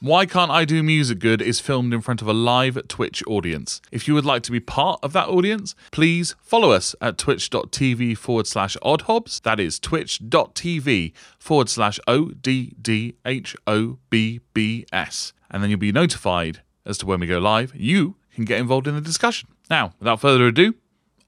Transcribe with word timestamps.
Why 0.00 0.26
Can't 0.26 0.50
I 0.50 0.66
Do 0.66 0.82
Music 0.82 1.18
Good 1.18 1.40
is 1.40 1.58
filmed 1.58 1.94
in 1.94 2.02
front 2.02 2.20
of 2.20 2.28
a 2.28 2.34
live 2.34 2.78
Twitch 2.86 3.22
audience. 3.26 3.80
If 3.90 4.06
you 4.06 4.12
would 4.12 4.26
like 4.26 4.42
to 4.42 4.52
be 4.52 4.60
part 4.60 5.00
of 5.02 5.14
that 5.14 5.28
audience, 5.28 5.74
please 5.90 6.36
follow 6.42 6.70
us 6.70 6.94
at 7.00 7.16
twitch.tv 7.16 8.18
forward 8.18 8.46
slash 8.46 8.76
oddhobbs. 8.84 9.40
That 9.40 9.58
is 9.58 9.78
twitch.tv 9.78 11.14
forward 11.38 11.70
slash 11.70 11.98
O 12.06 12.26
D 12.28 12.74
D 12.80 13.14
H 13.24 13.56
O 13.66 13.96
B 14.10 14.40
B 14.52 14.84
S. 14.92 15.32
And 15.50 15.62
then 15.62 15.70
you'll 15.70 15.78
be 15.78 15.92
notified 15.92 16.60
as 16.84 16.98
to 16.98 17.06
when 17.06 17.20
we 17.20 17.26
go 17.26 17.38
live. 17.38 17.74
You 17.74 18.16
can 18.34 18.44
get 18.44 18.60
involved 18.60 18.86
in 18.86 18.94
the 18.94 19.00
discussion. 19.00 19.48
Now, 19.70 19.94
without 19.98 20.20
further 20.20 20.46
ado, 20.46 20.74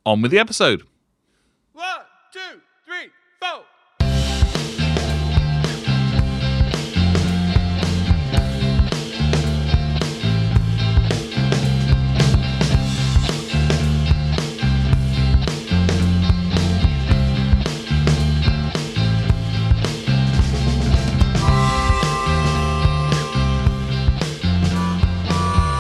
on 0.05 0.21
with 0.21 0.31
the 0.31 0.39
episode. 0.39 0.83
One, 1.73 2.01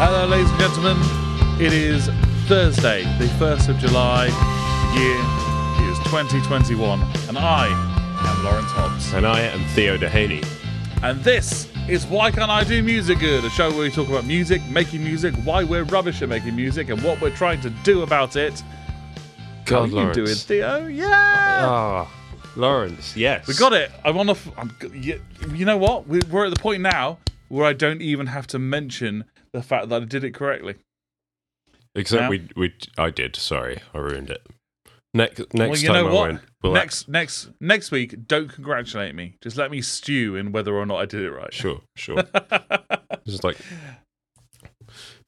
Hello, 0.00 0.26
ladies 0.26 0.50
and 0.50 0.60
gentlemen. 0.60 0.96
It 1.60 1.72
is 1.72 2.06
Thursday, 2.46 3.02
the 3.18 3.26
1st 3.34 3.68
of 3.68 3.78
July. 3.78 4.26
Year 4.94 5.90
is 5.90 5.98
2021, 6.04 7.00
and 7.28 7.36
I 7.36 7.66
am 7.66 8.44
Lawrence 8.44 8.70
Hobbs. 8.70 9.12
And 9.12 9.26
I 9.26 9.40
am 9.40 9.60
Theo 9.70 9.96
Dehaney. 9.98 10.46
And 11.02 11.22
this 11.24 11.68
is 11.88 12.06
Why 12.06 12.30
Can't 12.30 12.50
I 12.50 12.62
Do 12.64 12.80
Music 12.82 13.18
Good? 13.18 13.44
A 13.44 13.50
show 13.50 13.70
where 13.70 13.80
we 13.80 13.90
talk 13.90 14.08
about 14.08 14.24
music, 14.24 14.62
making 14.70 15.02
music, 15.02 15.34
why 15.44 15.64
we're 15.64 15.84
rubbish 15.84 16.22
at 16.22 16.28
making 16.28 16.54
music, 16.54 16.88
and 16.90 17.02
what 17.02 17.20
we're 17.20 17.34
trying 17.34 17.60
to 17.62 17.70
do 17.82 18.02
about 18.02 18.36
it. 18.36 18.60
How 18.60 19.80
God, 19.80 19.88
you 19.90 19.96
Lawrence. 19.96 20.16
doing, 20.16 20.34
Theo? 20.36 20.86
Yeah! 20.86 21.08
Ah, 21.10 22.10
Lawrence, 22.56 23.16
yes. 23.16 23.46
We 23.48 23.54
got 23.54 23.72
it. 23.72 23.90
I'm 24.04 24.16
on 24.16 24.28
a. 24.28 24.32
f- 24.32 24.52
I'm, 24.56 24.74
you, 24.94 25.20
you 25.52 25.64
know 25.64 25.76
what? 25.76 26.06
We're 26.06 26.46
at 26.46 26.54
the 26.54 26.60
point 26.60 26.82
now 26.82 27.18
where 27.48 27.66
I 27.66 27.72
don't 27.72 28.00
even 28.00 28.28
have 28.28 28.46
to 28.48 28.58
mention 28.58 29.24
the 29.52 29.62
fact 29.62 29.88
that 29.88 30.02
I 30.02 30.04
did 30.04 30.24
it 30.24 30.34
correctly. 30.34 30.76
Except 31.94 32.22
now. 32.22 32.30
we, 32.30 32.48
we, 32.56 32.74
I 32.96 33.10
did. 33.10 33.36
Sorry, 33.36 33.80
I 33.94 33.98
ruined 33.98 34.30
it. 34.30 34.46
Next, 35.14 35.38
next 35.54 35.70
well, 35.70 35.78
you 35.78 35.88
time 35.88 35.94
know 35.94 36.08
I 36.08 36.12
what? 36.12 36.30
won't. 36.30 36.40
We'll 36.62 36.72
next, 36.74 37.08
next, 37.08 37.48
next 37.60 37.90
week, 37.90 38.26
don't 38.26 38.52
congratulate 38.52 39.14
me. 39.14 39.34
Just 39.40 39.56
let 39.56 39.70
me 39.70 39.80
stew 39.80 40.36
in 40.36 40.52
whether 40.52 40.74
or 40.74 40.84
not 40.84 40.96
I 40.96 41.06
did 41.06 41.22
it 41.22 41.30
right. 41.30 41.52
sure, 41.52 41.80
sure. 41.96 42.22
Just 43.26 43.42
like, 43.42 43.56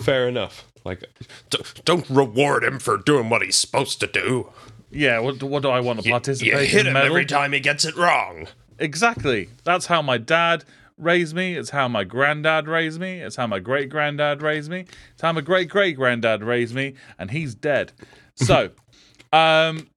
fair 0.01 0.29
enough. 0.29 0.67
Like, 0.85 1.05
d- 1.51 1.61
don't 1.85 2.09
reward 2.11 2.63
him 2.63 2.79
for 2.79 2.99
doing 2.99 3.31
what 3.31 3.43
he's 3.43 3.57
supposed 3.57 4.01
to 4.01 4.07
do. 4.07 4.51
Yeah. 4.91 5.19
What, 5.21 5.43
what 5.43 5.63
do 5.63 5.71
I 5.71 5.81
want 5.81 6.03
to 6.03 6.11
participate 6.11 6.53
you 6.53 6.59
hit 6.67 6.81
in? 6.81 6.87
him 6.89 6.93
medal? 6.95 7.09
every 7.09 7.25
time 7.25 7.53
he 7.53 7.61
gets 7.61 7.85
it 7.85 7.97
wrong. 7.97 8.49
Exactly. 8.79 9.49
That's 9.65 9.87
how 9.87 10.03
my 10.03 10.19
dad 10.19 10.65
raised 11.01 11.35
me. 11.35 11.55
It's 11.57 11.71
how 11.71 11.89
my 11.89 12.05
granddad 12.05 12.69
raised 12.69 13.01
me. 13.01 13.21
It's 13.21 13.37
how 13.37 13.47
my 13.47 13.59
great 13.59 13.89
granddad 13.89 14.43
raised 14.43 14.71
me. 14.71 14.87
It's 15.13 15.23
how 15.23 15.33
my 15.33 15.41
great 15.41 15.69
great 15.69 15.97
granddad 15.97 16.43
raised 16.43 16.75
me, 16.75 16.95
and 17.19 17.31
he's 17.31 17.55
dead. 17.55 17.93
So, 18.37 18.71
um, 19.33 19.89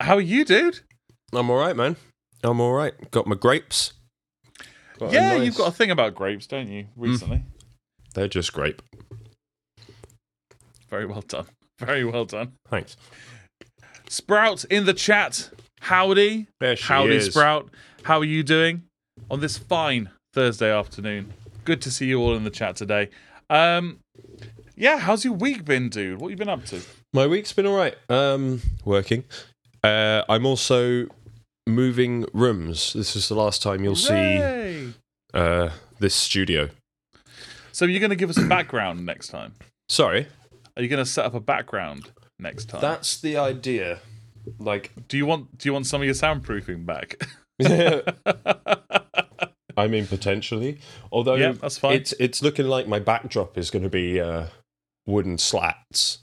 how 0.00 0.16
are 0.16 0.20
you, 0.20 0.44
dude? 0.44 0.80
I'm 1.32 1.50
all 1.50 1.58
right, 1.58 1.76
man. 1.76 1.96
I'm 2.42 2.60
all 2.60 2.72
right. 2.72 2.94
Got 3.10 3.26
my 3.26 3.34
grapes. 3.36 3.92
Got 4.98 5.12
yeah, 5.12 5.34
nice- 5.36 5.44
you've 5.46 5.56
got 5.56 5.68
a 5.68 5.72
thing 5.72 5.90
about 5.90 6.14
grapes, 6.14 6.46
don't 6.46 6.68
you? 6.68 6.86
Recently, 6.96 7.42
They're 8.14 8.28
just 8.28 8.52
grape. 8.52 8.82
very 10.90 11.06
well 11.06 11.22
done. 11.22 11.46
Very 11.78 12.06
well 12.06 12.24
done. 12.24 12.52
Thanks. 12.70 12.96
Sprout 14.08 14.64
in 14.64 14.86
the 14.86 14.94
chat. 14.94 15.50
Howdy. 15.80 16.46
There 16.58 16.74
she 16.74 16.84
Howdy, 16.84 17.16
is. 17.16 17.26
Sprout. 17.26 17.68
How 18.04 18.20
are 18.20 18.24
you 18.24 18.42
doing 18.42 18.84
on 19.30 19.40
this 19.40 19.58
fine 19.58 20.08
Thursday 20.36 20.70
afternoon? 20.70 21.32
Good 21.64 21.80
to 21.80 21.90
see 21.90 22.04
you 22.08 22.20
all 22.20 22.36
in 22.36 22.44
the 22.44 22.50
chat 22.50 22.76
today. 22.76 23.08
Um, 23.48 24.00
yeah, 24.76 24.98
how's 24.98 25.24
your 25.24 25.32
week 25.32 25.64
been, 25.64 25.88
dude? 25.88 26.20
What 26.20 26.28
have 26.28 26.32
you 26.32 26.36
been 26.36 26.50
up 26.50 26.66
to? 26.66 26.82
My 27.14 27.26
week's 27.26 27.54
been 27.54 27.64
all 27.64 27.74
right. 27.74 27.94
Um, 28.10 28.60
working. 28.84 29.24
Uh, 29.82 30.24
I'm 30.28 30.44
also 30.44 31.06
moving 31.66 32.26
rooms. 32.34 32.92
This 32.92 33.16
is 33.16 33.30
the 33.30 33.34
last 33.34 33.62
time 33.62 33.82
you'll 33.82 33.96
see 33.96 34.92
uh, 35.32 35.70
this 36.00 36.14
studio. 36.14 36.68
So 37.72 37.86
you're 37.86 38.00
going 38.00 38.10
to 38.10 38.16
give 38.16 38.28
us 38.28 38.36
a 38.36 38.46
background 38.46 39.06
next 39.06 39.28
time? 39.28 39.54
Sorry, 39.88 40.26
Are 40.76 40.82
you 40.82 40.88
going 40.88 41.02
to 41.02 41.10
set 41.10 41.24
up 41.24 41.32
a 41.32 41.40
background 41.40 42.10
next 42.38 42.66
time? 42.66 42.82
that's 42.82 43.18
the 43.18 43.38
idea. 43.38 44.00
Like, 44.58 44.92
do 45.08 45.16
you 45.16 45.24
want 45.24 45.56
do 45.56 45.66
you 45.66 45.72
want 45.72 45.86
some 45.86 46.02
of 46.02 46.04
your 46.04 46.14
soundproofing 46.14 46.84
back? 46.84 47.26
I 49.76 49.86
mean, 49.88 50.06
potentially. 50.06 50.80
Although 51.12 51.34
Yeah, 51.34 51.52
that's 51.52 51.78
fine. 51.78 51.94
It's 51.94 52.12
it's 52.18 52.42
looking 52.42 52.66
like 52.66 52.88
my 52.88 52.98
backdrop 52.98 53.58
is 53.58 53.70
going 53.70 53.82
to 53.82 53.90
be 53.90 54.20
uh, 54.20 54.46
wooden 55.06 55.38
slats. 55.38 56.18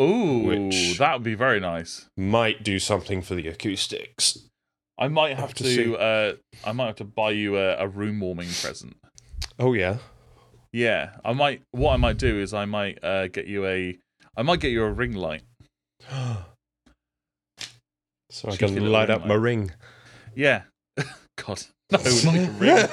Ooh, 0.00 0.42
Which- 0.44 0.98
that 0.98 1.14
would 1.14 1.22
be 1.22 1.34
very 1.34 1.60
nice. 1.60 2.06
Might 2.16 2.62
do 2.62 2.78
something 2.78 3.22
for 3.22 3.34
the 3.34 3.48
acoustics. 3.48 4.38
I 4.98 5.08
might 5.08 5.30
have, 5.30 5.50
have 5.50 5.54
to 5.54 5.76
to. 5.76 5.96
uh, 5.96 6.32
I 6.64 6.72
might 6.72 6.86
have 6.86 6.96
to 6.96 7.04
buy 7.04 7.30
you 7.30 7.56
a, 7.56 7.76
a 7.76 7.88
room 7.88 8.20
warming 8.20 8.48
present. 8.60 8.96
Oh 9.58 9.72
yeah. 9.72 9.98
Yeah, 10.72 11.16
I 11.24 11.32
might. 11.32 11.62
What 11.72 11.92
I 11.92 11.96
might 11.96 12.18
do 12.18 12.38
is 12.38 12.54
I 12.54 12.64
might 12.64 13.02
uh, 13.02 13.28
get 13.28 13.46
you 13.46 13.66
a. 13.66 13.98
I 14.36 14.42
might 14.42 14.60
get 14.60 14.70
you 14.70 14.84
a 14.84 14.92
ring 14.92 15.14
light. 15.14 15.42
so 18.30 18.48
I 18.48 18.56
can 18.56 18.90
light 18.90 19.10
up 19.10 19.26
my 19.26 19.34
ring. 19.34 19.72
Yeah. 20.34 20.62
God, 21.36 21.62
no, 21.92 21.98
like 21.98 22.48
a 22.48 22.50
ring. 22.52 22.88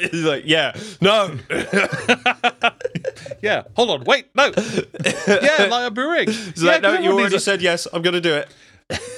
He's 0.10 0.24
like, 0.24 0.44
yeah, 0.46 0.72
no. 1.00 1.36
yeah. 3.42 3.62
Hold 3.76 3.90
on. 3.90 4.04
Wait. 4.04 4.26
No. 4.34 4.52
Yeah, 5.26 5.68
up 5.70 5.96
your 5.96 6.12
ring. 6.12 6.28
He's 6.28 6.62
yeah, 6.62 6.72
like, 6.72 6.82
no, 6.82 6.98
you 6.98 7.12
already 7.12 7.38
said 7.38 7.62
yes. 7.62 7.86
I'm 7.92 8.02
to 8.02 8.20
do 8.20 8.34
it. 8.34 8.48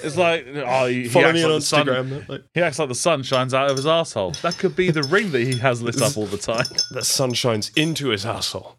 It's 0.05 0.17
like 0.17 0.47
oh, 0.55 0.87
he, 0.87 1.03
he 1.03 1.09
Follow 1.09 1.27
acts 1.27 1.35
me 1.35 1.45
like 1.45 1.55
on 1.55 1.61
sun- 1.61 1.87
Instagram. 1.87 2.29
Like, 2.29 2.43
He 2.55 2.61
acts 2.61 2.79
like 2.79 2.89
the 2.89 2.95
sun 2.95 3.25
shines 3.25 3.53
out 3.53 3.71
of 3.71 3.77
his 3.77 3.87
asshole. 3.87 4.33
That 4.43 4.57
could 4.57 4.77
be 4.77 4.93
the 4.93 5.03
ring 5.03 5.33
that 5.33 5.41
he 5.41 5.59
has 5.59 5.83
lit 5.83 6.01
up 6.01 6.17
all 6.17 6.27
the 6.27 6.39
time. 6.39 6.67
the 6.93 7.03
sun 7.03 7.33
shines 7.33 7.73
into 7.75 8.11
his 8.11 8.25
asshole. 8.25 8.77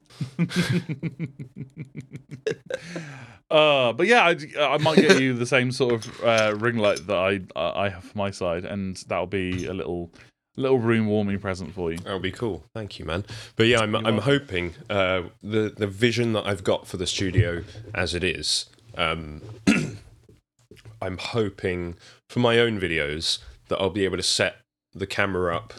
Uh, 3.49 3.93
but 3.93 4.07
yeah, 4.07 4.23
I, 4.23 4.35
I 4.73 4.77
might 4.79 4.95
get 4.97 5.22
you 5.22 5.33
the 5.33 5.45
same 5.45 5.72
sort 5.72 5.93
of 5.93 6.23
uh, 6.23 6.55
ring 6.57 6.77
light 6.77 7.05
that 7.07 7.16
I 7.16 7.41
I 7.55 7.89
have 7.89 8.03
for 8.03 8.17
my 8.17 8.31
side, 8.31 8.66
and 8.66 8.97
that'll 9.07 9.27
be 9.27 9.67
a 9.67 9.73
little 9.73 10.11
little 10.55 10.79
room 10.79 11.07
warming 11.07 11.39
present 11.39 11.73
for 11.73 11.91
you. 11.91 11.97
That'll 11.99 12.19
be 12.19 12.31
cool. 12.31 12.63
Thank 12.73 12.99
you, 12.99 13.05
man. 13.05 13.25
But 13.55 13.67
yeah, 13.67 13.79
I'm, 13.79 13.95
I'm 13.95 14.19
hoping 14.19 14.73
uh, 14.89 15.23
the 15.43 15.73
the 15.75 15.88
vision 15.88 16.33
that 16.33 16.45
I've 16.45 16.63
got 16.63 16.88
for 16.88 16.97
the 16.97 17.07
studio 17.07 17.63
as 17.93 18.13
it 18.13 18.23
is. 18.23 18.67
Um, 18.97 19.41
I'm 21.01 21.17
hoping 21.17 21.95
for 22.29 22.39
my 22.39 22.59
own 22.59 22.79
videos 22.79 23.39
that 23.67 23.79
I'll 23.79 23.89
be 23.89 24.05
able 24.05 24.17
to 24.17 24.23
set 24.23 24.57
the 24.93 25.07
camera 25.07 25.55
up 25.55 25.73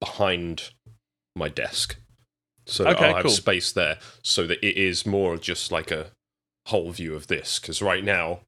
behind 0.00 0.70
my 1.34 1.48
desk, 1.48 1.96
so 2.66 2.84
that 2.84 2.96
Okay, 2.96 3.06
I'll 3.06 3.14
have 3.16 3.24
cool. 3.24 3.32
space 3.32 3.72
there, 3.72 3.98
so 4.22 4.46
that 4.46 4.64
it 4.66 4.76
is 4.76 5.06
more 5.06 5.36
just 5.36 5.72
like 5.72 5.90
a 5.90 6.08
whole 6.66 6.90
view 6.92 7.14
of 7.14 7.28
this. 7.28 7.58
Because 7.58 7.80
right 7.80 8.04
now 8.04 8.40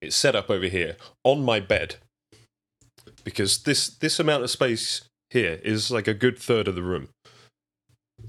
it's 0.00 0.16
set 0.16 0.34
up 0.34 0.48
over 0.50 0.66
here 0.66 0.96
on 1.24 1.44
my 1.44 1.60
bed. 1.60 1.96
Because 3.22 3.64
this 3.64 3.88
this 3.88 4.18
amount 4.18 4.44
of 4.44 4.50
space 4.50 5.02
here 5.30 5.58
is 5.62 5.90
like 5.90 6.06
a 6.08 6.14
good 6.14 6.38
third 6.38 6.68
of 6.68 6.74
the 6.74 6.82
room. 6.82 7.08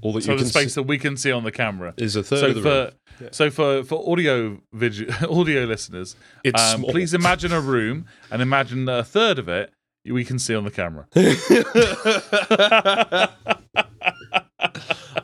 All 0.00 0.12
that 0.14 0.22
So 0.24 0.32
you 0.32 0.38
the 0.38 0.44
can 0.44 0.50
space 0.50 0.74
see 0.74 0.80
that 0.80 0.86
we 0.88 0.98
can 0.98 1.16
see 1.18 1.30
on 1.30 1.44
the 1.44 1.52
camera. 1.52 1.92
is 1.98 2.16
a 2.16 2.22
third 2.22 2.40
So 2.40 2.46
of 2.46 2.54
the 2.54 2.62
for 2.62 2.68
room. 2.68 2.90
Yeah. 3.20 3.28
so 3.32 3.50
for 3.50 3.84
for 3.84 4.10
audio 4.10 4.58
video 4.72 5.12
audio 5.30 5.64
listeners, 5.64 6.16
It's 6.44 6.60
um, 6.62 6.80
small. 6.80 6.90
please 6.92 7.12
imagine 7.12 7.52
a 7.52 7.60
room 7.60 8.06
and 8.30 8.40
imagine 8.40 8.86
that 8.86 8.98
a 9.00 9.04
third 9.04 9.38
of 9.38 9.48
it 9.48 9.70
we 10.04 10.24
can 10.24 10.38
see 10.38 10.54
on 10.54 10.64
the 10.64 10.70
camera. 10.70 11.06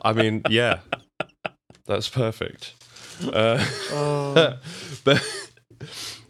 I 0.02 0.12
mean, 0.14 0.42
yeah, 0.48 0.80
that's 1.86 2.08
perfect. 2.08 2.74
Uh, 3.22 3.64
Oh. 3.90 4.56
but 5.04 5.24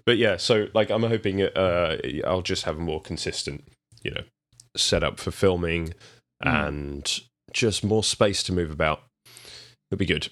but 0.07 0.17
yeah, 0.17 0.37
so 0.37 0.69
like 0.75 0.91
I'm 0.91 1.03
hoping 1.03 1.43
uh, 1.43 1.97
I'll 2.27 2.43
just 2.43 2.65
have 2.65 2.77
a 2.77 2.81
more 2.81 3.01
consistent, 3.03 3.65
you 4.03 4.13
know, 4.13 4.23
setup 4.79 5.19
for 5.21 5.31
filming 5.31 5.95
Hmm. 6.43 6.49
and 6.49 7.21
just 7.53 7.83
more 7.83 8.05
space 8.05 8.43
to 8.45 8.53
move 8.53 8.71
about. 8.71 9.03
It'll 9.91 9.99
be 9.99 10.07
good, 10.07 10.29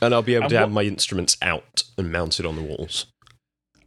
and 0.00 0.14
I'll 0.14 0.22
be 0.22 0.34
able 0.34 0.44
And 0.44 0.50
to 0.50 0.58
have 0.58 0.70
my 0.70 0.82
instruments 0.82 1.36
out 1.42 1.82
and 1.98 2.12
mounted 2.12 2.46
on 2.46 2.54
the 2.56 2.62
walls. 2.62 3.06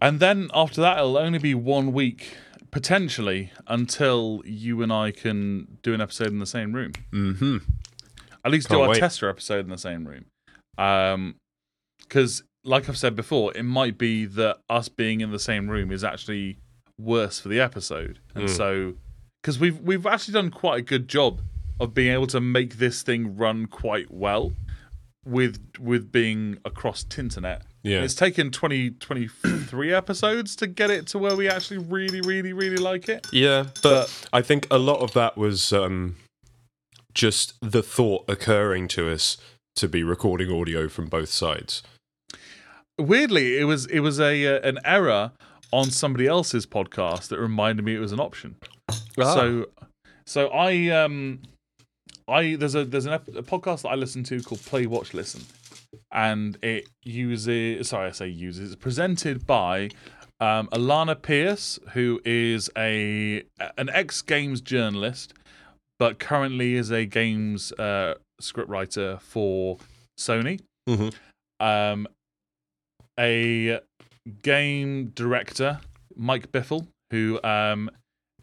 And 0.02 0.20
then 0.20 0.50
after 0.54 0.82
that, 0.82 0.98
it'll 0.98 1.18
only 1.18 1.40
be 1.40 1.54
one 1.56 1.94
week 1.94 2.36
potentially 2.72 3.52
until 3.68 4.42
you 4.46 4.82
and 4.82 4.92
I 4.94 5.12
can 5.12 5.78
do 5.82 5.94
an 5.94 6.02
episode 6.02 6.28
in 6.28 6.40
the 6.40 6.46
same 6.46 6.74
room. 6.74 6.94
Mm-hmm. 7.12 7.58
At 8.46 8.52
least 8.52 8.68
do 8.70 8.76
Can't 8.76 8.84
our 8.84 8.90
wait. 8.90 9.00
tester 9.00 9.30
episode 9.30 9.66
in 9.66 9.70
the 9.70 9.78
same 9.78 10.08
room. 10.08 10.26
Um, 10.78 11.36
because 12.00 12.44
like 12.64 12.88
I've 12.90 12.98
said 12.98 13.16
before, 13.16 13.56
it 13.56 13.64
might 13.64 13.98
be 13.98 14.26
that 14.26 14.60
us 14.70 14.90
being 14.90 15.22
in 15.22 15.32
the 15.32 15.40
same 15.40 15.70
room 15.70 15.92
is 15.92 16.04
actually 16.04 16.58
worse 16.98 17.40
for 17.40 17.50
the 17.50 17.60
episode, 17.60 18.20
and 18.36 18.46
Mm. 18.46 18.50
so 18.58 18.96
because 19.50 19.60
we've 19.60 19.80
we've 19.80 20.06
actually 20.06 20.36
done 20.36 20.52
quite 20.52 20.78
a 20.78 20.82
good 20.84 21.08
job 21.08 21.42
of 21.80 21.92
being 21.96 22.14
able 22.14 22.28
to 22.28 22.40
make 22.40 22.78
this 22.78 23.02
thing 23.02 23.36
run 23.36 23.66
quite 23.66 24.12
well 24.12 24.54
with 25.26 25.60
with 25.80 26.12
being 26.12 26.60
across 26.66 27.04
Tinternet. 27.04 27.62
Yeah. 27.82 28.02
It's 28.02 28.14
taken 28.14 28.52
20, 28.52 28.92
23 28.92 29.94
episodes 29.96 30.56
to 30.58 30.68
get 30.68 30.92
it 30.92 31.08
to 31.08 31.18
where 31.18 31.36
we 31.36 31.50
actually 31.50 31.80
really, 31.80 32.22
really, 32.22 32.54
really 32.54 32.78
like 32.78 33.10
it. 33.10 33.26
Yeah, 33.32 33.68
but 33.82 34.28
I 34.32 34.44
think 34.44 34.68
a 34.70 34.78
lot 34.78 35.00
of 35.00 35.14
that 35.14 35.36
was 35.36 35.74
um, 35.74 36.18
just 37.16 37.54
the 37.60 37.82
thought 37.82 38.26
occurring 38.28 38.88
to 38.90 39.10
us 39.10 39.38
to 39.78 39.88
be 39.88 40.04
recording 40.04 40.52
audio 40.52 40.90
from 40.90 41.08
both 41.08 41.30
sides. 41.30 41.82
Weirdly, 43.00 43.58
it 43.58 43.64
was 43.64 43.88
it 43.88 44.02
was 44.02 44.20
a 44.20 44.46
uh, 44.46 44.60
an 44.68 44.78
error 44.86 45.32
on 45.72 45.90
somebody 45.90 46.28
else's 46.28 46.68
podcast 46.68 47.30
that 47.30 47.40
reminded 47.40 47.84
me 47.84 47.96
it 47.96 48.00
was 48.00 48.12
an 48.12 48.20
option. 48.20 48.56
Ah. 49.20 49.34
So, 49.36 49.66
so 50.26 50.48
I 50.50 50.90
um, 50.90 51.42
I 52.28 52.56
there's 52.56 52.76
a 52.76 52.86
there's 52.86 53.06
an, 53.06 53.14
ep- 53.14 53.28
a 53.30 53.44
podcast 53.44 53.84
that 53.84 53.90
I 53.90 53.96
listen 53.96 54.24
to 54.26 54.42
called 54.42 54.62
Play 54.62 54.86
Watch 54.86 55.14
Listen, 55.14 55.42
and 56.12 56.58
it 56.64 56.88
uses 57.04 57.88
sorry 57.90 58.08
I 58.10 58.12
say 58.12 58.28
uses 58.28 58.74
it's 58.74 58.82
presented 58.82 59.46
by 59.48 59.90
um, 60.40 60.68
Alana 60.68 61.22
Pierce, 61.22 61.80
who 61.94 62.22
is 62.26 62.70
a 62.78 63.44
an 63.78 63.90
ex 63.90 64.22
games 64.22 64.62
journalist, 64.62 65.34
but 65.98 66.20
currently 66.20 66.76
is 66.76 66.92
a 66.92 67.06
games 67.06 67.72
uh, 67.74 68.16
scriptwriter 68.42 69.20
for 69.22 69.78
Sony. 70.20 70.60
Mhm. 70.88 71.14
Um, 71.60 72.08
a 73.20 73.80
game 74.44 75.08
director, 75.14 75.82
Mike 76.16 76.52
Bithell, 76.54 76.88
who 77.12 77.40
um, 77.44 77.90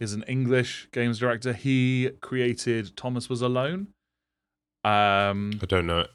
is 0.00 0.12
an 0.12 0.22
English 0.24 0.88
games 0.92 1.18
director. 1.18 1.52
He 1.52 2.10
created 2.20 2.96
Thomas 2.96 3.28
Was 3.28 3.42
Alone. 3.42 3.88
Um, 4.84 5.58
I 5.62 5.66
don't 5.66 5.86
know 5.86 6.00
it. 6.00 6.10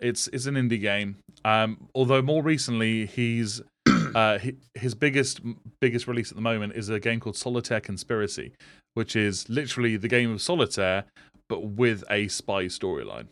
it's 0.00 0.28
it's 0.28 0.46
an 0.46 0.54
indie 0.54 0.80
game. 0.80 1.16
Um, 1.44 1.88
although 1.94 2.22
more 2.22 2.42
recently, 2.42 3.06
he's 3.06 3.60
uh, 4.14 4.38
he, 4.38 4.56
his 4.74 4.94
biggest 4.94 5.40
biggest 5.80 6.06
release 6.06 6.30
at 6.30 6.36
the 6.36 6.42
moment 6.42 6.74
is 6.74 6.88
a 6.88 6.98
game 7.00 7.20
called 7.20 7.36
Solitaire 7.36 7.80
Conspiracy, 7.80 8.52
which 8.94 9.14
is 9.14 9.48
literally 9.48 9.96
the 9.96 10.08
game 10.08 10.30
of 10.32 10.40
solitaire 10.42 11.04
but 11.48 11.60
with 11.64 12.04
a 12.10 12.28
spy 12.28 12.64
storyline. 12.64 13.28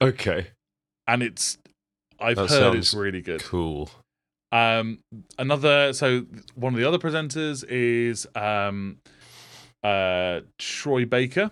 Okay, 0.00 0.48
And 1.08 1.22
it's 1.24 1.58
I've 2.20 2.36
That 2.36 2.50
heard 2.50 2.74
it's 2.76 2.94
really 2.94 3.20
good. 3.20 3.42
cool. 3.42 3.90
Um, 4.52 5.00
another 5.38 5.92
so 5.92 6.24
one 6.54 6.72
of 6.74 6.78
the 6.80 6.86
other 6.86 6.98
presenters 6.98 7.64
is 7.68 8.26
um, 8.34 8.98
uh, 9.82 10.40
Troy 10.58 11.04
Baker, 11.04 11.50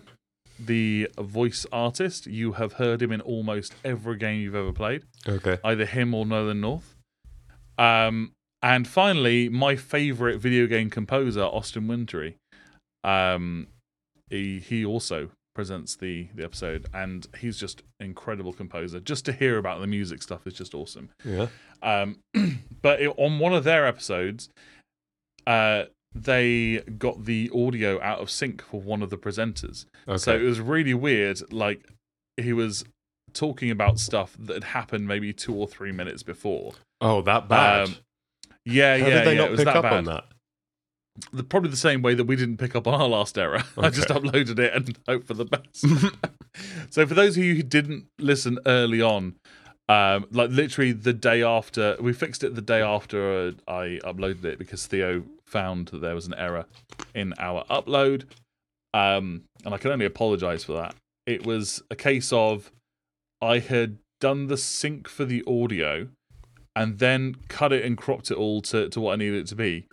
the 0.59 1.09
voice 1.19 1.65
artist. 1.71 2.27
You 2.27 2.53
have 2.53 2.73
heard 2.73 3.01
him 3.01 3.11
in 3.11 3.21
almost 3.21 3.75
every 3.83 4.17
game 4.17 4.41
you've 4.41 4.55
ever 4.55 4.71
played, 4.73 5.03
Okay, 5.27 5.57
either 5.63 5.85
him 5.85 6.13
or 6.13 6.25
Nolan 6.25 6.61
North. 6.61 6.95
Um, 7.77 8.31
and 8.61 8.87
finally, 8.87 9.49
my 9.49 9.75
favorite 9.75 10.39
video 10.39 10.65
game 10.65 10.89
composer, 10.89 11.43
Austin 11.43 11.87
Wintory. 11.87 12.37
Um, 13.03 13.67
he 14.29 14.59
he 14.59 14.83
also 14.85 15.29
presents 15.55 15.95
the 15.95 16.27
the 16.35 16.43
episode, 16.43 16.85
and 16.93 17.25
he's 17.39 17.57
just 17.57 17.81
incredible 17.99 18.53
composer. 18.53 18.99
Just 18.99 19.25
to 19.25 19.31
hear 19.31 19.57
about 19.57 19.81
the 19.81 19.87
music 19.87 20.21
stuff 20.21 20.45
is 20.45 20.53
just 20.53 20.75
awesome. 20.75 21.09
yeah. 21.23 21.47
Um, 21.81 22.19
but 22.81 23.01
it, 23.01 23.13
on 23.17 23.39
one 23.39 23.53
of 23.53 23.63
their 23.63 23.87
episodes, 23.87 24.49
uh, 25.47 25.85
they 26.13 26.83
got 26.97 27.25
the 27.25 27.49
audio 27.53 27.99
out 28.01 28.19
of 28.19 28.29
sync 28.29 28.61
for 28.61 28.79
one 28.79 29.01
of 29.01 29.09
the 29.09 29.17
presenters. 29.17 29.85
Okay. 30.07 30.17
So 30.17 30.35
it 30.35 30.43
was 30.43 30.59
really 30.59 30.93
weird. 30.93 31.51
Like 31.51 31.87
he 32.37 32.53
was 32.53 32.85
talking 33.33 33.71
about 33.71 33.99
stuff 33.99 34.35
that 34.39 34.53
had 34.53 34.63
happened 34.63 35.07
maybe 35.07 35.33
two 35.33 35.53
or 35.53 35.67
three 35.67 35.91
minutes 35.91 36.23
before. 36.23 36.73
oh, 37.01 37.21
that 37.23 37.49
bad. 37.49 37.87
Um, 37.87 37.95
Yeah, 38.65 38.97
How 38.97 39.07
yeah, 39.07 39.13
did 39.15 39.27
they 39.27 39.33
yeah. 39.33 39.41
not 39.41 39.47
it 39.47 39.51
was 39.51 39.59
pick 39.59 39.65
that 39.65 39.75
up 39.75 39.83
bad. 39.83 39.93
on 39.93 40.03
that? 40.05 40.25
The, 41.31 41.43
probably 41.43 41.69
the 41.69 41.77
same 41.77 42.01
way 42.01 42.13
that 42.13 42.25
we 42.25 42.35
didn't 42.35 42.57
pick 42.57 42.75
up 42.75 42.87
on 42.87 42.99
our 42.99 43.07
last 43.07 43.37
error. 43.37 43.63
I 43.77 43.89
just 43.89 44.09
uploaded 44.09 44.59
it 44.59 44.73
and 44.73 44.97
hope 45.07 45.25
for 45.25 45.33
the 45.33 45.45
best. 45.45 45.85
so 46.89 47.05
for 47.05 47.13
those 47.13 47.37
of 47.37 47.43
you 47.43 47.55
who 47.55 47.63
didn't 47.63 48.07
listen 48.19 48.59
early 48.65 49.01
on, 49.01 49.35
um, 49.87 50.25
like 50.31 50.49
literally 50.49 50.91
the 50.91 51.13
day 51.13 51.43
after 51.43 51.95
we 51.99 52.11
fixed 52.11 52.43
it, 52.43 52.55
the 52.55 52.61
day 52.61 52.81
after 52.81 53.47
uh, 53.47 53.51
I 53.71 53.99
uploaded 54.03 54.43
it 54.43 54.59
because 54.59 54.85
Theo 54.87 55.23
found 55.45 55.89
that 55.89 56.01
there 56.01 56.15
was 56.15 56.27
an 56.27 56.33
error 56.33 56.65
in 57.13 57.33
our 57.37 57.63
upload, 57.65 58.23
um, 58.93 59.43
and 59.63 59.73
I 59.73 59.77
can 59.77 59.91
only 59.91 60.05
apologise 60.05 60.63
for 60.63 60.73
that. 60.73 60.95
It 61.25 61.45
was 61.45 61.81
a 61.89 61.95
case 61.95 62.33
of 62.33 62.71
I 63.41 63.59
had 63.59 63.99
done 64.19 64.47
the 64.47 64.57
sync 64.57 65.07
for 65.07 65.23
the 65.23 65.43
audio 65.47 66.07
and 66.75 66.99
then 66.99 67.35
cut 67.47 67.71
it 67.71 67.85
and 67.85 67.97
cropped 67.97 68.31
it 68.31 68.37
all 68.37 68.61
to, 68.61 68.89
to 68.89 68.99
what 68.99 69.13
I 69.13 69.15
needed 69.15 69.41
it 69.41 69.47
to 69.47 69.55
be, 69.55 69.85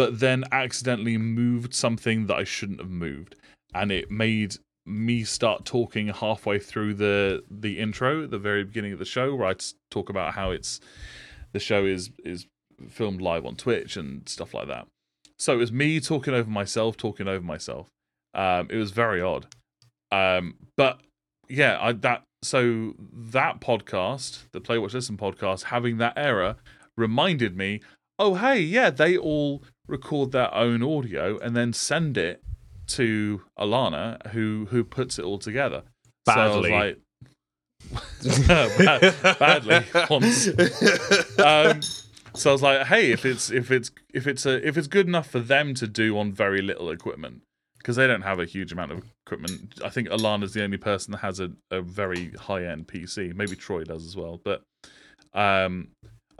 but 0.00 0.18
then 0.18 0.44
accidentally 0.50 1.18
moved 1.18 1.74
something 1.74 2.26
that 2.26 2.34
I 2.34 2.44
shouldn't 2.44 2.80
have 2.80 2.88
moved, 2.88 3.36
and 3.74 3.92
it 3.92 4.10
made 4.10 4.56
me 4.86 5.24
start 5.24 5.66
talking 5.66 6.08
halfway 6.08 6.58
through 6.58 6.94
the 6.94 7.44
the 7.50 7.78
intro, 7.78 8.26
the 8.26 8.38
very 8.38 8.64
beginning 8.64 8.94
of 8.94 8.98
the 8.98 9.04
show, 9.04 9.34
where 9.34 9.48
I 9.48 9.56
talk 9.90 10.08
about 10.08 10.32
how 10.32 10.52
it's 10.52 10.80
the 11.52 11.60
show 11.60 11.84
is 11.84 12.12
is 12.24 12.46
filmed 12.88 13.20
live 13.20 13.44
on 13.44 13.56
Twitch 13.56 13.98
and 13.98 14.26
stuff 14.26 14.54
like 14.54 14.68
that. 14.68 14.86
So 15.38 15.52
it 15.52 15.58
was 15.58 15.70
me 15.70 16.00
talking 16.00 16.32
over 16.32 16.48
myself, 16.48 16.96
talking 16.96 17.28
over 17.28 17.44
myself. 17.44 17.88
Um, 18.32 18.68
it 18.70 18.76
was 18.76 18.92
very 18.92 19.20
odd, 19.20 19.48
um, 20.10 20.54
but 20.78 20.98
yeah, 21.46 21.76
I 21.78 21.92
that 21.92 22.22
so 22.42 22.94
that 23.12 23.60
podcast, 23.60 24.44
the 24.52 24.62
Play 24.62 24.78
Watch 24.78 24.94
Listen 24.94 25.18
podcast, 25.18 25.64
having 25.64 25.98
that 25.98 26.14
error 26.16 26.56
reminded 26.96 27.54
me, 27.54 27.82
oh 28.18 28.36
hey, 28.36 28.60
yeah, 28.60 28.88
they 28.88 29.18
all 29.18 29.62
record 29.90 30.32
their 30.32 30.52
own 30.54 30.82
audio 30.82 31.38
and 31.38 31.56
then 31.56 31.72
send 31.72 32.16
it 32.16 32.42
to 32.88 33.42
Alana, 33.58 34.24
who 34.28 34.66
who 34.70 34.84
puts 34.84 35.18
it 35.18 35.24
all 35.24 35.38
together. 35.38 35.82
Badly. 36.26 36.70
So 36.70 36.74
I 36.76 36.86
was 36.86 36.96
like, 38.46 38.78
Bad- 39.22 39.38
badly 39.38 39.84
once. 40.10 40.48
Um, 41.38 41.80
so 42.34 42.50
I 42.50 42.52
was 42.52 42.62
like, 42.62 42.86
hey, 42.86 43.10
if 43.12 43.24
it's 43.24 43.50
if 43.50 43.70
it's 43.70 43.90
if 44.14 44.26
it's 44.26 44.46
a 44.46 44.66
if 44.66 44.76
it's 44.76 44.86
good 44.86 45.06
enough 45.06 45.28
for 45.28 45.40
them 45.40 45.74
to 45.74 45.86
do 45.86 46.18
on 46.18 46.32
very 46.32 46.62
little 46.62 46.90
equipment, 46.90 47.42
because 47.78 47.96
they 47.96 48.06
don't 48.06 48.22
have 48.22 48.38
a 48.38 48.44
huge 48.44 48.72
amount 48.72 48.92
of 48.92 49.02
equipment. 49.26 49.80
I 49.84 49.88
think 49.88 50.08
Alana's 50.08 50.52
the 50.52 50.62
only 50.62 50.76
person 50.76 51.12
that 51.12 51.18
has 51.18 51.40
a, 51.40 51.50
a 51.70 51.80
very 51.80 52.30
high 52.32 52.64
end 52.64 52.86
PC. 52.86 53.34
Maybe 53.34 53.56
Troy 53.56 53.84
does 53.84 54.04
as 54.06 54.16
well, 54.16 54.40
but 54.44 54.62
um, 55.32 55.88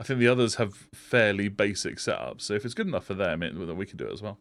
I 0.01 0.03
think 0.03 0.19
the 0.19 0.27
others 0.27 0.55
have 0.55 0.73
fairly 0.95 1.47
basic 1.47 1.97
setups. 1.97 2.41
So 2.41 2.55
if 2.55 2.65
it's 2.65 2.73
good 2.73 2.87
enough 2.87 3.05
for 3.05 3.13
them, 3.13 3.43
it, 3.43 3.53
then 3.55 3.77
we 3.77 3.85
can 3.85 3.97
do 3.97 4.07
it 4.07 4.11
as 4.13 4.19
well. 4.23 4.39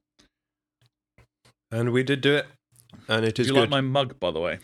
and 1.70 1.92
we 1.92 2.02
did 2.02 2.22
do 2.22 2.34
it, 2.36 2.46
and 3.08 3.26
it 3.26 3.34
Do 3.34 3.42
is 3.42 3.48
you 3.48 3.52
good. 3.54 3.60
like 3.60 3.68
my 3.68 3.82
mug, 3.82 4.18
by 4.18 4.30
the 4.30 4.40
way? 4.40 4.60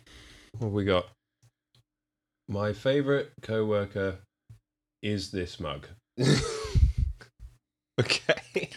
What 0.52 0.68
have 0.68 0.72
we 0.72 0.86
got? 0.86 1.08
My 2.48 2.72
favorite 2.72 3.30
co-worker 3.42 4.20
is 5.02 5.32
this 5.32 5.60
mug. 5.60 5.86
okay. 8.00 8.70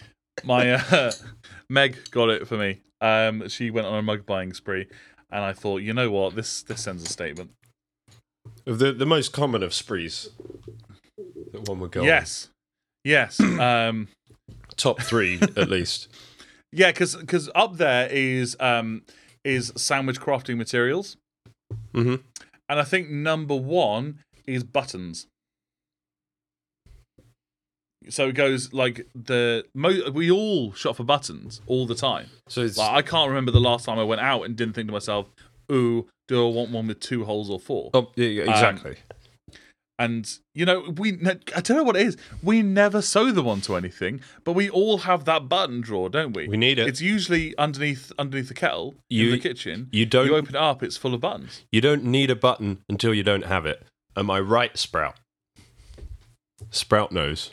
My 0.43 0.71
uh, 0.71 1.11
Meg 1.69 1.97
got 2.11 2.29
it 2.29 2.49
for 2.49 2.57
me. 2.57 2.81
Um, 2.99 3.47
she 3.47 3.71
went 3.71 3.87
on 3.87 3.97
a 3.97 4.01
mug 4.01 4.25
buying 4.25 4.51
spree, 4.51 4.87
and 5.31 5.45
I 5.45 5.53
thought, 5.53 5.83
you 5.83 5.93
know 5.93 6.11
what, 6.11 6.35
this 6.35 6.63
this 6.63 6.81
sends 6.83 7.01
a 7.01 7.07
statement. 7.07 7.51
The 8.65 8.91
the 8.91 9.05
most 9.05 9.31
common 9.31 9.63
of 9.63 9.73
sprees 9.73 10.29
that 11.51 11.61
one 11.67 11.79
would 11.79 11.91
go. 11.91 12.01
on. 12.01 12.05
Yes, 12.07 12.49
yes. 13.03 13.39
um, 13.59 14.07
top 14.77 15.01
three 15.01 15.39
at 15.55 15.69
least. 15.69 16.07
Yeah, 16.71 16.91
because 16.91 17.15
because 17.15 17.49
up 17.55 17.77
there 17.77 18.07
is 18.11 18.55
um 18.59 19.03
is 19.43 19.73
sandwich 19.75 20.19
crafting 20.19 20.57
materials, 20.57 21.17
hmm 21.93 22.15
and 22.69 22.79
I 22.79 22.83
think 22.83 23.09
number 23.09 23.55
one 23.55 24.19
is 24.45 24.63
buttons. 24.63 25.25
So 28.09 28.29
it 28.29 28.33
goes 28.35 28.73
like 28.73 29.07
the 29.13 29.65
mo- 29.73 30.09
we 30.13 30.31
all 30.31 30.73
shop 30.73 30.95
for 30.95 31.03
buttons 31.03 31.61
all 31.67 31.85
the 31.85 31.95
time. 31.95 32.27
So 32.47 32.61
it's 32.61 32.77
Like 32.77 32.91
I 32.91 33.01
can't 33.01 33.27
remember 33.29 33.51
the 33.51 33.59
last 33.59 33.85
time 33.85 33.99
I 33.99 34.03
went 34.03 34.21
out 34.21 34.43
and 34.43 34.55
didn't 34.55 34.73
think 34.73 34.87
to 34.87 34.93
myself, 34.93 35.27
"Ooh, 35.71 36.07
do 36.27 36.47
I 36.47 36.51
want 36.51 36.71
one 36.71 36.87
with 36.87 36.99
two 37.01 37.25
holes 37.25 37.49
or 37.49 37.59
four? 37.59 37.89
oh 37.93 38.09
yeah, 38.15 38.27
yeah, 38.27 38.43
exactly. 38.43 38.97
And 39.99 40.31
you 40.55 40.65
know, 40.65 40.91
we 40.97 41.11
I 41.53 41.59
don't 41.61 41.75
know 41.77 41.83
what 41.83 41.97
it 41.97 42.07
is. 42.07 42.15
We 42.41 42.61
never 42.61 43.01
sew 43.01 43.31
them 43.31 43.47
onto 43.49 43.75
anything, 43.75 44.21
but 44.45 44.53
we 44.53 44.69
all 44.69 44.99
have 44.99 45.25
that 45.25 45.49
button 45.49 45.81
drawer, 45.81 46.09
don't 46.09 46.31
we? 46.33 46.47
We 46.47 46.55
need 46.55 46.79
it. 46.79 46.87
It's 46.87 47.01
usually 47.01 47.55
underneath 47.57 48.11
underneath 48.17 48.47
the 48.47 48.53
kettle 48.53 48.95
You- 49.09 49.25
in 49.25 49.31
the 49.31 49.39
kitchen. 49.39 49.89
you 49.91 50.05
don't- 50.05 50.27
You 50.27 50.35
open 50.37 50.55
it 50.55 50.61
up, 50.61 50.81
it's 50.81 50.95
full 50.95 51.13
of 51.13 51.19
buttons. 51.19 51.63
You 51.73 51.81
don't 51.81 52.05
need 52.05 52.31
a 52.31 52.35
button 52.35 52.79
until 52.87 53.13
you 53.13 53.23
don't 53.23 53.45
have 53.45 53.65
it. 53.65 53.85
Am 54.15 54.31
I 54.31 54.39
right, 54.39 54.75
Sprout? 54.77 55.15
Sprout 56.71 57.11
knows. 57.11 57.51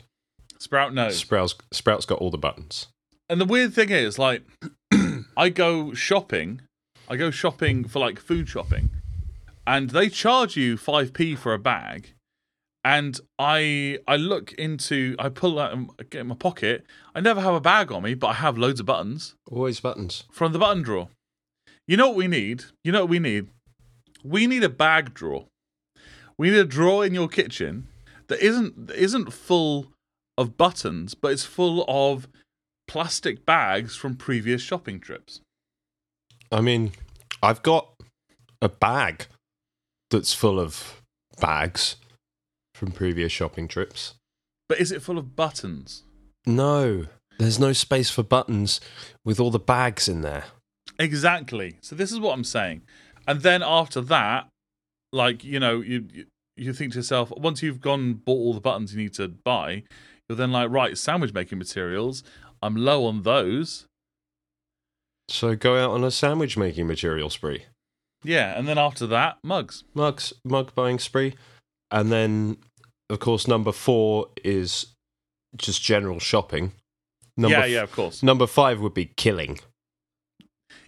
Sprout 0.59 0.93
knows. 0.93 1.17
Sprout's, 1.17 1.55
Sprout's 1.71 2.05
got 2.05 2.19
all 2.19 2.31
the 2.31 2.37
buttons. 2.37 2.87
And 3.29 3.41
the 3.41 3.45
weird 3.45 3.73
thing 3.73 3.89
is, 3.89 4.17
like, 4.17 4.43
I 5.37 5.49
go 5.49 5.93
shopping, 5.93 6.61
I 7.09 7.15
go 7.17 7.29
shopping 7.29 7.85
for 7.87 7.99
like 7.99 8.19
food 8.19 8.47
shopping, 8.49 8.89
and 9.65 9.89
they 9.89 10.09
charge 10.09 10.55
you 10.55 10.77
five 10.77 11.13
p 11.13 11.35
for 11.35 11.53
a 11.53 11.59
bag. 11.59 12.13
And 12.87 13.19
I 13.37 13.99
I 14.07 14.15
look 14.15 14.53
into 14.53 15.13
I 15.19 15.27
pull 15.27 15.59
out 15.59 15.73
and 15.73 15.89
get 16.09 16.21
in 16.21 16.27
my 16.27 16.35
pocket. 16.35 16.85
I 17.13 17.19
never 17.19 17.41
have 17.41 17.53
a 17.53 17.59
bag 17.59 17.91
on 17.91 18.03
me, 18.03 18.13
but 18.13 18.27
I 18.27 18.33
have 18.35 18.57
loads 18.57 18.79
of 18.79 18.85
buttons 18.85 19.35
Always 19.51 19.81
buttons. 19.81 20.23
from 20.31 20.53
the 20.53 20.59
button 20.59 20.83
drawer. 20.83 21.09
You 21.85 21.97
know 21.97 22.07
what 22.07 22.15
we 22.15 22.29
need? 22.29 22.63
You 22.85 22.93
know 22.93 23.01
what 23.01 23.09
we 23.09 23.19
need? 23.19 23.49
We 24.23 24.47
need 24.47 24.63
a 24.63 24.69
bag 24.69 25.13
drawer. 25.13 25.47
We 26.37 26.49
need 26.49 26.59
a 26.59 26.63
drawer 26.63 27.05
in 27.05 27.13
your 27.13 27.27
kitchen 27.27 27.89
that 28.29 28.39
isn't 28.39 28.87
that 28.87 28.95
isn't 28.95 29.33
full 29.33 29.87
of 30.37 30.55
buttons, 30.55 31.13
but 31.13 31.33
it's 31.33 31.43
full 31.43 31.83
of 31.89 32.29
plastic 32.87 33.45
bags 33.45 33.97
from 33.97 34.15
previous 34.15 34.61
shopping 34.61 35.01
trips. 35.01 35.41
I 36.53 36.61
mean, 36.61 36.93
I've 37.43 37.63
got 37.63 37.89
a 38.61 38.69
bag 38.69 39.25
that's 40.09 40.33
full 40.33 40.57
of 40.57 41.01
bags 41.41 41.97
from 42.77 42.91
previous 42.91 43.31
shopping 43.31 43.67
trips. 43.67 44.13
But 44.69 44.79
is 44.79 44.91
it 44.91 45.01
full 45.01 45.17
of 45.17 45.35
buttons? 45.35 46.03
No, 46.45 47.07
there's 47.39 47.59
no 47.59 47.73
space 47.73 48.09
for 48.09 48.23
buttons 48.23 48.79
with 49.25 49.39
all 49.39 49.51
the 49.51 49.59
bags 49.59 50.07
in 50.07 50.21
there. 50.21 50.45
Exactly. 50.99 51.77
So 51.81 51.95
this 51.95 52.11
is 52.11 52.19
what 52.19 52.33
I'm 52.33 52.43
saying. 52.43 52.83
And 53.27 53.41
then 53.41 53.63
after 53.63 54.01
that, 54.01 54.47
like 55.11 55.43
you 55.43 55.59
know, 55.59 55.81
you 55.81 56.07
you, 56.13 56.25
you 56.55 56.73
think 56.73 56.93
to 56.93 56.99
yourself, 56.99 57.31
once 57.35 57.61
you've 57.63 57.81
gone 57.81 58.13
bought 58.13 58.37
all 58.37 58.53
the 58.53 58.61
buttons 58.61 58.93
you 58.93 59.01
need 59.01 59.13
to 59.15 59.27
buy, 59.27 59.83
you're 60.29 60.37
then 60.37 60.51
like, 60.51 60.69
right, 60.69 60.97
sandwich 60.97 61.33
making 61.33 61.57
materials. 61.57 62.23
I'm 62.61 62.75
low 62.75 63.05
on 63.05 63.23
those. 63.23 63.85
So 65.29 65.55
go 65.55 65.75
out 65.83 65.91
on 65.91 66.03
a 66.03 66.11
sandwich 66.11 66.57
making 66.57 66.87
material 66.87 67.29
spree. 67.29 67.65
Yeah, 68.23 68.57
and 68.57 68.67
then 68.67 68.77
after 68.77 69.05
that, 69.07 69.37
mugs. 69.43 69.83
Mugs, 69.93 70.33
mug 70.43 70.73
buying 70.73 70.99
spree. 70.99 71.35
And 71.91 72.11
then, 72.11 72.57
of 73.09 73.19
course, 73.19 73.47
number 73.47 73.71
four 73.71 74.27
is 74.43 74.87
just 75.55 75.81
general 75.81 76.19
shopping. 76.19 76.73
Number 77.35 77.59
yeah, 77.59 77.65
yeah, 77.65 77.83
of 77.83 77.91
course. 77.91 78.23
Number 78.23 78.47
five 78.47 78.81
would 78.81 78.93
be 78.93 79.11
killing. 79.15 79.59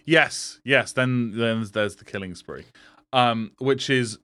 Yes, 0.04 0.60
yes. 0.64 0.92
Then 0.92 1.32
then 1.36 1.66
there's 1.72 1.96
the 1.96 2.04
killing 2.04 2.34
spree, 2.34 2.64
um, 3.12 3.52
which 3.58 3.88
is 3.88 4.18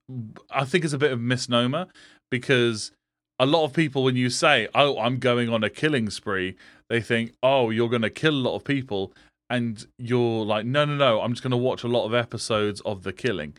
I 0.50 0.64
think 0.64 0.84
is 0.84 0.92
a 0.92 0.98
bit 0.98 1.12
of 1.12 1.20
misnomer 1.20 1.86
because 2.30 2.90
a 3.38 3.46
lot 3.46 3.64
of 3.64 3.72
people 3.72 4.02
when 4.02 4.16
you 4.16 4.30
say, 4.30 4.68
"Oh, 4.74 4.98
I'm 4.98 5.18
going 5.18 5.48
on 5.48 5.62
a 5.62 5.70
killing 5.70 6.10
spree," 6.10 6.56
they 6.88 7.00
think, 7.00 7.34
"Oh, 7.42 7.70
you're 7.70 7.88
going 7.88 8.02
to 8.02 8.10
kill 8.10 8.34
a 8.34 8.44
lot 8.48 8.56
of 8.56 8.64
people," 8.64 9.12
and 9.48 9.86
you're 9.98 10.44
like, 10.44 10.66
"No, 10.66 10.84
no, 10.84 10.96
no. 10.96 11.20
I'm 11.20 11.32
just 11.32 11.42
going 11.42 11.52
to 11.52 11.56
watch 11.56 11.84
a 11.84 11.88
lot 11.88 12.06
of 12.06 12.14
episodes 12.14 12.80
of 12.80 13.04
the 13.04 13.12
killing." 13.12 13.54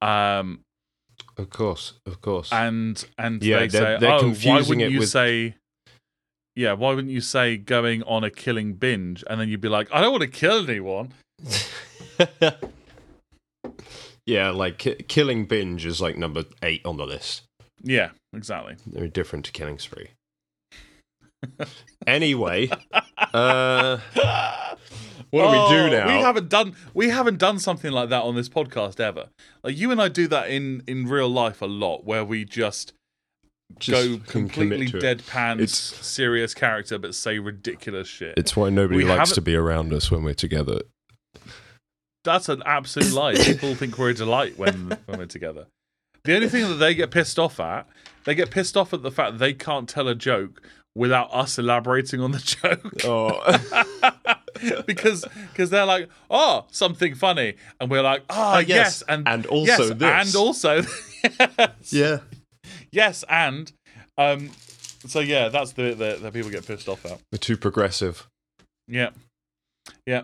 Um, 0.00 0.60
Of 1.36 1.50
course, 1.50 1.94
of 2.06 2.20
course. 2.20 2.52
and 2.52 3.04
and 3.18 3.42
Yeah, 3.42 3.60
they 3.60 3.68
they're- 3.68 3.80
say, 3.80 3.96
they're 4.00 4.10
"Oh, 4.10 4.14
why 4.14 4.20
confusing 4.20 4.78
wouldn't 4.78 4.82
it 4.82 4.92
you 4.92 4.98
with- 5.00 5.08
say?" 5.08 5.54
Yeah, 6.56 6.72
why 6.72 6.90
wouldn't 6.92 7.12
you 7.12 7.20
say 7.20 7.56
going 7.56 8.02
on 8.02 8.24
a 8.24 8.30
killing 8.30 8.72
binge? 8.74 9.22
And 9.30 9.40
then 9.40 9.48
you'd 9.48 9.60
be 9.60 9.68
like, 9.68 9.88
"I 9.92 10.00
don't 10.00 10.10
want 10.10 10.22
to 10.22 10.28
kill 10.28 10.64
anyone." 10.68 11.12
yeah, 14.26 14.50
like 14.50 14.78
ki- 14.78 15.04
killing 15.06 15.46
binge 15.46 15.86
is 15.86 16.00
like 16.00 16.16
number 16.18 16.44
eight 16.62 16.82
on 16.84 16.96
the 16.96 17.06
list. 17.06 17.42
Yeah, 17.82 18.10
exactly. 18.32 18.76
Very 18.86 19.08
different 19.08 19.44
to 19.46 19.52
killing 19.52 19.78
spree. 19.78 20.08
anyway, 22.06 22.68
uh, 23.32 23.98
what 25.30 25.42
do 25.42 25.48
we 25.48 25.68
do 25.80 25.86
Oh, 25.96 25.98
now? 25.98 26.06
We 26.16 26.22
haven't 26.22 26.48
done 26.48 26.74
we 26.94 27.08
haven't 27.10 27.38
done 27.38 27.58
something 27.58 27.92
like 27.92 28.08
that 28.10 28.22
on 28.22 28.34
this 28.36 28.48
podcast 28.48 29.00
ever. 29.00 29.28
Like 29.62 29.76
you 29.76 29.90
and 29.90 30.00
I 30.00 30.08
do 30.08 30.26
that 30.28 30.48
in 30.50 30.82
in 30.86 31.06
real 31.06 31.28
life 31.28 31.60
a 31.62 31.66
lot, 31.66 32.04
where 32.04 32.24
we 32.24 32.44
just, 32.44 32.92
Just 33.78 34.08
go 34.08 34.18
completely 34.26 34.86
it. 34.86 34.92
deadpan, 34.94 35.54
It's- 35.56 35.72
serious 35.72 36.54
character, 36.54 36.98
but 36.98 37.14
say 37.14 37.38
ridiculous 37.38 38.08
shit. 38.08 38.34
It's 38.36 38.56
why 38.56 38.70
nobody 38.70 38.98
We 38.98 39.04
likes 39.04 39.32
to 39.32 39.40
be 39.40 39.54
around 39.54 39.92
us 39.92 40.10
when 40.10 40.22
we're 40.24 40.34
together. 40.34 40.80
That's 42.24 42.48
an 42.48 42.62
absolute 42.66 43.12
lie. 43.12 43.34
People 43.34 43.74
think 43.74 43.96
we're 43.96 44.10
a 44.10 44.14
delight 44.14 44.58
when 44.58 44.98
when 45.06 45.18
we're 45.18 45.26
together. 45.26 45.66
The 46.24 46.34
only 46.34 46.48
thing 46.48 46.68
that 46.68 46.74
they 46.74 46.94
get 46.94 47.10
pissed 47.10 47.38
off 47.38 47.58
at, 47.60 47.86
they 48.24 48.34
get 48.34 48.50
pissed 48.50 48.76
off 48.76 48.92
at 48.92 49.02
the 49.02 49.10
fact 49.10 49.32
that 49.32 49.38
they 49.38 49.54
can't 49.54 49.88
tell 49.88 50.08
a 50.08 50.14
joke 50.14 50.60
without 50.94 51.32
us 51.32 51.58
elaborating 51.58 52.20
on 52.20 52.32
the 52.32 52.38
joke. 52.60 53.04
Oh, 53.04 53.40
because 54.86 55.24
because 55.52 55.70
they're 55.70 55.86
like, 55.86 56.08
oh, 56.30 56.66
something 56.70 57.14
funny, 57.14 57.54
and 57.80 57.90
we're 57.90 58.02
like, 58.02 58.22
oh, 58.30 58.58
yes, 58.58 58.68
yes, 58.68 59.02
and 59.08 59.26
and 59.28 59.46
also 59.46 59.66
yes, 59.66 59.88
this. 59.98 60.34
and 60.34 60.36
also 60.36 60.82
yes, 61.58 61.92
yeah. 61.92 62.18
yes, 62.92 63.24
and 63.28 63.72
um, 64.16 64.50
so 65.06 65.20
yeah, 65.20 65.48
that's 65.48 65.72
the 65.72 65.94
the 65.94 66.18
that 66.22 66.32
people 66.32 66.50
get 66.50 66.66
pissed 66.66 66.88
off 66.88 67.04
at. 67.06 67.20
We're 67.32 67.38
too 67.38 67.56
progressive. 67.56 68.26
Yeah, 68.86 69.10
yeah. 70.06 70.22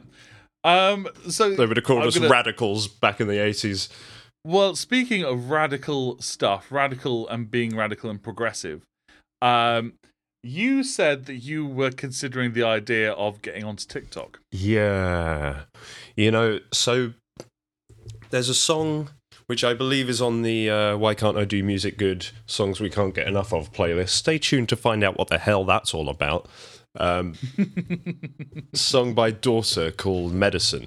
Um, 0.64 1.08
so 1.28 1.54
They 1.54 1.66
would 1.66 1.76
have 1.76 1.84
called 1.84 2.02
I'm 2.02 2.08
us 2.08 2.16
gonna- 2.16 2.30
radicals 2.30 2.88
back 2.88 3.20
in 3.20 3.28
the 3.28 3.34
80s. 3.34 3.90
Well, 4.46 4.74
speaking 4.76 5.22
of 5.24 5.50
radical 5.50 6.18
stuff, 6.20 6.70
radical 6.70 7.28
and 7.28 7.50
being 7.50 7.76
radical 7.76 8.08
and 8.10 8.22
progressive, 8.22 8.82
um, 9.42 9.94
you 10.44 10.84
said 10.84 11.26
that 11.26 11.36
you 11.36 11.66
were 11.66 11.90
considering 11.90 12.52
the 12.52 12.62
idea 12.62 13.12
of 13.12 13.42
getting 13.42 13.64
onto 13.64 13.86
TikTok. 13.86 14.40
Yeah. 14.52 15.62
You 16.16 16.30
know, 16.30 16.60
so 16.72 17.12
there's 18.30 18.48
a 18.48 18.54
song 18.54 19.10
which 19.46 19.62
I 19.64 19.74
believe 19.74 20.08
is 20.08 20.22
on 20.22 20.42
the 20.42 20.70
uh, 20.70 20.96
Why 20.96 21.14
Can't 21.14 21.36
I 21.36 21.44
Do 21.44 21.62
Music 21.62 21.98
Good 21.98 22.28
Songs 22.46 22.80
We 22.80 22.90
Can't 22.90 23.14
Get 23.14 23.26
Enough 23.26 23.52
of 23.52 23.72
playlist. 23.72 24.10
Stay 24.10 24.38
tuned 24.38 24.68
to 24.70 24.76
find 24.76 25.04
out 25.04 25.18
what 25.18 25.28
the 25.28 25.38
hell 25.38 25.64
that's 25.64 25.92
all 25.92 26.08
about. 26.08 26.48
Um, 26.98 27.34
song 28.74 29.14
by 29.14 29.30
Daughter 29.30 29.90
called 29.90 30.32
Medicine. 30.32 30.86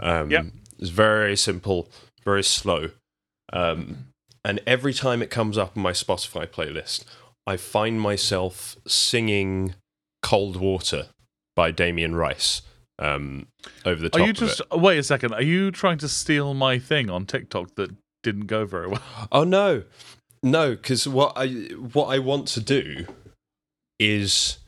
Um, 0.00 0.30
Yep. 0.30 0.46
It's 0.78 0.90
very 0.90 1.36
simple, 1.36 1.88
very 2.24 2.44
slow. 2.44 2.90
Um, 3.52 4.08
and 4.44 4.60
every 4.66 4.92
time 4.92 5.22
it 5.22 5.30
comes 5.30 5.56
up 5.56 5.72
on 5.76 5.82
my 5.82 5.92
Spotify 5.92 6.46
playlist, 6.46 7.04
I 7.46 7.56
find 7.56 8.00
myself 8.00 8.76
singing 8.86 9.74
Cold 10.22 10.56
Water 10.56 11.06
by 11.54 11.70
Damien 11.70 12.14
Rice 12.16 12.62
um, 12.98 13.46
over 13.84 14.00
the 14.02 14.10
top 14.10 14.20
Are 14.20 14.24
you 14.24 14.30
of 14.30 14.36
just 14.36 14.60
it. 14.60 14.80
wait 14.80 14.98
a 14.98 15.02
second? 15.02 15.32
Are 15.32 15.42
you 15.42 15.70
trying 15.70 15.98
to 15.98 16.08
steal 16.08 16.54
my 16.54 16.78
thing 16.78 17.08
on 17.10 17.26
TikTok 17.26 17.74
that 17.76 17.94
didn't 18.22 18.46
go 18.46 18.64
very 18.64 18.88
well? 18.88 19.02
Oh 19.32 19.44
no, 19.44 19.84
no, 20.42 20.70
because 20.70 21.06
what 21.06 21.32
I 21.36 21.48
what 21.74 22.06
I 22.06 22.18
want 22.18 22.48
to 22.48 22.60
do 22.60 23.06
is 23.98 24.58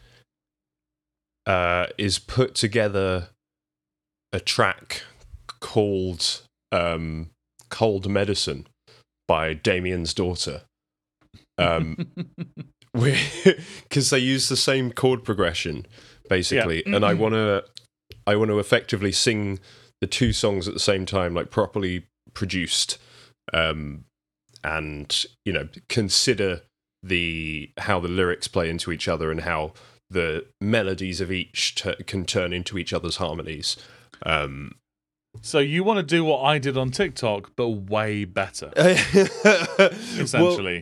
uh, 1.46 1.86
is 1.96 2.18
put 2.18 2.54
together 2.54 3.28
a 4.32 4.40
track 4.40 5.02
called 5.60 6.42
um, 6.72 7.30
"Cold 7.70 8.08
Medicine" 8.08 8.66
by 9.26 9.54
Damien's 9.54 10.14
daughter. 10.14 10.62
Um, 11.58 11.96
because 12.94 14.10
they 14.10 14.18
use 14.18 14.48
the 14.48 14.56
same 14.56 14.92
chord 14.92 15.24
progression 15.24 15.86
basically, 16.28 16.84
and 16.86 17.04
I 17.04 17.14
want 17.14 17.34
to 17.34 17.64
I 18.26 18.36
want 18.36 18.50
to 18.50 18.58
effectively 18.58 19.12
sing 19.12 19.58
the 20.00 20.06
two 20.06 20.32
songs 20.32 20.68
at 20.68 20.74
the 20.74 20.80
same 20.80 21.06
time, 21.06 21.34
like 21.34 21.50
properly 21.50 22.06
produced, 22.34 22.98
um, 23.52 24.04
and 24.62 25.24
you 25.44 25.52
know 25.52 25.68
consider 25.88 26.62
the 27.02 27.70
how 27.78 28.00
the 28.00 28.08
lyrics 28.08 28.48
play 28.48 28.68
into 28.68 28.92
each 28.92 29.08
other 29.08 29.30
and 29.30 29.42
how 29.42 29.72
the 30.10 30.46
melodies 30.60 31.20
of 31.20 31.30
each 31.30 31.74
t- 31.74 31.94
can 32.06 32.24
turn 32.24 32.52
into 32.52 32.78
each 32.78 32.92
other's 32.92 33.16
harmonies. 33.16 33.76
Um, 34.24 34.72
so 35.42 35.58
you 35.58 35.84
want 35.84 35.98
to 35.98 36.02
do 36.02 36.24
what 36.24 36.42
I 36.42 36.58
did 36.58 36.76
on 36.76 36.90
TikTok, 36.90 37.52
but 37.56 37.68
way 37.68 38.24
better, 38.24 38.72
well, 40.34 40.78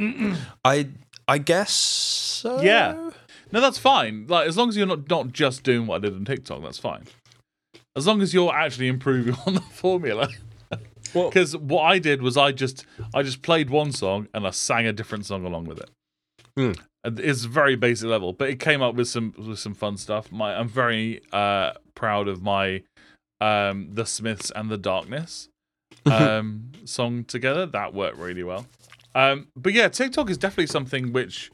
essentially. 0.00 0.36
I 0.64 0.88
I 1.28 1.38
guess 1.38 1.72
so. 1.72 2.60
Yeah. 2.60 3.10
No, 3.52 3.60
that's 3.60 3.78
fine. 3.78 4.26
Like 4.28 4.48
as 4.48 4.56
long 4.56 4.68
as 4.68 4.76
you're 4.76 4.86
not 4.86 5.08
not 5.08 5.32
just 5.32 5.62
doing 5.62 5.86
what 5.86 5.96
I 5.96 5.98
did 6.06 6.14
on 6.14 6.24
TikTok, 6.24 6.62
that's 6.62 6.78
fine. 6.78 7.04
As 7.96 8.06
long 8.06 8.22
as 8.22 8.32
you're 8.32 8.54
actually 8.54 8.88
improving 8.88 9.34
on 9.46 9.54
the 9.54 9.60
formula. 9.60 10.28
Well- 11.14 11.28
because 11.28 11.56
what 11.56 11.82
I 11.82 11.98
did 11.98 12.22
was 12.22 12.36
I 12.36 12.52
just 12.52 12.86
I 13.14 13.22
just 13.22 13.42
played 13.42 13.68
one 13.70 13.92
song 13.92 14.28
and 14.32 14.46
I 14.46 14.50
sang 14.50 14.86
a 14.86 14.92
different 14.92 15.26
song 15.26 15.44
along 15.44 15.64
with 15.64 15.78
it. 15.80 15.90
And 17.02 17.18
It's 17.18 17.44
very 17.44 17.74
basic 17.76 18.08
level, 18.08 18.32
but 18.32 18.50
it 18.50 18.60
came 18.60 18.82
up 18.82 18.94
with 18.94 19.08
some 19.08 19.34
with 19.38 19.58
some 19.58 19.74
fun 19.74 19.96
stuff. 19.96 20.30
My 20.30 20.54
I'm 20.54 20.68
very 20.68 21.22
uh, 21.32 21.72
proud 21.94 22.28
of 22.28 22.42
my 22.42 22.82
um, 23.40 23.88
the 23.92 24.04
Smiths 24.04 24.50
and 24.54 24.68
the 24.70 24.76
Darkness 24.78 25.48
um, 26.06 26.70
song 26.84 27.24
together. 27.24 27.66
That 27.66 27.94
worked 27.94 28.18
really 28.18 28.42
well. 28.44 28.66
Um, 29.14 29.48
but 29.56 29.72
yeah, 29.72 29.88
TikTok 29.88 30.30
is 30.30 30.38
definitely 30.38 30.66
something 30.66 31.12
which 31.12 31.50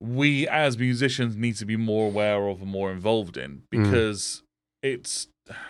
we 0.00 0.46
as 0.48 0.78
musicians 0.78 1.36
need 1.36 1.56
to 1.56 1.64
be 1.64 1.76
more 1.76 2.06
aware 2.06 2.48
of 2.48 2.60
and 2.60 2.70
more 2.70 2.92
involved 2.92 3.36
in 3.36 3.62
because 3.70 4.42
it's 4.82 5.28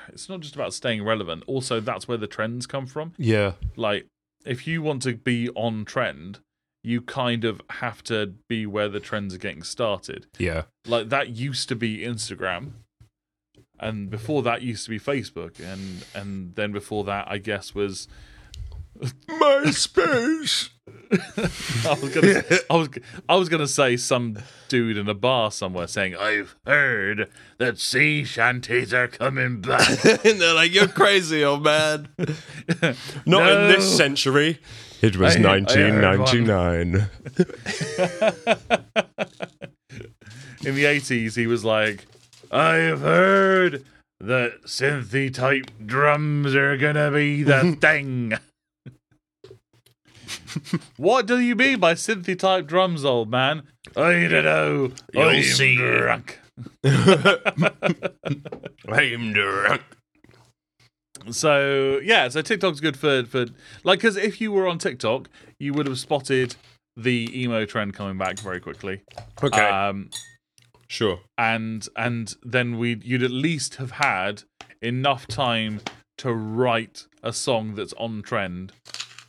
it's 0.09 0.29
not 0.29 0.41
just 0.41 0.55
about 0.55 0.73
staying 0.73 1.05
relevant. 1.05 1.45
Also, 1.47 1.81
that's 1.81 2.09
where 2.09 2.17
the 2.19 2.27
trends 2.27 2.67
come 2.67 2.87
from. 2.87 3.13
Yeah. 3.19 3.53
Like, 3.77 4.07
if 4.45 4.67
you 4.67 4.81
want 4.81 5.03
to 5.03 5.15
be 5.15 5.51
on 5.51 5.85
trend, 5.85 6.41
you 6.83 7.03
kind 7.03 7.45
of 7.45 7.61
have 7.71 8.03
to 8.05 8.35
be 8.49 8.65
where 8.65 8.89
the 8.89 9.01
trends 9.01 9.35
are 9.35 9.39
getting 9.39 9.63
started. 9.63 10.27
Yeah. 10.39 10.63
Like 10.87 11.09
that 11.09 11.31
used 11.31 11.69
to 11.69 11.77
be 11.77 11.99
Instagram, 11.99 12.71
and 13.79 14.09
before 14.09 14.43
that 14.45 14.63
used 14.63 14.85
to 14.85 14.91
be 14.91 15.01
Facebook, 15.01 15.59
and 15.59 16.05
and 16.15 16.55
then 16.55 16.73
before 16.73 17.05
that, 17.05 17.27
I 17.29 17.39
guess 17.39 17.75
was 17.75 18.09
MySpace. 19.29 20.71
I 21.37 21.97
was 22.01 22.09
gonna 22.15 22.43
I 22.71 22.75
was 22.77 22.89
I 23.29 23.37
was 23.37 23.49
gonna 23.49 23.69
say 23.69 23.97
some 23.97 24.39
dude 24.69 24.97
in 24.97 25.09
a 25.09 25.15
bar 25.15 25.51
somewhere 25.51 25.87
saying 25.87 26.17
I've 26.17 26.57
heard 26.67 27.29
that 27.59 27.79
sea 27.79 28.25
shanties 28.25 28.93
are 28.93 29.07
coming 29.09 29.61
back. 29.61 29.89
and 30.25 30.41
they're 30.41 30.55
like, 30.55 30.75
"You're 30.75 30.89
crazy, 30.89 31.45
old 31.45 31.63
man." 31.65 32.09
Not 33.27 33.51
in 33.53 33.69
this 33.69 33.97
century. 33.97 34.59
It 35.03 35.17
was 35.17 35.37
I- 35.37 35.41
I 35.41 35.43
heard 35.43 36.19
one. 36.19 36.49
1999. 36.49 37.09
in 40.65 40.75
the 40.75 40.85
eighties, 40.87 41.35
he 41.35 41.47
was 41.47 41.65
like, 41.65 42.07
"I've 42.51 43.01
heard 43.01 43.85
that 44.21 44.63
synthy 44.65 45.33
type 45.33 45.71
drums 45.85 46.55
are 46.55 46.77
gonna 46.77 47.11
be 47.11 47.43
the 47.43 47.77
thing." 47.81 48.33
What 50.97 51.27
do 51.27 51.39
you 51.39 51.55
mean 51.55 51.81
by 51.81 51.95
synthy 51.95 52.39
type 52.39 52.67
drums, 52.67 53.05
old 53.05 53.31
man? 53.31 53.63
I 53.97 54.27
don't 54.27 54.45
know. 54.45 54.91
You'll 55.13 55.29
I'm 55.29 55.43
see. 55.43 55.77
drunk. 55.77 56.41
I'm 58.89 59.33
drunk. 59.33 59.83
So 61.31 62.01
yeah, 62.03 62.29
so 62.29 62.43
TikTok's 62.43 62.81
good 62.81 62.97
for 62.97 63.25
for 63.25 63.47
like 63.85 63.99
because 64.01 64.17
if 64.17 64.41
you 64.41 64.53
were 64.53 64.67
on 64.67 64.79
TikTok, 64.79 65.29
you 65.59 65.73
would 65.75 65.87
have 65.87 65.99
spotted 65.99 66.57
the 66.97 67.31
emo 67.35 67.65
trend 67.65 67.95
coming 67.95 68.17
back 68.17 68.39
very 68.39 68.61
quickly. 68.61 69.03
Okay. 69.43 69.69
Um, 69.69 70.11
sure. 70.89 71.21
and 71.37 71.89
and 71.97 72.35
then 72.43 72.79
we 72.79 73.01
you'd 73.03 73.23
at 73.23 73.31
least 73.31 73.77
have 73.77 73.93
had 73.93 74.45
enough 74.81 75.27
time 75.27 75.81
to 76.19 76.33
write 76.33 77.07
a 77.23 77.33
song 77.33 77.75
that's 77.75 77.93
on 77.95 78.23
trend 78.23 78.73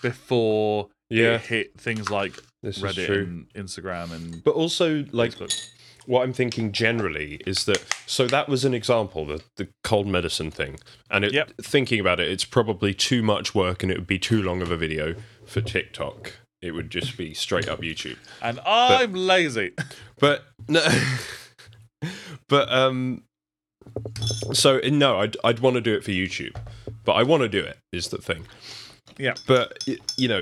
before 0.01 0.89
Yeah. 1.09 1.35
it 1.35 1.41
hit 1.41 1.79
things 1.79 2.09
like 2.09 2.33
This 2.63 2.77
is 2.77 2.83
Reddit 2.83 3.23
and 3.23 3.47
Instagram 3.53 4.11
and 4.11 4.43
But 4.43 4.55
also, 4.55 5.05
like, 5.11 5.31
Facebook. 5.35 5.69
what 6.05 6.23
I'm 6.23 6.33
thinking 6.33 6.71
generally 6.71 7.41
is 7.45 7.65
that 7.65 7.83
so 8.05 8.27
that 8.27 8.49
was 8.49 8.65
an 8.65 8.73
example, 8.73 9.25
the 9.25 9.41
the 9.57 9.67
cold 9.83 10.07
medicine 10.07 10.51
thing, 10.51 10.79
and 11.09 11.23
it, 11.25 11.33
Yep. 11.33 11.51
thinking 11.61 11.99
about 11.99 12.19
it, 12.19 12.29
it's 12.29 12.45
probably 12.45 12.93
too 12.93 13.21
much 13.23 13.53
work, 13.55 13.83
and 13.83 13.91
it 13.91 13.97
would 13.97 14.07
be 14.07 14.19
too 14.19 14.41
long 14.41 14.61
of 14.61 14.71
a 14.71 14.77
video 14.77 15.15
for 15.45 15.61
TikTok. 15.61 16.33
It 16.61 16.71
would 16.71 16.89
just 16.89 17.17
be 17.17 17.33
straight 17.35 17.67
up 17.69 17.81
YouTube. 17.81 18.17
And 18.41 18.59
I'm 18.65 19.13
lazy. 19.13 19.73
But 20.19 20.45
no, 20.67 20.83
but 22.49 22.71
um, 22.71 23.23
so 24.53 24.79
no, 24.79 25.19
I'd 25.19 25.37
I'd 25.43 25.59
want 25.59 25.75
to 25.75 25.81
do 25.81 25.93
it 25.93 26.03
for 26.03 26.11
YouTube, 26.11 26.55
but 27.05 27.13
I 27.13 27.23
want 27.23 27.43
to 27.43 27.49
do 27.49 27.59
it 27.59 27.77
is 27.93 28.07
the 28.09 28.17
thing. 28.17 28.47
Yeah. 29.19 29.33
But 29.45 29.83
you 30.17 30.27
know, 30.27 30.41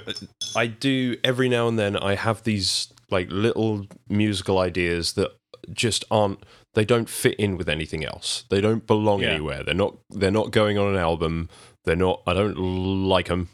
I 0.55 0.67
do 0.67 1.17
every 1.23 1.49
now 1.49 1.67
and 1.67 1.77
then. 1.79 1.95
I 1.97 2.15
have 2.15 2.43
these 2.43 2.91
like 3.11 3.27
little 3.29 3.85
musical 4.09 4.59
ideas 4.59 5.13
that 5.13 5.31
just 5.71 6.03
aren't. 6.11 6.39
They 6.73 6.85
don't 6.85 7.09
fit 7.09 7.35
in 7.39 7.55
with 7.57 7.69
anything 7.69 8.03
else. 8.03 8.43
They 8.49 8.59
don't 8.61 8.85
belong 8.85 9.21
Yeah. 9.21 9.29
anywhere. 9.29 9.63
They're 9.63 9.73
not. 9.73 9.95
They're 10.09 10.31
not 10.31 10.51
going 10.51 10.77
on 10.77 10.93
an 10.93 10.99
album. 10.99 11.49
They're 11.85 11.95
not. 11.95 12.21
I 12.27 12.33
don't 12.33 12.57
like 12.57 13.27
them. 13.27 13.49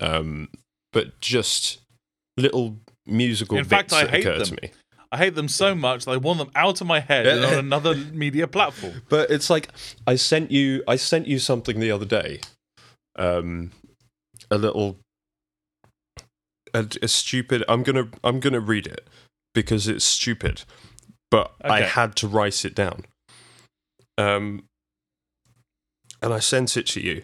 Um, 0.00 0.48
but 0.92 1.18
just 1.20 1.78
little 2.36 2.76
musical 3.06 3.56
In 3.58 3.64
fact, 3.64 3.88
bits 3.90 3.94
I 3.94 4.04
that 4.04 4.10
hate 4.10 4.26
occur 4.26 4.38
them. 4.38 4.46
to 4.56 4.62
me. 4.62 4.70
I 5.12 5.16
hate 5.16 5.34
them 5.34 5.48
so 5.48 5.74
much 5.74 6.04
that 6.04 6.12
I 6.12 6.16
want 6.18 6.38
them 6.38 6.50
out 6.54 6.80
of 6.80 6.86
my 6.86 7.00
head 7.00 7.26
and 7.26 7.44
on 7.44 7.54
another 7.58 7.94
media 7.96 8.46
platform. 8.46 9.02
But 9.08 9.30
it's 9.30 9.50
like 9.50 9.68
I 10.06 10.14
sent 10.16 10.50
you 10.52 10.84
I 10.86 10.96
sent 10.96 11.26
you 11.26 11.38
something 11.40 11.80
the 11.80 11.90
other 11.90 12.04
day. 12.04 12.40
Um 13.16 13.72
a 14.50 14.58
little 14.58 14.98
a, 16.74 16.86
a 17.02 17.08
stupid 17.08 17.64
I'm 17.68 17.84
to 17.84 18.08
I'm 18.24 18.40
to 18.40 18.60
read 18.60 18.86
it 18.86 19.08
because 19.54 19.88
it's 19.88 20.04
stupid. 20.04 20.62
But 21.30 21.52
I 21.62 21.82
had 21.82 22.16
to 22.16 22.28
write 22.28 22.64
it 22.64 22.74
down. 22.74 23.04
Um 24.18 24.64
and 26.22 26.34
I 26.34 26.38
sent 26.38 26.76
it 26.76 26.86
to 26.88 27.00
you 27.00 27.22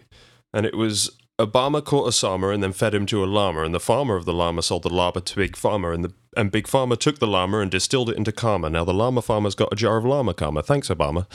and 0.53 0.65
it 0.65 0.77
was 0.77 1.11
Obama 1.39 1.85
caught 1.85 2.09
Osama 2.09 2.53
and 2.53 2.62
then 2.62 2.73
fed 2.73 2.95
him 2.95 3.05
to 3.07 3.23
a 3.23 3.27
llama, 3.27 3.62
and 3.62 3.75
the 3.75 3.81
farmer 3.81 4.17
of 4.17 4.25
the 4.25 4.33
llama 4.33 4.62
sold 4.62 4.85
the 4.85 4.89
llama 4.89 5.21
to 5.21 5.37
Big 5.37 5.55
Farmer, 5.55 5.93
and 5.93 6.03
the 6.03 6.15
and 6.35 6.51
Big 6.51 6.67
Farmer 6.67 6.97
took 6.97 7.19
the 7.19 7.27
llama 7.27 7.59
and 7.59 7.71
distilled 7.71 8.09
it 8.09 8.17
into 8.17 8.33
karma. 8.33 8.71
Now 8.71 8.85
the 8.85 8.95
llama 8.95 9.21
farmer's 9.21 9.55
got 9.55 9.73
a 9.73 9.77
jar 9.77 9.99
of 9.99 10.07
llama 10.07 10.33
karma. 10.33 10.62
Thanks, 10.62 10.89
Obama. 10.89 11.27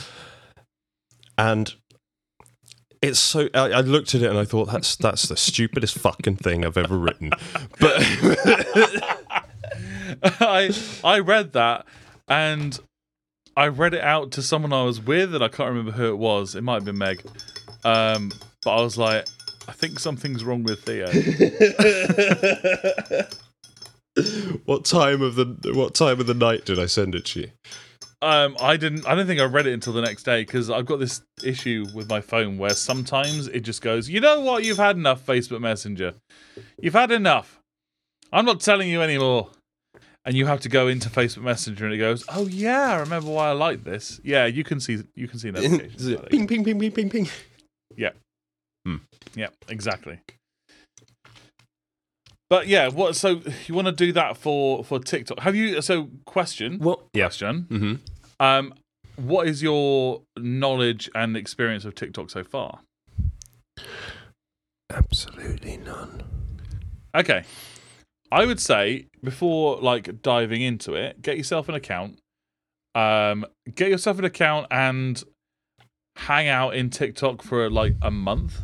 And 1.37 1.75
it's 3.01 3.19
so 3.19 3.49
I, 3.53 3.71
I 3.71 3.81
looked 3.81 4.15
at 4.15 4.21
it 4.21 4.29
and 4.29 4.37
I 4.37 4.45
thought 4.45 4.71
that's 4.71 4.95
that's 4.95 5.27
the 5.27 5.37
stupidest 5.37 5.97
fucking 5.97 6.37
thing 6.37 6.63
I've 6.63 6.77
ever 6.77 6.97
written. 6.97 7.31
But 7.79 7.95
I 10.23 10.71
I 11.03 11.19
read 11.19 11.53
that 11.53 11.85
and 12.27 12.79
I 13.57 13.67
read 13.67 13.93
it 13.93 14.01
out 14.01 14.31
to 14.31 14.41
someone 14.41 14.71
I 14.71 14.83
was 14.83 15.01
with 15.01 15.35
and 15.35 15.43
I 15.43 15.47
can't 15.47 15.69
remember 15.69 15.91
who 15.91 16.09
it 16.09 16.17
was. 16.17 16.55
It 16.55 16.61
might 16.61 16.75
have 16.75 16.85
been 16.85 16.97
Meg. 16.97 17.23
Um, 17.83 18.31
but 18.63 18.77
I 18.77 18.81
was 18.81 18.97
like, 18.97 19.27
I 19.67 19.73
think 19.73 19.99
something's 19.99 20.43
wrong 20.43 20.63
with 20.63 20.83
Theo. 20.83 21.07
what 24.65 24.85
time 24.85 25.21
of 25.21 25.35
the 25.35 25.73
what 25.73 25.95
time 25.95 26.19
of 26.19 26.27
the 26.27 26.33
night 26.33 26.65
did 26.65 26.79
I 26.79 26.85
send 26.85 27.15
it 27.15 27.25
to 27.27 27.41
you? 27.41 27.51
Um, 28.23 28.55
I 28.61 28.77
didn't. 28.77 29.07
I 29.07 29.15
don't 29.15 29.25
think 29.25 29.41
I 29.41 29.45
read 29.45 29.65
it 29.65 29.73
until 29.73 29.93
the 29.93 30.01
next 30.01 30.23
day 30.23 30.41
because 30.43 30.69
I've 30.69 30.85
got 30.85 30.99
this 30.99 31.21
issue 31.43 31.85
with 31.93 32.07
my 32.07 32.21
phone 32.21 32.57
where 32.59 32.73
sometimes 32.75 33.47
it 33.47 33.61
just 33.61 33.81
goes, 33.81 34.07
you 34.09 34.19
know 34.19 34.41
what? 34.41 34.63
You've 34.63 34.77
had 34.77 34.95
enough, 34.95 35.25
Facebook 35.25 35.59
Messenger. 35.59 36.13
You've 36.79 36.93
had 36.93 37.11
enough. 37.11 37.59
I'm 38.31 38.45
not 38.45 38.59
telling 38.59 38.89
you 38.89 39.01
anymore. 39.01 39.49
And 40.23 40.37
you 40.37 40.45
have 40.45 40.59
to 40.61 40.69
go 40.69 40.87
into 40.87 41.09
Facebook 41.09 41.41
Messenger, 41.41 41.85
and 41.85 41.95
it 41.95 41.97
goes, 41.97 42.23
"Oh 42.29 42.45
yeah, 42.45 42.91
I 42.91 42.99
remember 42.99 43.31
why 43.31 43.49
I 43.49 43.53
like 43.53 43.83
this." 43.83 44.21
Yeah, 44.23 44.45
you 44.45 44.63
can 44.63 44.79
see 44.79 44.99
you 45.15 45.27
can 45.27 45.39
see 45.39 45.49
notifications. 45.51 46.15
ping 46.29 46.45
ping 46.47 46.63
ping 46.63 46.79
ping 46.79 46.91
ping 46.91 47.09
ping. 47.09 47.29
Yeah, 47.97 48.11
Hmm. 48.85 48.97
Yeah, 49.33 49.47
exactly. 49.67 50.19
But 52.51 52.67
yeah, 52.67 52.89
what? 52.89 53.15
So 53.15 53.41
you 53.65 53.73
want 53.73 53.87
to 53.87 53.91
do 53.93 54.11
that 54.11 54.37
for 54.37 54.83
for 54.83 54.99
TikTok? 54.99 55.39
Have 55.39 55.55
you? 55.55 55.81
So 55.81 56.09
question. 56.25 56.79
What? 56.79 56.99
Yeah. 57.13 57.23
Question. 57.25 57.65
Mm-hmm. 57.69 57.93
Um, 58.41 58.73
what 59.17 59.47
is 59.47 59.61
your 59.61 60.23
knowledge 60.35 61.09
and 61.13 61.37
experience 61.37 61.85
of 61.85 61.93
TikTok 61.93 62.31
so 62.31 62.43
far? 62.43 62.79
Absolutely 64.89 65.77
none. 65.77 66.23
Okay, 67.13 67.43
I 68.31 68.45
would 68.45 68.59
say 68.59 69.05
before 69.23 69.77
like 69.77 70.23
diving 70.23 70.61
into 70.63 70.95
it, 70.95 71.21
get 71.21 71.37
yourself 71.37 71.69
an 71.69 71.75
account. 71.75 72.17
Um, 72.95 73.45
get 73.75 73.89
yourself 73.89 74.17
an 74.17 74.25
account 74.25 74.67
and 74.71 75.23
hang 76.15 76.47
out 76.47 76.75
in 76.75 76.89
TikTok 76.89 77.43
for 77.43 77.69
like 77.69 77.95
a 78.01 78.09
month. 78.09 78.61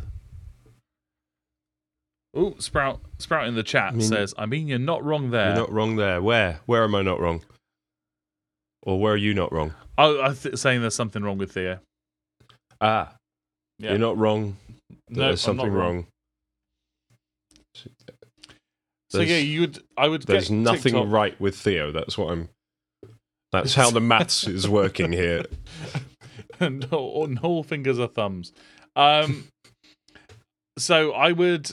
Oh, 2.34 2.56
Sprout! 2.58 3.00
Sprout 3.18 3.46
in 3.46 3.54
the 3.54 3.62
chat 3.62 3.94
mean- 3.94 4.06
says, 4.06 4.34
"I 4.36 4.46
mean, 4.46 4.66
you're 4.66 4.78
not 4.78 5.04
wrong 5.04 5.30
there." 5.30 5.48
You're 5.48 5.56
not 5.56 5.72
wrong 5.72 5.96
there. 5.96 6.20
Where? 6.20 6.60
Where 6.66 6.82
am 6.82 6.94
I 6.96 7.02
not 7.02 7.20
wrong? 7.20 7.42
Or 8.88 8.98
where 8.98 9.12
are 9.12 9.16
you 9.18 9.34
not 9.34 9.52
wrong? 9.52 9.74
Oh, 9.98 10.18
I'm 10.22 10.34
th- 10.34 10.56
saying 10.56 10.80
there's 10.80 10.94
something 10.94 11.22
wrong 11.22 11.36
with 11.36 11.52
Theo. 11.52 11.78
Ah, 12.80 13.14
Yeah. 13.78 13.90
you're 13.90 13.98
not 13.98 14.16
wrong. 14.16 14.56
No, 15.10 15.26
There's 15.26 15.42
something 15.42 15.70
wrong. 15.70 16.06
So 17.74 19.18
There's- 19.18 19.30
yeah, 19.30 19.38
you 19.38 19.60
would. 19.62 19.82
I 19.96 20.08
would. 20.08 20.22
There's 20.22 20.48
get 20.48 20.54
nothing 20.56 20.92
TikTok- 20.94 21.08
right 21.08 21.38
with 21.40 21.56
Theo. 21.56 21.92
That's 21.92 22.16
what 22.16 22.30
I'm. 22.32 22.48
That's 23.52 23.74
how 23.74 23.90
the 23.90 24.00
maths 24.00 24.46
is 24.46 24.68
working 24.68 25.12
here. 25.12 25.44
and 26.60 26.84
all, 26.92 27.24
and 27.24 27.38
all 27.40 27.62
fingers 27.62 27.98
are 27.98 28.08
thumbs. 28.08 28.52
Um, 28.96 29.48
so 30.78 31.12
I 31.12 31.32
would 31.32 31.70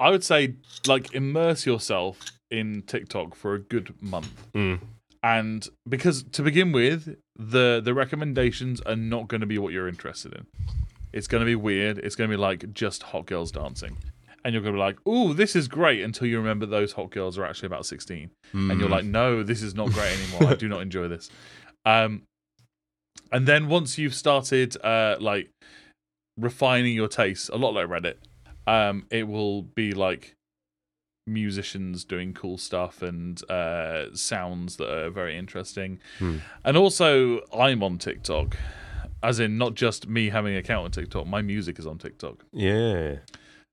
I 0.00 0.10
would 0.10 0.24
say 0.24 0.54
like 0.86 1.14
immerse 1.14 1.66
yourself 1.66 2.18
in 2.50 2.82
TikTok 2.82 3.34
for 3.34 3.54
a 3.54 3.58
good 3.58 3.94
month. 4.02 4.46
Mm. 4.54 4.80
And 5.22 5.68
because 5.88 6.22
to 6.22 6.42
begin 6.42 6.72
with, 6.72 7.16
the 7.36 7.80
the 7.84 7.94
recommendations 7.94 8.80
are 8.82 8.96
not 8.96 9.28
going 9.28 9.40
to 9.40 9.46
be 9.46 9.58
what 9.58 9.72
you're 9.72 9.88
interested 9.88 10.32
in. 10.32 10.46
It's 11.12 11.26
going 11.26 11.40
to 11.40 11.46
be 11.46 11.54
weird. 11.56 11.98
It's 11.98 12.14
going 12.14 12.30
to 12.30 12.36
be 12.36 12.40
like 12.40 12.72
just 12.72 13.02
hot 13.02 13.26
girls 13.26 13.50
dancing. 13.50 13.96
And 14.44 14.54
you're 14.54 14.62
going 14.62 14.74
to 14.74 14.78
be 14.78 14.82
like, 14.82 15.06
"Ooh, 15.06 15.34
this 15.34 15.56
is 15.56 15.66
great," 15.66 16.02
until 16.02 16.28
you 16.28 16.38
remember 16.38 16.64
those 16.64 16.92
hot 16.92 17.10
girls 17.10 17.36
are 17.36 17.44
actually 17.44 17.66
about 17.66 17.86
16. 17.86 18.30
And 18.70 18.80
you're 18.80 18.88
like, 18.88 19.04
"No, 19.04 19.42
this 19.42 19.62
is 19.62 19.74
not 19.74 19.90
great 19.90 20.16
anymore. 20.16 20.52
I 20.52 20.54
do 20.54 20.68
not 20.68 20.80
enjoy 20.82 21.08
this." 21.08 21.28
Um 21.84 22.22
and 23.32 23.46
then 23.46 23.68
once 23.68 23.98
you've 23.98 24.14
started 24.14 24.76
uh 24.84 25.16
like 25.20 25.50
refining 26.38 26.94
your 26.94 27.08
tastes, 27.08 27.48
a 27.48 27.56
lot 27.56 27.74
like 27.74 27.88
Reddit, 27.88 28.16
um 28.66 29.06
it 29.10 29.26
will 29.26 29.62
be 29.62 29.92
like 29.92 30.34
musicians 31.28 32.04
doing 32.04 32.32
cool 32.34 32.58
stuff 32.58 33.02
and 33.02 33.40
uh, 33.50 34.14
sounds 34.14 34.76
that 34.76 34.90
are 34.90 35.10
very 35.10 35.36
interesting. 35.36 36.00
Hmm. 36.18 36.38
And 36.64 36.76
also, 36.76 37.40
I'm 37.56 37.82
on 37.82 37.98
TikTok, 37.98 38.56
as 39.22 39.38
in 39.40 39.58
not 39.58 39.74
just 39.74 40.08
me 40.08 40.30
having 40.30 40.52
an 40.54 40.58
account 40.58 40.84
on 40.86 40.90
TikTok. 40.90 41.26
My 41.26 41.42
music 41.42 41.78
is 41.78 41.86
on 41.86 41.98
TikTok, 41.98 42.44
Yeah. 42.52 43.16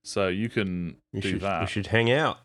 so 0.03 0.27
you 0.27 0.49
can 0.49 0.97
We 1.13 1.21
do 1.21 1.29
should, 1.31 1.41
that. 1.41 1.61
we 1.61 1.67
should 1.67 1.87
hang 1.87 2.11
out. 2.11 2.39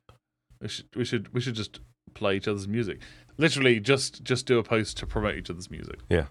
we 0.61 0.68
should 0.68 0.87
we 0.96 1.05
should 1.05 1.33
we 1.35 1.40
should 1.40 1.55
just 1.55 1.81
play 2.14 2.37
each 2.37 2.49
other's 2.49 2.68
music. 2.68 3.01
Literally, 3.38 3.81
just 3.81 4.23
just 4.23 4.46
do 4.46 4.59
a 4.59 4.62
post 4.62 4.96
to 4.99 5.07
promote 5.07 5.37
each 5.37 5.51
other's 5.51 5.70
music. 5.70 5.99
Yeah. 6.11 6.27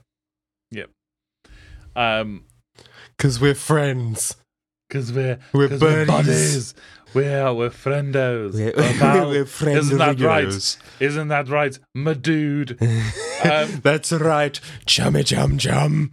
Yep. 0.72 0.90
Um, 1.96 2.44
Because 3.18 3.40
we're 3.42 3.56
friends. 3.56 4.36
Because 4.90 5.14
we're 5.14 5.40
We're 5.54 5.70
'cause 5.70 5.82
we're 5.82 6.06
buddies. 6.06 6.74
buddies. 6.74 6.74
We're 7.14 7.54
we're 7.54 7.70
friendos. 7.70 8.54
We're, 8.54 8.74
We're 9.24 9.28
we're 9.28 9.46
friends. 9.46 9.86
Isn't 9.88 9.98
that 10.00 10.20
right? 10.20 10.78
Isn't 11.00 11.28
that 11.30 11.48
right, 11.50 11.80
my 11.96 12.14
dude? 12.14 12.78
Um, 13.42 13.80
That's 13.84 14.12
right. 14.12 14.60
Chummy 14.86 15.24
chum 15.24 15.58
chum. 15.58 16.12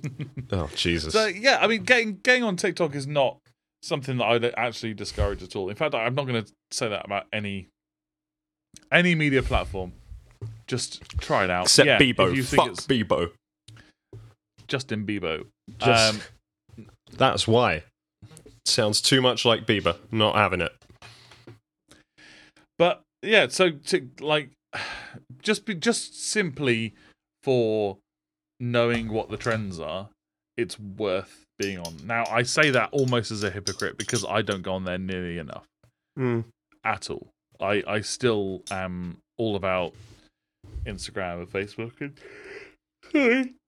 Oh, 0.52 0.68
Jesus. 0.74 1.14
So 1.14 1.24
yeah, 1.24 1.56
I 1.62 1.66
mean, 1.68 1.84
getting 1.84 2.18
getting 2.18 2.42
on 2.44 2.56
TikTok 2.56 2.94
is 2.94 3.06
not 3.06 3.38
something 3.82 4.18
that 4.18 4.24
I'd 4.26 4.44
actually 4.58 4.92
discourage 4.92 5.42
at 5.42 5.56
all. 5.56 5.70
In 5.70 5.74
fact, 5.74 5.94
I'm 5.94 6.14
not 6.14 6.26
going 6.26 6.44
to 6.44 6.52
say 6.70 6.90
that 6.90 7.06
about 7.06 7.24
any 7.32 7.68
any 8.92 9.14
media 9.14 9.42
platform. 9.42 9.94
Just 10.66 11.02
try 11.18 11.44
it 11.44 11.50
out. 11.50 11.64
Except 11.64 11.86
yeah, 11.86 11.98
Bebo. 11.98 12.30
If 12.30 12.36
you 12.36 12.42
think 12.42 12.62
Fuck 12.62 12.72
it's 12.72 12.86
Bebo. 12.86 13.30
Justin 14.68 15.06
Bieber. 15.06 15.46
Just, 15.78 16.14
Um, 16.14 16.86
that's 17.16 17.48
why. 17.48 17.84
Sounds 18.66 19.00
too 19.00 19.20
much 19.22 19.44
like 19.44 19.66
Bieber. 19.66 19.96
Not 20.10 20.36
having 20.36 20.60
it. 20.60 20.72
but 22.78 23.02
yeah, 23.22 23.48
so 23.48 23.70
to 23.70 24.08
like 24.20 24.50
just 25.42 25.64
be 25.64 25.74
just 25.74 26.20
simply 26.28 26.94
for 27.42 27.98
knowing 28.60 29.08
what 29.12 29.30
the 29.30 29.36
trends 29.36 29.78
are, 29.78 30.08
it's 30.56 30.78
worth 30.78 31.44
being 31.58 31.78
on. 31.78 31.96
Now, 32.04 32.24
I 32.30 32.42
say 32.42 32.70
that 32.70 32.90
almost 32.92 33.30
as 33.30 33.42
a 33.42 33.50
hypocrite 33.50 33.98
because 33.98 34.24
I 34.28 34.42
don't 34.42 34.62
go 34.62 34.72
on 34.74 34.84
there 34.84 34.98
nearly 34.98 35.38
enough. 35.38 35.64
Mm. 36.18 36.44
at 36.82 37.10
all. 37.10 37.28
I 37.60 37.82
I 37.86 38.00
still 38.00 38.62
am 38.70 39.18
all 39.36 39.54
about 39.54 39.92
Instagram 40.86 41.40
and 41.40 41.48
Facebook. 41.50 41.92
And. 42.00 43.54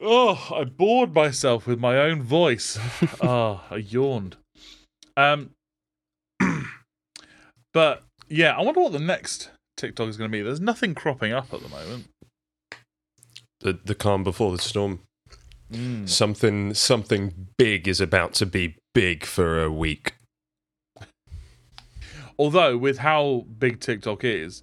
Oh, 0.00 0.48
I 0.54 0.64
bored 0.64 1.14
myself 1.14 1.66
with 1.66 1.78
my 1.78 1.98
own 1.98 2.22
voice. 2.22 2.78
oh, 3.20 3.62
I 3.70 3.76
yawned. 3.76 4.36
Um, 5.16 5.50
but 7.72 8.04
yeah, 8.28 8.56
I 8.56 8.62
wonder 8.62 8.80
what 8.80 8.92
the 8.92 8.98
next 8.98 9.50
TikTok 9.76 10.08
is 10.08 10.16
going 10.16 10.30
to 10.30 10.32
be. 10.32 10.42
There's 10.42 10.60
nothing 10.60 10.94
cropping 10.94 11.32
up 11.32 11.52
at 11.52 11.60
the 11.60 11.68
moment. 11.68 12.06
The 13.60 13.78
the 13.84 13.94
calm 13.94 14.24
before 14.24 14.52
the 14.52 14.62
storm. 14.62 15.00
Mm. 15.70 16.08
Something 16.08 16.74
something 16.74 17.48
big 17.58 17.86
is 17.86 18.00
about 18.00 18.34
to 18.34 18.46
be 18.46 18.76
big 18.94 19.24
for 19.24 19.62
a 19.62 19.70
week. 19.70 20.14
Although, 22.38 22.78
with 22.78 22.98
how 22.98 23.44
big 23.58 23.80
TikTok 23.80 24.24
is, 24.24 24.62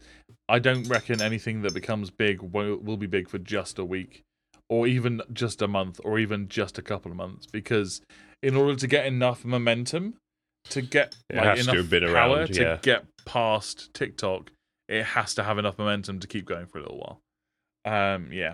I 0.50 0.58
don't 0.58 0.90
reckon 0.90 1.22
anything 1.22 1.62
that 1.62 1.76
becomes 1.76 2.10
big 2.10 2.42
will, 2.42 2.78
will 2.78 2.98
be 2.98 3.06
big 3.06 3.30
for 3.30 3.38
just 3.38 3.78
a 3.78 3.86
week, 3.86 4.24
or 4.69 4.88
even 4.88 5.21
just 5.34 5.62
a 5.62 5.67
month, 5.67 5.99
or 6.03 6.19
even 6.19 6.47
just 6.49 6.77
a 6.77 6.82
couple 6.82 7.12
of 7.12 7.17
months. 7.17 7.45
Because 7.45 8.01
in 8.43 8.56
order 8.56 8.75
to 8.75 8.88
get 8.88 9.06
enough 9.06 9.45
momentum 9.45 10.15
to 10.69 10.82
get 10.82 11.15
It 11.30 11.38
like, 11.38 11.45
has 11.45 11.65
to 11.65 11.71
enough 11.71 11.91
have 11.91 12.01
power 12.13 12.36
around, 12.39 12.47
to 12.53 12.80
get 12.82 13.06
past 13.25 13.93
TikTok, 13.93 14.51
it 14.89 15.03
has 15.03 15.34
to 15.36 15.43
have 15.43 15.58
enough 15.58 15.77
momentum 15.77 16.19
to 16.19 16.27
keep 16.27 16.45
going 16.45 16.65
for 16.65 16.80
a 16.80 16.82
little 16.82 16.97
while. 16.97 17.19
Um, 18.15 18.32
yeah. 18.32 18.53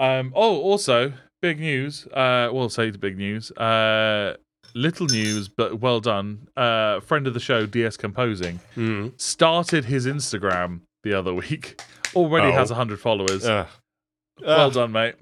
Um. 0.00 0.32
Oh, 0.34 0.60
also 0.60 1.12
big 1.40 1.60
news. 1.60 2.06
Uh, 2.06 2.48
we'll 2.52 2.68
say 2.68 2.90
the 2.90 2.98
big 2.98 3.16
news. 3.16 3.50
Uh, 3.52 4.36
little 4.74 5.06
news, 5.06 5.48
but 5.48 5.80
well 5.80 6.00
done. 6.00 6.48
Uh, 6.56 7.00
friend 7.00 7.26
of 7.26 7.34
the 7.34 7.40
show, 7.40 7.66
DS 7.66 7.96
Composing, 7.96 8.60
Mm. 8.76 9.20
started 9.20 9.84
his 9.86 10.06
Instagram 10.06 10.80
the 11.04 11.12
other 11.16 11.34
week. 11.42 11.80
Already 12.14 12.48
Oh. 12.48 12.52
has 12.52 12.70
hundred 12.70 13.00
followers. 13.00 13.46
Ah. 13.46 13.68
Well 14.40 14.66
Ah, 14.66 14.70
done, 14.70 14.92
mate. 14.92 15.14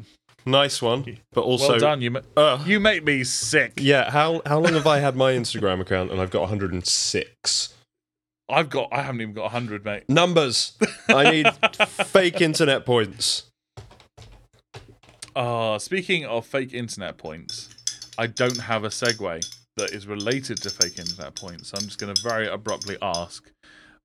Nice 0.46 0.80
one. 0.80 1.18
But 1.32 1.42
also, 1.42 1.70
well 1.70 1.78
done. 1.78 2.00
You 2.00 2.10
ma- 2.12 2.20
Ah. 2.36 2.64
you 2.64 2.80
make 2.80 3.04
me 3.04 3.24
sick. 3.24 3.74
yeah. 3.76 4.10
How 4.10 4.40
how 4.46 4.58
long 4.58 4.72
have 4.74 4.86
I 4.86 4.98
had 4.98 5.14
my 5.16 5.32
Instagram 5.32 5.80
account? 5.80 6.10
And 6.10 6.20
I've 6.20 6.30
got 6.30 6.40
106 6.42 7.74
I've 8.48 8.68
got. 8.70 8.88
I 8.90 9.02
haven't 9.02 9.20
even 9.20 9.34
got 9.34 9.50
hundred, 9.52 9.84
mate. 9.84 10.08
numbers. 10.08 10.72
I 11.08 11.30
need 11.30 11.46
fake 11.86 12.40
internet 12.40 12.84
points. 12.84 13.44
Uh, 15.36 15.78
speaking 15.78 16.24
of 16.26 16.44
fake 16.46 16.74
internet 16.74 17.16
points, 17.16 17.68
I 18.18 18.26
don't 18.26 18.58
have 18.58 18.82
a 18.84 18.88
segue 18.88 19.48
that 19.76 19.90
is 19.90 20.06
related 20.08 20.56
to 20.62 20.70
fake 20.70 20.98
internet 20.98 21.34
points. 21.36 21.68
So 21.68 21.76
I'm 21.78 21.84
just 21.84 21.98
going 22.00 22.12
to 22.12 22.20
very 22.22 22.48
abruptly 22.48 22.96
ask 23.00 23.48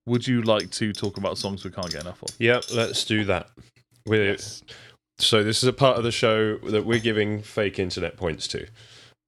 Would 0.06 0.28
you 0.28 0.44
like 0.44 0.70
to 0.72 0.94
talk 0.94 1.18
about 1.18 1.38
songs 1.40 1.64
we 1.64 1.72
can't 1.72 1.92
get 1.92 2.02
enough 2.02 2.22
of? 2.22 2.30
Yep, 2.40 2.66
let's 2.76 3.04
do 3.06 3.26
that. 3.26 3.50
We're, 4.06 4.38
So 5.18 5.44
this 5.44 5.64
is 5.64 5.68
a 5.68 5.74
part 5.74 5.98
of 5.98 6.04
the 6.04 6.12
show 6.12 6.58
that 6.58 6.86
we're 6.86 7.00
giving 7.00 7.42
fake 7.42 7.80
internet 7.80 8.18
points 8.18 8.48
to. 8.50 8.64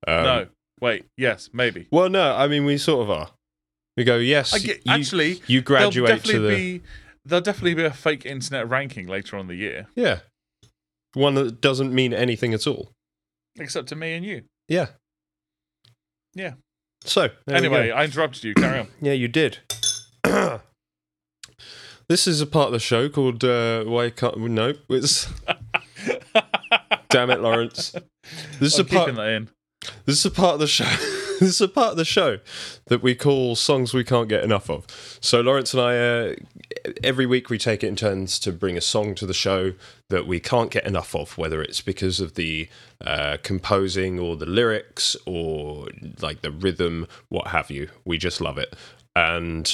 Um, 0.07 0.23
no. 0.23 0.47
Wait. 0.81 1.05
Yes. 1.17 1.49
Maybe. 1.53 1.87
Well, 1.91 2.09
no. 2.09 2.35
I 2.35 2.47
mean, 2.47 2.65
we 2.65 2.77
sort 2.77 3.03
of 3.03 3.09
are. 3.09 3.31
We 3.95 4.03
go, 4.03 4.17
yes. 4.17 4.53
I 4.53 4.59
get, 4.59 4.85
you, 4.85 4.91
actually, 4.91 5.41
you 5.47 5.61
graduate 5.61 6.23
to 6.25 6.39
the 6.39 6.49
be 6.49 6.81
there'll 7.27 7.43
definitely 7.43 7.73
be 7.73 7.83
a 7.83 7.91
fake 7.91 8.25
internet 8.25 8.69
ranking 8.69 9.07
later 9.07 9.35
on 9.35 9.41
in 9.41 9.47
the 9.47 9.55
year, 9.55 9.87
yeah, 9.95 10.19
one 11.13 11.35
that 11.35 11.61
doesn't 11.61 11.93
mean 11.93 12.13
anything 12.13 12.53
at 12.53 12.65
all. 12.65 12.91
except 13.59 13.89
to 13.89 13.95
me 13.95 14.13
and 14.13 14.25
you. 14.25 14.43
Yeah. 14.67 14.87
Yeah. 16.33 16.53
So 17.03 17.29
anyway. 17.49 17.91
I 17.91 18.05
interrupted 18.05 18.43
you. 18.43 18.53
Carry 18.53 18.79
on. 18.79 18.87
yeah, 19.01 19.13
you 19.13 19.27
did. 19.27 19.59
this 22.09 22.27
is 22.27 22.41
a 22.41 22.45
part 22.45 22.67
of 22.67 22.73
the 22.73 22.79
show 22.79 23.09
called 23.09 23.43
uh, 23.43 23.83
"Why 23.85 24.09
Can't 24.09 24.37
No." 24.37 24.73
It's 24.89 25.27
damn 27.09 27.29
it, 27.29 27.41
Lawrence. 27.41 27.95
This 28.59 28.73
is 28.73 28.79
I'm 28.79 28.85
a 28.85 28.89
part. 28.89 29.15
that 29.15 29.29
in. 29.29 29.49
This 30.05 30.19
is 30.19 30.25
a 30.25 30.31
part 30.31 30.55
of 30.55 30.59
the 30.59 30.67
show. 30.67 30.83
this 31.39 31.49
is 31.49 31.61
a 31.61 31.67
part 31.67 31.91
of 31.91 31.97
the 31.97 32.05
show 32.05 32.39
that 32.87 33.01
we 33.01 33.15
call 33.15 33.55
songs 33.55 33.93
we 33.93 34.03
can't 34.03 34.27
get 34.27 34.43
enough 34.43 34.69
of. 34.69 34.85
So 35.21 35.41
Lawrence 35.41 35.73
and 35.73 35.81
I, 35.81 35.97
uh, 35.97 36.35
every 37.03 37.25
week 37.25 37.49
we 37.49 37.57
take 37.57 37.83
it 37.83 37.87
in 37.87 37.95
turns 37.95 38.39
to 38.39 38.51
bring 38.51 38.77
a 38.77 38.81
song 38.81 39.15
to 39.15 39.25
the 39.25 39.33
show 39.33 39.73
that 40.09 40.25
we 40.27 40.39
can't 40.39 40.71
get 40.71 40.85
enough 40.85 41.15
of, 41.15 41.37
whether 41.37 41.61
it's 41.61 41.81
because 41.81 42.19
of 42.19 42.35
the 42.35 42.67
uh, 43.05 43.37
composing 43.43 44.19
or 44.19 44.35
the 44.35 44.45
lyrics 44.45 45.15
or 45.25 45.87
like 46.21 46.41
the 46.41 46.51
rhythm, 46.51 47.07
what 47.29 47.47
have 47.47 47.69
you. 47.69 47.89
We 48.03 48.17
just 48.17 48.41
love 48.41 48.57
it. 48.57 48.75
And 49.15 49.73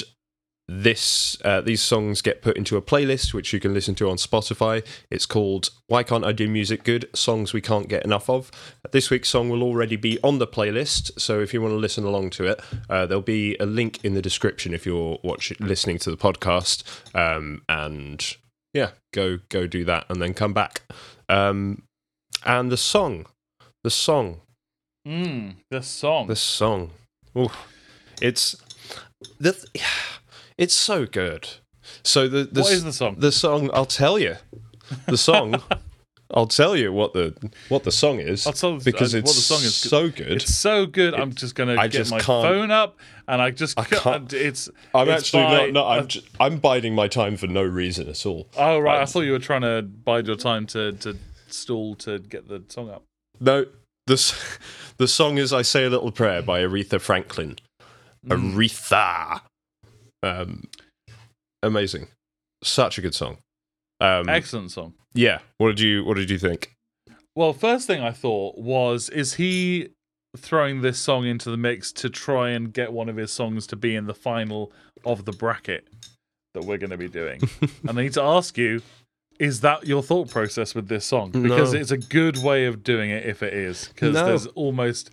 this 0.66 1.36
uh, 1.44 1.60
these 1.60 1.82
songs 1.82 2.22
get 2.22 2.40
put 2.40 2.56
into 2.56 2.76
a 2.76 2.82
playlist 2.82 3.34
which 3.34 3.52
you 3.52 3.60
can 3.60 3.74
listen 3.74 3.94
to 3.96 4.08
on 4.08 4.16
Spotify. 4.16 4.82
It's 5.10 5.26
called 5.26 5.68
"Why 5.88 6.02
Can't 6.02 6.24
I 6.24 6.32
Do 6.32 6.48
Music 6.48 6.84
Good? 6.84 7.08
Songs 7.14 7.52
We 7.52 7.60
Can't 7.60 7.88
Get 7.88 8.04
Enough 8.04 8.30
of." 8.30 8.50
This 8.90 9.10
week's 9.10 9.28
song 9.28 9.50
will 9.50 9.62
already 9.62 9.96
be 9.96 10.18
on 10.22 10.38
the 10.38 10.46
playlist, 10.46 11.20
so 11.20 11.40
if 11.40 11.52
you 11.52 11.60
want 11.60 11.72
to 11.72 11.76
listen 11.78 12.04
along 12.04 12.30
to 12.30 12.44
it, 12.44 12.60
uh, 12.88 13.04
there'll 13.04 13.20
be 13.22 13.56
a 13.60 13.66
link 13.66 14.02
in 14.04 14.14
the 14.14 14.22
description 14.22 14.72
if 14.72 14.86
you're 14.86 15.18
watching 15.22 15.56
listening 15.60 15.98
to 15.98 16.10
the 16.10 16.16
podcast. 16.16 16.82
Um, 17.14 17.62
and 17.68 18.24
yeah, 18.72 18.90
go 19.12 19.40
go 19.50 19.66
do 19.66 19.84
that, 19.84 20.06
and 20.08 20.22
then 20.22 20.32
come 20.32 20.54
back. 20.54 20.82
Um, 21.28 21.82
and 22.46 22.72
the 22.72 22.76
song, 22.78 23.26
the 23.82 23.90
song, 23.90 24.40
Mm, 25.06 25.56
the 25.70 25.82
song. 25.82 26.26
the 26.28 26.36
song. 26.36 26.90
It's 28.22 28.56
the 29.38 29.54
it's 30.58 30.74
so 30.74 31.06
good. 31.06 31.48
So 32.02 32.28
the 32.28 32.44
the 32.44 32.62
what 32.62 32.72
is 32.72 32.84
the 32.84 32.92
song? 32.92 33.16
the 33.18 33.32
song 33.32 33.70
I'll 33.72 33.84
tell 33.86 34.18
you. 34.18 34.36
The 35.06 35.18
song 35.18 35.62
I'll 36.32 36.46
tell 36.46 36.74
you 36.76 36.92
what 36.92 37.12
the 37.12 37.34
what 37.68 37.84
the 37.84 37.92
song 37.92 38.18
is. 38.18 38.46
I'll 38.46 38.52
tell 38.52 38.78
because 38.78 39.14
uh, 39.14 39.18
it's 39.18 39.26
what 39.28 39.34
the 39.34 39.40
song 39.42 39.58
is. 39.58 39.74
so 39.76 40.08
good. 40.08 40.32
It's 40.42 40.54
so 40.54 40.86
good. 40.86 41.14
I'm 41.14 41.32
just 41.32 41.54
gonna 41.54 41.74
I 41.74 41.86
get 41.86 41.98
just 41.98 42.10
my 42.10 42.18
phone 42.20 42.70
up, 42.70 42.98
and 43.28 43.40
I 43.40 43.50
just 43.50 43.78
I 43.78 43.84
can't- 43.84 44.32
It's. 44.32 44.68
I'm 44.94 45.08
it's 45.08 45.22
actually 45.24 45.44
by- 45.44 45.66
not. 45.66 45.72
No, 45.72 45.86
I'm 45.86 46.06
ju- 46.08 46.22
I'm 46.40 46.58
biding 46.58 46.94
my 46.94 47.08
time 47.08 47.36
for 47.36 47.46
no 47.46 47.62
reason 47.62 48.08
at 48.08 48.24
all. 48.26 48.48
Oh 48.56 48.78
right, 48.78 49.00
I 49.00 49.04
thought 49.04 49.20
you 49.20 49.32
were 49.32 49.38
trying 49.38 49.62
to 49.62 49.82
bide 49.82 50.26
your 50.26 50.36
time 50.36 50.66
to 50.68 50.92
to 50.92 51.16
stall 51.48 51.94
to 51.96 52.18
get 52.18 52.48
the 52.48 52.62
song 52.68 52.90
up. 52.90 53.04
No, 53.38 53.66
the 54.06 54.34
the 54.96 55.06
song 55.06 55.38
is 55.38 55.52
"I 55.52 55.62
Say 55.62 55.84
a 55.84 55.90
Little 55.90 56.10
Prayer" 56.10 56.42
by 56.42 56.62
Aretha 56.62 57.00
Franklin. 57.00 57.56
Mm. 58.26 58.54
Aretha, 58.54 59.42
um, 60.24 60.64
amazing, 61.62 62.08
such 62.62 62.98
a 62.98 63.00
good 63.00 63.14
song. 63.14 63.38
Um, 64.00 64.28
Excellent 64.28 64.70
song. 64.70 64.94
yeah. 65.14 65.38
What 65.58 65.68
did 65.68 65.80
you 65.80 66.04
What 66.04 66.16
did 66.16 66.30
you 66.30 66.38
think? 66.38 66.72
Well, 67.36 67.52
first 67.52 67.86
thing 67.86 68.00
I 68.00 68.10
thought 68.12 68.58
was, 68.58 69.08
is 69.08 69.34
he 69.34 69.88
throwing 70.36 70.82
this 70.82 70.98
song 70.98 71.26
into 71.26 71.50
the 71.50 71.56
mix 71.56 71.92
to 71.92 72.08
try 72.10 72.50
and 72.50 72.72
get 72.72 72.92
one 72.92 73.08
of 73.08 73.16
his 73.16 73.32
songs 73.32 73.66
to 73.68 73.76
be 73.76 73.94
in 73.96 74.06
the 74.06 74.14
final 74.14 74.72
of 75.04 75.24
the 75.24 75.32
bracket 75.32 75.86
that 76.54 76.64
we're 76.64 76.78
going 76.78 76.90
to 76.90 76.96
be 76.96 77.08
doing? 77.08 77.40
and 77.88 77.98
I 77.98 78.02
need 78.02 78.12
to 78.14 78.22
ask 78.22 78.56
you, 78.58 78.82
is 79.40 79.60
that 79.62 79.84
your 79.86 80.00
thought 80.02 80.30
process 80.30 80.74
with 80.76 80.86
this 80.88 81.04
song? 81.04 81.30
Because 81.32 81.72
No. 81.72 81.80
it's 81.80 81.90
a 81.90 81.98
good 81.98 82.38
way 82.38 82.66
of 82.66 82.84
doing 82.84 83.10
it 83.10 83.26
if 83.26 83.42
it 83.42 83.52
is, 83.52 83.88
because 83.88 84.14
No. 84.14 84.26
there's 84.26 84.46
almost 84.48 85.10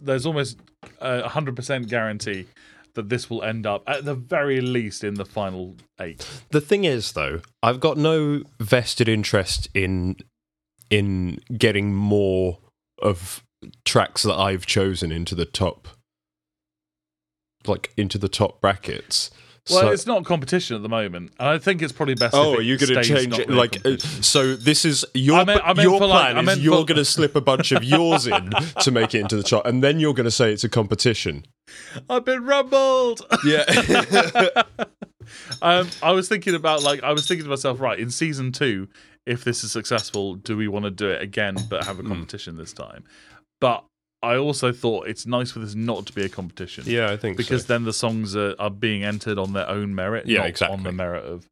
there's 0.00 0.26
almost 0.26 0.58
a 1.00 1.28
hundred 1.28 1.54
percent 1.56 1.88
guarantee 1.88 2.46
that 2.94 3.08
this 3.08 3.30
will 3.30 3.42
end 3.42 3.66
up 3.66 3.82
at 3.86 4.04
the 4.04 4.14
very 4.14 4.60
least 4.60 5.02
in 5.04 5.14
the 5.14 5.24
final 5.24 5.76
eight. 6.00 6.26
The 6.50 6.60
thing 6.60 6.84
is, 6.84 7.12
though, 7.12 7.40
I've 7.62 7.80
got 7.80 7.96
no 7.96 8.42
vested 8.60 9.08
interest 9.08 9.68
in 9.74 10.16
in 10.90 11.38
getting 11.56 11.94
more 11.94 12.58
of 13.00 13.42
tracks 13.84 14.22
that 14.24 14.34
I've 14.34 14.66
chosen 14.66 15.10
into 15.10 15.34
the 15.34 15.46
top, 15.46 15.88
like 17.66 17.92
into 17.96 18.18
the 18.18 18.28
top 18.28 18.60
brackets. 18.60 19.30
Well, 19.70 19.80
So- 19.82 19.90
it's 19.92 20.06
not 20.06 20.24
competition 20.24 20.74
at 20.74 20.82
the 20.82 20.88
moment, 20.88 21.32
and 21.38 21.48
I 21.48 21.56
think 21.58 21.82
it's 21.82 21.92
probably 21.92 22.14
best. 22.16 22.34
Oh, 22.34 22.54
if 22.54 22.58
are 22.58 22.62
you 22.62 22.76
going 22.76 22.94
to 22.94 23.04
change 23.04 23.38
it? 23.38 23.48
Like, 23.48 23.84
uh, 23.86 23.96
so 23.96 24.56
this 24.56 24.84
is 24.84 25.04
your 25.14 25.36
I 25.36 25.42
I 25.42 25.44
meant 25.44 25.78
your 25.78 26.00
for, 26.00 26.06
like- 26.08 26.32
plan 26.34 26.48
is 26.48 26.58
you're 26.58 26.78
for- 26.80 26.84
going 26.86 26.96
to 26.98 27.04
slip 27.04 27.36
a 27.36 27.40
bunch 27.40 27.70
of 27.70 27.84
yours 27.84 28.26
in 28.26 28.50
to 28.80 28.90
make 28.90 29.14
it 29.14 29.20
into 29.20 29.36
the 29.36 29.44
top, 29.44 29.64
and 29.64 29.82
then 29.82 30.00
you're 30.00 30.14
going 30.14 30.24
to 30.24 30.32
say 30.32 30.52
it's 30.52 30.64
a 30.64 30.68
competition. 30.68 31.46
I've 32.08 32.24
been 32.24 32.44
rumbled. 32.44 33.22
Yeah, 33.44 33.64
um, 35.62 35.88
I 36.02 36.12
was 36.12 36.28
thinking 36.28 36.54
about 36.54 36.82
like 36.82 37.02
I 37.02 37.12
was 37.12 37.26
thinking 37.26 37.44
to 37.44 37.50
myself, 37.50 37.80
right, 37.80 37.98
in 37.98 38.10
season 38.10 38.52
two, 38.52 38.88
if 39.26 39.44
this 39.44 39.64
is 39.64 39.72
successful, 39.72 40.34
do 40.34 40.56
we 40.56 40.68
want 40.68 40.84
to 40.84 40.90
do 40.90 41.08
it 41.08 41.22
again 41.22 41.56
but 41.70 41.84
have 41.84 41.98
a 41.98 42.02
competition 42.02 42.56
this 42.56 42.72
time? 42.72 43.04
But 43.60 43.84
I 44.22 44.36
also 44.36 44.72
thought 44.72 45.08
it's 45.08 45.26
nice 45.26 45.50
for 45.52 45.58
this 45.60 45.74
not 45.74 46.06
to 46.06 46.12
be 46.12 46.22
a 46.24 46.28
competition. 46.28 46.84
yeah, 46.86 47.10
I 47.10 47.16
think 47.16 47.36
Because 47.36 47.62
so. 47.62 47.68
then 47.68 47.84
the 47.84 47.92
songs 47.92 48.36
are, 48.36 48.54
are 48.58 48.70
being 48.70 49.02
entered 49.04 49.38
on 49.38 49.52
their 49.52 49.68
own 49.68 49.94
merit, 49.94 50.26
Yeah, 50.26 50.38
not 50.40 50.48
exactly. 50.48 50.76
on 50.76 50.82
the 50.84 50.92
merit 50.92 51.24
of 51.24 51.46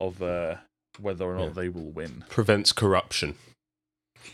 of 0.00 0.20
uh, 0.22 0.56
whether 1.00 1.24
or 1.24 1.34
not 1.36 1.44
Yeah. 1.48 1.50
they 1.52 1.68
will 1.68 1.90
win. 1.90 2.24
prevents 2.28 2.72
corruption. 2.72 3.36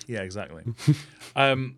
Yeah, 0.07 0.21
exactly. 0.23 0.65
um, 1.37 1.77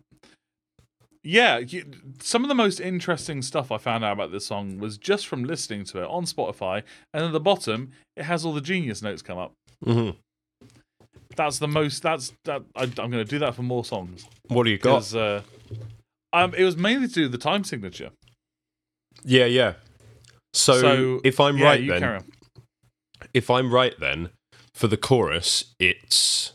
yeah, 1.23 1.59
you, 1.59 1.85
some 2.19 2.43
of 2.43 2.47
the 2.49 2.55
most 2.55 2.79
interesting 2.79 3.41
stuff 3.41 3.71
I 3.71 3.77
found 3.77 4.03
out 4.03 4.13
about 4.13 4.31
this 4.31 4.45
song 4.45 4.79
was 4.79 4.97
just 4.97 5.27
from 5.27 5.43
listening 5.43 5.83
to 5.85 6.01
it 6.01 6.09
on 6.09 6.25
Spotify, 6.25 6.83
and 7.13 7.25
at 7.25 7.31
the 7.31 7.39
bottom 7.39 7.91
it 8.15 8.23
has 8.23 8.45
all 8.45 8.53
the 8.53 8.61
genius 8.61 9.01
notes 9.01 9.21
come 9.21 9.37
up. 9.37 9.53
hmm 9.83 10.11
That's 11.35 11.59
the 11.59 11.67
most. 11.67 12.03
That's 12.03 12.33
that. 12.45 12.63
I, 12.75 12.83
I'm 12.83 12.93
going 12.95 13.11
to 13.11 13.23
do 13.25 13.39
that 13.39 13.55
for 13.55 13.63
more 13.63 13.85
songs 13.85 14.25
What 14.47 14.63
do 14.63 14.69
you 14.71 14.77
got? 14.77 15.13
uh, 15.13 15.41
um, 16.33 16.53
it 16.55 16.63
was 16.63 16.77
mainly 16.77 17.07
to 17.07 17.13
do 17.13 17.27
the 17.27 17.37
time 17.37 17.63
signature. 17.63 18.11
Yeah, 19.23 19.45
yeah. 19.45 19.73
So, 20.53 20.81
So, 20.81 21.21
if 21.23 21.39
I'm 21.39 21.57
yeah, 21.57 21.65
right, 21.65 21.87
then 21.87 22.23
if 23.33 23.49
I'm 23.49 23.73
right, 23.73 23.93
then 23.99 24.29
for 24.73 24.87
the 24.87 24.97
chorus, 24.97 25.73
it's 25.79 26.53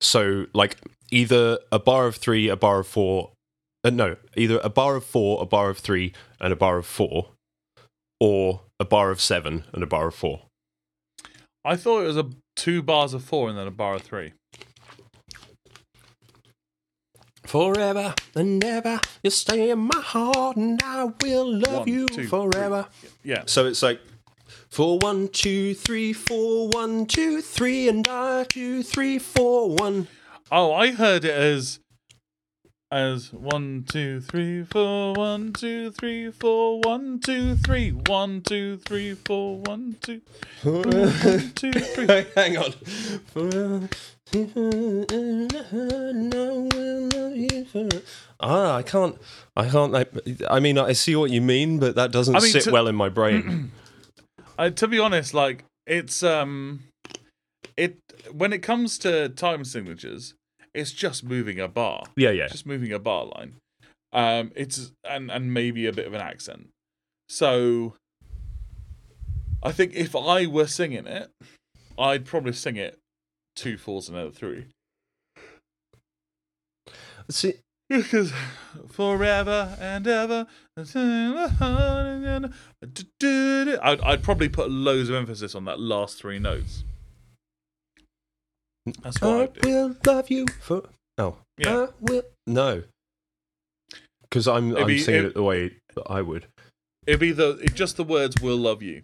so 0.00 0.46
like 0.52 0.76
either 1.10 1.58
a 1.72 1.78
bar 1.78 2.06
of 2.06 2.16
three, 2.16 2.48
a 2.48 2.56
bar 2.56 2.80
of 2.80 2.86
four. 2.86 3.30
Uh, 3.84 3.90
no, 3.90 4.16
either 4.34 4.58
a 4.64 4.70
bar 4.70 4.96
of 4.96 5.04
four, 5.04 5.42
a 5.42 5.46
bar 5.46 5.68
of 5.68 5.78
three, 5.78 6.14
and 6.40 6.52
a 6.52 6.56
bar 6.56 6.78
of 6.78 6.86
four, 6.86 7.28
or 8.18 8.62
a 8.80 8.84
bar 8.84 9.10
of 9.10 9.20
seven 9.20 9.64
and 9.72 9.82
a 9.82 9.86
bar 9.86 10.08
of 10.08 10.14
four. 10.14 10.40
I 11.64 11.76
thought 11.76 12.02
it 12.02 12.06
was 12.06 12.16
a 12.16 12.30
two 12.56 12.82
bars 12.82 13.12
of 13.12 13.22
four 13.22 13.48
and 13.48 13.58
then 13.58 13.66
a 13.66 13.70
bar 13.70 13.96
of 13.96 14.02
three. 14.02 14.32
Forever 17.44 18.14
and 18.34 18.64
ever, 18.64 19.00
you 19.22 19.30
stay 19.30 19.68
in 19.70 19.80
my 19.80 20.00
heart, 20.00 20.56
and 20.56 20.80
I 20.82 21.04
will 21.22 21.58
love 21.58 21.80
One, 21.80 21.88
you 21.88 22.08
two, 22.08 22.26
forever. 22.26 22.86
Yeah, 23.22 23.42
So 23.44 23.66
it's 23.66 23.82
like 23.82 24.00
four, 24.70 24.98
one, 24.98 25.28
two, 25.28 25.74
three, 25.74 26.14
four, 26.14 26.68
one, 26.68 27.04
two, 27.04 27.42
three, 27.42 27.86
and 27.88 28.06
I, 28.08 28.44
two, 28.48 28.82
three, 28.82 29.18
four, 29.18 29.70
one. 29.70 30.08
Oh, 30.50 30.72
I 30.72 30.92
heard 30.92 31.24
it 31.24 31.34
as 31.34 31.80
as 32.94 33.32
one, 33.32 33.84
two, 33.88 34.20
three, 34.20 34.62
four, 34.62 35.14
one, 35.14 35.52
two, 35.52 35.90
three, 35.90 36.30
four, 36.30 36.78
one, 36.80 37.18
two, 37.18 37.56
three, 37.56 37.90
one, 37.90 38.40
two, 38.40 38.76
three, 38.76 39.14
four, 39.14 39.58
one, 39.58 39.96
two, 40.00 40.20
one, 40.62 41.50
two, 41.56 41.72
three. 41.72 42.06
Hang 42.36 42.56
on. 42.56 43.88
Ah, 48.40 48.76
I 48.76 48.82
can't. 48.82 49.16
I 49.56 49.68
can't. 49.68 49.90
Like, 49.92 50.12
I 50.48 50.60
mean, 50.60 50.78
I 50.78 50.92
see 50.92 51.16
what 51.16 51.32
you 51.32 51.40
mean, 51.40 51.80
but 51.80 51.96
that 51.96 52.12
doesn't 52.12 52.36
I 52.36 52.40
mean, 52.40 52.52
sit 52.52 52.62
to- 52.64 52.70
well 52.70 52.86
in 52.86 52.94
my 52.94 53.08
brain. 53.08 53.72
Uh, 54.56 54.70
to 54.70 54.86
be 54.86 55.00
honest, 55.00 55.34
like 55.34 55.64
it's 55.84 56.22
um, 56.22 56.84
it 57.76 57.98
when 58.30 58.52
it 58.52 58.60
comes 58.62 58.98
to 58.98 59.28
time 59.30 59.64
signatures, 59.64 60.34
it's 60.74 60.92
just 60.92 61.24
moving 61.24 61.60
a 61.60 61.68
bar. 61.68 62.04
yeah, 62.16 62.30
yeah. 62.30 62.48
just 62.48 62.66
moving 62.66 62.92
a 62.92 62.98
bar 62.98 63.26
line. 63.26 63.54
Um, 64.12 64.52
it's 64.54 64.92
and 65.08 65.30
and 65.30 65.52
maybe 65.52 65.86
a 65.86 65.92
bit 65.92 66.06
of 66.06 66.14
an 66.14 66.20
accent. 66.20 66.68
So, 67.28 67.94
I 69.62 69.72
think 69.72 69.94
if 69.94 70.14
I 70.14 70.46
were 70.46 70.66
singing 70.66 71.06
it, 71.06 71.30
I'd 71.98 72.24
probably 72.24 72.52
sing 72.52 72.76
it 72.76 72.98
two 73.56 73.76
fours 73.78 74.08
and 74.08 74.18
a 74.18 74.30
three. 74.30 74.66
See, 77.30 77.54
Because 77.88 78.32
forever 78.90 79.76
and 79.78 80.06
ever, 80.06 80.46
I'd, 83.82 84.00
I'd 84.00 84.22
probably 84.22 84.48
put 84.48 84.70
loads 84.70 85.10
of 85.10 85.14
emphasis 85.14 85.54
on 85.54 85.66
that 85.66 85.78
last 85.78 86.18
three 86.18 86.38
notes. 86.38 86.84
That's 89.02 89.20
what 89.20 89.40
I 89.40 89.46
do. 89.46 89.68
will 89.68 89.96
love 90.06 90.30
you 90.30 90.46
for. 90.60 90.82
Oh, 91.18 91.38
Yeah. 91.58 91.86
I 91.86 91.88
will. 92.00 92.22
No, 92.46 92.82
because 94.22 94.46
I'm 94.48 94.70
It'd 94.72 94.82
I'm 94.82 94.86
be- 94.88 94.98
singing 94.98 95.22
it- 95.24 95.26
it 95.28 95.34
the 95.34 95.42
way 95.42 95.76
that 95.94 96.04
I 96.10 96.20
would. 96.22 96.46
It'd 97.06 97.20
be 97.20 97.32
the 97.32 97.58
it, 97.58 97.74
just 97.74 97.96
the 97.96 98.04
words 98.04 98.40
"will 98.42 98.56
love 98.56 98.82
you" 98.82 99.02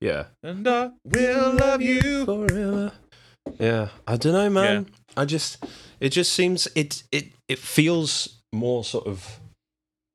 Yeah. 0.00 0.26
and 0.42 0.66
I 0.66 0.90
will 1.04 1.52
love 1.52 1.82
you. 1.82 2.24
forever. 2.24 2.92
Yeah, 3.58 3.88
I 4.06 4.16
don't 4.16 4.32
know, 4.32 4.50
man. 4.50 4.86
I 5.16 5.24
just, 5.24 5.64
it 5.98 6.10
just 6.10 6.32
seems 6.32 6.68
it 6.74 7.02
it 7.12 7.32
it 7.48 7.58
feels 7.58 8.40
more 8.52 8.84
sort 8.84 9.06
of 9.06 9.40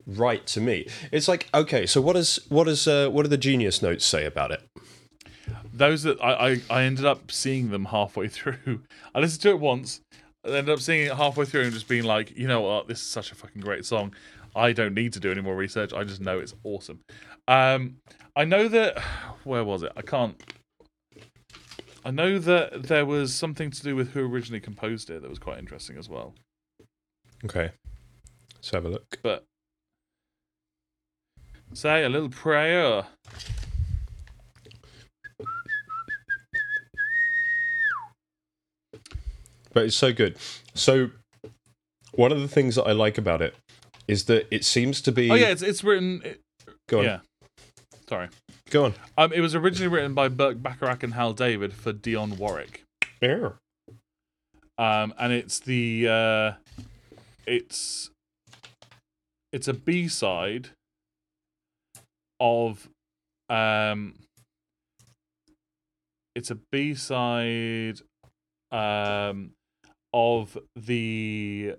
right 0.06 0.46
to 0.48 0.62
me. 0.62 0.88
It's 1.12 1.28
like 1.28 1.48
okay, 1.54 1.86
so 1.86 2.02
what 2.02 2.16
is 2.16 2.40
what 2.50 2.68
is 2.68 2.88
uh, 2.88 3.10
what 3.10 3.24
do 3.24 3.30
the 3.30 3.38
genius 3.38 3.82
notes 3.82 4.06
say 4.06 4.26
about 4.26 4.52
it? 4.52 4.62
Those 5.74 6.04
that 6.04 6.22
I, 6.22 6.52
I, 6.52 6.62
I 6.70 6.84
ended 6.84 7.06
up 7.06 7.32
seeing 7.32 7.70
them 7.70 7.86
halfway 7.86 8.28
through. 8.30 8.82
I 9.14 9.20
listened 9.20 9.42
to 9.44 9.50
it 9.50 9.60
once, 9.60 10.02
I 10.46 10.50
ended 10.50 10.70
up 10.70 10.80
seeing 10.80 11.08
it 11.08 11.14
halfway 11.14 11.46
through 11.46 11.64
and 11.64 11.74
just 11.74 11.88
being 11.88 12.04
like, 12.04 12.38
you 12.38 12.48
know 12.48 12.62
what, 12.62 12.88
this 12.88 13.02
is 13.02 13.08
such 13.08 13.32
a 13.32 13.36
fucking 13.36 13.62
great 13.62 13.86
song. 13.86 14.14
I 14.56 14.72
don't 14.72 14.94
need 14.94 15.14
to 15.14 15.20
do 15.20 15.32
any 15.32 15.42
more 15.42 15.56
research. 15.56 15.92
I 15.92 16.04
just 16.04 16.22
know 16.22 16.40
it's 16.40 16.54
awesome. 16.64 17.02
Um, 17.48 17.98
I 18.36 18.46
know 18.46 18.68
that 18.68 19.00
where 19.44 19.64
was 19.64 19.84
it? 19.84 19.92
I 19.96 20.02
can't. 20.02 20.42
I 22.04 22.12
know 22.12 22.38
that 22.38 22.84
there 22.84 23.06
was 23.06 23.34
something 23.34 23.72
to 23.72 23.82
do 23.82 23.96
with 23.96 24.12
who 24.12 24.32
originally 24.32 24.60
composed 24.60 25.10
it 25.10 25.24
that 25.24 25.30
was 25.30 25.40
quite 25.40 25.58
interesting 25.58 25.98
as 25.98 26.08
well. 26.08 26.36
Okay, 27.44 27.72
let's 28.54 28.70
have 28.70 28.86
a 28.86 28.90
look. 28.90 29.18
But 29.24 29.44
say 31.74 32.04
a 32.04 32.10
little 32.10 32.30
prayer. 32.30 33.06
But 39.76 39.84
it's 39.84 39.96
so 39.96 40.12
good. 40.14 40.38
So 40.74 41.12
one 42.14 42.32
of 42.32 42.40
the 42.40 42.48
things 42.48 42.76
that 42.76 42.84
I 42.84 42.94
like 42.94 43.20
about 43.20 43.42
it 43.42 43.54
is 44.08 44.24
that 44.26 44.48
it 44.50 44.64
seems 44.66 45.02
to 45.02 45.12
be. 45.12 45.30
Oh 45.30 45.36
yeah, 45.36 45.50
it's 45.50 45.62
it's 45.62 45.84
written. 45.84 46.22
It, 46.24 46.42
go 46.88 47.00
on, 47.00 47.06
yeah. 47.06 47.20
Sorry. 48.08 48.30
go 48.70 48.86
on. 48.86 48.94
Um, 49.18 49.34
it 49.34 49.42
was 49.42 49.54
originally 49.54 49.90
written 49.90 50.14
by 50.14 50.30
Burt 50.30 50.64
Bacharach 50.64 51.04
and 51.04 51.14
Hal 51.14 51.34
David 51.34 51.74
for 51.74 51.92
Dionne 51.92 52.38
Warwick. 52.38 52.84
Yeah. 53.22 53.50
um, 54.78 55.14
and 55.20 55.34
it's 55.34 55.60
the 55.60 56.08
uh, 56.08 56.52
it's 57.46 58.12
it's 59.52 59.68
a 59.68 59.74
B 59.74 60.08
side 60.08 60.70
of 62.40 62.88
um, 63.50 64.14
it's 66.34 66.50
a 66.52 66.58
B 66.72 66.94
side 66.94 68.00
um, 68.72 69.52
of 70.16 70.58
the 70.76 71.76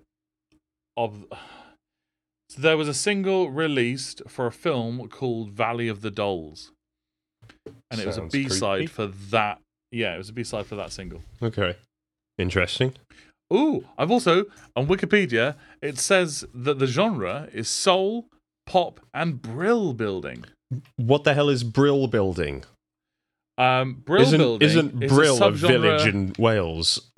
of 0.95 1.25
so 2.49 2.61
there 2.61 2.77
was 2.77 2.87
a 2.87 2.93
single 2.93 3.49
released 3.49 4.21
for 4.27 4.47
a 4.47 4.51
film 4.51 5.09
called 5.09 5.51
Valley 5.51 5.89
of 5.89 6.01
the 6.01 6.11
Dolls, 6.11 6.71
and 7.91 7.99
it 7.99 8.07
was 8.07 8.17
a 8.17 8.21
B 8.21 8.47
side 8.47 8.89
for 8.89 9.07
that. 9.07 9.59
Yeah, 9.91 10.13
it 10.13 10.17
was 10.17 10.29
a 10.29 10.33
B 10.33 10.43
side 10.43 10.67
for 10.67 10.75
that 10.75 10.91
single. 10.93 11.21
Okay. 11.41 11.75
Interesting. 12.37 12.93
Ooh, 13.51 13.85
I've 13.97 14.11
also 14.11 14.45
on 14.75 14.87
Wikipedia 14.87 15.55
it 15.81 15.97
says 15.97 16.45
that 16.53 16.79
the 16.79 16.85
genre 16.85 17.49
is 17.51 17.67
soul, 17.67 18.27
pop, 18.65 18.99
and 19.13 19.41
brill 19.41 19.93
building. 19.93 20.45
What 20.97 21.23
the 21.23 21.33
hell 21.33 21.49
is 21.49 21.63
Brill 21.63 22.07
building? 22.07 22.65
Um, 23.57 24.03
brill 24.05 24.21
isn't 24.21 24.37
building 24.37 24.67
isn't 24.67 25.03
is 25.03 25.11
Brill 25.11 25.41
a, 25.41 25.47
a, 25.47 25.51
village 25.51 26.05
in 26.05 26.33
Wales? 26.37 27.09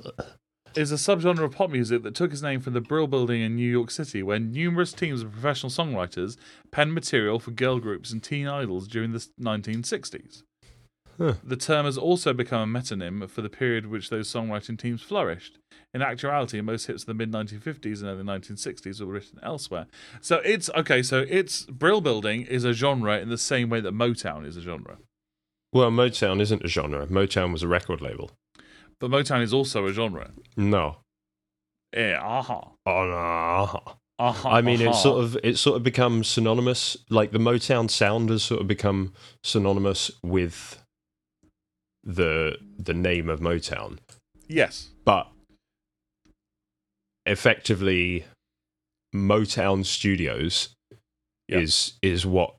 Is 0.80 0.94
a 0.94 0.96
subgenre 0.96 1.44
of 1.44 1.52
pop 1.52 1.70
music 1.70 2.04
that 2.04 2.16
took 2.16 2.32
its 2.32 2.42
name 2.42 2.62
from 2.62 2.72
the 2.72 2.80
Brill 2.80 3.06
Building 3.06 3.42
in 3.42 3.58
New 3.58 3.70
York 3.70 3.92
City, 3.92 4.24
where 4.24 4.40
numerous 4.40 4.94
teams 4.94 5.22
of 5.22 5.34
professional 5.34 5.70
songwriters 5.70 6.38
penned 6.72 6.94
material 6.94 7.38
for 7.38 7.52
girl 7.52 7.80
groups 7.80 8.12
and 8.12 8.24
teen 8.24 8.48
idols 8.48 8.88
during 8.88 9.12
the 9.12 9.28
1960s. 9.42 10.44
Huh. 11.18 11.34
The 11.44 11.58
term 11.58 11.86
has 11.86 11.98
also 11.98 12.32
become 12.32 12.74
a 12.74 12.80
metonym 12.80 13.30
for 13.30 13.42
the 13.42 13.50
period 13.50 13.88
which 13.88 14.10
those 14.10 14.32
songwriting 14.32 14.80
teams 14.80 15.02
flourished. 15.02 15.60
In 15.94 16.02
actuality, 16.02 16.62
most 16.62 16.86
hits 16.86 17.04
of 17.04 17.08
the 17.08 17.14
mid 17.14 17.30
1950s 17.30 18.00
and 18.00 18.06
early 18.06 18.24
1960s 18.24 19.02
were 19.02 19.08
written 19.08 19.38
elsewhere. 19.44 19.88
So 20.22 20.38
it's 20.46 20.70
okay. 20.70 21.04
So 21.04 21.26
it's 21.28 21.64
Brill 21.66 22.00
Building 22.00 22.44
is 22.44 22.64
a 22.64 22.72
genre 22.72 23.20
in 23.20 23.28
the 23.28 23.38
same 23.38 23.70
way 23.70 23.82
that 23.82 23.94
Motown 23.94 24.46
is 24.46 24.56
a 24.56 24.62
genre, 24.62 25.00
Well, 25.74 25.92
Motown 25.92 26.40
isn't 26.40 26.64
a 26.64 26.70
genre. 26.70 27.06
Motown 27.08 27.52
was 27.52 27.64
a 27.64 27.68
record 27.68 28.00
label. 28.00 28.32
But 29.00 29.10
Motown 29.12 29.42
is 29.42 29.54
also 29.54 29.86
a 29.88 29.94
genre. 29.94 30.32
No. 30.58 30.98
Yeah, 31.96 32.20
aha, 32.22 32.70
Oh 32.86 33.06
no. 33.06 33.96
aha. 34.20 34.50
I 34.50 34.62
mean, 34.62 34.82
aha. 34.82 34.90
it's 34.92 35.02
sort 35.02 35.24
of 35.24 35.38
it's 35.44 35.60
sort 35.62 35.78
of 35.78 35.84
become 35.84 36.24
synonymous. 36.24 36.98
Like 37.10 37.32
the 37.32 37.40
Motown 37.40 37.90
sound 37.90 38.30
has 38.30 38.44
sort 38.44 38.62
of 38.62 38.68
become 38.68 39.14
synonymous 39.44 40.12
with 40.24 40.82
the 42.04 42.58
the 42.78 42.94
name 42.94 43.28
of 43.30 43.40
Motown, 43.40 43.98
yes. 44.48 44.90
but 45.06 45.28
effectively, 47.26 48.26
Motown 49.16 49.86
Studios 49.86 50.70
Yeah. 51.48 51.60
is 51.60 51.94
is 52.02 52.26
what 52.26 52.56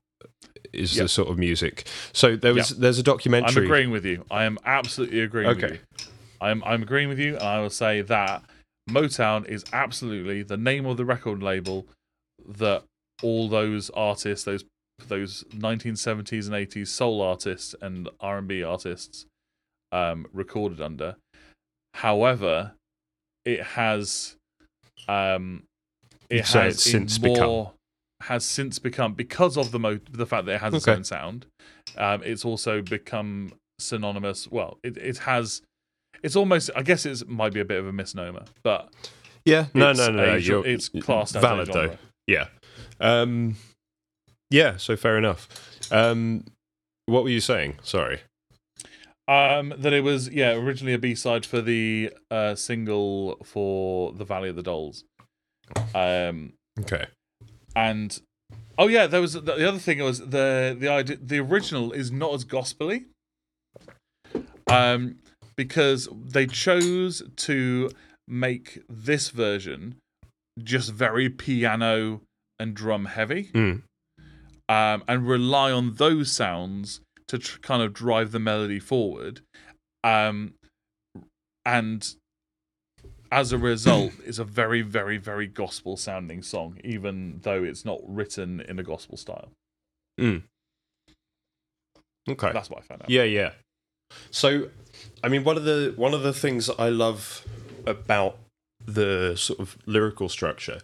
is 0.73 0.97
Yeah. 0.97 1.05
the 1.05 1.09
sort 1.09 1.29
of 1.29 1.39
music. 1.39 1.87
So 2.13 2.37
there 2.37 2.55
was 2.55 2.71
there's 2.71 2.99
a 2.99 3.03
documentary. 3.03 3.63
I'm 3.63 3.65
agreeing 3.65 3.91
with 3.91 4.05
you. 4.05 4.25
I 4.31 4.45
am 4.45 4.59
absolutely 4.65 5.21
agreeing 5.21 5.49
with 5.49 5.63
Okay. 5.65 5.81
I'm 6.41 6.63
I'm 6.65 6.83
agreeing 6.83 7.09
with 7.09 7.19
you, 7.19 7.35
and 7.35 7.43
I 7.43 7.61
will 7.61 7.71
say 7.71 8.01
that 8.03 8.43
Motown 8.89 9.47
is 9.47 9.65
absolutely 9.73 10.43
the 10.43 10.57
name 10.57 10.87
of 10.87 10.97
the 10.97 11.05
record 11.05 11.43
label 11.43 11.87
that 12.49 12.85
all 13.23 13.49
those 13.49 13.91
artists, 13.91 14.45
those 14.45 14.65
those 15.09 15.45
1970s 15.55 16.47
and 16.47 16.55
80s 16.55 16.89
soul 16.89 17.23
artists 17.23 17.75
and 17.81 18.09
R&B 18.21 18.63
artists, 18.63 19.25
um, 19.93 20.27
recorded 20.33 20.81
under. 20.81 21.17
However, 21.95 22.73
it 23.45 23.63
has, 23.63 24.37
um, 25.09 25.63
it 26.29 26.37
You'd 26.37 26.47
has 26.47 26.83
since 26.83 27.19
become. 27.19 27.47
more 27.47 27.73
has 28.23 28.45
since 28.45 28.79
become 28.79 29.15
because 29.15 29.57
of 29.57 29.73
the 29.73 29.79
mo- 29.79 30.01
the 30.11 30.27
fact 30.27 30.45
that 30.45 30.57
it 30.57 30.61
has 30.61 30.75
its 30.75 30.87
own 30.87 31.05
sound. 31.05 31.47
Um, 31.97 32.23
it's 32.23 32.45
also 32.45 32.83
become 32.83 33.53
synonymous. 33.79 34.49
Well, 34.51 34.79
it 34.83 34.97
it 34.99 35.19
has. 35.19 35.63
It's 36.23 36.37
almost. 36.37 36.71
I 36.77 36.83
guess 36.83 37.07
it 37.07 37.29
might 37.29 37.53
be 37.53 37.61
a 37.61 37.65
bit 37.65 37.79
of 37.79 37.87
a 37.87 37.93
misnomer, 37.93 38.45
but 38.63 38.93
Yeah, 39.45 39.67
no, 39.75 39.93
no, 39.93 40.11
no, 40.11 40.23
a 40.23 40.27
no. 40.27 40.35
You're 40.35 40.67
it's 40.67 40.89
classed 40.89 41.37
as 41.37 41.43
valid 41.43 41.69
a 41.71 41.73
though. 41.73 41.97
Yeah, 42.27 42.47
um, 43.01 43.57
yeah. 44.51 44.77
So 44.77 44.97
fair 44.97 45.17
enough. 45.19 45.49
Um, 45.91 46.45
what 47.07 47.23
were 47.25 47.31
you 47.31 47.41
saying? 47.41 47.79
Sorry. 47.83 48.21
Um, 49.29 49.73
that 49.79 49.93
it 49.93 50.03
was 50.03 50.29
yeah 50.29 50.53
originally 50.53 50.93
a 50.93 50.99
B 50.99 51.15
side 51.15 51.47
for 51.47 51.61
the 51.61 52.13
uh, 52.31 52.55
single 52.57 53.37
for 53.45 54.13
the 54.13 54.25
Valley 54.25 54.49
of 54.49 54.57
the 54.57 54.63
Dolls. 54.63 55.05
Um, 55.95 56.53
Okay. 56.81 57.07
and 57.77 58.21
oh 58.79 58.89
yeah, 58.89 59.07
there 59.07 59.21
was 59.21 59.35
the 59.35 59.69
other 59.69 59.79
thing 59.79 60.01
was 60.01 60.19
the 60.19 60.77
the 60.79 60.89
idea 60.89 61.17
the 61.23 61.39
original 61.39 61.93
is 61.93 62.11
not 62.11 62.35
as 62.35 62.45
gospelly. 62.45 63.05
Um, 64.69 65.17
because 65.61 66.09
they 66.11 66.47
chose 66.47 67.23
to 67.37 67.91
make 68.27 68.81
this 68.89 69.29
version 69.29 69.95
just 70.59 70.91
very 70.91 71.29
piano 71.29 72.23
and 72.59 72.73
drum 72.73 73.05
heavy. 73.05 73.51
Mm. 73.53 73.83
um, 74.71 75.05
and 75.07 75.29
rely 75.29 75.71
on 75.71 75.97
those 75.97 76.33
sounds 76.33 77.03
to 77.29 77.37
tr- 77.37 77.59
kind 77.59 77.83
of 77.83 77.93
drive 77.93 78.33
the 78.33 78.39
melody 78.39 78.79
forward. 78.79 79.43
Um, 80.03 80.55
and 81.67 82.09
as 83.31 83.53
a 83.53 83.59
result, 83.59 84.13
it's 84.25 84.39
a 84.39 84.45
very, 84.45 84.81
very, 84.81 85.19
very 85.19 85.47
gospel 85.47 85.99
sounding 85.99 86.43
song, 86.43 86.79
even 86.83 87.41
though 87.43 87.63
it's 87.65 87.85
not 87.85 88.01
written 88.07 88.61
in 88.61 88.79
a 88.79 88.83
gospel 88.83 89.19
style. 89.19 89.51
Mm. 90.19 90.45
Okay. 92.31 92.51
That's 92.51 92.71
what 92.71 92.79
I 92.79 92.83
found 92.83 93.03
out. 93.03 93.11
Yeah, 93.11 93.25
yeah. 93.25 93.51
So, 94.31 94.69
I 95.23 95.29
mean, 95.29 95.45
one 95.45 95.57
of 95.57 95.65
the 95.65 95.93
one 95.97 96.15
of 96.15 96.23
the 96.23 96.33
things 96.33 96.71
I 96.71 96.89
love 96.89 97.45
about 97.87 98.39
the 98.85 99.35
sort 99.37 99.61
of 99.61 99.77
lyrical 99.87 100.29
structure 100.29 100.81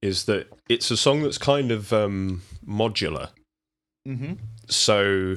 is 0.00 0.24
that 0.24 0.46
it's 0.68 0.90
a 0.90 0.96
song 0.96 1.22
that's 1.22 1.38
kind 1.38 1.70
of 1.70 1.92
um, 1.92 2.42
modular. 2.66 3.30
Mm-hmm. 4.06 4.34
So, 4.68 5.36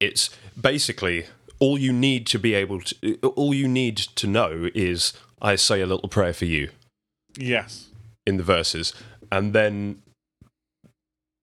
it's 0.00 0.30
basically 0.60 1.26
all 1.60 1.78
you 1.78 1.92
need 1.92 2.26
to 2.26 2.38
be 2.38 2.54
able 2.54 2.80
to 2.80 3.16
all 3.36 3.54
you 3.54 3.68
need 3.68 3.96
to 3.96 4.26
know 4.26 4.68
is 4.74 5.12
I 5.40 5.56
say 5.56 5.80
a 5.80 5.86
little 5.86 6.08
prayer 6.08 6.32
for 6.32 6.44
you 6.46 6.70
Yes. 7.36 7.88
in 8.26 8.36
the 8.36 8.42
verses, 8.42 8.92
and 9.30 9.52
then 9.52 10.02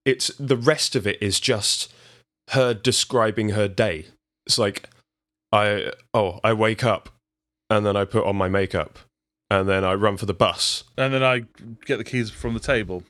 it's 0.06 0.28
the 0.40 0.58
rest 0.58 0.96
of 0.96 1.06
it 1.06 1.22
is 1.22 1.40
just 1.40 1.92
her 2.50 2.74
describing 2.74 3.50
her 3.50 3.68
day. 3.68 4.08
It's 4.46 4.58
like 4.58 4.90
I 5.52 5.92
oh 6.14 6.40
I 6.44 6.54
wake 6.54 6.84
up 6.84 7.10
and 7.70 7.86
then 7.86 7.96
I 7.96 8.06
put 8.06 8.26
on 8.26 8.36
my 8.36 8.50
makeup 8.50 9.00
and 9.50 9.68
then 9.68 9.84
I 9.84 9.96
run 9.96 10.18
for 10.18 10.26
the 10.26 10.34
bus. 10.34 10.86
And 10.98 11.14
then 11.14 11.24
I 11.24 11.44
get 11.86 11.98
the 11.98 12.06
keys 12.06 12.30
from 12.30 12.54
the 12.54 12.60
table. 12.60 13.04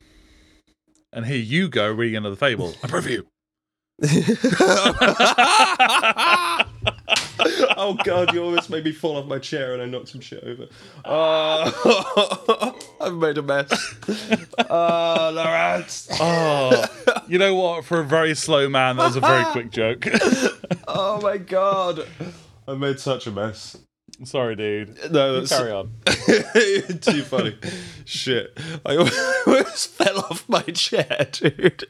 And 1.14 1.26
here 1.26 1.38
you 1.38 1.70
go 1.70 1.92
reading 1.92 2.18
another 2.18 2.36
fable. 2.36 2.74
I 2.84 2.88
pray 2.88 3.02
for 3.02 3.10
you. 3.10 3.28
oh 7.78 7.96
god, 8.04 8.34
you 8.34 8.44
almost 8.44 8.72
made 8.72 8.84
me 8.84 8.92
fall 8.92 9.18
off 9.18 9.28
my 9.28 9.38
chair 9.38 9.74
and 9.74 9.84
I 9.84 9.86
knocked 9.86 10.10
some 10.10 10.22
shit 10.22 10.44
over. 10.44 10.66
Oh, 11.06 12.80
I've 13.02 13.14
made 13.14 13.38
a 13.38 13.44
mess. 13.44 13.72
Oh, 14.70 15.32
Lawrence. 15.36 16.08
Oh, 16.20 16.86
you 17.28 17.38
know 17.38 17.54
what? 17.54 17.86
For 17.86 18.00
a 18.00 18.06
very 18.06 18.34
slow 18.34 18.68
man, 18.68 18.98
that 18.98 19.06
was 19.06 19.16
a 19.16 19.22
very 19.22 19.46
quick 19.52 19.70
joke. 19.70 20.08
Oh 20.88 21.20
my 21.22 21.38
god. 21.38 22.08
I 22.68 22.74
made 22.76 23.00
such 23.00 23.28
a 23.28 23.32
mess. 23.32 23.78
Sorry, 24.24 24.56
dude. 24.56 25.12
No, 25.12 25.40
that's 25.40 25.52
Carry 25.52 25.72
on. 25.72 25.92
too 26.06 27.24
funny. 27.24 27.58
Shit. 28.06 28.58
I 28.86 28.98
almost 28.98 29.90
fell 29.96 30.20
off 30.20 30.48
my 30.48 30.62
chair, 30.62 31.28
dude. 31.32 31.86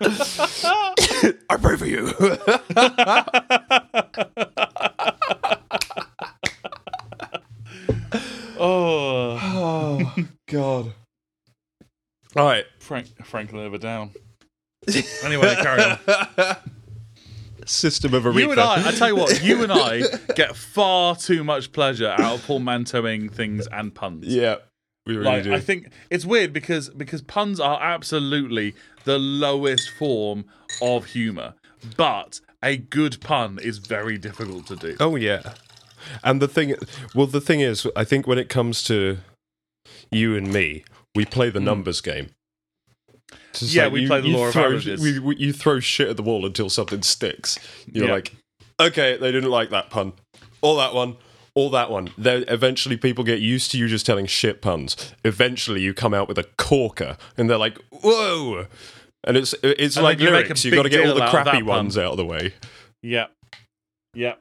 I 0.00 1.56
pray 1.60 1.76
for 1.76 1.86
you. 1.86 2.12
Oh, 8.64 9.38
oh 9.42 10.14
god. 10.48 10.92
All 12.36 12.46
right. 12.46 12.64
Frank, 12.78 13.08
Franklin 13.26 13.66
over 13.66 13.78
down. 13.78 14.12
Anyway, 15.22 15.54
carry 15.56 15.82
on. 15.82 16.56
System 17.66 18.14
of 18.14 18.24
Aretha. 18.24 18.40
You 18.40 18.50
and 18.52 18.60
I, 18.60 18.88
I 18.88 18.92
tell 18.92 19.08
you 19.08 19.16
what, 19.16 19.42
you 19.42 19.62
and 19.62 19.72
I 19.72 20.02
get 20.34 20.56
far 20.56 21.16
too 21.16 21.44
much 21.44 21.72
pleasure 21.72 22.08
out 22.08 22.34
of 22.34 22.46
portmanteauing 22.46 23.32
things 23.32 23.66
and 23.68 23.94
puns. 23.94 24.26
Yeah. 24.26 24.56
We 25.06 25.16
really 25.16 25.26
like 25.26 25.44
do. 25.44 25.54
I 25.54 25.60
think 25.60 25.90
it's 26.10 26.24
weird 26.24 26.52
because 26.52 26.88
because 26.90 27.22
puns 27.22 27.58
are 27.58 27.82
absolutely 27.82 28.74
the 29.04 29.18
lowest 29.18 29.90
form 29.90 30.44
of 30.80 31.06
humor, 31.06 31.54
but 31.96 32.40
a 32.62 32.76
good 32.76 33.20
pun 33.20 33.58
is 33.58 33.78
very 33.78 34.16
difficult 34.16 34.66
to 34.68 34.76
do. 34.76 34.96
oh 35.00 35.16
yeah. 35.16 35.54
And 36.24 36.42
the 36.42 36.48
thing, 36.48 36.74
well, 37.14 37.26
the 37.26 37.40
thing 37.40 37.60
is, 37.60 37.86
I 37.94 38.04
think 38.04 38.26
when 38.26 38.38
it 38.38 38.48
comes 38.48 38.82
to 38.84 39.18
you 40.10 40.36
and 40.36 40.52
me, 40.52 40.84
we 41.14 41.24
play 41.24 41.50
the 41.50 41.58
hmm. 41.58 41.66
numbers 41.66 42.00
game. 42.00 42.30
Just. 43.54 43.74
Yeah, 43.74 43.88
we 43.88 44.06
play 44.06 44.20
the 44.20 44.28
law 44.28 44.46
of 44.48 44.56
averages. 44.56 45.00
We, 45.00 45.18
we, 45.18 45.36
you 45.36 45.52
throw 45.52 45.80
shit 45.80 46.08
at 46.08 46.16
the 46.16 46.22
wall 46.22 46.44
until 46.46 46.68
something 46.70 47.02
sticks. 47.02 47.58
You're 47.86 48.06
Yeah. 48.06 48.12
like, 48.12 48.32
okay, 48.80 49.16
they 49.16 49.32
didn't 49.32 49.50
like 49.50 49.70
that 49.70 49.90
pun, 49.90 50.12
or 50.62 50.76
that 50.76 50.94
one, 50.94 51.16
or 51.54 51.70
that 51.70 51.90
one. 51.90 52.10
Then 52.16 52.44
eventually, 52.48 52.96
people 52.96 53.24
get 53.24 53.40
used 53.40 53.70
to 53.72 53.78
you 53.78 53.88
just 53.88 54.06
telling 54.06 54.26
shit 54.26 54.62
puns. 54.62 55.12
Eventually, 55.24 55.80
you 55.82 55.94
come 55.94 56.14
out 56.14 56.28
with 56.28 56.38
a 56.38 56.44
corker, 56.58 57.16
and 57.36 57.48
they're 57.50 57.58
like, 57.58 57.78
whoa. 57.90 58.66
And 59.24 59.36
it's 59.36 59.54
it's 59.62 59.96
And 59.96 60.04
like 60.04 60.18
you 60.18 60.30
lyrics. 60.30 60.64
You 60.64 60.72
got 60.74 60.82
to 60.82 60.88
get 60.88 61.06
all 61.06 61.14
the 61.14 61.22
out 61.22 61.30
crappy 61.30 61.58
pun. 61.58 61.66
ones 61.66 61.96
out 61.98 62.10
of 62.12 62.16
the 62.16 62.24
way. 62.26 62.54
Yeah. 63.02 63.26
Yeah. 64.14 64.34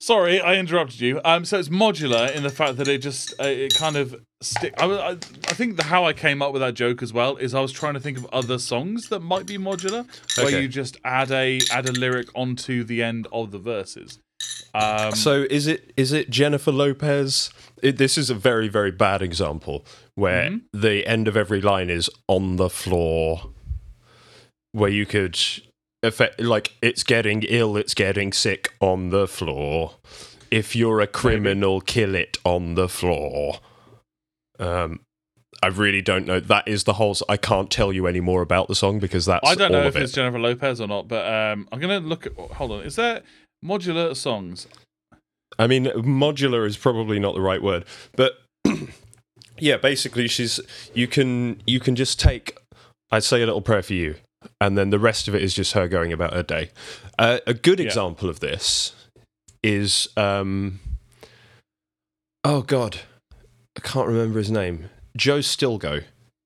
Sorry, 0.00 0.40
I 0.40 0.54
interrupted 0.54 1.00
you. 1.00 1.20
Um, 1.24 1.44
so 1.44 1.58
it's 1.58 1.68
modular 1.70 2.32
in 2.32 2.44
the 2.44 2.50
fact 2.50 2.76
that 2.76 2.86
it 2.86 2.98
just 3.02 3.32
uh, 3.40 3.44
it 3.44 3.74
kind 3.74 3.96
of 3.96 4.14
stick. 4.40 4.72
I, 4.78 4.86
I, 4.86 5.10
I 5.10 5.14
think 5.54 5.76
the 5.76 5.84
how 5.84 6.04
I 6.04 6.12
came 6.12 6.40
up 6.40 6.52
with 6.52 6.62
that 6.62 6.74
joke 6.74 7.02
as 7.02 7.12
well 7.12 7.36
is 7.36 7.52
I 7.52 7.60
was 7.60 7.72
trying 7.72 7.94
to 7.94 8.00
think 8.00 8.16
of 8.16 8.24
other 8.32 8.58
songs 8.58 9.08
that 9.08 9.20
might 9.20 9.44
be 9.46 9.58
modular, 9.58 10.06
where 10.36 10.60
you 10.60 10.68
just 10.68 10.96
add 11.04 11.32
a 11.32 11.58
add 11.72 11.88
a 11.88 11.92
lyric 11.92 12.28
onto 12.36 12.84
the 12.84 13.02
end 13.02 13.26
of 13.32 13.50
the 13.50 13.58
verses. 13.58 14.20
Um, 14.72 15.12
So 15.16 15.46
is 15.50 15.66
it 15.66 15.92
is 15.96 16.12
it 16.12 16.30
Jennifer 16.30 16.70
Lopez? 16.70 17.50
It, 17.82 17.96
this 17.96 18.16
is 18.16 18.30
a 18.30 18.34
very 18.36 18.68
very 18.68 18.92
bad 18.92 19.20
example 19.20 19.84
where 20.14 20.50
Mm-hmm. 20.50 20.80
the 20.80 21.06
end 21.08 21.26
of 21.26 21.36
every 21.36 21.60
line 21.60 21.90
is 21.90 22.08
on 22.28 22.54
the 22.56 22.70
floor, 22.70 23.50
where 24.70 24.90
you 24.90 25.06
could 25.06 25.36
effect 26.02 26.40
like 26.40 26.74
it's 26.80 27.02
getting 27.02 27.42
ill, 27.48 27.76
it's 27.76 27.94
getting 27.94 28.32
sick 28.32 28.72
on 28.80 29.10
the 29.10 29.26
floor. 29.26 29.92
If 30.50 30.74
you're 30.74 31.00
a 31.00 31.06
criminal, 31.06 31.80
kill 31.80 32.14
it 32.14 32.38
on 32.44 32.74
the 32.74 32.88
floor. 32.88 33.58
Um, 34.58 35.00
I 35.62 35.66
really 35.68 36.02
don't 36.02 36.26
know. 36.26 36.40
That 36.40 36.68
is 36.68 36.84
the 36.84 36.94
whole. 36.94 37.16
I 37.28 37.36
can't 37.36 37.70
tell 37.70 37.92
you 37.92 38.06
any 38.06 38.20
more 38.20 38.42
about 38.42 38.68
the 38.68 38.74
song 38.74 38.98
because 38.98 39.26
that's 39.26 39.48
I 39.48 39.54
don't 39.54 39.72
know 39.72 39.86
if 39.86 39.96
it. 39.96 40.02
it's 40.02 40.12
Jennifer 40.12 40.38
Lopez 40.38 40.80
or 40.80 40.86
not, 40.86 41.08
but 41.08 41.26
um, 41.26 41.68
I'm 41.72 41.80
gonna 41.80 42.00
look 42.00 42.26
at. 42.26 42.34
Hold 42.34 42.72
on, 42.72 42.82
is 42.82 42.96
there 42.96 43.22
modular 43.64 44.14
songs? 44.16 44.68
I 45.58 45.66
mean, 45.66 45.86
modular 45.86 46.66
is 46.66 46.76
probably 46.76 47.18
not 47.18 47.34
the 47.34 47.40
right 47.40 47.62
word, 47.62 47.84
but 48.14 48.38
yeah, 49.58 49.76
basically, 49.76 50.28
she's 50.28 50.60
you 50.94 51.08
can 51.08 51.60
you 51.66 51.80
can 51.80 51.96
just 51.96 52.20
take. 52.20 52.56
I 53.10 53.18
say 53.18 53.42
a 53.42 53.46
little 53.46 53.62
prayer 53.62 53.82
for 53.82 53.94
you, 53.94 54.16
and 54.60 54.76
then 54.78 54.90
the 54.90 54.98
rest 54.98 55.28
of 55.28 55.34
it 55.34 55.42
is 55.42 55.54
just 55.54 55.72
her 55.72 55.88
going 55.88 56.12
about 56.12 56.32
her 56.34 56.42
day. 56.42 56.70
Uh, 57.18 57.38
a 57.46 57.54
good 57.54 57.78
Yeah. 57.80 57.86
example 57.86 58.28
of 58.28 58.40
this 58.40 58.94
is, 59.62 60.08
um, 60.16 60.80
oh 62.44 62.62
god, 62.62 63.00
I 63.76 63.80
can't 63.80 64.08
remember 64.08 64.38
his 64.38 64.50
name. 64.50 64.90
Joe 65.16 65.38
Stilgoe 65.40 66.04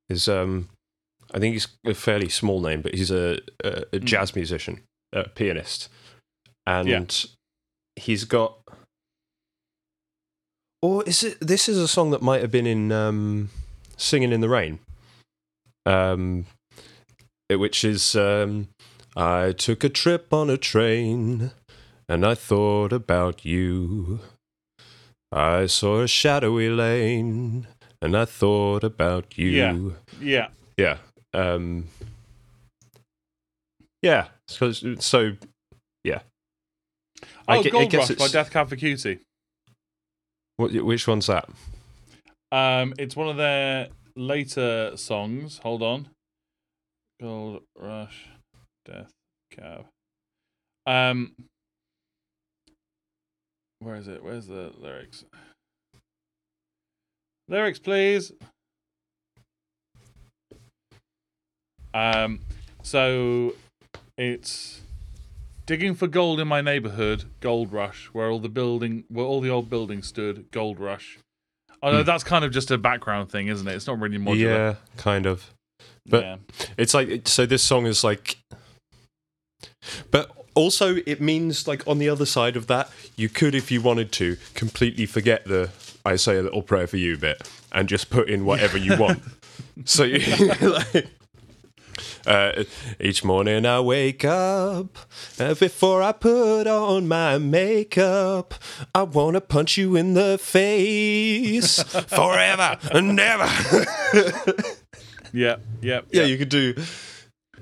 is, 0.09 0.29
um, 0.29 0.69
I 1.35 1.39
think 1.39 1.53
he's 1.55 1.69
a 1.87 1.95
fairly 1.95 2.29
small 2.29 2.61
name, 2.61 2.83
but 2.83 2.95
he's 2.95 3.11
a 3.11 3.41
a, 3.65 3.85
a 3.93 3.99
jazz 3.99 4.35
musician, 4.35 4.83
a 5.13 5.29
pianist, 5.29 5.89
and 6.67 6.89
Yeah. 6.89 7.05
he's 7.97 8.25
got 8.25 8.59
or 10.83 11.05
is 11.05 11.23
it? 11.23 11.39
This 11.41 11.69
is 11.69 11.79
a 11.79 11.87
song 11.87 12.11
that 12.11 12.23
might 12.23 12.41
have 12.41 12.51
been 12.51 12.67
in 12.67 12.91
um, 12.91 13.51
"Singing 13.97 14.33
in 14.33 14.41
the 14.41 14.49
Rain," 14.49 14.81
um, 15.87 16.47
which 17.57 17.85
is 17.85 18.15
um, 18.17 18.69
"I 19.17 19.53
took 19.53 19.85
a 19.85 19.89
trip 19.89 20.33
on 20.33 20.51
a 20.51 20.57
train 20.57 21.53
and 22.09 22.27
I 22.27 22.35
thought 22.35 22.93
about 22.93 23.45
you. 23.45 24.21
I 25.31 25.67
saw 25.67 26.03
a 26.03 26.09
shadowy 26.09 26.69
lane 26.69 27.67
and 28.01 28.17
I 28.17 28.25
thought 28.25 28.85
about 28.85 29.39
you." 29.39 29.97
Yeah. 30.21 30.49
Yeah. 30.77 30.99
yeah, 31.35 31.43
um, 31.55 31.89
yeah. 34.03 34.29
So, 34.49 34.73
so 34.73 35.37
yeah. 36.05 36.21
I 37.49 37.57
Oh, 37.57 37.61
I 37.61 37.69
Gold 37.69 37.91
guess 37.91 38.11
Rush 38.11 38.19
by 38.19 38.29
Death 38.29 38.51
Cab 38.51 38.69
for 38.69 38.77
Cutie. 38.77 39.21
What, 40.57 40.73
which 40.73 41.09
one's 41.09 41.27
that? 41.27 41.49
Um, 42.51 42.95
it's 42.99 43.17
one 43.17 43.29
of 43.29 43.37
their 43.37 43.89
later 44.17 44.97
songs. 44.97 45.59
Hold 45.59 45.83
on. 45.83 46.09
Gold 47.23 47.63
Rush, 47.79 48.27
Death 48.85 49.13
Cab. 49.53 49.85
Um, 50.87 51.35
where 53.79 53.95
is 53.95 54.09
it? 54.09 54.25
Where's 54.25 54.49
the 54.49 54.73
lyrics? 54.77 55.25
Lyrics, 57.47 57.79
please. 57.79 58.33
Um, 61.95 62.41
so 62.83 63.55
it's 64.19 64.81
digging 65.65 65.95
for 65.95 66.09
gold 66.09 66.41
in 66.41 66.49
my 66.49 66.61
neighborhood. 66.61 67.27
Gold 67.39 67.73
Rush, 67.73 68.07
where 68.07 68.31
all 68.31 68.41
the 68.41 68.49
building, 68.49 69.05
where 69.07 69.27
all 69.27 69.41
the 69.41 69.51
old 69.51 69.71
buildings 69.71 70.09
stood. 70.09 70.51
Gold 70.51 70.81
Rush. 70.81 71.21
Oh 71.85 71.93
no, 71.93 72.03
that's 72.03 72.25
kind 72.25 72.45
of 72.45 72.51
just 72.51 72.73
a 72.73 72.79
background 72.79 73.31
thing, 73.31 73.47
isn't 73.47 73.69
it? 73.69 73.77
It's 73.77 73.87
not 73.87 74.01
really 74.01 74.19
modular. 74.19 74.41
Yeah, 74.41 74.75
kind 74.97 75.27
of. 75.27 75.53
But- 76.09 76.23
yeah. 76.23 76.37
It's 76.77 76.95
like 76.95 77.29
so. 77.29 77.47
This 77.47 77.63
song 77.63 77.87
is 77.87 78.03
like, 78.05 78.39
but 80.11 80.31
also 80.55 80.97
it 81.07 81.21
means 81.21 81.67
like 81.67 81.87
on 81.87 81.99
the 81.99 82.09
other 82.09 82.27
side 82.27 82.57
of 82.57 82.67
that, 82.67 82.91
you 83.17 83.29
could, 83.29 83.55
if 83.55 83.71
you 83.71 83.81
wanted 83.81 84.13
to, 84.13 84.37
completely 84.55 85.07
forget 85.07 85.45
the 85.45 85.71
"I 86.05 86.17
say 86.17 86.37
a 86.39 86.43
little 86.43 86.63
prayer 86.63 86.87
for 86.87 86.97
you" 86.97 87.17
bit 87.17 87.49
and 87.73 87.89
just 87.89 88.11
put 88.11 88.29
in 88.29 88.45
whatever 88.45 88.77
you 88.79 88.97
want. 88.97 89.23
so 89.85 90.05
you, 90.05 90.21
like, 90.61 91.07
uh, 92.27 92.65
each 93.01 93.25
morning 93.25 93.65
I 93.67 93.81
wake 93.81 94.25
up, 94.25 94.99
and 95.39 95.59
before 95.59 96.03
I 96.03 96.13
put 96.13 96.67
on 96.67 97.09
my 97.09 97.39
makeup, 97.39 98.55
I 98.95 99.03
wanna 99.05 99.41
punch 99.41 99.77
you 99.77 99.97
in 99.97 100.15
the 100.15 100.39
face 100.39 101.83
forever 102.09 102.79
and 102.93 103.17
never. 103.17 103.49
Yeah, 105.33 105.57
yeah, 105.81 106.01
yeah, 106.11 106.25
you 106.25 106.39
could 106.39 106.49
do 106.49 106.75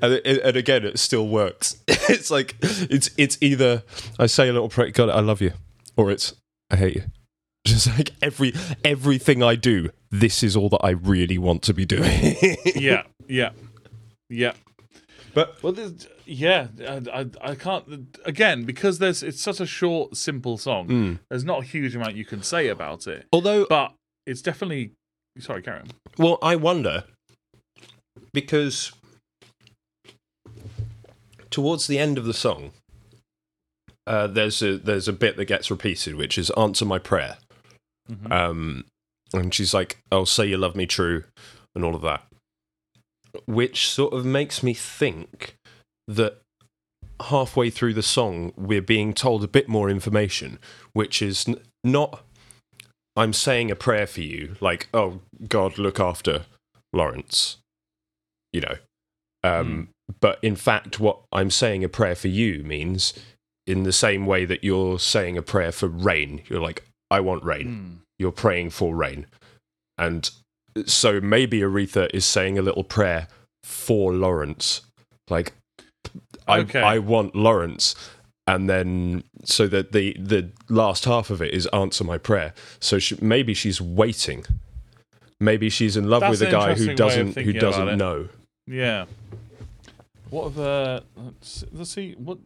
and, 0.02 0.14
and 0.26 0.56
again 0.56 0.84
it 0.84 0.98
still 0.98 1.28
works 1.28 1.76
it's 1.88 2.30
like 2.30 2.56
it's 2.62 3.10
it's 3.16 3.38
either 3.40 3.82
i 4.18 4.26
say 4.26 4.48
a 4.48 4.52
little 4.52 4.68
prayer 4.68 4.90
god 4.90 5.10
i 5.10 5.20
love 5.20 5.40
you 5.40 5.52
or 5.96 6.10
it's 6.10 6.34
i 6.70 6.76
hate 6.76 6.96
you 6.96 7.02
just 7.66 7.86
like 7.88 8.10
every 8.22 8.52
everything 8.84 9.42
i 9.42 9.54
do 9.54 9.90
this 10.10 10.42
is 10.42 10.56
all 10.56 10.68
that 10.68 10.80
i 10.82 10.90
really 10.90 11.38
want 11.38 11.62
to 11.62 11.74
be 11.74 11.84
doing 11.84 12.36
yeah, 12.74 13.02
yeah, 13.28 13.50
yeah. 14.28 14.52
but 15.34 15.62
Well, 15.62 15.72
there's, 15.72 16.08
yeah, 16.24 16.68
I, 16.80 17.02
I, 17.12 17.26
I 17.42 17.54
can't. 17.54 18.16
Again, 18.24 18.64
because 18.64 18.98
there's 18.98 19.22
it's 19.22 19.40
such 19.40 19.60
a 19.60 19.66
short, 19.66 20.16
simple 20.16 20.58
song. 20.58 20.88
Mm. 20.88 21.18
There's 21.28 21.44
not 21.44 21.62
a 21.62 21.64
huge 21.64 21.94
amount 21.94 22.14
you 22.14 22.24
can 22.24 22.42
say 22.42 22.68
about 22.68 23.06
it, 23.06 23.26
although 23.32 23.66
but 23.68 23.94
it's 24.26 24.42
definitely. 24.42 24.92
Sorry, 25.38 25.62
Karen. 25.62 25.86
well 26.18 26.38
i 26.42 26.56
wonder 26.56 27.04
because 28.32 28.92
towards 31.50 31.86
the 31.86 31.98
end 31.98 32.18
of 32.18 32.24
the 32.24 32.34
song 32.34 32.70
uh, 34.06 34.26
there's 34.26 34.62
a 34.62 34.76
there's 34.78 35.08
a 35.08 35.12
bit 35.12 35.36
that 35.36 35.44
gets 35.46 35.70
repeated 35.70 36.14
which 36.14 36.38
is 36.38 36.50
answer 36.50 36.84
my 36.84 36.98
prayer 36.98 37.36
Mhm. 38.10 38.32
Um, 38.32 38.84
and 39.32 39.54
she's 39.54 39.72
like, 39.72 39.98
"Oh, 40.10 40.24
say 40.24 40.46
you 40.46 40.56
love 40.56 40.74
me 40.74 40.84
true," 40.84 41.22
and 41.76 41.84
all 41.84 41.94
of 41.94 42.02
that, 42.02 42.26
which 43.46 43.88
sort 43.88 44.12
of 44.12 44.24
makes 44.24 44.64
me 44.64 44.74
think 44.74 45.54
that 46.08 46.40
halfway 47.28 47.70
through 47.70 47.94
the 47.94 48.02
song 48.02 48.52
we're 48.56 48.82
being 48.82 49.14
told 49.14 49.44
a 49.44 49.48
bit 49.48 49.68
more 49.68 49.88
information, 49.88 50.58
which 50.92 51.22
is 51.22 51.46
n- 51.46 51.60
not. 51.84 52.24
I'm 53.14 53.32
saying 53.32 53.70
a 53.70 53.76
prayer 53.76 54.08
for 54.08 54.22
you, 54.22 54.56
like, 54.60 54.88
"Oh 54.92 55.20
God, 55.46 55.78
look 55.78 56.00
after 56.00 56.46
Lawrence," 56.92 57.58
you 58.52 58.60
know. 58.60 58.76
Um, 59.42 59.88
But 60.20 60.38
in 60.42 60.56
fact, 60.56 60.98
what 60.98 61.20
I'm 61.30 61.50
saying 61.50 61.84
a 61.84 61.88
prayer 61.88 62.16
for 62.16 62.28
you 62.28 62.64
means, 62.64 63.14
in 63.66 63.84
the 63.84 63.92
same 63.92 64.26
way 64.26 64.44
that 64.44 64.64
you're 64.64 64.98
saying 64.98 65.38
a 65.38 65.42
prayer 65.42 65.70
for 65.70 65.86
rain, 65.86 66.42
you're 66.48 66.60
like, 66.60 66.82
"I 67.10 67.20
want 67.20 67.44
rain." 67.44 67.66
Mm. 67.68 68.06
you're 68.20 68.30
praying 68.30 68.68
for 68.70 68.94
rain. 68.94 69.26
And 69.96 70.30
so 70.86 71.20
maybe 71.20 71.60
Aretha 71.60 72.08
is 72.12 72.24
saying 72.26 72.58
a 72.58 72.62
little 72.62 72.84
prayer 72.84 73.28
for 73.64 74.12
Lawrence. 74.12 74.82
Like 75.30 75.54
I 76.46 76.60
Okay. 76.60 76.80
I 76.80 76.98
want 76.98 77.34
Lawrence. 77.34 77.94
And 78.46 78.68
then 78.68 79.24
so 79.44 79.66
that 79.68 79.92
the 79.92 80.16
the 80.18 80.50
last 80.68 81.04
half 81.06 81.30
of 81.30 81.40
it 81.40 81.54
is 81.54 81.66
answer 81.68 82.04
my 82.04 82.18
prayer. 82.18 82.52
So 82.78 82.98
she, 82.98 83.16
maybe 83.22 83.54
she's 83.54 83.80
waiting. 83.80 84.44
Maybe 85.40 85.70
she's 85.70 85.96
in 85.96 86.10
love 86.10 86.20
That's 86.20 86.40
with 86.40 86.48
a 86.48 86.50
guy 86.50 86.74
who 86.74 86.84
interesting 86.84 86.86
way 86.88 86.92
of 86.92 86.98
doesn't 86.98 87.44
who 87.44 87.52
doesn't 87.52 87.96
know. 87.96 88.28
Yeah. 88.70 89.06
What 90.30 90.44
have 90.50 90.58
uh? 90.60 91.00
Let's, 91.16 91.64
let's 91.72 91.90
see. 91.90 92.14
What 92.16 92.38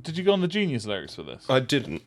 did 0.00 0.16
you 0.16 0.24
go 0.24 0.32
on 0.32 0.40
the 0.40 0.48
Genius 0.48 0.86
lyrics 0.86 1.14
for 1.14 1.22
this? 1.22 1.44
I 1.48 1.60
didn't. 1.60 2.02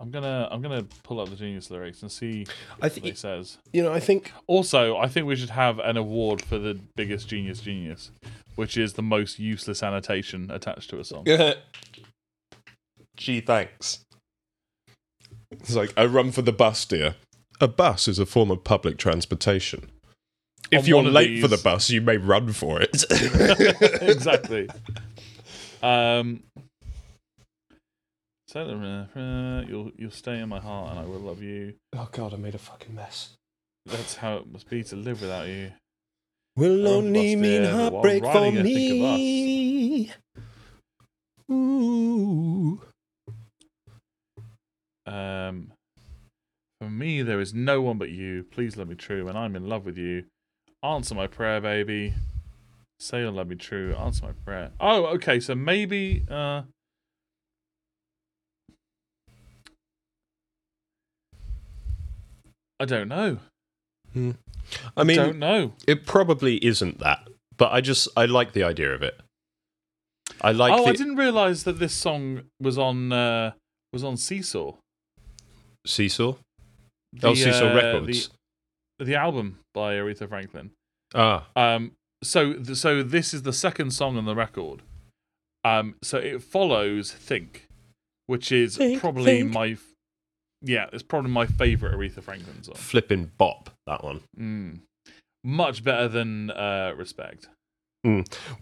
I'm 0.00 0.10
gonna 0.10 0.48
I'm 0.50 0.60
gonna 0.60 0.84
pull 1.04 1.20
up 1.20 1.28
the 1.28 1.36
genius 1.36 1.70
lyrics 1.70 2.02
and 2.02 2.10
see 2.10 2.44
I 2.80 2.88
what 2.88 2.98
he 2.98 3.14
says. 3.14 3.58
you 3.72 3.84
know. 3.84 3.92
I 3.92 4.00
think 4.00 4.32
Also, 4.48 4.96
I 4.96 5.06
think 5.06 5.26
we 5.26 5.36
should 5.36 5.50
have 5.50 5.78
an 5.78 5.96
award 5.96 6.42
for 6.42 6.58
the 6.58 6.76
biggest 6.96 7.28
genius 7.28 7.60
genius, 7.60 8.10
which 8.56 8.76
is 8.76 8.94
the 8.94 9.02
most 9.02 9.38
useless 9.38 9.80
annotation 9.80 10.50
attached 10.50 10.90
to 10.90 10.98
a 10.98 11.04
song. 11.04 11.24
Gee, 13.16 13.40
thanks. 13.40 14.00
It's 15.52 15.76
like 15.76 15.92
I 15.96 16.06
run 16.06 16.32
for 16.32 16.42
the 16.42 16.52
bus, 16.52 16.84
dear. 16.84 17.14
A 17.60 17.68
bus 17.68 18.08
is 18.08 18.18
a 18.18 18.26
form 18.26 18.50
of 18.50 18.64
public 18.64 18.98
transportation. 18.98 19.92
If 20.72 20.88
you're 20.88 20.96
one 20.96 21.06
of 21.06 21.12
late 21.12 21.40
for 21.40 21.48
the 21.48 21.58
bus, 21.58 21.90
you 21.90 22.00
may 22.00 22.16
run 22.16 22.52
for 22.52 22.80
it. 22.80 23.04
exactly. 24.02 24.68
Um, 25.82 26.44
uh, 28.54 29.64
you'll 29.66 29.90
you'll 29.96 30.10
stay 30.10 30.38
in 30.38 30.48
my 30.48 30.60
heart, 30.60 30.90
and 30.90 31.00
I 31.00 31.04
will 31.04 31.20
love 31.20 31.42
you. 31.42 31.74
oh 31.96 32.08
God, 32.12 32.34
I 32.34 32.36
made 32.36 32.54
a 32.54 32.58
fucking 32.58 32.94
mess. 32.94 33.30
That's 33.86 34.16
how 34.16 34.36
it 34.36 34.52
must 34.52 34.68
be 34.68 34.84
to 34.84 34.96
live 34.96 35.20
without 35.20 35.48
you. 35.48 35.72
Will 36.56 36.86
only 36.86 37.34
bus, 37.34 37.42
mean 37.42 37.62
dear, 37.62 37.72
heartbreak 37.72 38.22
for 38.22 38.28
riding, 38.28 38.58
I 38.58 38.62
think 38.62 38.92
of 38.92 39.08
us. 39.08 39.18
me. 39.18 40.12
Ooh. 41.50 42.80
Um, 45.06 45.72
for 46.80 46.90
me, 46.90 47.22
there 47.22 47.40
is 47.40 47.54
no 47.54 47.80
one 47.80 47.98
but 47.98 48.10
you. 48.10 48.44
Please 48.44 48.76
love 48.76 48.88
me 48.88 48.94
true, 48.94 49.28
and 49.28 49.36
I'm 49.36 49.56
in 49.56 49.68
love 49.68 49.86
with 49.86 49.96
you. 49.96 50.24
Answer 50.82 51.14
my 51.14 51.26
prayer, 51.28 51.60
baby. 51.60 52.14
Say 52.98 53.20
you'll 53.20 53.32
love 53.32 53.48
me 53.48 53.56
true. 53.56 53.94
Answer 53.94 54.26
my 54.26 54.32
prayer. 54.44 54.70
Oh, 54.80 55.06
okay. 55.06 55.38
So 55.40 55.54
maybe. 55.54 56.24
Uh, 56.30 56.62
I 62.80 62.84
don't 62.84 63.08
know. 63.08 63.38
I 64.96 65.04
mean, 65.04 65.18
I 65.18 65.26
don't 65.26 65.38
know. 65.38 65.72
it 65.86 66.04
probably 66.04 66.56
isn't 66.64 66.98
that, 66.98 67.28
but 67.56 67.72
I 67.72 67.80
just 67.80 68.08
I 68.16 68.26
like 68.26 68.52
the 68.52 68.64
idea 68.64 68.92
of 68.92 69.02
it. 69.02 69.20
I 70.40 70.52
like 70.52 70.72
oh, 70.72 70.84
the 70.84 70.90
I 70.90 70.92
didn't 70.92 71.16
realize 71.16 71.64
that 71.64 71.78
this 71.78 71.94
song 71.94 72.42
was 72.60 72.78
on 72.78 73.12
uh, 73.12 73.52
was 73.92 74.02
on 74.02 74.16
Seesaw. 74.16 74.72
seesaw. 75.86 76.34
The, 77.12 77.28
oh, 77.28 77.34
seesaw 77.34 77.70
uh, 77.70 77.74
records. 77.74 78.28
The, 78.28 78.34
the 79.04 79.14
album 79.14 79.58
by 79.74 79.94
Aretha 79.94 80.28
Franklin. 80.28 80.70
ah, 81.14 81.46
Um, 81.56 81.92
so 82.22 82.54
th- 82.54 82.76
so 82.78 83.02
this 83.02 83.34
is 83.34 83.42
the 83.42 83.52
second 83.52 83.90
song 83.92 84.16
on 84.16 84.24
the 84.24 84.34
record. 84.34 84.82
Um, 85.64 85.94
so 86.02 86.18
it 86.18 86.42
follows 86.42 87.12
"Think," 87.12 87.66
which 88.26 88.50
is 88.52 88.76
Think, 88.76 89.00
probably 89.00 89.40
think. 89.42 89.52
my, 89.52 89.66
f- 89.68 89.92
yeah, 90.60 90.86
it's 90.92 91.02
probably 91.02 91.30
my 91.30 91.46
favorite 91.46 91.94
Aretha 91.94 92.22
Franklin 92.22 92.62
song. 92.62 92.74
flipping 92.74 93.30
bop 93.38 93.70
that 93.86 94.02
one. 94.04 94.20
Mm. 94.38 94.80
Much 95.44 95.82
better 95.84 96.08
than 96.08 96.50
uh, 96.50 96.94
"Respect." 96.96 97.48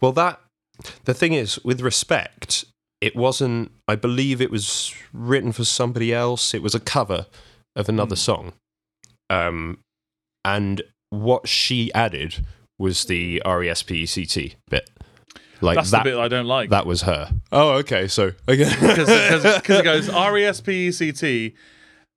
Well, 0.01 0.13
that 0.13 0.41
the 1.05 1.15
thing 1.15 1.33
is 1.33 1.63
with 1.65 1.81
respect, 1.81 2.65
it 3.01 3.15
wasn't. 3.17 3.73
I 3.89 3.97
believe 3.97 4.41
it 4.41 4.51
was 4.51 4.95
written 5.13 5.53
for 5.53 5.65
somebody 5.65 6.13
else. 6.13 6.53
It 6.55 6.63
was 6.63 6.75
a 6.75 6.81
cover 6.81 7.27
of 7.77 7.89
another 7.89 8.17
Hmm. 8.17 8.21
song, 8.29 8.53
um, 9.31 9.79
and 10.45 10.83
what 11.11 11.49
she 11.49 11.93
added 11.95 12.45
was 12.79 13.05
the 13.05 13.43
R 13.45 13.63
E 13.65 13.69
S 13.69 13.83
P 13.83 14.03
E 14.03 14.07
C 14.07 14.25
T 14.27 14.55
bit. 14.69 14.89
Like 15.61 15.77
That's 15.77 15.91
that. 15.91 16.05
the 16.05 16.11
bit 16.11 16.19
I 16.19 16.29
don't 16.29 16.47
like. 16.47 16.71
that 16.71 16.87
was 16.87 17.03
her. 17.03 17.31
Oh, 17.53 17.73
okay. 17.79 18.09
So 18.09 18.33
because 18.47 18.75
it 18.81 19.65
goes 19.85 20.09
R 20.09 20.39
E 20.39 20.45
S 20.45 20.61
P 20.61 20.89
E 20.89 20.93
C 20.93 21.13
T. 21.13 21.55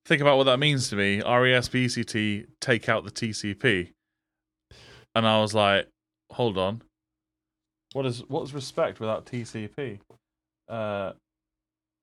Think 0.06 0.22
about 0.22 0.38
what 0.38 0.46
that 0.46 0.58
means 0.60 0.90
to 0.90 0.96
me. 0.96 1.22
R 1.22 1.46
E 1.48 1.54
S 1.54 1.68
P 1.68 1.86
E 1.86 1.90
C 1.90 2.04
T. 2.04 2.46
Take 2.62 2.88
out 2.88 3.04
the 3.04 3.12
TCP. 3.12 3.90
And 5.16 5.28
I 5.28 5.40
was 5.42 5.54
like, 5.54 5.88
hold 6.32 6.58
on. 6.58 6.82
What 7.94 8.06
is 8.06 8.24
what's 8.28 8.54
respect 8.54 9.00
without 9.00 9.26
TCP? 9.26 10.00
Uh, 10.68 11.12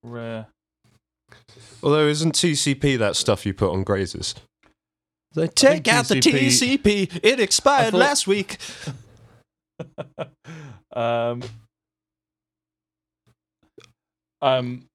rare. 0.05 0.47
Although 1.83 2.07
isn't 2.07 2.35
TCP 2.35 2.99
that 2.99 3.17
stuff 3.17 3.45
you 3.45 3.55
put 3.55 3.73
on 3.73 3.85
grazers? 3.85 4.35
They 5.35 5.47
take 5.49 5.87
out 5.89 6.07
the 6.07 6.17
TCP. 6.17 7.21
It 7.23 7.39
expired 7.41 7.93
thought- 7.93 7.99
last 7.99 8.27
week. 8.27 8.57
um. 10.93 11.43
Um. 14.43 14.87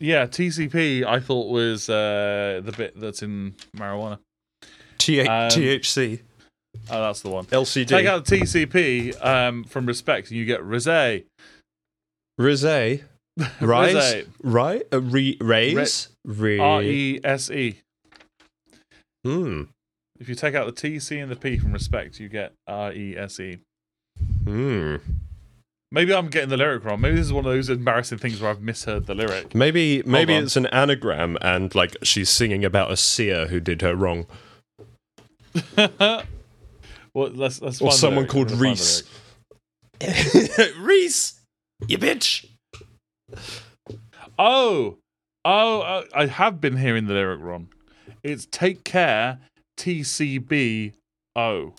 Yeah, 0.00 0.26
TCP. 0.26 1.04
I 1.04 1.20
thought 1.20 1.50
was 1.50 1.88
uh, 1.88 2.60
the 2.64 2.72
bit 2.72 2.98
that's 2.98 3.22
in 3.22 3.54
marijuana. 3.76 4.18
T- 4.98 5.20
Um, 5.20 5.26
THC. 5.50 6.20
Oh, 6.90 7.02
that's 7.02 7.20
the 7.20 7.30
one. 7.30 7.44
LCD. 7.46 7.86
Take 7.86 8.06
out 8.06 8.24
the 8.24 8.38
TCP 8.40 9.24
um, 9.24 9.64
from 9.64 9.86
respect, 9.86 10.28
and 10.28 10.36
you 10.38 10.44
get 10.44 10.60
Rosé. 10.62 11.24
Rosé. 12.40 13.02
Rise. 13.38 13.46
Rosé. 13.60 14.26
Right? 14.42 14.82
Uh, 14.92 15.00
re- 15.00 15.36
raise? 15.40 16.08
Re- 16.24 16.58
R 16.58 16.82
E 16.82 17.20
S 17.22 17.50
E. 17.50 17.78
Hmm. 19.24 19.62
If 20.20 20.28
you 20.28 20.34
take 20.34 20.54
out 20.54 20.66
the 20.66 20.72
T, 20.72 20.98
C, 21.00 21.18
and 21.18 21.30
the 21.30 21.36
P 21.36 21.58
from 21.58 21.72
respect, 21.72 22.20
you 22.20 22.28
get 22.28 22.52
R 22.66 22.92
E 22.92 23.16
S 23.16 23.40
E. 23.40 23.58
Hmm. 24.44 24.96
Maybe 25.90 26.12
I'm 26.12 26.28
getting 26.28 26.48
the 26.48 26.56
lyric 26.56 26.84
wrong. 26.84 27.00
Maybe 27.00 27.16
this 27.16 27.26
is 27.26 27.32
one 27.32 27.46
of 27.46 27.52
those 27.52 27.70
embarrassing 27.70 28.18
things 28.18 28.40
where 28.40 28.50
I've 28.50 28.60
misheard 28.60 29.06
the 29.06 29.14
lyric. 29.14 29.54
Maybe 29.54 30.02
maybe 30.04 30.34
it's 30.34 30.56
an 30.56 30.66
anagram 30.66 31.38
and 31.40 31.72
like 31.74 31.96
she's 32.02 32.28
singing 32.28 32.64
about 32.64 32.90
a 32.90 32.96
seer 32.96 33.46
who 33.46 33.60
did 33.60 33.80
her 33.82 33.94
wrong. 33.94 34.26
well, 35.76 36.24
let's 37.14 37.62
let's 37.62 37.80
Or 37.80 37.92
someone 37.92 38.26
called 38.26 38.50
We'll 38.50 38.58
find 38.58 38.76
the 38.76 39.04
lyric. 40.00 40.68
Reese. 40.76 40.76
Reese! 40.78 41.40
You 41.86 41.98
bitch! 41.98 42.46
Oh, 44.36 44.98
oh, 45.44 45.80
uh, 45.80 46.02
I 46.12 46.26
have 46.26 46.60
been 46.60 46.76
hearing 46.76 47.06
the 47.06 47.14
lyric 47.14 47.40
wrong. 47.40 47.68
It's 48.24 48.46
take 48.46 48.82
care, 48.82 49.38
T 49.76 50.02
C 50.02 50.38
B 50.38 50.92
O. 51.36 51.72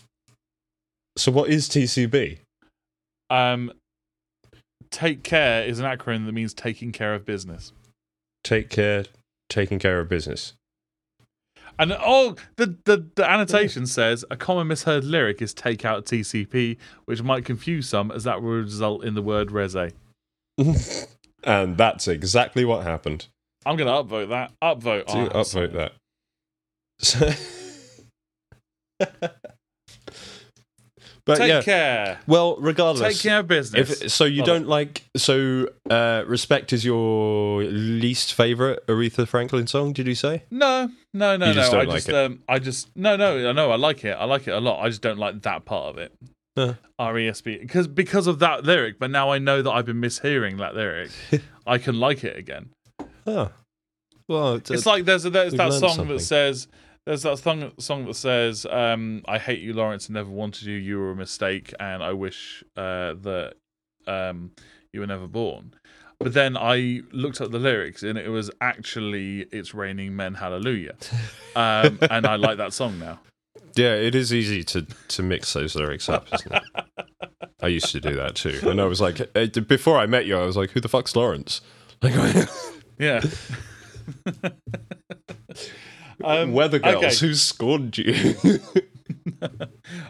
So 1.17 1.31
what 1.31 1.49
is 1.49 1.69
TCB? 1.69 2.39
Um, 3.29 3.71
take 4.91 5.23
care 5.23 5.63
is 5.63 5.79
an 5.79 5.85
acronym 5.85 6.25
that 6.25 6.33
means 6.33 6.53
taking 6.53 6.91
care 6.91 7.13
of 7.13 7.25
business. 7.25 7.71
Take 8.43 8.69
care, 8.69 9.05
taking 9.49 9.79
care 9.79 9.99
of 9.99 10.09
business. 10.09 10.53
And 11.77 11.95
oh, 11.99 12.35
the, 12.55 12.77
the, 12.85 13.05
the 13.15 13.29
annotation 13.29 13.85
says 13.85 14.23
a 14.31 14.37
common 14.37 14.67
misheard 14.67 15.03
lyric 15.03 15.41
is 15.41 15.53
take 15.53 15.83
out 15.83 16.05
TCP, 16.05 16.77
which 17.05 17.21
might 17.21 17.43
confuse 17.43 17.89
some 17.89 18.11
as 18.11 18.23
that 18.23 18.41
will 18.41 18.61
result 18.61 19.03
in 19.03 19.13
the 19.13 19.21
word 19.21 19.51
rese. 19.51 19.91
and 21.43 21.77
that's 21.77 22.07
exactly 22.07 22.63
what 22.63 22.83
happened. 22.83 23.27
I'm 23.65 23.75
going 23.75 23.87
to 23.87 24.15
upvote 24.15 24.29
that. 24.29 24.51
Upvote. 24.63 25.07
Do 25.07 25.27
upvote 25.29 25.73
that. 25.73 27.51
But 31.25 31.39
Take 31.39 31.47
yeah, 31.49 31.61
care. 31.63 32.19
well, 32.27 32.55
regardless, 32.57 33.15
Take 33.15 33.23
care 33.23 33.39
of 33.39 33.47
business. 33.47 34.03
If, 34.03 34.11
so 34.11 34.25
you 34.25 34.41
Hold 34.43 34.45
don't 34.45 34.67
like 34.67 35.05
so 35.17 35.67
uh, 35.89 36.23
respect 36.27 36.71
is 36.71 36.85
your 36.85 37.63
least 37.63 38.35
favorite 38.35 38.85
Aretha 38.85 39.27
Franklin 39.27 39.65
song? 39.65 39.91
Did 39.93 40.05
you 40.05 40.13
say? 40.13 40.43
no, 40.51 40.91
no, 41.15 41.35
no, 41.35 41.47
You 41.47 41.55
no. 41.55 41.61
I 41.63 41.83
like 41.83 41.89
just, 41.89 42.09
it. 42.09 42.15
um, 42.15 42.43
I 42.47 42.59
just, 42.59 42.95
no, 42.95 43.15
no, 43.15 43.49
I 43.49 43.53
know. 43.53 43.71
I 43.71 43.75
like 43.75 44.05
it. 44.05 44.11
I 44.11 44.25
like 44.25 44.47
it 44.47 44.51
a 44.51 44.59
lot. 44.59 44.85
I 44.85 44.89
just 44.89 45.01
don't 45.01 45.17
like 45.17 45.41
that 45.41 45.65
part 45.65 45.87
of 45.87 45.97
it. 45.97 46.13
Huh. 46.55 46.75
R 46.99 47.17
E 47.17 47.27
S 47.27 47.41
B 47.41 47.57
because 47.57 47.87
because 47.87 48.27
of 48.27 48.37
that 48.39 48.63
lyric. 48.63 48.99
But 48.99 49.09
now 49.09 49.31
I 49.31 49.39
know 49.39 49.63
that 49.63 49.71
I've 49.71 49.85
been 49.87 49.99
mishearing 49.99 50.59
that 50.59 50.75
lyric. 50.75 51.09
I 51.65 51.79
can 51.79 51.99
like 51.99 52.23
it 52.23 52.37
again. 52.37 52.69
Oh, 53.25 53.49
well, 54.29 54.55
It's 54.57 54.85
like 54.85 55.05
there's 55.05 55.25
a, 55.25 55.31
there's 55.31 55.53
that 55.55 55.73
song 55.73 55.95
something. 55.95 56.17
that 56.17 56.21
says 56.21 56.67
there's 57.05 57.23
that 57.23 57.37
song 57.39 57.71
song 57.79 58.05
that 58.05 58.15
says 58.15 58.65
um, 58.69 59.23
I 59.27 59.37
hate 59.37 59.59
you, 59.59 59.73
Lawrence. 59.73 60.09
I 60.09 60.13
never 60.13 60.29
wanted 60.29 60.63
you. 60.63 60.75
You 60.75 60.99
were 60.99 61.11
a 61.11 61.15
mistake, 61.15 61.73
and 61.79 62.01
I 62.03 62.13
wish 62.13 62.63
uh, 62.75 63.13
that 63.21 63.53
um, 64.07 64.51
you 64.91 64.99
were 65.01 65.07
never 65.07 65.27
born. 65.27 65.73
But 66.19 66.33
then 66.33 66.55
I 66.55 67.01
looked 67.11 67.41
up 67.41 67.51
the 67.51 67.59
lyrics, 67.59 68.01
and 68.03 68.17
it 68.17 68.29
was 68.29 68.49
actually 68.61 69.41
"It's 69.51 69.73
raining 69.73 70.15
men, 70.15 70.35
hallelujah," 70.35 70.95
um, 71.55 71.99
and 72.09 72.25
I 72.25 72.35
like 72.37 72.57
that 72.57 72.73
song 72.73 72.99
now. 72.99 73.19
yeah, 73.75 73.93
it 73.95 74.15
is 74.15 74.33
easy 74.33 74.63
to 74.63 74.83
to 75.09 75.23
mix 75.23 75.53
those 75.53 75.75
lyrics 75.75 76.07
up, 76.09 76.27
isn't 76.33 76.53
it? 76.53 76.63
I 77.61 77.67
used 77.67 77.91
to 77.91 77.99
do 77.99 78.15
that 78.15 78.35
too, 78.35 78.59
and 78.63 78.79
I 78.81 78.85
was 78.85 79.01
like, 79.01 79.19
uh, 79.35 79.45
before 79.67 79.97
I 79.97 80.05
met 80.05 80.25
you, 80.25 80.37
I 80.37 80.45
was 80.45 80.55
like, 80.57 80.71
who 80.71 80.79
the 80.81 80.89
fuck's 80.89 81.15
Lawrence? 81.15 81.61
Like, 82.01 82.13
Yeah. 82.99 83.21
um, 86.23 86.53
Weather 86.53 86.79
girls, 86.79 87.03
okay. 87.03 87.15
who 87.27 87.33
scorned 87.33 87.97
you? 87.97 88.39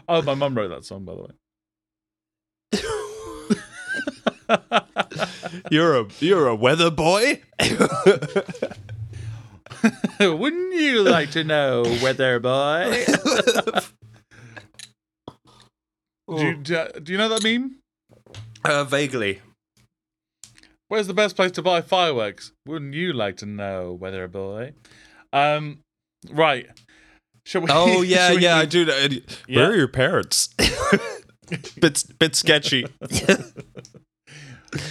Oh, 0.08 0.22
my 0.22 0.34
mum 0.34 0.56
wrote 0.56 0.68
that 0.68 0.84
song, 0.84 1.04
by 1.04 1.14
the 1.14 1.22
way. 1.22 1.32
you're 5.70 5.98
a 6.00 6.06
you're 6.20 6.46
a 6.46 6.54
weather 6.54 6.90
boy. 6.90 7.42
Wouldn't 10.20 10.74
you 10.74 11.02
like 11.02 11.30
to 11.32 11.44
know, 11.44 11.82
weather 12.02 12.40
boy? 12.40 13.04
do, 16.28 16.46
you, 16.46 16.56
do, 16.56 16.86
do 17.02 17.12
you 17.12 17.18
know 17.18 17.28
that 17.28 17.42
meme? 17.42 17.76
Uh, 18.64 18.84
vaguely. 18.84 19.40
Where's 20.88 21.08
the 21.08 21.14
best 21.14 21.36
place 21.36 21.50
to 21.52 21.62
buy 21.62 21.82
fireworks? 21.82 22.52
Wouldn't 22.64 22.94
you 22.94 23.12
like 23.12 23.36
to 23.38 23.46
know, 23.46 23.92
weather 23.92 24.28
boy? 24.28 24.72
Um, 25.32 25.80
right. 26.30 26.66
Shall 27.44 27.62
we? 27.62 27.68
Oh 27.70 28.02
yeah, 28.02 28.34
we 28.34 28.40
yeah, 28.40 28.56
I 28.56 28.64
do. 28.64 28.84
Yeah. 28.84 29.18
Where 29.56 29.70
are 29.70 29.76
your 29.76 29.88
parents? 29.88 30.48
bit 31.80 32.04
bit 32.18 32.34
sketchy. 32.34 32.86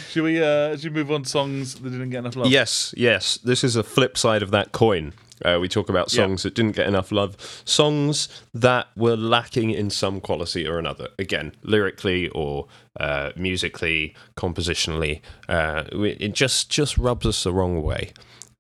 Should 0.10 0.24
we? 0.24 0.42
Uh, 0.42 0.78
should 0.78 0.94
we 0.96 1.02
move 1.04 1.12
on 1.12 1.24
to 1.24 1.30
songs 1.30 1.76
that 1.76 1.90
didn't 1.90 2.10
get 2.10 2.20
enough 2.20 2.36
love? 2.36 2.48
yes, 2.48 2.94
yes. 2.98 3.38
This 3.38 3.64
is 3.64 3.76
a 3.76 3.84
flip 3.84 4.18
side 4.18 4.42
of 4.42 4.50
that 4.52 4.72
coin. 4.72 5.14
Uh, 5.44 5.58
we 5.60 5.68
talk 5.68 5.90
about 5.90 6.12
Yeah. 6.14 6.24
songs 6.24 6.44
that 6.44 6.56
didn't 6.56 6.78
get 6.78 6.88
enough 6.88 7.12
love, 7.12 7.36
songs 7.66 8.30
that 8.54 8.88
were 8.96 9.18
lacking 9.18 9.72
in 9.72 9.90
some 9.90 10.22
quality 10.22 10.66
or 10.66 10.80
another. 10.80 11.10
Again, 11.20 11.52
lyrically 11.62 12.30
or 12.30 12.68
uh, 13.00 13.32
musically, 13.36 14.16
compositionally, 14.38 15.20
uh, 15.50 15.84
it 15.92 16.34
just 16.34 16.70
just 16.72 16.98
rubs 16.98 17.26
us 17.26 17.44
the 17.44 17.52
wrong 17.54 17.84
way. 17.84 18.14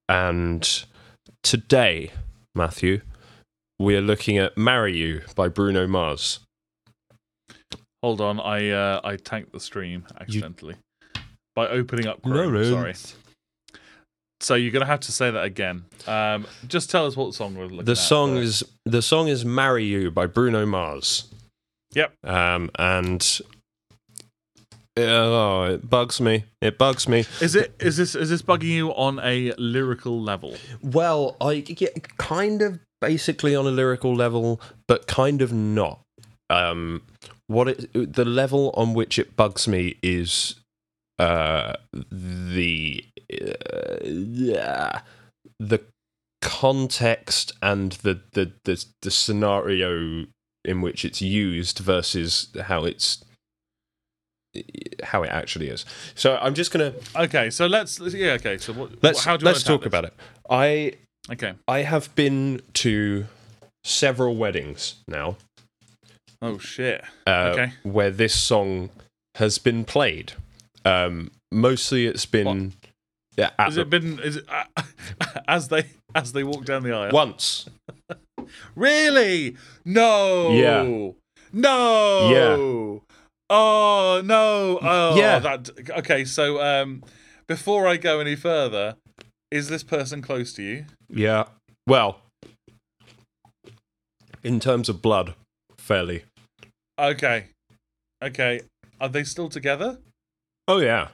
And 0.09 0.85
today, 1.43 2.11
Matthew, 2.55 3.01
we 3.77 3.95
are 3.95 4.01
looking 4.01 4.37
at 4.37 4.57
"Marry 4.57 4.95
You" 4.95 5.21
by 5.35 5.49
Bruno 5.49 5.85
Mars. 5.87 6.39
Hold 8.01 8.21
on, 8.21 8.39
I 8.39 8.69
uh, 8.69 9.01
I 9.03 9.17
tanked 9.17 9.51
the 9.51 9.59
stream 9.59 10.05
accidentally 10.19 10.75
by 11.55 11.67
opening 11.67 12.07
up 12.07 12.21
Chrome. 12.21 12.63
Sorry. 12.63 12.95
So 14.41 14.55
you're 14.55 14.71
gonna 14.71 14.85
have 14.85 14.99
to 15.01 15.11
say 15.11 15.31
that 15.31 15.43
again. 15.43 15.85
Um, 16.07 16.45
just 16.67 16.89
tell 16.89 17.05
us 17.05 17.17
what 17.17 17.33
song 17.33 17.55
we're 17.55 17.63
looking 17.63 17.79
at. 17.79 17.85
The 17.85 17.95
song 17.95 18.35
first. 18.35 18.61
is 18.61 18.69
the 18.85 19.01
song 19.01 19.27
is 19.27 19.43
"Marry 19.43 19.85
You" 19.85 20.11
by 20.11 20.27
Bruno 20.27 20.65
Mars. 20.65 21.33
Yep. 21.93 22.13
Um, 22.23 22.69
and 22.77 23.41
oh, 24.97 25.63
it 25.63 25.89
bugs 25.89 26.21
me. 26.21 26.45
It 26.61 26.77
bugs 26.77 27.07
me. 27.07 27.25
Is 27.41 27.55
it? 27.55 27.75
Is 27.79 27.97
this? 27.97 28.15
Is 28.15 28.29
this 28.29 28.41
bugging 28.41 28.63
you 28.63 28.89
on 28.91 29.19
a 29.23 29.53
lyrical 29.57 30.21
level? 30.21 30.55
Well, 30.81 31.35
I 31.41 31.59
get 31.59 32.17
kind 32.17 32.61
of 32.61 32.79
basically 33.01 33.55
on 33.55 33.65
a 33.65 33.71
lyrical 33.71 34.15
level, 34.15 34.61
but 34.87 35.07
kind 35.07 35.41
of 35.41 35.51
not. 35.51 36.01
Um, 36.49 37.03
what 37.47 37.67
it 37.67 38.13
the 38.13 38.25
level 38.25 38.71
on 38.75 38.93
which 38.93 39.19
it 39.19 39.35
bugs 39.35 39.67
me 39.67 39.97
is 40.01 40.55
uh, 41.19 41.73
the 41.91 43.03
uh, 43.31 43.95
yeah, 44.03 45.01
the 45.59 45.81
context 46.41 47.53
and 47.61 47.93
the, 48.03 48.21
the 48.33 48.51
the 48.63 48.85
the 49.01 49.11
scenario 49.11 50.25
in 50.63 50.81
which 50.81 51.05
it's 51.05 51.21
used 51.21 51.79
versus 51.79 52.49
how 52.63 52.85
it's 52.85 53.24
how 55.03 55.23
it 55.23 55.29
actually 55.29 55.67
is. 55.69 55.85
So 56.15 56.37
I'm 56.41 56.53
just 56.53 56.71
gonna 56.71 56.93
Okay, 57.15 57.49
so 57.49 57.67
let's. 57.67 57.99
Yeah. 57.99 58.33
Okay. 58.33 58.57
So 58.57 58.73
what? 58.73 58.91
let's 59.03 59.23
how 59.23 59.37
do 59.37 59.45
let's 59.45 59.63
talk 59.63 59.85
about 59.85 60.03
it. 60.05 60.13
I. 60.49 60.93
Okay. 61.31 61.53
I 61.67 61.79
have 61.79 62.13
been 62.15 62.61
to 62.75 63.25
several 63.83 64.35
weddings 64.35 64.95
now 65.07 65.37
Oh 66.41 66.57
shit. 66.59 67.03
uh, 67.27 67.51
Okay. 67.53 67.73
where 67.83 68.11
this 68.11 68.35
song 68.39 68.89
has 69.35 69.57
been 69.57 69.85
played. 69.85 70.33
Um, 70.83 71.31
mostly 71.51 72.05
it's 72.05 72.25
been 72.27 72.73
yeah, 73.37 73.49
Has 73.57 73.75
the- 73.75 73.81
it 73.81 73.89
been? 73.89 74.19
Is 74.19 74.37
it 74.37 74.45
uh, 74.47 74.83
as 75.47 75.67
they 75.69 75.85
as 76.13 76.31
they 76.33 76.43
walk 76.43 76.65
down 76.65 76.83
the 76.83 76.93
aisle? 76.93 77.11
once. 77.11 77.65
Really? 78.75 79.57
No. 79.83 80.51
Yeah. 80.51 81.11
No. 81.51 82.29
Yeah. 82.29 83.04
Oh 83.49 84.21
no. 84.23 84.79
Oh 84.81 85.15
Yeah. 85.17 85.39
That 85.39 85.69
okay. 85.97 86.25
So 86.25 86.61
um, 86.61 87.03
before 87.47 87.87
I 87.87 87.97
go 87.97 88.19
any 88.19 88.35
further, 88.35 88.95
is 89.51 89.69
this 89.69 89.83
person 89.83 90.21
close 90.21 90.53
to 90.53 90.63
you? 90.63 90.85
Yeah. 91.09 91.45
Well, 91.87 92.21
in 94.43 94.59
terms 94.59 94.89
of 94.89 95.01
blood, 95.01 95.35
fairly. 95.77 96.23
Okay. 96.97 97.47
Okay. 98.23 98.61
Are 98.99 99.09
they 99.09 99.23
still 99.23 99.49
together? 99.49 99.99
Oh 100.67 100.79
yeah. 100.79 101.09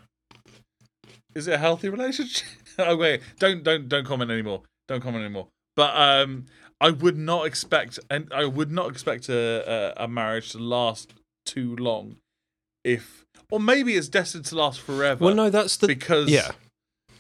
Is 1.36 1.48
it 1.48 1.54
a 1.54 1.58
healthy 1.58 1.90
relationship? 1.90 2.48
oh 2.80 2.96
wait, 2.96 3.22
don't 3.40 3.64
don't 3.64 3.90
don't 3.90 4.06
comment 4.06 4.32
anymore. 4.32 4.62
Don't 4.88 5.02
comment 5.02 5.24
anymore. 5.24 5.48
But 5.76 5.96
um, 5.96 6.46
I 6.80 6.92
would 6.92 7.18
not 7.18 7.46
expect, 7.46 8.00
and 8.10 8.28
I 8.34 8.46
would 8.46 8.72
not 8.72 8.90
expect 8.90 9.30
a, 9.30 9.96
a 10.00 10.06
a 10.06 10.08
marriage 10.08 10.52
to 10.52 10.60
last 10.60 11.14
too 11.46 11.76
long, 11.78 12.18
if 12.84 13.26
or 13.52 13.60
maybe 13.60 13.96
it's 13.96 14.08
destined 14.08 14.46
to 14.46 14.56
last 14.56 14.80
forever. 14.80 15.26
Well, 15.26 15.36
no, 15.36 15.50
that's 15.50 15.78
the 15.78 15.88
because 15.88 16.30
yeah. 16.30 16.52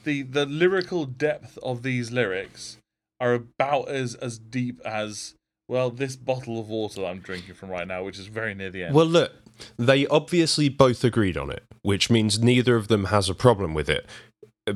the 0.03 0.23
the 0.23 0.45
lyrical 0.45 1.05
depth 1.05 1.57
of 1.61 1.83
these 1.83 2.11
lyrics 2.11 2.77
are 3.19 3.33
about 3.33 3.89
as 3.89 4.15
as 4.15 4.39
deep 4.39 4.79
as 4.85 5.35
well 5.67 5.89
this 5.89 6.15
bottle 6.15 6.59
of 6.59 6.69
water 6.69 7.01
that 7.01 7.07
I'm 7.07 7.19
drinking 7.19 7.55
from 7.55 7.69
right 7.69 7.87
now, 7.87 8.03
which 8.03 8.19
is 8.19 8.27
very 8.27 8.53
near 8.53 8.69
the 8.69 8.83
end. 8.83 8.95
Well, 8.95 9.05
look, 9.05 9.33
they 9.77 10.07
obviously 10.07 10.69
both 10.69 11.03
agreed 11.03 11.37
on 11.37 11.51
it, 11.51 11.63
which 11.81 12.09
means 12.09 12.39
neither 12.39 12.75
of 12.75 12.87
them 12.87 13.05
has 13.05 13.29
a 13.29 13.35
problem 13.35 13.73
with 13.73 13.89
it 13.89 14.05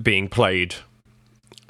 being 0.02 0.28
played 0.28 0.76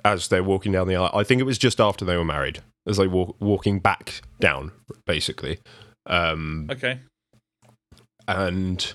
as 0.03 0.28
they're 0.28 0.43
walking 0.43 0.72
down 0.72 0.88
the 0.88 0.95
aisle. 0.95 1.11
I 1.13 1.24
think 1.24 1.41
it 1.41 1.45
was 1.45 1.57
just 1.57 1.80
after 1.80 2.05
they 2.05 2.16
were 2.16 2.26
married, 2.26 2.61
as 2.88 2.97
they 2.97 3.07
were 3.07 3.28
walking 3.39 3.80
back 3.80 4.22
down, 4.39 4.72
basically. 5.05 5.59
Um, 6.05 6.68
okay. 6.72 6.99
and 8.28 8.93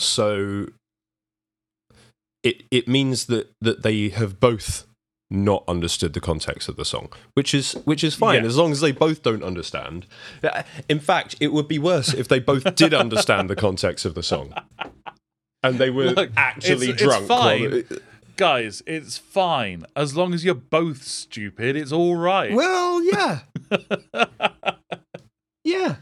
so 0.00 0.66
it 2.42 2.62
it 2.70 2.88
means 2.88 3.26
that 3.26 3.52
that 3.60 3.82
they 3.82 4.08
have 4.08 4.40
both 4.40 4.86
not 5.32 5.62
understood 5.68 6.12
the 6.12 6.20
context 6.20 6.68
of 6.68 6.74
the 6.76 6.84
song, 6.84 7.08
which 7.34 7.54
is 7.54 7.74
which 7.84 8.02
is 8.02 8.14
fine 8.16 8.42
Yeah. 8.42 8.48
as 8.48 8.56
long 8.56 8.72
as 8.72 8.80
they 8.80 8.90
both 8.92 9.22
don't 9.22 9.44
understand. 9.44 10.06
In 10.88 10.98
fact, 10.98 11.36
it 11.38 11.52
would 11.52 11.68
be 11.68 11.78
worse 11.78 12.12
if 12.14 12.26
they 12.26 12.40
both 12.40 12.74
did 12.74 12.92
understand 12.94 13.48
the 13.48 13.54
context 13.56 14.04
of 14.04 14.14
the 14.14 14.22
song. 14.24 14.52
And 15.62 15.78
they 15.78 15.90
were 15.90 16.10
Look, 16.12 16.30
actually 16.36 16.88
it's- 16.88 17.02
it's 17.02 17.02
drunk. 17.02 17.28
while- 17.28 17.58
fine. 17.58 17.84
Guys, 18.36 18.82
it's 18.86 19.18
fine 19.18 19.84
as 19.94 20.16
long 20.16 20.32
as 20.32 20.42
you're 20.46 20.54
both 20.54 21.02
stupid. 21.04 21.76
It's 21.76 21.92
all 21.92 22.16
right. 22.16 22.54
Well, 22.54 23.04
yeah. 23.04 23.40
yeah. 25.64 25.96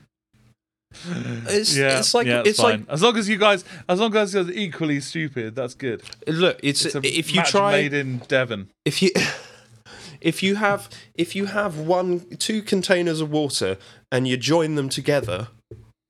It's, 1.48 1.76
yeah, 1.76 1.98
it's 1.98 2.14
like 2.14 2.26
yeah, 2.26 2.42
it's 2.44 2.60
fine. 2.60 2.80
like 2.80 2.88
as 2.90 3.02
long 3.02 3.16
as 3.16 3.28
you 3.28 3.38
guys, 3.38 3.64
as 3.88 4.00
long 4.00 4.14
as 4.16 4.34
you 4.34 4.42
guys 4.42 4.48
are 4.48 4.52
equally 4.52 5.00
stupid, 5.00 5.54
that's 5.54 5.74
good. 5.74 6.02
look, 6.26 6.58
it's, 6.62 6.84
It's 6.84 6.94
a 6.94 7.00
if 7.18 7.34
you 7.34 7.42
try 7.44 7.72
made 7.72 7.94
in 7.94 8.18
Devon. 8.28 8.70
if 8.84 9.02
you 9.02 9.10
if 10.20 10.42
you 10.42 10.56
have 10.56 10.88
if 11.14 11.34
you 11.36 11.46
have 11.46 11.78
one 11.78 12.20
two 12.38 12.62
containers 12.62 13.20
of 13.20 13.30
water 13.30 13.78
and 14.10 14.26
you 14.26 14.36
join 14.36 14.74
them 14.74 14.88
together 14.88 15.48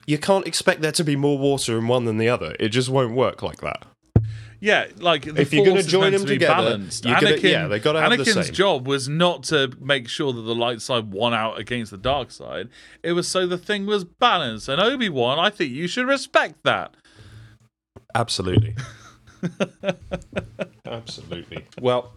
you 0.06 0.16
can't 0.16 0.46
expect 0.46 0.80
there 0.80 0.92
to 0.92 1.04
be 1.04 1.14
more 1.16 1.38
water 1.38 1.76
in 1.76 1.86
one 1.88 2.06
than 2.06 2.16
the 2.16 2.28
other 2.28 2.56
it 2.58 2.70
just 2.70 2.88
won't 2.88 3.14
work 3.14 3.42
like 3.42 3.60
that 3.60 3.84
Yeah, 4.60 4.86
like 4.98 5.22
the 5.22 5.40
If 5.40 5.52
you're 5.52 5.64
gonna 5.64 5.82
join 5.84 6.00
meant 6.02 6.12
them 6.14 6.22
to 6.22 6.26
be 6.28 6.34
together, 6.34 6.54
balanced. 6.54 7.04
you're 7.04 7.20
gonna- 7.20 7.36
yeah, 7.36 7.68
they 7.68 7.78
gotta 7.78 8.00
have 8.00 8.10
the 8.10 8.16
Anakin's 8.24 8.46
same. 8.46 8.54
job 8.54 8.86
was 8.88 9.08
not 9.08 9.44
to 9.44 9.70
make 9.80 10.08
sure 10.08 10.32
that 10.32 10.40
the 10.42 10.54
light 10.54 10.82
side 10.82 11.12
won 11.12 11.32
out 11.32 11.58
against 11.60 11.92
the 11.92 11.96
dark 11.98 12.30
side. 12.32 12.68
It 13.02 13.12
was 13.12 13.28
so 13.28 13.46
the 13.46 13.56
thing 13.58 13.86
was 13.86 14.02
balanced. 14.04 14.68
And 14.68 14.80
Obi 14.80 15.08
Wan, 15.08 15.38
I 15.38 15.50
think 15.50 15.70
you 15.72 15.86
should 15.86 16.06
respect 16.08 16.56
that. 16.64 16.94
absolutely 18.14 18.74
absolutely 20.86 21.64
well 21.80 22.12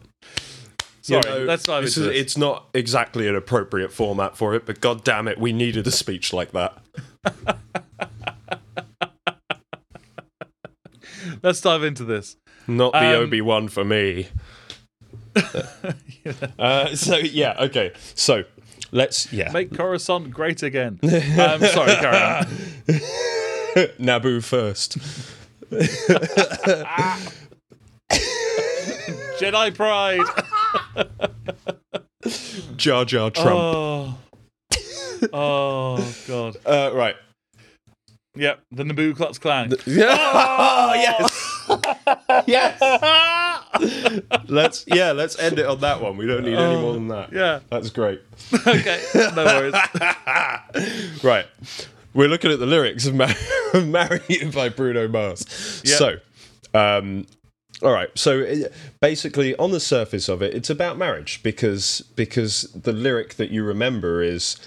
Sorry, 1.01 1.21
you 1.25 1.39
know, 1.39 1.45
let's 1.45 1.63
dive 1.63 1.83
this 1.83 1.97
into 1.97 2.11
is, 2.11 2.19
it's 2.21 2.37
not 2.37 2.69
exactly 2.73 3.27
an 3.27 3.35
appropriate 3.35 3.91
format 3.91 4.37
for 4.37 4.55
it 4.55 4.65
but 4.65 4.81
god 4.81 5.03
damn 5.03 5.27
it 5.27 5.39
we 5.39 5.51
needed 5.53 5.85
a 5.87 5.91
speech 5.91 6.31
like 6.33 6.51
that 6.53 6.77
Let's 11.43 11.61
dive 11.61 11.83
into 11.83 12.03
this. 12.03 12.37
not 12.67 12.93
the 12.93 12.99
Um, 12.99 13.23
obi-wan 13.23 13.67
for 13.67 13.83
me 13.83 14.27
uh, 16.59 16.93
so 16.95 17.17
yeah 17.17 17.55
okay 17.59 17.91
so 18.15 18.43
let's 18.91 19.31
yeah 19.31 19.49
Make 19.51 19.73
Coruscant 19.75 20.31
great 20.31 20.61
again. 20.63 20.99
Um, 21.03 21.61
sorry, 21.61 21.95
carry 21.95 22.17
on. 22.17 22.45
Naboo 23.97 24.43
first. 24.43 24.97
Jedi 29.39 29.73
Pride. 29.73 30.27
Jar 32.77 33.05
Jar 33.05 33.31
Trump. 33.31 33.49
Oh. 33.49 34.17
oh 35.33 36.15
God. 36.27 36.57
Uh, 36.65 36.91
right. 36.93 37.15
Yep, 38.35 38.63
the 38.71 38.83
Naboo 38.83 39.15
Klux 39.15 39.37
Klan. 39.37 39.73
Yeah. 39.85 40.15
Oh, 40.17 40.93
yes. 42.47 42.47
yes. 42.47 44.21
let's 44.47 44.85
yeah, 44.87 45.11
let's 45.11 45.37
end 45.37 45.59
it 45.59 45.65
on 45.65 45.81
that 45.81 46.01
one. 46.01 46.15
We 46.17 46.25
don't 46.27 46.43
need 46.45 46.55
any 46.57 46.79
more 46.79 46.93
than 46.93 47.09
that. 47.09 47.33
yeah. 47.33 47.59
That's 47.69 47.89
great. 47.89 48.21
Okay, 48.65 49.01
no 49.35 49.43
worries. 49.43 49.73
Right. 51.23 51.45
We're 52.13 52.27
looking 52.29 52.51
at 52.51 52.59
the 52.59 52.65
lyrics 52.65 53.05
of 53.05 53.15
Mar- 53.15 53.29
Marry 53.85 54.21
You 54.27 54.51
by 54.51 54.69
Bruno 54.69 55.07
Mars. 55.07 55.81
Yeah. 55.85 55.95
So, 55.95 56.15
um, 56.73 57.25
all 57.81 57.91
right. 57.91 58.09
So 58.17 58.41
uh, 58.43 58.55
basically, 58.99 59.55
on 59.55 59.71
the 59.71 59.79
surface 59.79 60.27
of 60.29 60.41
it, 60.41 60.53
it's 60.53 60.69
about 60.69 60.97
marriage 60.97 61.41
because 61.43 62.01
because 62.15 62.63
the 62.73 62.91
lyric 62.93 63.35
that 63.35 63.49
you 63.49 63.63
remember 63.63 64.21
is, 64.21 64.57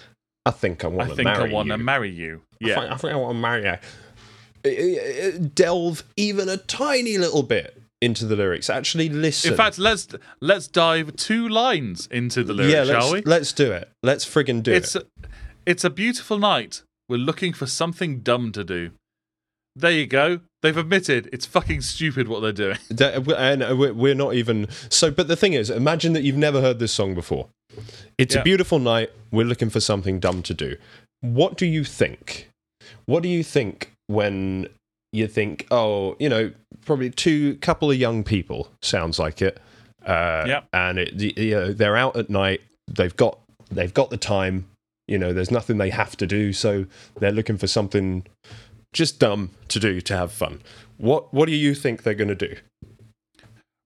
"I 0.47 0.51
think 0.53 0.85
I 0.85 0.89
I 0.89 0.91
want 0.91 1.11
to 1.11 1.17
think 1.17 1.29
I 1.29 1.49
want 1.49 1.69
to 1.69 1.79
marry 1.79 2.11
you. 2.11 2.43
I 2.65 2.75
think, 2.75 2.87
Yeah. 2.87 2.95
I 2.95 2.97
think 2.97 3.13
I 3.13 3.17
want 3.17 3.37
to 3.37 3.41
marry 3.41 3.69
uh, 3.69 5.39
Delve 5.55 6.05
even 6.17 6.49
a 6.49 6.57
tiny 6.57 7.19
little 7.19 7.43
bit 7.43 7.81
into 8.01 8.27
the 8.27 8.37
lyrics. 8.37 8.69
Actually, 8.71 9.09
listen. 9.09 9.53
In 9.53 9.57
fact, 9.57 9.79
let's 9.79 10.09
let's 10.41 10.69
dive 10.69 11.17
two 11.17 11.49
lines 11.49 12.07
into 12.11 12.43
the 12.45 12.53
lyrics, 12.55 12.73
yeah, 12.75 12.83
let's, 12.85 13.05
shall 13.05 13.13
we? 13.15 13.23
let's 13.23 13.53
do 13.53 13.73
it. 13.73 13.91
Let's 14.03 14.25
friggin' 14.25 14.63
do 14.63 14.73
It's 14.73 14.95
it. 14.97 15.07
a, 15.23 15.27
it's 15.67 15.85
a 15.85 15.91
beautiful 15.91 16.39
night. 16.39 16.83
We're 17.09 17.19
looking 17.19 17.53
for 17.53 17.67
something 17.67 18.21
dumb 18.21 18.53
to 18.53 18.65
do. 18.65 18.91
There 19.77 19.91
you 19.91 20.07
go. 20.07 20.41
They've 20.63 20.77
admitted 20.77 21.29
it's 21.33 21.45
fucking 21.47 21.81
stupid 21.83 22.29
what 22.29 22.41
they're 22.41 22.53
doing. 22.53 22.79
And 23.37 23.79
we're 23.79 23.93
we're 23.93 24.15
not 24.15 24.35
even 24.35 24.69
so. 24.89 25.11
But 25.11 25.29
the 25.29 25.37
thing 25.37 25.53
is, 25.53 25.69
imagine 25.69 26.13
that 26.15 26.23
you've 26.23 26.37
never 26.37 26.61
heard 26.61 26.79
this 26.79 26.93
song 26.93 27.15
before. 27.15 27.49
It's 28.17 28.35
Yeah. 28.35 28.41
a 28.41 28.45
beautiful 28.45 28.79
night. 28.79 29.11
We're 29.33 29.47
looking 29.47 29.69
for 29.71 29.81
something 29.81 30.21
dumb 30.21 30.43
to 30.45 30.55
do. 30.55 30.77
What 31.21 31.57
do 31.57 31.67
you 31.67 31.85
think? 31.85 32.49
What 33.07 33.23
do 33.23 33.29
you 33.29 33.43
think 33.43 33.93
when 34.07 34.69
you 35.15 35.29
think, 35.29 35.67
oh, 35.71 36.17
you 36.19 36.29
know, 36.29 36.51
probably 36.85 37.09
two 37.09 37.57
couple 37.57 37.91
of 37.91 37.97
young 37.97 38.25
people 38.25 38.69
sounds 38.83 39.19
like 39.19 39.41
it. 39.41 39.61
Uh, 40.05 40.45
Yeah. 40.47 40.61
And 40.73 40.99
it, 40.99 41.15
you 41.39 41.55
know, 41.55 41.73
they're 41.73 41.97
out 41.97 42.17
at 42.17 42.29
night. 42.29 42.61
They've 42.89 43.15
got 43.15 43.39
they've 43.71 43.95
got 43.95 44.11
the 44.11 44.17
time. 44.17 44.67
You 45.07 45.19
know, 45.19 45.33
there's 45.33 45.51
nothing 45.51 45.79
they 45.79 45.91
have 45.91 46.17
to 46.17 46.27
do, 46.27 46.53
so 46.53 46.87
they're 47.21 47.33
looking 47.33 47.59
for 47.59 47.67
something 47.67 48.27
just 48.93 49.19
dumb 49.21 49.51
to 49.69 49.79
do 49.79 50.01
to 50.01 50.17
have 50.17 50.33
fun. 50.33 50.61
What 50.99 51.33
What 51.33 51.47
do 51.47 51.55
you 51.55 51.75
think 51.75 52.03
they're 52.03 52.15
going 52.15 52.29
to 52.29 52.35
do? 52.35 52.57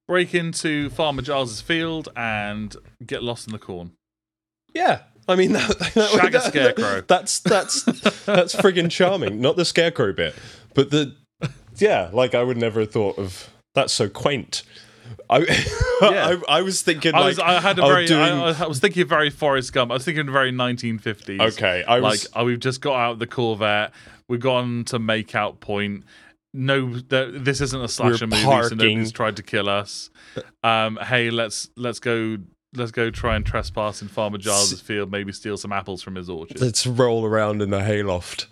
Break 0.06 0.34
into 0.34 0.88
Farmer 0.90 1.20
Giles's 1.22 1.60
field 1.60 2.08
and 2.16 2.74
get 3.04 3.22
lost 3.22 3.46
in 3.46 3.52
the 3.52 3.58
corn. 3.58 3.92
Yeah, 4.72 5.00
I 5.28 5.36
mean 5.36 5.52
that, 5.52 5.68
that, 5.94 6.10
Shag 6.10 6.28
a 6.28 6.30
that- 6.30 6.42
scarecrow. 6.44 7.02
That's 7.06 7.40
that's 7.40 7.82
that's 8.24 8.54
friggin' 8.56 8.90
charming. 8.90 9.40
Not 9.40 9.56
the 9.56 9.64
scarecrow 9.64 10.12
bit, 10.12 10.34
but 10.74 10.90
the 10.90 11.14
yeah. 11.76 12.10
Like 12.12 12.34
I 12.34 12.42
would 12.42 12.56
never 12.56 12.80
have 12.80 12.90
thought 12.90 13.18
of. 13.18 13.50
That's 13.74 13.92
so 13.92 14.08
quaint. 14.08 14.62
I 15.30 15.38
Yeah. 16.02 16.36
I, 16.48 16.58
I 16.58 16.62
was 16.62 16.82
thinking 16.82 17.14
I 17.14 17.20
like 17.20 17.26
was, 17.28 17.38
I 17.38 17.60
had 17.60 17.78
a 17.78 17.82
oh, 17.82 17.88
very, 17.88 18.06
doing- 18.06 18.20
I, 18.20 18.64
I 18.64 18.66
was 18.66 18.78
thinking 18.80 19.06
very 19.06 19.30
Forrest 19.30 19.72
Gump. 19.72 19.90
I 19.90 19.94
was 19.94 20.04
thinking 20.04 20.30
very 20.30 20.52
1950s. 20.52 21.40
okay. 21.52 21.84
I 21.86 21.98
like 21.98 22.12
was 22.12 22.28
oh, 22.34 22.44
we've 22.44 22.60
just 22.60 22.80
got 22.80 22.96
out 22.96 23.12
of 23.12 23.18
the 23.18 23.26
Corvette. 23.26 23.92
We've 24.28 24.40
gone 24.40 24.84
to 24.86 24.98
make 24.98 25.34
out 25.34 25.60
point. 25.60 26.04
No, 26.54 26.98
th- 26.98 27.34
this 27.34 27.60
isn't 27.60 27.80
a 27.80 27.88
slasher 27.88 28.26
movie, 28.26 28.42
so 28.42 28.48
parking. 28.48 28.78
nobody's 28.78 29.12
tried 29.12 29.36
to 29.36 29.42
kill 29.42 29.68
us. 29.68 30.10
Um, 30.62 30.98
hey, 31.00 31.30
let's 31.30 31.70
let's 31.76 32.00
go 32.00 32.38
let's 32.74 32.90
go 32.90 33.10
try 33.10 33.36
and 33.36 33.44
trespass 33.46 34.02
in 34.02 34.08
Farmer 34.08 34.38
Giles' 34.38 34.80
field. 34.80 35.10
Maybe 35.10 35.32
steal 35.32 35.56
some 35.56 35.72
apples 35.72 36.02
from 36.02 36.14
his 36.14 36.28
orchard. 36.28 36.60
let's 36.60 36.86
roll 36.86 37.24
around 37.24 37.62
in 37.62 37.70
the 37.70 37.82
hayloft. 37.82 38.46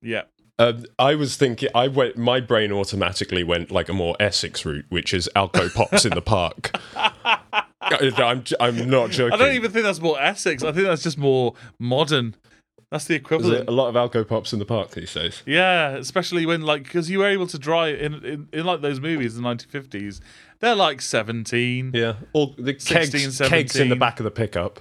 Yeah, 0.00 0.22
Um, 0.58 0.84
I 0.98 1.14
was 1.14 1.36
thinking, 1.36 1.68
I 1.74 1.88
went. 1.88 2.16
My 2.16 2.40
brain 2.40 2.72
automatically 2.72 3.42
went 3.44 3.70
like 3.70 3.88
a 3.88 3.92
more 3.92 4.16
Essex 4.18 4.64
route, 4.64 4.86
which 4.88 5.14
is 5.14 5.28
Alco 5.36 5.72
Pops 5.72 6.04
in 6.04 6.12
the 6.14 6.22
park. 6.22 6.72
I'm, 7.80 8.44
I'm 8.60 8.88
not 8.88 9.10
joking. 9.10 9.32
I 9.32 9.36
don't 9.36 9.54
even 9.54 9.70
think 9.70 9.84
that's 9.84 10.00
more 10.00 10.20
Essex. 10.20 10.62
I 10.62 10.72
think 10.72 10.86
that's 10.86 11.02
just 11.02 11.18
more 11.18 11.54
modern. 11.78 12.34
That's 12.92 13.06
the 13.06 13.14
equivalent. 13.14 13.70
a 13.70 13.72
lot 13.72 13.88
of 13.88 13.94
Alco 13.94 14.28
Pops 14.28 14.52
in 14.52 14.58
the 14.58 14.66
park 14.66 14.90
these 14.90 15.14
days. 15.14 15.42
Yeah, 15.46 15.92
especially 15.92 16.44
when 16.44 16.60
like 16.60 16.82
because 16.84 17.08
you 17.08 17.20
were 17.20 17.26
able 17.26 17.46
to 17.46 17.58
drive 17.58 17.98
in, 17.98 18.22
in 18.22 18.48
in 18.52 18.66
like 18.66 18.82
those 18.82 19.00
movies 19.00 19.34
in 19.34 19.42
the 19.42 19.48
1950s. 19.48 20.20
They're 20.60 20.74
like 20.74 21.00
17. 21.00 21.92
Yeah, 21.94 22.16
all 22.34 22.54
the 22.58 22.78
16, 22.78 23.10
kegs, 23.10 23.38
kegs 23.38 23.76
in 23.76 23.88
the 23.88 23.96
back 23.96 24.20
of 24.20 24.24
the 24.24 24.30
pickup. 24.30 24.80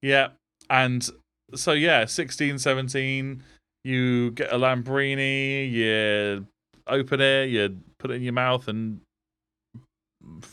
Yeah. 0.00 0.28
And 0.70 1.06
so 1.54 1.72
yeah, 1.72 2.06
16, 2.06 2.58
17, 2.58 3.42
you 3.84 4.30
get 4.30 4.50
a 4.50 4.56
Lambrini, 4.56 5.70
you 5.70 6.46
open 6.86 7.20
it, 7.20 7.50
you 7.50 7.78
put 7.98 8.10
it 8.10 8.14
in 8.14 8.22
your 8.22 8.32
mouth 8.32 8.66
and 8.66 9.02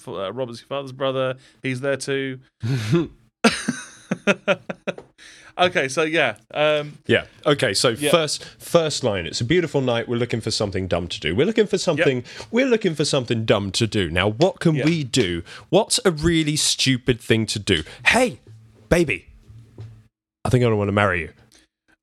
uh, 0.05 0.33
Robert's 0.33 0.59
your 0.59 0.67
father's 0.67 0.91
brother. 0.91 1.37
He's 1.63 1.79
there 1.79 1.95
too. 1.95 2.41
okay, 5.59 5.87
so 5.87 6.03
yeah. 6.03 6.35
Um 6.53 6.97
Yeah. 7.07 7.25
Okay. 7.45 7.73
So 7.73 7.89
Yeah. 7.89 8.11
first, 8.11 8.43
first 8.59 9.03
line. 9.03 9.25
It's 9.25 9.41
a 9.41 9.45
beautiful 9.45 9.81
night. 9.81 10.07
We're 10.07 10.17
looking 10.17 10.41
for 10.41 10.51
something 10.51 10.87
dumb 10.87 11.07
to 11.07 11.19
do. 11.19 11.35
We're 11.35 11.45
looking 11.45 11.67
for 11.67 11.77
something. 11.77 12.23
We're 12.51 12.65
looking 12.67 12.95
for 12.95 13.05
something 13.05 13.45
dumb 13.45 13.71
to 13.71 13.87
do. 13.87 14.09
Now, 14.09 14.29
what 14.29 14.59
can 14.59 14.75
Yeah. 14.75 14.85
we 14.85 15.03
do? 15.03 15.43
What's 15.69 15.99
a 16.05 16.11
really 16.11 16.55
stupid 16.55 17.19
thing 17.21 17.45
to 17.47 17.59
do? 17.59 17.83
Hey, 18.07 18.39
baby. 18.89 19.27
I 20.45 20.49
think 20.49 20.63
I 20.63 20.67
don't 20.69 20.77
want 20.77 20.87
to 20.87 20.93
marry 20.93 21.21
you. 21.21 21.29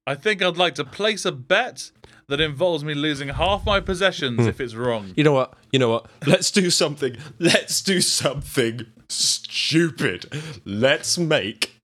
I 0.07 0.15
think 0.15 0.43
I'd 0.43 0.57
like 0.57 0.75
to 0.77 0.85
place 0.85 1.25
a 1.25 1.33
bet 1.33 1.91
that 2.29 2.41
involves 2.41 2.85
me 2.85 2.95
losing 2.95 3.29
half 3.29 3.65
my 3.65 3.81
possessions 3.81 4.47
if 4.47 4.61
it's 4.61 4.75
wrong. 4.75 5.13
You 5.17 5.25
know 5.25 5.33
what? 5.33 5.55
You 5.73 5.79
know 5.79 5.89
what? 5.91 6.07
Let's 6.27 6.51
do 6.51 6.71
something. 6.71 7.17
Let's 7.39 7.81
do 7.83 8.01
something 8.01 8.87
stupid. 9.09 10.27
Let's 10.65 11.19
make 11.19 11.76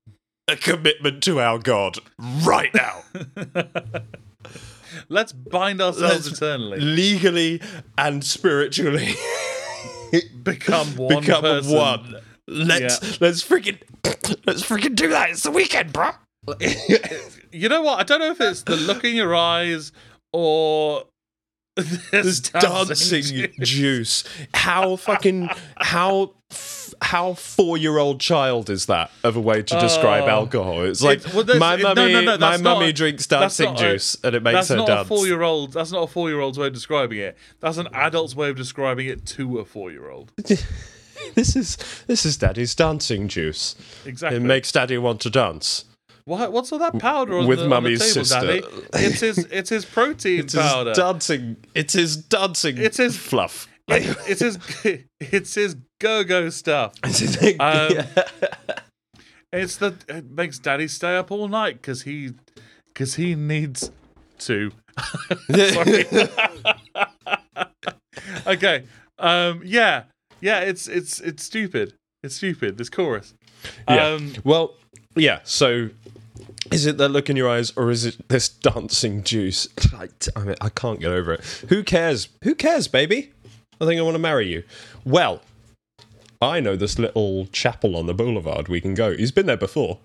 a 0.47 0.55
commitment 0.55 1.23
to 1.23 1.39
our 1.39 1.59
God 1.59 1.99
right 2.19 2.73
now. 2.73 3.03
Let's 5.09 5.31
bind 5.31 5.81
ourselves 5.81 6.27
Let's 6.27 6.37
eternally. 6.37 6.79
Legally 6.79 7.61
and 7.97 8.23
spiritually. 8.23 9.13
Become 10.43 10.95
one 10.95 11.21
become 11.21 11.41
person. 11.41 11.75
one. 11.75 12.15
Let's 12.47 13.19
let's 13.19 13.41
freaking 13.41 13.79
let's 14.45 14.61
freaking 14.61 14.93
do 14.93 15.09
that. 15.09 15.31
It's 15.31 15.41
the 15.41 15.51
weekend, 15.51 15.91
bro. 15.91 16.11
You 17.51 17.69
know 17.69 17.83
what? 17.83 17.99
I 17.99 18.03
don't 18.03 18.19
know 18.19 18.31
if 18.31 18.41
it's 18.41 18.63
the 18.63 18.75
look 18.75 19.03
in 19.03 19.15
your 19.15 19.35
eyes 19.35 19.91
or 20.33 21.03
this 21.75 22.09
This 22.11 22.39
dancing 22.39 23.51
juice. 23.59 24.23
How 24.55 24.95
fucking 24.95 25.49
how 25.77 26.33
f- 26.53 26.93
how 27.01 27.33
four 27.33 27.77
year 27.77 27.97
old 27.97 28.19
child 28.21 28.69
is 28.69 28.85
that 28.85 29.11
of 29.23 29.35
a 29.35 29.41
way 29.41 29.61
to 29.61 29.79
describe 29.79 30.23
Oh. 30.23 30.29
alcohol? 30.29 30.83
It's 30.83 31.01
like 31.01 31.19
It's- 31.19 31.33
well, 31.33 31.43
there's- 31.43 31.59
my 31.59 31.73
it- 31.75 31.81
no, 31.81 31.95
mummy 31.95 32.13
no, 32.13 32.21
no, 32.21 32.31
my 32.31 32.37
that's 32.37 32.61
not 32.61 32.73
mummy 32.75 32.89
a- 32.89 32.93
drinks 32.93 33.25
that's 33.27 33.57
dancing 33.57 33.73
not 33.73 33.81
a- 33.81 33.91
juice 33.93 34.17
and 34.23 34.35
it 34.35 34.43
makes 34.43 34.53
That's 34.55 34.69
her 34.69 34.75
not 34.77 34.87
dance. 34.87 35.01
a 35.01 35.05
four-year-old. 35.05 35.73
That's 35.73 35.91
not 35.91 36.03
a 36.03 36.07
four-year-old's 36.07 36.57
way 36.57 36.67
of 36.67 36.73
describing 36.73 37.19
it. 37.19 37.37
That's 37.59 37.77
an 37.77 37.87
adult's 37.93 38.35
way 38.35 38.49
of 38.49 38.55
describing 38.55 39.07
it 39.07 39.25
to 39.27 39.59
a 39.59 39.65
four-year-old. 39.65 40.31
this 41.35 41.55
is 41.55 41.77
this 42.07 42.25
is 42.25 42.37
daddy's 42.37 42.75
dancing 42.75 43.27
juice. 43.27 43.75
Exactly. 44.05 44.37
It 44.37 44.41
makes 44.41 44.71
daddy 44.71 44.97
want 44.97 45.21
to 45.21 45.29
dance. 45.29 45.85
What, 46.25 46.53
what's 46.53 46.71
all 46.71 46.79
that 46.79 46.99
powder 46.99 47.37
on 47.37 47.47
With 47.47 47.59
the, 47.59 47.67
mummy's 47.67 48.01
on 48.01 48.07
the 48.07 48.13
table, 48.13 48.25
sister. 48.25 48.61
Daddy? 48.61 49.05
It's 49.05 49.19
his. 49.19 49.37
It's 49.51 49.69
his 49.69 49.83
protein 49.97 50.39
It's 50.41 50.55
powder. 50.55 50.91
his 50.91 50.97
dancing 50.97 51.57
it's 51.75 51.93
his 51.93 52.15
dancing 52.15 52.77
It's 52.77 52.95
his- 52.97 53.17
fluff. 53.17 53.67
It- 53.87 54.17
it's 54.27 54.41
his. 54.41 54.57
It's 55.19 55.55
his 55.55 55.77
go-go 55.99 56.49
stuff. 56.49 56.93
It's 57.03 57.19
his- 57.19 57.55
Um, 57.59 57.89
It's 59.51 59.77
the. 59.77 59.95
It 60.09 60.29
makes 60.31 60.59
Daddy 60.59 60.87
stay 60.87 61.15
up 61.15 61.31
all 61.31 61.47
night 61.47 61.75
because 61.81 62.01
he, 62.03 62.31
because 62.87 63.15
he 63.15 63.35
needs 63.35 63.91
to. 64.39 64.71
Okay. 68.47 68.83
Um. 69.19 69.61
Yeah. 69.63 70.03
Yeah. 70.41 70.59
It's 70.61 70.87
it's 70.87 71.19
it's 71.19 71.43
stupid. 71.43 71.93
It's 72.23 72.35
stupid. 72.35 72.77
This 72.77 72.89
chorus. 72.89 73.33
Yeah. 73.87 74.07
Um. 74.07 74.33
Well, 74.43 74.75
yeah. 75.15 75.39
So, 75.43 75.89
is 76.71 76.85
it 76.85 76.97
that 76.97 77.09
look 77.09 77.29
in 77.29 77.35
your 77.35 77.49
eyes, 77.49 77.71
or 77.75 77.91
is 77.91 78.05
it 78.05 78.27
this 78.29 78.49
dancing 78.49 79.23
juice? 79.23 79.67
I, 79.93 80.09
I 80.35 80.43
mean, 80.43 80.55
I 80.61 80.69
can't 80.69 80.99
get 80.99 81.11
over 81.11 81.33
it. 81.33 81.41
Who 81.69 81.83
cares? 81.83 82.29
Who 82.43 82.55
cares, 82.55 82.87
baby? 82.87 83.31
I 83.83 83.85
think 83.85 83.99
I 83.99 84.03
want 84.03 84.15
to 84.15 84.19
marry 84.19 84.47
you. 84.47 84.63
Well, 85.05 85.41
I 86.41 86.59
know 86.59 86.75
this 86.75 86.97
little 86.99 87.45
chapel 87.47 87.95
on 87.95 88.05
the 88.05 88.13
boulevard 88.13 88.67
we 88.67 88.81
can 88.81 88.93
go. 88.93 89.15
He's 89.15 89.31
been 89.31 89.45
there 89.45 89.57
before. 89.57 89.99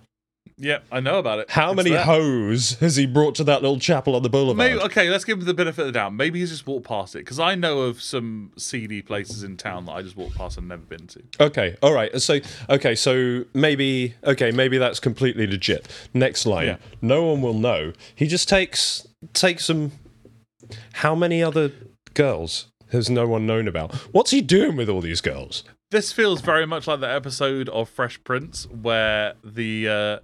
Yeah. 0.61 0.79
I 0.91 0.99
know 0.99 1.19
about 1.19 1.39
it. 1.39 1.51
How 1.51 1.71
It's 1.71 1.77
many 1.77 1.91
there. 1.91 2.05
hoes 2.05 2.73
has 2.81 2.97
he 2.97 3.07
brought 3.07 3.37
to 3.37 3.45
that 3.45 3.63
little 3.63 3.79
chapel 3.79 4.17
on 4.17 4.23
the 4.25 4.29
boulevard? 4.29 4.57
Maybe 4.57 4.81
okay. 4.81 5.09
Let's 5.09 5.25
give 5.25 5.39
him 5.39 5.45
the 5.45 5.55
benefit 5.55 5.83
of 5.83 5.87
the 5.87 5.93
doubt. 5.93 6.15
Maybe 6.15 6.41
he's 6.41 6.51
just 6.51 6.67
walked 6.67 6.87
past 6.87 7.15
it 7.15 7.21
because 7.21 7.39
I 7.39 7.55
know 7.55 7.83
of 7.83 8.03
some 8.03 8.51
seedy 8.57 9.01
places 9.01 9.45
in 9.45 9.57
town 9.57 9.85
that 9.87 9.93
I 9.93 10.03
just 10.03 10.17
walked 10.17 10.37
past 10.37 10.59
and 10.59 10.67
never 10.69 10.83
been 10.83 11.07
to. 11.09 11.23
Okay, 11.41 11.77
all 11.81 11.93
right. 11.93 12.21
So, 12.21 12.41
okay, 12.69 12.97
so 12.97 13.45
maybe, 13.55 14.15
okay, 14.25 14.51
maybe 14.51 14.79
that's 14.79 14.99
completely 14.99 15.47
legit. 15.47 15.87
Next 16.13 16.45
line. 16.45 16.67
Yeah. 16.67 16.77
No 17.01 17.25
one 17.25 17.41
will 17.41 17.55
know. 17.55 17.93
He 18.17 18.27
just 18.27 18.49
takes 18.49 19.07
takes 19.35 19.65
some. 19.65 19.93
How 20.95 21.15
many 21.15 21.43
other 21.43 21.71
girls 22.15 22.67
has 22.93 23.09
no 23.11 23.27
one 23.27 23.47
known 23.47 23.69
about? 23.69 23.95
What's 24.13 24.31
he 24.31 24.41
doing 24.41 24.77
with 24.77 24.89
all 24.89 25.01
these 25.01 25.21
girls? 25.21 25.65
this 25.91 26.13
feels 26.13 26.43
very 26.43 26.67
much 26.67 26.87
like 26.87 27.01
the 27.01 27.11
episode 27.11 27.67
of 27.71 27.89
Fresh 27.89 28.23
Prince 28.23 28.67
where 28.67 29.33
the 29.43 29.89
uh, 29.89 30.19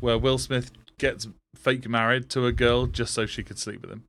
where 0.00 0.18
Will 0.18 0.36
Smith 0.36 0.70
gets 0.98 1.26
fake 1.54 1.88
married 1.88 2.28
to 2.30 2.44
a 2.46 2.52
girl 2.52 2.84
just 2.86 3.14
so 3.14 3.24
she 3.24 3.42
could 3.42 3.58
sleep 3.58 3.80
with 3.80 3.90
him 3.90 4.04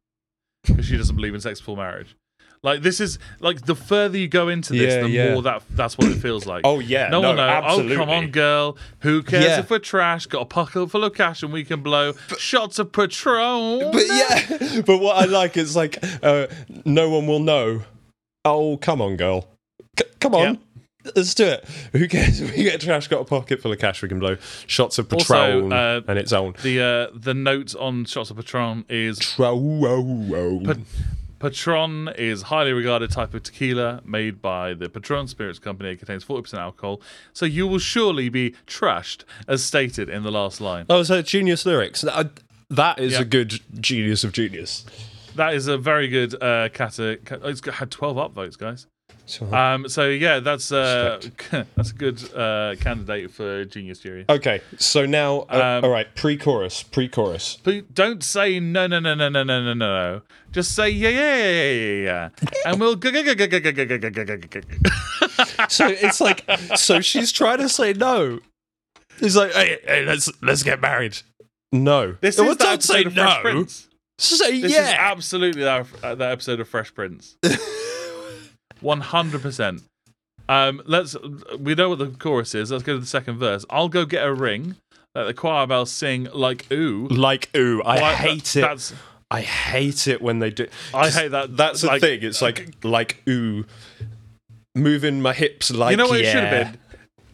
because 0.66 0.86
she 0.86 0.98
doesn't 0.98 1.16
believe 1.16 1.34
in 1.34 1.40
sex 1.40 1.60
before 1.62 1.78
marriage. 1.78 2.18
Like 2.62 2.82
this 2.82 3.00
is 3.00 3.20
like 3.40 3.66
the 3.68 3.76
further 3.76 4.18
you 4.18 4.28
go 4.28 4.50
into 4.50 4.74
this, 4.74 4.96
Yeah, 4.96 5.02
the 5.04 5.10
yeah. 5.10 5.34
more 5.34 5.42
that 5.44 5.64
that's 5.70 5.98
what 5.98 6.10
it 6.10 6.16
feels 6.16 6.46
like. 6.46 6.62
Oh, 6.66 6.80
yeah, 6.80 7.08
no, 7.08 7.22
no, 7.22 7.28
one 7.30 7.38
knows. 7.38 7.50
absolutely. 7.64 7.96
Oh 7.96 8.00
come 8.00 8.10
on, 8.10 8.32
girl. 8.32 8.78
Who 9.00 9.24
cares 9.24 9.46
Yeah. 9.46 9.60
if 9.60 9.70
we're 9.70 9.80
trash? 9.80 10.26
Got 10.26 10.42
a 10.42 10.46
pocket 10.46 10.88
full 10.88 11.06
of 11.06 11.14
cash 11.14 11.42
and 11.42 11.54
we 11.54 11.64
can 11.64 11.82
blow 11.82 12.14
shots 12.38 12.80
of 12.80 12.92
Patron. 12.92 13.92
But 13.94 14.04
yeah, 14.08 14.82
but 14.86 14.98
what 14.98 15.16
I 15.16 15.26
like 15.26 15.56
is 15.56 15.74
like 15.76 16.00
uh, 16.22 16.48
no 16.84 17.10
one 17.10 17.28
will 17.28 17.40
know. 17.40 17.84
Oh, 18.48 18.78
come 18.78 19.02
on, 19.02 19.18
girl. 19.18 19.48
C- 20.00 20.06
come 20.20 20.34
on. 20.36 20.60
Let's 21.16 21.34
do 21.34 21.46
it. 21.46 21.64
Who 21.94 22.08
cares? 22.08 22.42
We 22.52 22.64
get 22.64 22.82
trash, 22.82 23.08
got 23.08 23.22
a 23.22 23.26
pocket 23.26 23.62
full 23.62 23.72
of 23.72 23.80
cash, 23.80 24.02
we 24.02 24.10
can 24.10 24.20
blow 24.20 24.36
shots 24.68 24.98
of 24.98 25.12
Also, 25.14 25.34
Patron 25.36 25.72
uh, 25.72 26.02
and 26.08 26.20
its 26.20 26.34
own. 26.34 26.54
the 26.64 26.82
uh, 26.82 27.08
the 27.18 27.34
note 27.34 27.74
on 27.76 28.04
shots 28.06 28.30
of 28.30 28.36
Patron 28.38 28.84
is 28.90 29.18
Patron. 29.38 30.86
Patron 31.40 32.10
is 32.18 32.42
highly 32.44 32.74
regarded 32.74 33.12
type 33.12 33.34
of 33.36 33.44
tequila 33.44 34.02
made 34.04 34.42
by 34.42 34.74
the 34.74 34.90
Patron 34.90 35.28
Spirits 35.28 35.60
Company. 35.60 35.92
It 35.92 35.98
contains 35.98 36.26
40% 36.26 36.56
alcohol, 36.56 37.00
so 37.32 37.46
you 37.46 37.68
will 37.68 37.78
surely 37.80 38.28
be 38.28 38.56
trashed, 38.66 39.24
as 39.48 39.64
stated 39.64 40.10
in 40.10 40.24
the 40.24 40.32
last 40.32 40.60
line. 40.60 40.88
Oh, 40.90 41.04
so 41.04 41.22
genius 41.22 41.64
lyrics. 41.66 42.02
That, 42.70 43.00
is 43.00 43.14
Yeah. 43.14 43.22
a 43.22 43.26
good 43.26 43.62
genius 43.80 44.24
of 44.24 44.32
genius 44.34 44.84
that 45.38 45.54
is 45.54 45.68
a 45.68 45.78
very 45.78 46.08
good 46.08 46.36
uh, 46.42 46.70
cata. 46.70 47.18
It's 47.44 47.66
had 47.68 47.90
twelve 47.92 48.18
upvotes, 48.18 48.58
guys. 48.58 48.88
Sure. 49.26 49.54
Um, 49.54 49.90
so 49.90 50.08
yeah, 50.08 50.40
that's 50.40 50.72
uh, 50.72 51.20
that's 51.76 51.92
a 51.92 51.94
good 51.94 52.34
uh, 52.34 52.76
candidate 52.80 53.30
for 53.32 53.66
Genius 53.66 54.00
Jury. 54.00 54.26
Okay, 54.30 54.62
so 54.78 55.06
now, 55.06 55.40
uh, 55.50 55.80
um, 55.80 55.84
all 55.84 55.90
right, 55.90 56.08
pre-chorus, 56.16 56.84
pre-chorus. 56.84 57.58
Don't 57.94 58.24
say 58.24 58.62
no, 58.62 58.88
no, 58.88 59.00
no, 59.00 59.16
no, 59.16 59.28
no, 59.28 59.44
no, 59.44 59.62
no, 59.62 59.74
no. 59.74 60.22
Just 60.54 60.76
say 60.76 60.90
yeah, 60.90 61.10
yeah, 61.10 61.36
yeah, 61.36 61.52
yeah, 61.52 61.72
yeah, 61.72 62.04
yeah, 62.04 62.30
and 62.66 62.80
we'll. 62.80 62.94
so 65.68 65.88
it's 65.88 66.22
like, 66.22 66.46
so 66.78 67.02
she's 67.02 67.34
trying 67.34 67.58
to 67.60 67.68
say 67.70 67.92
no. 67.94 68.40
He's 69.20 69.36
like, 69.36 69.52
hey, 69.52 69.78
hey, 69.86 70.06
let's 70.06 70.32
let's 70.42 70.64
get 70.64 70.80
married. 70.80 71.18
No, 71.74 72.16
this 72.22 72.36
is 72.36 72.42
well, 72.46 72.56
don't 72.56 72.82
say 72.82 73.04
no. 73.04 73.40
Prince. 73.42 73.87
Say 74.20 74.62
This 74.62 74.74
yeah. 74.74 74.88
is 74.90 74.94
absolutely 74.98 75.64
that, 75.64 75.86
uh, 76.04 76.16
that 76.16 76.32
episode 76.32 76.60
of 76.60 76.68
Fresh 76.68 76.94
Prince. 76.94 77.38
One 78.82 79.02
hundred 79.02 79.42
percent. 79.42 79.84
Um, 80.50 80.82
let's. 80.86 81.16
We 81.60 81.76
know 81.76 81.90
what 81.90 82.00
the 82.00 82.08
chorus 82.08 82.54
is. 82.56 82.72
Let's 82.72 82.84
go 82.84 82.94
to 82.94 83.00
the 83.00 83.06
second 83.06 83.38
verse. 83.40 83.66
I'll 83.70 83.90
go 83.90 84.06
get 84.06 84.26
a 84.26 84.34
ring. 84.34 84.76
Let 85.16 85.26
the 85.26 85.34
choir 85.34 85.66
bells 85.66 85.92
sing 85.92 86.28
like 86.34 86.72
ooh. 86.72 87.08
like 87.08 87.50
ooh, 87.56 87.82
I 87.84 88.14
hate 88.14 88.44
that- 88.44 88.56
it. 88.58 88.62
That's 88.62 88.94
I 89.30 89.42
hate 89.42 90.08
it 90.08 90.22
when 90.22 90.40
they 90.40 90.52
do. 90.52 90.68
I 90.94 91.10
hate 91.10 91.32
that- 91.32 91.58
That's 91.58 91.82
the 91.82 91.88
like- 91.88 92.02
thing. 92.02 92.20
It's 92.24 92.42
like 92.42 92.76
like 92.84 93.24
ooh, 93.28 93.66
moving 94.76 95.22
my 95.22 95.34
hips 95.34 95.72
like 95.72 95.92
you 95.92 95.98
know 95.98 96.08
what 96.08 96.22
yeah. 96.22 96.28
it 96.28 96.32
should 96.32 96.44
have 96.44 96.72
been. 96.74 96.80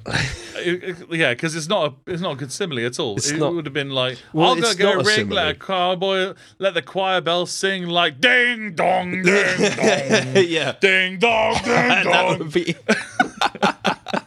It- 0.06 0.84
it- 0.84 0.97
yeah, 1.12 1.34
because 1.34 1.56
it's 1.56 1.68
not 1.68 1.91
a 2.08 2.12
it's 2.12 2.22
not 2.22 2.34
a 2.34 2.36
good 2.36 2.51
simile 2.51 2.86
at 2.86 2.99
all. 2.99 3.16
It's 3.18 3.30
it 3.32 3.38
not- 3.38 3.54
would 3.54 3.66
have 3.66 3.74
been 3.74 3.89
like, 3.89 4.18
Well, 4.34 4.49
I'll 4.49 4.56
go 4.56 4.74
get 4.74 4.80
a 4.80 4.84
not 4.97 5.06
a 5.06 5.08
ring, 5.08 5.30
let 5.30 5.47
a 5.49 5.56
cowboy, 5.56 6.34
let 6.60 6.74
the 6.74 6.82
choir 6.82 7.22
bell 7.22 7.45
sing 7.45 7.88
like 7.88 8.20
ding 8.22 8.74
dong, 8.76 9.24
ding 9.24 9.24
dong, 9.24 10.36
yeah. 10.47 10.74
ding 10.80 11.20
dong, 11.20 11.54
ding 11.64 11.64
that 11.66 12.04
dong. 12.04 12.39
would 12.39 12.51
be. 12.54 12.76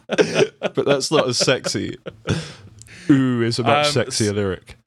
but 0.07 0.85
that's 0.85 1.11
not 1.11 1.27
as 1.27 1.37
sexy. 1.37 1.97
Ooh 3.09 3.41
is 3.41 3.59
a 3.59 3.63
much 3.63 3.95
Um, 3.95 4.05
sexier 4.05 4.33
lyric. 4.33 4.77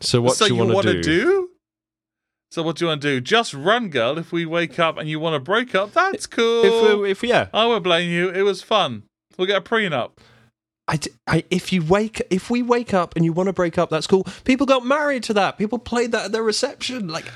So 0.00 0.20
what 0.20 0.36
so 0.36 0.48
do 0.48 0.54
you, 0.54 0.58
want 0.60 0.74
wanna 0.74 0.94
to 0.94 1.02
do? 1.02 1.50
So 2.50 2.62
what 2.62 2.76
do 2.76 2.84
you 2.84 2.88
want 2.88 3.02
to 3.02 3.08
do? 3.08 3.20
Just 3.20 3.54
run, 3.54 3.90
girl. 3.90 4.18
If 4.18 4.32
we 4.32 4.44
wake 4.46 4.78
up 4.78 4.98
and 4.98 5.08
you 5.08 5.20
want 5.20 5.34
to 5.34 5.40
break 5.40 5.74
up, 5.74 5.92
that's 5.92 6.26
cool. 6.26 7.04
If, 7.04 7.22
if 7.22 7.28
yeah, 7.28 7.48
I 7.54 7.66
won't 7.66 7.84
blame 7.84 8.10
you. 8.10 8.30
It 8.30 8.42
was 8.42 8.62
fun. 8.62 9.04
We'll 9.38 9.46
get 9.46 9.58
a 9.58 9.60
prenup. 9.60 10.12
I, 10.90 10.98
I- 11.26 11.44
if 11.50 11.72
you 11.72 11.82
wake 11.84 12.20
if 12.30 12.50
we 12.50 12.62
wake 12.62 12.92
up 12.92 13.14
and 13.16 13.24
you 13.24 13.32
want 13.32 13.46
to 13.46 13.52
break 13.52 13.78
up, 13.78 13.88
that's 13.90 14.06
cool. 14.06 14.24
People 14.44 14.66
got 14.66 14.84
married 14.84 15.22
to 15.24 15.34
that. 15.34 15.56
People 15.56 15.78
played 15.78 16.12
that 16.12 16.26
at 16.26 16.32
their 16.32 16.42
reception. 16.42 17.08
Like 17.08 17.26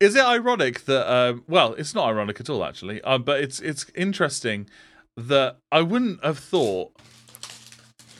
Is 0.00 0.14
it 0.14 0.24
ironic 0.24 0.84
that? 0.86 1.10
Um, 1.12 1.44
well, 1.48 1.74
it's 1.74 1.94
not 1.94 2.08
ironic 2.08 2.40
at 2.40 2.50
all, 2.50 2.64
actually. 2.64 3.00
Uh, 3.02 3.18
but 3.18 3.40
it's 3.40 3.60
it's 3.60 3.86
interesting 3.94 4.68
that 5.16 5.56
I 5.72 5.80
wouldn't 5.82 6.24
have 6.24 6.38
thought 6.38 6.92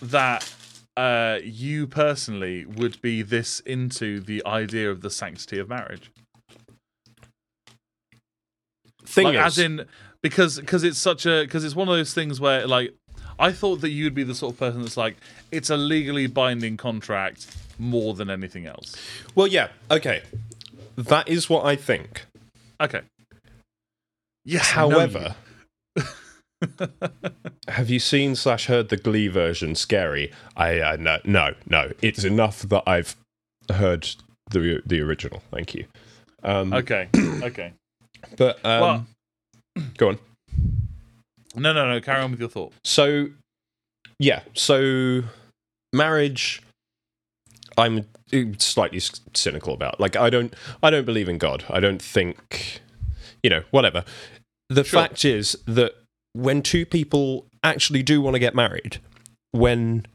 that 0.00 0.52
uh, 0.96 1.38
you 1.44 1.86
personally 1.86 2.64
would 2.64 3.00
be 3.00 3.22
this 3.22 3.60
into 3.60 4.20
the 4.20 4.44
idea 4.46 4.90
of 4.90 5.00
the 5.00 5.10
sanctity 5.10 5.58
of 5.58 5.68
marriage. 5.68 6.10
thing 9.04 9.24
like, 9.24 9.34
is, 9.36 9.40
as 9.40 9.58
in 9.58 9.86
because 10.22 10.58
because 10.60 10.84
it's 10.84 10.98
such 10.98 11.24
a 11.26 11.42
because 11.44 11.64
it's 11.64 11.74
one 11.74 11.88
of 11.88 11.94
those 11.96 12.12
things 12.14 12.40
where 12.40 12.66
like 12.66 12.94
I 13.38 13.52
thought 13.52 13.80
that 13.82 13.90
you'd 13.90 14.14
be 14.14 14.24
the 14.24 14.34
sort 14.34 14.52
of 14.54 14.58
person 14.58 14.82
that's 14.82 14.96
like 14.96 15.16
it's 15.52 15.70
a 15.70 15.76
legally 15.76 16.26
binding 16.26 16.76
contract 16.76 17.46
more 17.78 18.14
than 18.14 18.28
anything 18.30 18.66
else. 18.66 18.94
well, 19.34 19.46
yeah, 19.46 19.68
okay, 19.90 20.22
that 20.96 21.28
is 21.28 21.48
what 21.48 21.64
I 21.64 21.76
think. 21.76 22.26
Okay. 22.80 23.02
Yes. 24.44 24.74
Know 24.74 24.88
you. 24.88 24.94
However, 24.94 25.34
have 27.68 27.90
you 27.90 27.98
seen 27.98 28.34
slash 28.34 28.66
heard 28.66 28.88
the 28.88 28.96
Glee 28.96 29.28
version? 29.28 29.74
Scary. 29.74 30.32
I 30.56 30.80
uh, 30.80 30.96
no 30.98 31.18
no 31.24 31.54
no. 31.68 31.92
It's 32.02 32.24
enough 32.24 32.62
that 32.62 32.82
I've 32.86 33.14
heard 33.70 34.08
the 34.50 34.82
the 34.86 35.00
original. 35.00 35.42
Thank 35.50 35.74
you. 35.74 35.86
Um, 36.42 36.72
Okay. 36.72 37.08
Okay. 37.42 37.72
But 38.36 38.64
um, 38.64 38.80
Well- 38.80 39.06
go 39.96 40.08
on. 40.08 40.18
No, 41.58 41.72
no, 41.72 41.88
no. 41.92 42.00
Carry 42.00 42.22
on 42.22 42.30
with 42.30 42.40
your 42.40 42.48
thought. 42.48 42.72
So 42.84 43.28
yeah. 44.18 44.40
So 44.54 45.22
marriage. 45.92 46.62
I'm 47.76 48.06
slightly 48.58 49.00
cynical 49.34 49.72
about. 49.72 50.00
Like 50.00 50.16
I 50.16 50.30
don't 50.30 50.54
I 50.82 50.90
don't 50.90 51.04
believe 51.04 51.28
in 51.28 51.38
God. 51.38 51.64
I 51.70 51.80
don't 51.80 52.02
think 52.02 52.80
you 53.42 53.50
know 53.50 53.62
whatever. 53.70 54.04
The 54.68 54.84
Sure. 54.84 55.00
fact 55.00 55.24
is 55.24 55.56
that 55.66 55.94
when 56.32 56.62
two 56.62 56.84
people 56.84 57.46
actually 57.62 58.02
do 58.02 58.20
want 58.20 58.34
to 58.34 58.38
get 58.40 58.54
married, 58.54 58.98
when 59.52 60.06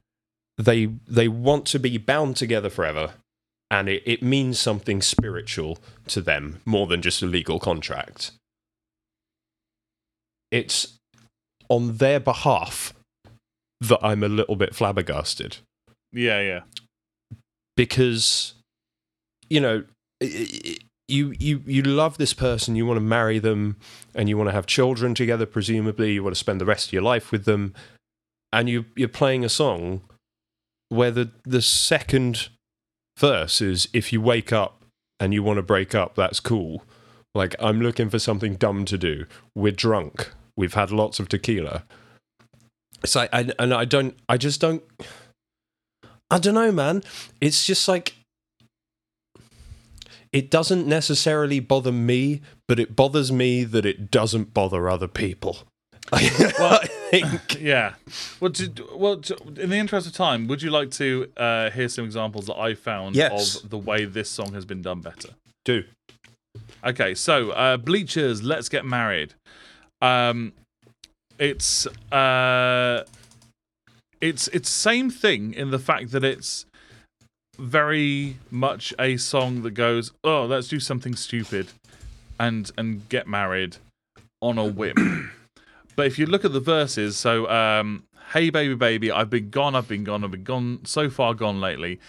they 0.58 0.86
they 1.08 1.28
want 1.28 1.66
to 1.68 1.80
be 1.80 1.98
bound 1.98 2.36
together 2.36 2.70
forever, 2.70 3.14
and 3.72 3.88
it, 3.90 4.04
it 4.06 4.22
means 4.22 4.60
something 4.60 5.02
spiritual 5.02 5.80
to 6.08 6.22
them 6.22 6.60
more 6.66 6.86
than 6.86 7.02
just 7.02 7.24
a 7.24 7.26
legal 7.26 7.60
contract. 7.60 8.32
It's 10.52 10.93
on 11.74 11.98
their 11.98 12.20
behalf 12.20 12.94
that 13.82 14.00
I'm 14.04 14.24
a 14.24 14.28
little 14.28 14.56
bit 14.56 14.76
flabbergasted. 14.76 15.58
Yeah, 16.12 16.40
yeah. 16.40 16.60
because 17.76 18.54
you 19.50 19.60
know 19.60 19.84
you 20.22 21.34
you 21.40 21.64
you 21.66 21.82
love 21.82 22.18
this 22.18 22.34
person 22.34 22.76
you 22.76 22.86
want 22.86 22.98
to 22.98 23.02
marry 23.02 23.40
them 23.40 23.78
and 24.16 24.30
you 24.30 24.38
want 24.38 24.48
to 24.48 24.54
have 24.54 24.66
children 24.66 25.16
together 25.16 25.46
presumably 25.46 26.14
you 26.14 26.24
want 26.24 26.36
to 26.36 26.40
spend 26.40 26.62
the 26.62 26.66
rest 26.66 26.88
of 26.88 26.94
your 26.94 27.02
life 27.02 27.32
with 27.32 27.46
them 27.46 27.74
and 28.54 28.70
you 28.70 28.86
you're 28.96 29.10
playing 29.10 29.44
a 29.44 29.50
song 29.50 30.02
where 30.90 31.12
the 31.12 31.32
the 31.44 31.62
second 31.62 32.50
verse 33.18 33.60
is 33.60 33.90
if 33.92 34.14
you 34.14 34.22
wake 34.22 34.54
up 34.54 34.86
and 35.20 35.34
you 35.34 35.44
want 35.44 35.58
to 35.58 35.64
break 35.64 35.96
up 35.96 36.16
that's 36.16 36.40
cool. 36.40 36.84
Like 37.36 37.56
i'm 37.60 37.82
looking 37.82 38.10
for 38.10 38.20
something 38.20 38.56
dumb 38.56 38.86
to 38.86 38.98
do. 38.98 39.26
We're 39.56 39.72
drunk 39.72 40.32
we've 40.58 40.74
had 40.74 40.92
lots 40.92 41.20
of 41.20 41.28
tequila 41.30 41.84
it's 43.04 43.16
like 43.16 43.30
I, 43.34 43.50
and 43.60 43.74
i 43.74 43.86
don't 43.86 44.16
i 44.30 44.38
just 44.38 44.62
don't 44.62 44.84
I 46.34 46.40
don't 46.40 46.56
know, 46.56 46.72
man. 46.72 47.04
It's 47.42 47.64
just 47.64 47.88
like 47.88 48.16
it 50.32 50.50
doesn't 50.50 50.88
necessarily 50.88 51.60
bother 51.60 51.92
me, 51.92 52.42
but 52.68 52.80
it 52.80 52.96
bothers 52.96 53.32
me 53.32 53.64
that 53.66 53.86
it 53.86 54.10
doesn't 54.10 54.52
bother 54.52 54.90
other 54.90 55.08
people. 55.08 55.60
I 56.12 56.88
think. 57.12 57.40
Yeah. 57.62 57.94
Well, 58.40 58.52
to, 58.54 58.72
well 58.96 59.18
to, 59.18 59.38
in 59.62 59.70
the 59.70 59.78
interest 59.78 60.08
of 60.08 60.14
time, 60.14 60.48
would 60.48 60.64
you 60.64 60.72
like 60.72 60.90
to 60.92 61.32
uh, 61.38 61.70
hear 61.70 61.88
some 61.88 62.04
examples 62.04 62.48
that 62.48 62.58
I 62.58 62.74
found 62.74 63.16
Yes. 63.16 63.64
of 63.64 63.70
the 63.70 63.78
way 63.78 64.06
this 64.06 64.30
song 64.30 64.54
has 64.54 64.66
been 64.66 64.82
done 64.82 65.02
better? 65.02 65.30
Do 65.64 65.84
Okay, 66.84 67.14
so 67.14 67.52
uh, 67.52 67.78
Bleachers, 67.78 68.42
Let's 68.42 68.70
Get 68.70 68.86
Married. 68.86 69.36
Um, 70.04 70.52
it's 71.40 71.88
uh, 72.12 73.04
it's 74.22 74.48
it's 74.50 74.70
same 74.70 75.10
thing 75.10 75.54
in 75.54 75.72
the 75.72 75.80
fact 75.80 76.12
that 76.12 76.24
it's 76.24 76.66
very 77.58 78.38
much 78.52 78.94
a 79.00 79.18
song 79.18 79.62
that 79.64 79.72
goes, 79.72 80.12
oh, 80.24 80.46
let's 80.46 80.68
do 80.68 80.80
something 80.80 81.16
stupid 81.16 81.70
and 82.40 82.70
and 82.78 83.08
get 83.10 83.28
married 83.28 83.78
on 84.42 84.58
a 84.58 84.66
whim. 84.66 85.32
But 85.96 86.08
if 86.08 86.18
you 86.18 86.26
look 86.26 86.44
at 86.44 86.54
the 86.54 86.60
verses, 86.60 87.18
so 87.18 87.48
um, 87.52 88.04
hey 88.34 88.50
baby 88.50 88.74
baby, 88.74 89.12
I've 89.12 89.30
been 89.30 89.52
gone, 89.52 89.76
I've 89.76 89.88
been 89.88 90.04
gone, 90.04 90.24
I've 90.24 90.32
been 90.32 90.44
gone 90.44 90.80
so 90.86 91.08
far 91.08 91.36
gone 91.36 91.62
lately. 91.62 92.00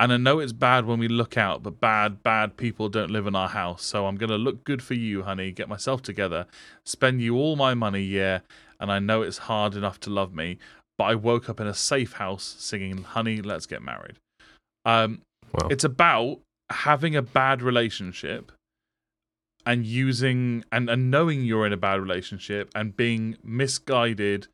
And 0.00 0.12
I 0.12 0.16
know 0.16 0.40
it's 0.40 0.52
bad 0.52 0.86
when 0.86 0.98
we 0.98 1.08
look 1.08 1.36
out, 1.38 1.62
but 1.62 1.80
bad, 1.80 2.22
bad 2.22 2.56
people 2.56 2.88
don't 2.88 3.10
live 3.10 3.26
in 3.26 3.36
our 3.36 3.48
house. 3.48 3.84
So 3.84 4.06
I'm 4.06 4.16
gonna 4.16 4.38
look 4.38 4.64
good 4.64 4.82
for 4.82 4.94
you, 4.94 5.22
honey, 5.22 5.52
get 5.52 5.68
myself 5.68 6.02
together, 6.02 6.46
spend 6.84 7.20
you 7.22 7.36
all 7.36 7.56
my 7.56 7.74
money, 7.74 8.02
yeah. 8.02 8.40
And 8.80 8.90
I 8.90 8.98
know 8.98 9.22
it's 9.22 9.38
hard 9.38 9.74
enough 9.74 10.00
to 10.00 10.10
love 10.10 10.34
me, 10.34 10.58
but 10.98 11.04
I 11.04 11.14
woke 11.14 11.48
up 11.48 11.60
in 11.60 11.66
a 11.66 11.74
safe 11.74 12.14
house 12.14 12.56
singing, 12.58 13.02
Honey, 13.04 13.40
let's 13.40 13.66
get 13.66 13.82
married. 13.82 14.16
Um, 14.84 15.22
Wow. 15.54 15.68
It's 15.70 15.84
about 15.84 16.40
having 16.70 17.14
a 17.14 17.22
bad 17.22 17.62
relationship 17.62 18.50
and 19.64 19.86
using 19.86 20.64
and, 20.72 20.90
and 20.90 21.10
knowing 21.10 21.44
you're 21.44 21.66
in 21.66 21.72
a 21.72 21.78
bad 21.78 22.00
relationship 22.00 22.70
and 22.74 22.96
being 22.96 23.36
misguided 23.42 24.48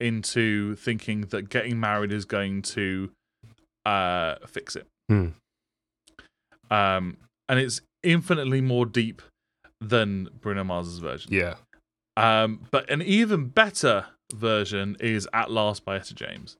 into 0.00 0.74
thinking 0.76 1.22
that 1.22 1.48
getting 1.48 1.78
married 1.78 2.12
is 2.12 2.24
going 2.24 2.62
to 2.62 3.10
uh, 3.86 4.34
fix 4.46 4.76
it. 4.76 4.86
Hmm. 5.08 5.28
Um, 6.70 7.16
and 7.48 7.60
it's 7.60 7.80
infinitely 8.02 8.60
more 8.60 8.84
deep 8.84 9.22
than 9.80 10.28
Bruno 10.40 10.64
Mars's 10.64 10.98
version. 10.98 11.32
Yeah. 11.32 11.54
Um, 12.16 12.66
but 12.70 12.90
an 12.90 13.02
even 13.02 13.46
better 13.46 14.06
version 14.34 14.96
is 15.00 15.28
At 15.32 15.50
Last 15.50 15.84
by 15.84 15.96
Etta 15.96 16.14
James, 16.14 16.56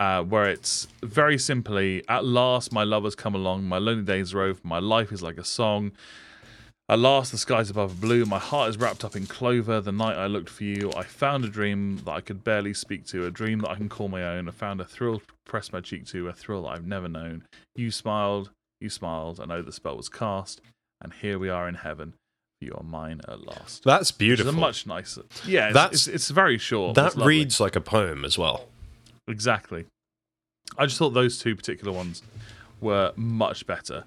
uh, 0.00 0.22
where 0.22 0.46
it's 0.46 0.88
very 1.02 1.38
simply 1.38 2.02
At 2.08 2.24
last 2.24 2.72
my 2.72 2.82
love 2.82 3.04
has 3.04 3.14
come 3.14 3.34
along, 3.34 3.64
my 3.64 3.78
lonely 3.78 4.04
days 4.04 4.34
are 4.34 4.40
over, 4.42 4.60
my 4.64 4.78
life 4.78 5.12
is 5.12 5.22
like 5.22 5.38
a 5.38 5.44
song. 5.44 5.92
At 6.90 6.98
last 6.98 7.30
the 7.30 7.38
skies 7.38 7.70
above 7.70 7.92
are 7.92 8.00
blue, 8.00 8.24
my 8.24 8.40
heart 8.40 8.68
is 8.68 8.76
wrapped 8.76 9.04
up 9.04 9.14
in 9.14 9.24
clover. 9.28 9.80
The 9.80 9.92
night 9.92 10.16
I 10.16 10.26
looked 10.26 10.50
for 10.50 10.64
you, 10.64 10.90
I 10.96 11.04
found 11.04 11.44
a 11.44 11.48
dream 11.48 11.98
that 12.04 12.10
I 12.10 12.20
could 12.20 12.42
barely 12.42 12.74
speak 12.74 13.06
to, 13.06 13.26
a 13.26 13.30
dream 13.30 13.60
that 13.60 13.70
I 13.70 13.76
can 13.76 13.88
call 13.88 14.08
my 14.08 14.24
own. 14.24 14.48
I 14.48 14.50
found 14.50 14.80
a 14.80 14.84
thrill 14.84 15.20
to 15.20 15.26
press 15.46 15.72
my 15.72 15.80
cheek 15.80 16.04
to, 16.06 16.26
a 16.26 16.32
thrill 16.32 16.62
that 16.62 16.70
I've 16.70 16.88
never 16.88 17.08
known. 17.08 17.44
You 17.76 17.92
smiled, 17.92 18.50
you 18.80 18.90
smiled, 18.90 19.38
I 19.38 19.44
know 19.44 19.62
the 19.62 19.70
spell 19.70 19.96
was 19.96 20.08
cast, 20.08 20.62
and 21.00 21.12
here 21.12 21.38
we 21.38 21.48
are 21.48 21.68
in 21.68 21.76
heaven. 21.76 22.14
You 22.60 22.74
are 22.76 22.82
mine 22.82 23.20
at 23.28 23.46
last. 23.46 23.84
That's 23.84 24.10
beautiful. 24.10 24.52
much 24.52 24.84
nicer. 24.84 25.22
Yeah, 25.46 25.66
it's, 25.68 25.74
That's- 25.74 25.94
it's, 25.94 26.08
it's 26.08 26.30
very 26.30 26.58
short. 26.58 26.96
that 26.96 27.14
reads 27.14 27.60
like 27.60 27.76
a 27.76 27.80
poem 27.80 28.24
as 28.24 28.36
well. 28.36 28.66
exactly. 29.28 29.86
I 30.76 30.86
just 30.86 30.98
thought 30.98 31.10
those 31.10 31.38
two 31.38 31.54
particular 31.54 31.92
ones 31.92 32.20
were 32.80 33.12
much 33.14 33.64
better 33.64 34.06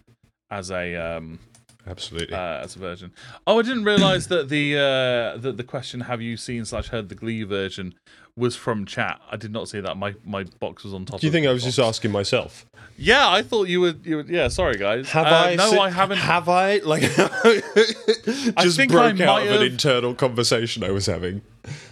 as 0.52 0.70
a 0.70 0.96
um, 0.96 1.40
Absolutely. 1.86 2.34
uh, 2.36 2.64
as 2.64 2.76
a 2.76 2.80
version. 2.80 3.12
Oh, 3.46 3.60
I 3.60 3.62
didn't 3.62 3.84
realize 3.84 4.28
that 4.28 4.50
the 4.50 4.76
uh, 4.78 5.38
that 5.38 5.58
the 5.58 5.64
question 5.64 6.02
"Have 6.02 6.22
you 6.22 6.38
seen 6.38 6.66
slash 6.66 6.88
heard 6.90 7.10
the 7.10 7.16
Glee 7.16 7.44
version?" 7.44 7.96
was 8.36 8.56
from 8.56 8.86
chat. 8.86 9.22
I 9.30 9.38
did 9.38 9.52
not 9.52 9.70
see 9.70 9.80
that. 9.80 9.96
My 9.98 10.16
my 10.26 10.46
box 10.60 10.84
was 10.84 10.94
on 10.94 11.06
top. 11.06 11.20
Do 11.20 11.28
you 11.28 11.32
think 11.32 11.46
I 11.46 11.52
was 11.54 11.64
just 11.64 11.78
asking 11.80 12.12
myself? 12.12 12.66
Yeah, 12.98 13.30
I 13.30 13.42
thought 13.44 13.68
you 13.68 13.82
would. 13.82 14.06
You 14.06 14.18
would. 14.18 14.30
Yeah, 14.30 14.48
sorry 14.48 14.78
guys. 14.78 15.10
Have 15.12 15.28
Uh, 15.28 15.30
I? 15.50 15.56
No, 15.56 15.72
se- 15.72 15.78
I 15.78 15.90
haven't. 15.90 16.18
Have 16.20 16.48
I? 16.50 16.78
Like, 16.84 17.02
just 17.02 18.78
think 18.78 18.92
broke 18.92 19.20
I 19.20 19.26
out 19.26 19.48
of 19.48 19.62
an 19.62 19.68
internal 19.68 20.14
conversation 20.16 20.84
I 20.84 20.92
was 20.92 21.06
having. 21.06 21.42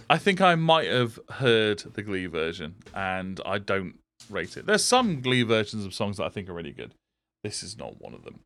I 0.08 0.18
think 0.18 0.40
I 0.40 0.54
might 0.54 0.88
have 0.88 1.18
heard 1.30 1.78
the 1.94 2.02
Glee 2.02 2.26
version, 2.26 2.74
and 2.94 3.40
I 3.46 3.58
don't 3.58 3.94
rate 4.30 4.56
it. 4.56 4.66
There's 4.66 4.84
some 4.84 5.20
Glee 5.20 5.42
versions 5.42 5.84
of 5.84 5.94
songs 5.94 6.16
that 6.18 6.24
I 6.24 6.28
think 6.28 6.48
are 6.48 6.52
really 6.54 6.72
good. 6.72 6.94
This 7.44 7.62
is 7.62 7.76
not 7.78 8.00
one 8.00 8.14
of 8.14 8.24
them. 8.24 8.40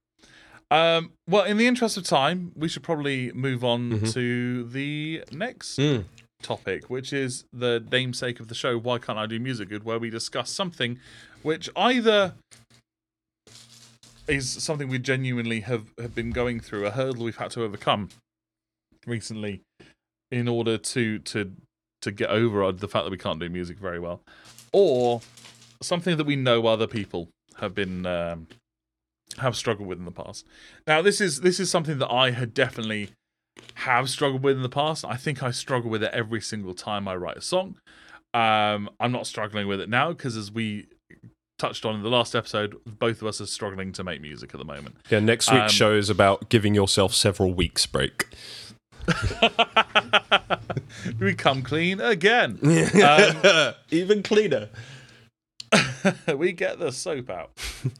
Um, 0.71 1.13
well, 1.29 1.45
in 1.45 1.57
the 1.59 1.67
interest 1.67 1.97
of 1.97 2.05
time, 2.05 2.53
we 2.57 2.69
should 2.69 2.83
probably 2.83 3.31
move 3.33 3.63
on 3.65 4.03
to 4.13 4.65
the 4.65 5.23
next 5.31 5.79
Mm. 5.79 6.05
topic, 6.43 6.91
which 6.91 7.13
is 7.13 7.45
the 7.53 7.85
namesake 7.91 8.41
of 8.41 8.49
the 8.49 8.55
show, 8.55 8.77
Why 8.79 8.99
Can't 8.99 9.19
I 9.19 9.27
Do 9.27 9.39
Music 9.39 9.69
Good, 9.69 9.85
where 9.85 9.99
we 9.99 10.11
discuss 10.11 10.51
something 10.51 10.99
which 11.43 11.71
either 11.77 12.35
is 14.27 14.51
something 14.51 14.89
we 14.89 14.99
genuinely 14.99 15.61
have, 15.61 15.93
have 15.99 16.15
been 16.15 16.31
going 16.33 16.59
through, 16.59 16.85
a 16.87 16.91
hurdle 16.91 17.25
we've 17.25 17.37
had 17.37 17.53
to 17.53 17.63
overcome 17.63 18.09
recently 19.07 19.61
in 20.33 20.49
order 20.49 20.77
to 20.77 21.21
to 21.21 21.53
to 22.03 22.11
get 22.11 22.29
over 22.31 22.73
the 22.73 22.89
fact 22.89 23.05
that 23.05 23.11
we 23.11 23.17
can't 23.19 23.39
do 23.39 23.49
music 23.49 23.79
very 23.79 24.01
well, 24.01 24.21
or 24.73 25.21
something 25.81 26.17
that 26.17 26.25
we 26.25 26.35
know 26.37 26.67
other 26.67 26.89
people 26.89 27.29
have 27.59 27.75
been 27.75 28.05
um, 28.05 28.49
have 29.39 29.57
struggled 29.57 29.89
with 29.89 29.99
in 29.99 30.05
the 30.05 30.11
past. 30.13 30.47
Now, 30.87 31.03
this 31.03 31.21
is 31.21 31.41
this 31.41 31.59
is 31.61 31.71
something 31.71 31.99
that 31.99 32.11
I 32.11 32.31
had 32.31 32.55
definitely 32.55 33.11
have 33.75 34.09
struggled 34.11 34.43
with 34.43 34.57
in 34.57 34.63
the 34.63 34.69
past. 34.69 35.05
I 35.05 35.17
think 35.17 35.43
I 35.43 35.51
struggle 35.51 35.91
with 35.91 36.03
it 36.03 36.11
every 36.13 36.41
single 36.41 36.75
time 36.75 37.09
I 37.09 37.17
write 37.17 37.37
a 37.39 37.43
song. 37.43 37.77
Um, 38.35 38.91
I'm 39.01 39.13
not 39.13 39.27
struggling 39.27 39.67
with 39.67 39.81
it 39.81 39.89
now 39.89 40.11
because, 40.11 40.37
as 40.37 40.51
we 40.53 40.89
touched 41.59 41.87
on 41.87 41.95
in 41.95 42.03
the 42.03 42.11
last 42.11 42.35
episode, 42.35 42.77
both 42.87 43.23
of 43.23 43.29
us 43.29 43.41
are 43.41 43.47
struggling 43.47 43.93
to 43.93 44.05
make 44.05 44.21
music 44.21 44.53
at 44.55 44.59
the 44.59 44.65
moment. 44.65 44.97
Yeah, 45.09 45.21
next 45.21 45.51
week's 45.51 45.63
Um, 45.63 45.69
show 45.71 45.93
is 45.95 46.11
about 46.11 46.51
giving 46.51 46.75
yourself 46.75 47.15
several 47.15 47.55
weeks 47.55 47.87
break. 47.87 48.27
we 51.21 51.35
come 51.35 51.63
clean 51.63 52.01
again. 52.01 52.59
Um, 53.03 53.75
Even 53.91 54.23
cleaner. 54.23 54.69
we 56.37 56.53
get 56.53 56.79
the 56.79 56.93
soap 56.93 57.31
out. 57.31 57.53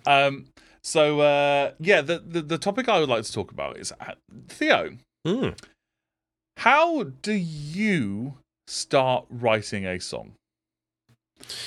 Um, 0.07 0.47
so 0.87 1.19
uh, 1.19 1.73
yeah, 1.81 2.01
the, 2.01 2.21
the 2.21 2.43
the 2.43 2.59
topic 2.59 2.89
I 2.89 3.01
would 3.01 3.09
like 3.09 3.25
to 3.25 3.33
talk 3.33 3.51
about 3.51 3.77
is 3.77 3.93
uh, 4.01 4.13
Theo. 4.49 4.97
Mm. 5.27 5.59
How 6.59 7.03
do 7.23 7.33
you 7.33 8.35
start 8.69 9.27
writing 9.29 9.85
a 9.85 9.99
song? 9.99 10.35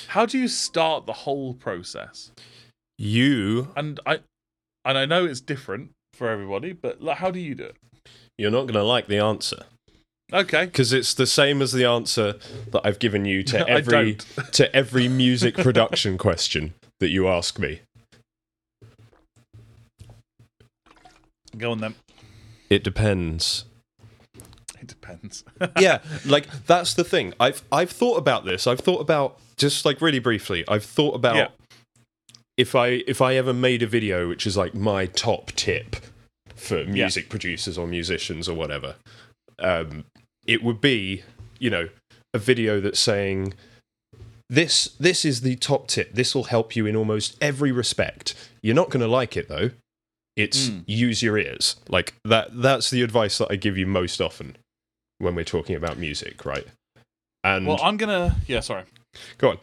How 0.08 0.24
do 0.24 0.38
you 0.38 0.48
start 0.48 1.04
the 1.04 1.12
whole 1.12 1.52
process? 1.52 2.32
You, 2.96 3.68
And 3.76 4.00
I 4.06 4.20
and 4.86 4.96
I 4.96 5.04
know 5.04 5.26
it's 5.26 5.42
different 5.42 5.90
for 6.14 6.30
everybody, 6.30 6.72
but 6.72 7.02
like, 7.02 7.18
how 7.18 7.30
do 7.30 7.38
you 7.38 7.54
do 7.54 7.64
it? 7.64 7.76
you're 8.38 8.50
not 8.50 8.62
going 8.62 8.72
to 8.72 8.82
like 8.82 9.06
the 9.06 9.18
answer 9.18 9.64
Okay. 10.32 10.64
because 10.64 10.94
it's 10.94 11.12
the 11.12 11.26
same 11.26 11.60
as 11.60 11.72
the 11.72 11.84
answer 11.84 12.36
that 12.70 12.80
I've 12.86 12.98
given 12.98 13.26
you 13.26 13.42
to 13.42 13.68
every 13.78 14.16
to 14.52 14.74
every 14.74 15.08
music 15.08 15.56
production 15.56 16.16
question 16.16 16.72
that 17.00 17.10
you 17.10 17.28
ask 17.28 17.58
me. 17.58 17.80
Go 21.56 21.72
on 21.72 21.78
then. 21.78 21.94
It 22.68 22.84
depends. 22.84 23.64
It 24.80 24.86
depends. 24.86 25.44
yeah, 25.78 25.98
like 26.24 26.48
that's 26.66 26.94
the 26.94 27.04
thing. 27.04 27.34
I've 27.40 27.62
I've 27.70 27.90
thought 27.90 28.16
about 28.16 28.44
this. 28.44 28.66
I've 28.66 28.80
thought 28.80 29.00
about 29.00 29.38
just 29.56 29.84
like 29.84 30.00
really 30.00 30.20
briefly. 30.20 30.64
I've 30.68 30.84
thought 30.84 31.14
about 31.14 31.36
Yeah. 31.36 31.48
if 32.56 32.74
I 32.74 33.02
if 33.06 33.20
I 33.20 33.34
ever 33.34 33.52
made 33.52 33.82
a 33.82 33.86
video 33.86 34.28
which 34.28 34.46
is 34.46 34.56
like 34.56 34.74
my 34.74 35.06
top 35.06 35.52
tip 35.52 35.96
for 36.54 36.84
music 36.84 37.28
producers 37.28 37.76
or 37.76 37.86
musicians 37.86 38.48
or 38.48 38.54
whatever. 38.54 38.96
Um, 39.58 40.04
it 40.46 40.62
would 40.62 40.80
be 40.80 41.22
you 41.58 41.68
know 41.70 41.88
a 42.32 42.38
video 42.38 42.80
that's 42.80 43.00
saying 43.00 43.52
this 44.48 44.86
this 44.98 45.24
is 45.24 45.42
the 45.42 45.56
top 45.56 45.88
tip. 45.88 46.14
This 46.14 46.34
will 46.34 46.44
help 46.44 46.74
you 46.74 46.86
in 46.86 46.96
almost 46.96 47.36
every 47.42 47.70
respect. 47.72 48.34
You're 48.62 48.74
not 48.74 48.88
going 48.88 49.00
to 49.02 49.08
like 49.08 49.36
it 49.36 49.48
though. 49.48 49.70
It's 50.36 50.68
Mm. 50.68 50.84
use 50.86 51.22
your 51.22 51.36
ears. 51.38 51.76
Like 51.88 52.14
that 52.24 52.48
that's 52.62 52.90
the 52.90 53.02
advice 53.02 53.38
that 53.38 53.48
I 53.50 53.56
give 53.56 53.76
you 53.76 53.86
most 53.86 54.20
often 54.20 54.56
when 55.18 55.34
we're 55.34 55.44
talking 55.44 55.76
about 55.76 55.98
music, 55.98 56.44
right? 56.44 56.66
And 57.44 57.66
well, 57.66 57.78
I'm 57.82 57.96
gonna. 57.96 58.36
Yeah, 58.46 58.60
sorry. 58.60 58.84
go 59.38 59.50
on. 59.50 59.58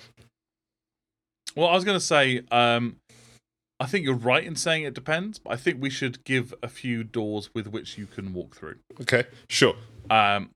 Well, 1.55 1.69
I 1.69 1.73
was 1.73 1.83
going 1.83 1.97
to 1.97 2.05
say, 2.05 2.41
um, 2.51 2.97
I 3.79 3.87
think 3.87 4.05
you're 4.05 4.13
right 4.13 4.43
in 4.43 4.55
saying 4.55 4.83
it 4.83 4.93
depends, 4.93 5.39
but 5.39 5.53
I 5.53 5.55
think 5.55 5.81
we 5.81 5.89
should 5.89 6.23
give 6.23 6.53
a 6.61 6.67
few 6.67 7.03
doors 7.03 7.49
with 7.55 7.65
which 7.67 7.97
you 7.97 8.05
can 8.05 8.31
walk 8.33 8.55
through. 8.55 8.75
Okay, 9.01 9.23
sure. 9.49 9.75
Um, 10.11 10.51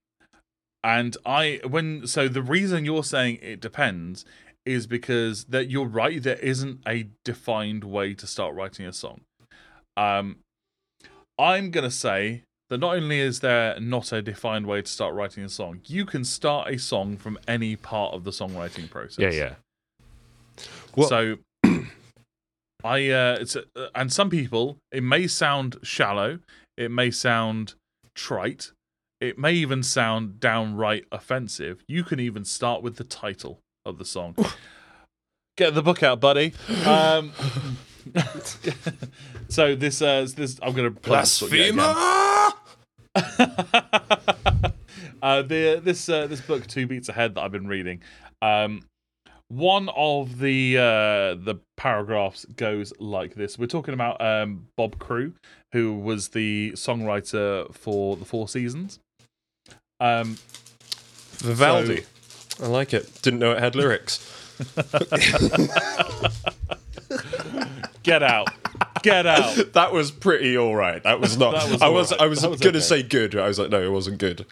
and 0.83 1.17
I, 1.25 1.59
when, 1.67 2.05
so 2.05 2.27
the 2.27 2.43
reason 2.43 2.85
you're 2.85 3.03
saying 3.03 3.39
it 3.41 3.59
depends 3.61 4.25
is 4.63 4.85
because 4.85 5.45
that 5.45 5.71
you're 5.71 5.87
right, 5.87 6.21
there 6.21 6.37
isn't 6.37 6.81
a 6.87 7.07
defined 7.25 7.83
way 7.83 8.13
to 8.13 8.27
start 8.27 8.53
writing 8.53 8.85
a 8.85 8.93
song. 8.93 9.21
Um, 9.97 10.37
I'm 11.37 11.71
going 11.71 11.83
to 11.83 11.91
say 11.91 12.43
that 12.69 12.79
not 12.79 12.95
only 12.95 13.19
is 13.19 13.39
there 13.41 13.79
not 13.79 14.11
a 14.11 14.21
defined 14.21 14.65
way 14.65 14.81
to 14.81 14.89
start 14.89 15.13
writing 15.13 15.43
a 15.43 15.49
song, 15.49 15.81
you 15.85 16.05
can 16.05 16.23
start 16.23 16.69
a 16.69 16.77
song 16.77 17.17
from 17.17 17.37
any 17.47 17.75
part 17.75 18.13
of 18.13 18.23
the 18.23 18.31
songwriting 18.31 18.89
process. 18.89 19.19
Yeah, 19.33 19.55
yeah. 20.57 20.65
Well- 20.95 21.09
so 21.09 21.37
I 22.83 23.09
uh 23.09 23.37
it's 23.39 23.55
uh, 23.55 23.63
and 23.93 24.11
some 24.11 24.29
people 24.29 24.77
it 24.91 25.03
may 25.03 25.27
sound 25.27 25.77
shallow, 25.83 26.39
it 26.77 26.89
may 26.91 27.11
sound 27.11 27.75
trite, 28.15 28.71
it 29.19 29.37
may 29.37 29.53
even 29.53 29.83
sound 29.83 30.39
downright 30.39 31.05
offensive. 31.11 31.83
You 31.87 32.03
can 32.03 32.19
even 32.19 32.43
start 32.45 32.81
with 32.81 32.95
the 32.95 33.03
title 33.03 33.59
of 33.85 33.97
the 33.97 34.05
song. 34.05 34.35
Get 35.57 35.75
the 35.75 35.83
book 35.83 36.01
out, 36.03 36.19
buddy. 36.19 36.53
Um 36.85 37.33
so 39.49 39.75
this 39.75 40.01
uh 40.01 40.27
this 40.35 40.59
I'm 40.61 40.73
going 40.73 40.93
to 40.93 40.99
play 40.99 41.19
this 41.19 41.39
book 41.39 41.51
yet 41.51 41.69
again. 41.69 41.83
Uh, 45.21 45.43
the 45.43 45.79
this 45.83 46.09
uh, 46.09 46.25
this 46.27 46.41
book, 46.41 46.65
Two 46.65 46.87
Beats 46.87 47.09
Ahead, 47.09 47.35
that 47.35 47.41
I've 47.41 47.51
been 47.51 47.67
reading. 47.67 48.01
Um, 48.41 48.81
one 49.49 49.89
of 49.95 50.39
the 50.39 50.77
uh, 50.77 51.35
the 51.35 51.59
paragraphs 51.77 52.45
goes 52.45 52.91
like 52.99 53.35
this. 53.35 53.59
We're 53.59 53.67
talking 53.67 53.93
about 53.93 54.19
um, 54.21 54.67
Bob 54.77 54.97
Crewe, 54.97 55.33
who 55.73 55.95
was 55.95 56.29
the 56.29 56.71
songwriter 56.75 57.73
for 57.73 58.15
the 58.15 58.25
Four 58.25 58.47
Seasons. 58.47 58.99
Um, 59.99 60.37
Vivaldi. 61.37 62.05
I 62.61 62.67
like 62.67 62.93
it. 62.93 63.21
Didn't 63.21 63.39
know 63.39 63.51
it 63.51 63.59
had 63.59 63.75
lyrics. 63.75 64.27
get 68.03 68.23
out, 68.23 68.49
get 69.03 69.25
out. 69.25 69.57
That 69.73 69.91
was 69.91 70.11
pretty 70.11 70.57
all 70.57 70.75
right. 70.75 71.01
That 71.03 71.19
was 71.19 71.37
not. 71.39 71.53
That 71.53 71.71
was 71.71 71.81
I 71.81 71.89
was. 71.89 72.11
right. 72.11 72.21
I 72.21 72.25
was, 72.27 72.45
was 72.45 72.59
gonna 72.59 72.77
okay. 72.77 72.79
say 72.79 73.03
good. 73.03 73.35
I 73.35 73.47
was 73.47 73.59
like, 73.59 73.69
no, 73.69 73.81
it 73.81 73.91
wasn't 73.91 74.19
good. 74.19 74.45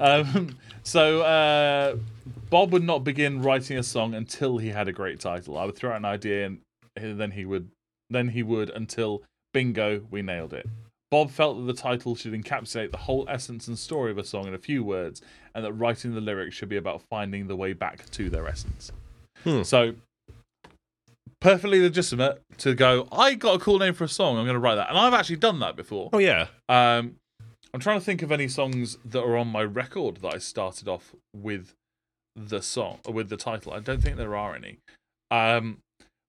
Um, 0.00 0.56
so 0.82 1.22
uh, 1.22 1.96
Bob 2.50 2.72
would 2.72 2.84
not 2.84 3.04
begin 3.04 3.42
writing 3.42 3.78
a 3.78 3.82
song 3.82 4.14
until 4.14 4.58
he 4.58 4.68
had 4.68 4.88
a 4.88 4.92
great 4.92 5.20
title. 5.20 5.56
I 5.56 5.64
would 5.64 5.76
throw 5.76 5.90
out 5.90 5.96
an 5.96 6.04
idea, 6.04 6.46
and 6.46 7.20
then 7.20 7.30
he 7.30 7.44
would, 7.44 7.68
then 8.10 8.28
he 8.28 8.42
would 8.42 8.70
until 8.70 9.22
bingo, 9.52 10.02
we 10.10 10.22
nailed 10.22 10.52
it. 10.52 10.68
Bob 11.10 11.30
felt 11.30 11.58
that 11.58 11.72
the 11.72 11.80
title 11.80 12.16
should 12.16 12.32
encapsulate 12.32 12.90
the 12.90 12.96
whole 12.96 13.24
essence 13.28 13.68
and 13.68 13.78
story 13.78 14.10
of 14.10 14.18
a 14.18 14.24
song 14.24 14.48
in 14.48 14.54
a 14.54 14.58
few 14.58 14.82
words, 14.82 15.22
and 15.54 15.64
that 15.64 15.72
writing 15.72 16.14
the 16.14 16.20
lyrics 16.20 16.56
should 16.56 16.68
be 16.68 16.76
about 16.76 17.02
finding 17.08 17.46
the 17.46 17.56
way 17.56 17.72
back 17.72 18.10
to 18.10 18.28
their 18.28 18.48
essence. 18.48 18.90
Hmm. 19.44 19.62
So, 19.62 19.94
perfectly 21.44 21.80
legitimate 21.80 22.40
to 22.56 22.74
go. 22.74 23.06
I 23.12 23.34
got 23.34 23.56
a 23.56 23.58
cool 23.58 23.78
name 23.78 23.92
for 23.92 24.04
a 24.04 24.08
song. 24.08 24.38
I'm 24.38 24.44
going 24.44 24.54
to 24.54 24.60
write 24.60 24.76
that, 24.76 24.88
and 24.88 24.98
I've 24.98 25.12
actually 25.12 25.36
done 25.36 25.60
that 25.60 25.76
before. 25.76 26.08
Oh 26.12 26.18
yeah. 26.18 26.46
Um, 26.68 27.16
I'm 27.72 27.80
trying 27.80 27.98
to 27.98 28.04
think 28.04 28.22
of 28.22 28.32
any 28.32 28.48
songs 28.48 28.96
that 29.04 29.22
are 29.22 29.36
on 29.36 29.48
my 29.48 29.62
record 29.62 30.16
that 30.22 30.34
I 30.34 30.38
started 30.38 30.88
off 30.88 31.14
with 31.36 31.74
the 32.34 32.62
song 32.62 32.98
with 33.06 33.28
the 33.28 33.36
title. 33.36 33.72
I 33.72 33.80
don't 33.80 34.02
think 34.02 34.16
there 34.16 34.34
are 34.34 34.56
any. 34.56 34.78
Um, 35.30 35.78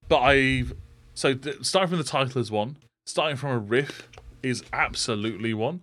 but 0.08 0.20
I've 0.20 0.74
so 1.14 1.34
th- 1.34 1.64
starting 1.64 1.90
from 1.90 1.98
the 1.98 2.04
title 2.04 2.42
is 2.42 2.52
one. 2.52 2.76
Starting 3.06 3.38
from 3.38 3.52
a 3.52 3.60
riff 3.60 4.10
is 4.44 4.64
absolutely 4.74 5.54
one. 5.54 5.82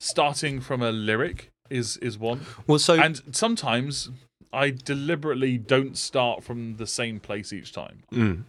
Starting 0.00 0.60
from 0.60 0.82
a 0.82 0.92
lyric 0.92 1.48
is 1.68 1.96
is 1.96 2.16
one. 2.16 2.42
Well, 2.66 2.78
so 2.78 2.94
And 2.94 3.20
sometimes 3.32 4.10
I 4.52 4.70
deliberately 4.70 5.58
don't 5.58 5.98
start 5.98 6.44
from 6.44 6.76
the 6.76 6.86
same 6.86 7.18
place 7.18 7.52
each 7.52 7.72
time. 7.72 8.02
Mm. 8.12 8.44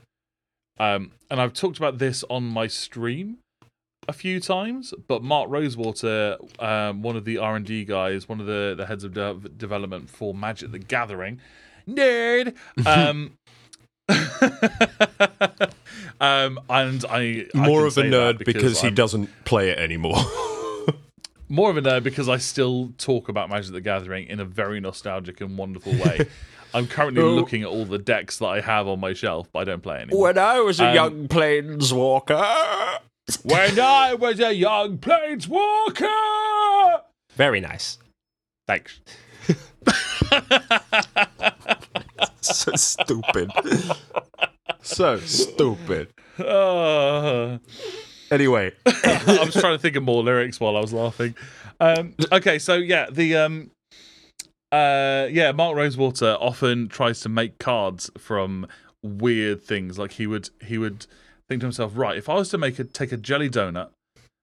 Um, 0.80 1.12
and 1.30 1.42
I've 1.42 1.54
talked 1.54 1.78
about 1.78 1.98
this 1.98 2.24
on 2.30 2.46
my 2.46 2.68
stream 2.68 3.40
a 4.08 4.14
few 4.14 4.40
times. 4.40 4.94
But 5.08 5.24
Mark 5.24 5.50
Rosewater, 5.50 6.38
um, 6.60 7.02
one 7.02 7.16
of 7.16 7.26
the 7.26 7.38
R 7.38 7.56
and 7.56 7.66
D 7.66 7.86
guys, 7.86 8.28
one 8.28 8.40
of 8.40 8.46
the 8.48 8.74
the 8.76 8.86
heads 8.86 9.04
of 9.04 9.14
de- 9.14 9.50
development 9.56 10.10
for 10.10 10.34
Magic: 10.34 10.72
The 10.72 10.80
Gathering, 10.80 11.40
nerd. 11.88 12.56
Um, 12.86 13.34
um, 16.20 16.60
and 16.68 17.06
I 17.06 17.46
I 17.54 17.68
more 17.68 17.86
of 17.86 17.96
a 17.98 18.02
nerd 18.02 18.44
because, 18.44 18.82
he 18.82 18.90
doesn't 18.90 19.30
play 19.46 19.70
it 19.70 19.78
anymore. 19.78 20.18
more 21.50 21.70
of 21.70 21.78
a 21.78 21.82
nerd 21.82 22.02
because 22.02 22.28
I 22.28 22.38
still 22.38 22.92
talk 22.98 23.30
about 23.30 23.50
Magic: 23.50 23.72
The 23.72 23.82
Gathering 23.82 24.26
in 24.26 24.40
a 24.40 24.46
very 24.46 24.80
nostalgic 24.80 25.42
and 25.42 25.58
wonderful 25.60 25.94
way. 25.94 26.28
I'm 26.74 26.88
currently 26.88 27.24
looking 27.24 27.64
at 27.64 27.70
all 27.70 27.86
the 27.86 27.98
decks 27.98 28.38
that 28.40 28.48
I 28.48 28.62
have 28.62 28.88
on 28.88 29.00
my 29.00 29.14
shelf, 29.14 29.48
but 29.52 29.60
I 29.60 29.64
don't 29.64 29.82
play 29.82 30.02
anymore. 30.02 30.22
When 30.22 30.38
I 30.38 30.60
was 30.60 30.80
a 30.80 30.90
Um, 30.90 30.96
young 30.96 31.28
planeswalker. 31.28 33.00
When 33.44 33.80
I 33.80 34.14
was 34.16 34.40
a 34.40 34.54
young 34.54 34.98
planeswalker. 34.98 37.02
Very 37.36 37.62
nice. 37.62 37.98
Thanks. 38.68 39.00
So 42.42 42.72
stupid. 42.76 43.52
so 44.82 45.18
stupid. 45.20 46.10
Uh, 46.40 47.58
Anyway, 48.32 48.72
I 48.86 49.42
was 49.44 49.54
trying 49.56 49.76
to 49.76 49.80
think 49.80 49.96
of 49.96 50.04
more 50.04 50.24
lyrics 50.24 50.60
while 50.60 50.78
I 50.78 50.82
was 50.82 50.94
laughing. 50.94 51.34
Um, 51.80 52.14
okay, 52.32 52.60
so 52.60 52.76
yeah, 52.76 53.08
the 53.12 53.36
um, 53.38 53.72
uh, 54.72 55.28
yeah, 55.32 55.52
Mark 55.52 55.76
Rosewater 55.76 56.38
often 56.40 56.88
tries 56.88 57.22
to 57.22 57.30
make 57.30 57.58
cards 57.58 58.10
from 58.18 58.68
weird 59.04 59.62
things. 59.62 59.98
Like 59.98 60.14
he 60.14 60.28
would 60.28 60.50
he 60.64 60.78
would 60.78 61.06
think 61.48 61.62
to 61.62 61.66
himself, 61.66 61.94
right, 61.96 62.18
if 62.18 62.30
I 62.30 62.36
was 62.36 62.50
to 62.50 62.58
make 62.58 62.80
a 62.80 62.84
take 62.84 63.12
a 63.12 63.18
jelly 63.18 63.50
donut, 63.50 63.90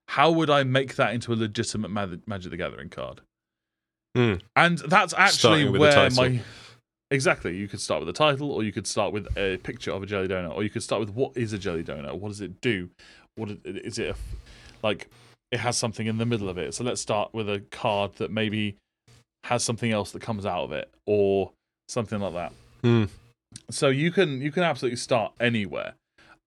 how 0.08 0.30
would 0.30 0.50
I 0.50 0.64
make 0.64 0.96
that 0.96 1.14
into 1.14 1.32
a 1.32 1.36
legitimate 1.36 1.90
Ma- 1.90 2.06
Magic 2.26 2.50
the 2.50 2.56
Gathering 2.56 2.88
card? 2.88 3.20
Hmm. 4.16 4.34
And 4.54 4.78
that's 4.78 5.14
actually 5.14 5.38
Starting 5.38 5.72
with 5.72 5.80
the 5.92 5.96
where 5.98 6.10
my 6.10 6.40
exactly. 7.10 7.56
You 7.56 7.68
could 7.68 7.80
start 7.80 8.00
with 8.00 8.06
the 8.06 8.18
title, 8.18 8.50
or 8.50 8.64
you 8.64 8.72
could 8.72 8.86
start 8.86 9.12
with 9.12 9.28
a 9.36 9.58
picture 9.58 9.92
of 9.92 10.02
a 10.02 10.06
jelly 10.06 10.26
donut, 10.26 10.54
or 10.54 10.62
you 10.62 10.70
could 10.70 10.82
start 10.82 11.00
with 11.00 11.10
what 11.10 11.36
is 11.36 11.52
a 11.52 11.58
jelly 11.58 11.84
donut? 11.84 12.18
What 12.18 12.28
does 12.28 12.40
it 12.40 12.60
do? 12.60 12.90
What 13.36 13.50
is- 13.64 13.98
it? 13.98 14.10
A, 14.10 14.16
like 14.82 15.08
it 15.52 15.60
has 15.60 15.76
something 15.76 16.06
in 16.06 16.18
the 16.18 16.26
middle 16.26 16.48
of 16.48 16.58
it. 16.58 16.74
So 16.74 16.82
let's 16.82 17.00
start 17.00 17.32
with 17.32 17.48
a 17.48 17.62
card 17.70 18.16
that 18.16 18.30
maybe 18.30 18.76
has 19.46 19.64
something 19.64 19.90
else 19.90 20.12
that 20.12 20.22
comes 20.22 20.46
out 20.46 20.64
of 20.64 20.72
it, 20.72 20.90
or 21.06 21.52
something 21.88 22.20
like 22.20 22.34
that. 22.34 22.52
Hmm. 22.82 23.04
So 23.70 23.88
you 23.88 24.10
can 24.10 24.40
you 24.40 24.52
can 24.52 24.62
absolutely 24.62 24.96
start 24.96 25.32
anywhere. 25.40 25.94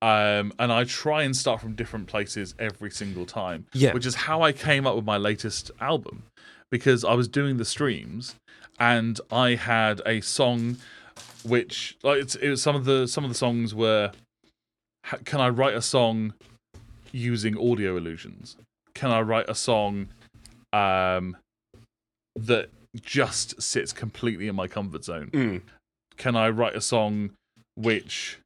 Um, 0.02 0.54
and 0.58 0.72
I 0.72 0.86
try 0.86 1.24
and 1.24 1.36
start 1.36 1.60
from 1.60 1.76
different 1.76 2.08
places 2.08 2.56
every 2.58 2.90
single 2.90 3.26
time. 3.26 3.66
Yeah. 3.74 3.94
Which 3.94 4.06
is 4.06 4.16
how 4.16 4.42
I 4.42 4.54
came 4.54 4.88
up 4.88 4.96
with 4.96 5.04
my 5.04 5.18
latest 5.18 5.72
album. 5.82 6.24
Because 6.72 7.04
I 7.04 7.16
was 7.16 7.28
doing 7.28 7.58
the 7.58 7.66
streams 7.66 8.36
and 8.80 9.20
I 9.32 9.56
had 9.56 10.02
a 10.06 10.22
song 10.22 10.78
which 11.44 11.98
like 12.04 12.22
it's, 12.22 12.36
it 12.36 12.50
was 12.50 12.62
some 12.62 12.76
of 12.76 12.86
the 12.86 13.08
some 13.08 13.24
of 13.24 13.30
the 13.30 13.36
songs 13.36 13.76
were 13.76 14.12
can 15.26 15.42
I 15.42 15.50
write 15.50 15.74
a 15.74 15.82
song 15.82 16.34
using 17.12 17.58
audio 17.58 17.98
illusions? 17.98 18.56
Can 18.94 19.12
I 19.12 19.22
write 19.22 19.50
a 19.50 19.56
song 19.56 20.10
um 20.72 21.36
that 22.36 22.70
just 23.02 23.62
sits 23.62 23.94
completely 23.94 24.48
in 24.48 24.56
my 24.56 24.68
comfort 24.68 25.04
zone? 25.04 25.30
Mm. 25.32 25.62
can 26.18 26.36
I 26.36 26.50
write 26.50 26.76
a 26.76 26.82
song 26.82 27.32
which 27.76 28.40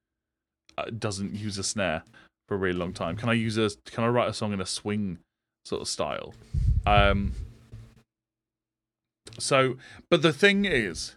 uh, 0.77 0.85
doesn't 0.97 1.33
use 1.33 1.57
a 1.57 1.63
snare 1.63 2.03
for 2.47 2.55
a 2.55 2.57
really 2.57 2.77
long 2.77 2.93
time? 2.93 3.15
Can 3.15 3.29
I 3.29 3.33
use 3.33 3.57
a 3.57 3.69
can 3.91 4.03
I 4.03 4.07
write 4.07 4.29
a 4.29 4.33
song 4.33 4.53
in 4.53 4.61
a 4.61 4.65
swing 4.65 5.19
sort 5.65 5.81
of 5.81 5.87
style? 5.87 6.33
Um 6.85 7.33
so 9.39 9.77
but 10.09 10.21
the 10.21 10.33
thing 10.33 10.65
is 10.65 11.15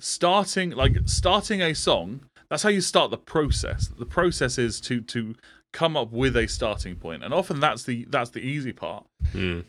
starting 0.00 0.70
like 0.70 0.96
starting 1.06 1.60
a 1.60 1.74
song 1.74 2.20
that's 2.48 2.62
how 2.62 2.70
you 2.70 2.80
start 2.80 3.10
the 3.10 3.18
process. 3.18 3.88
The 3.88 4.06
process 4.06 4.56
is 4.56 4.80
to 4.82 5.00
to 5.02 5.34
come 5.72 5.96
up 5.96 6.10
with 6.12 6.34
a 6.36 6.46
starting 6.48 6.96
point 6.96 7.22
and 7.22 7.34
often 7.34 7.60
that's 7.60 7.82
the 7.82 8.06
that's 8.08 8.30
the 8.30 8.40
easy 8.40 8.72
part 8.72 9.04
Mm. 9.34 9.64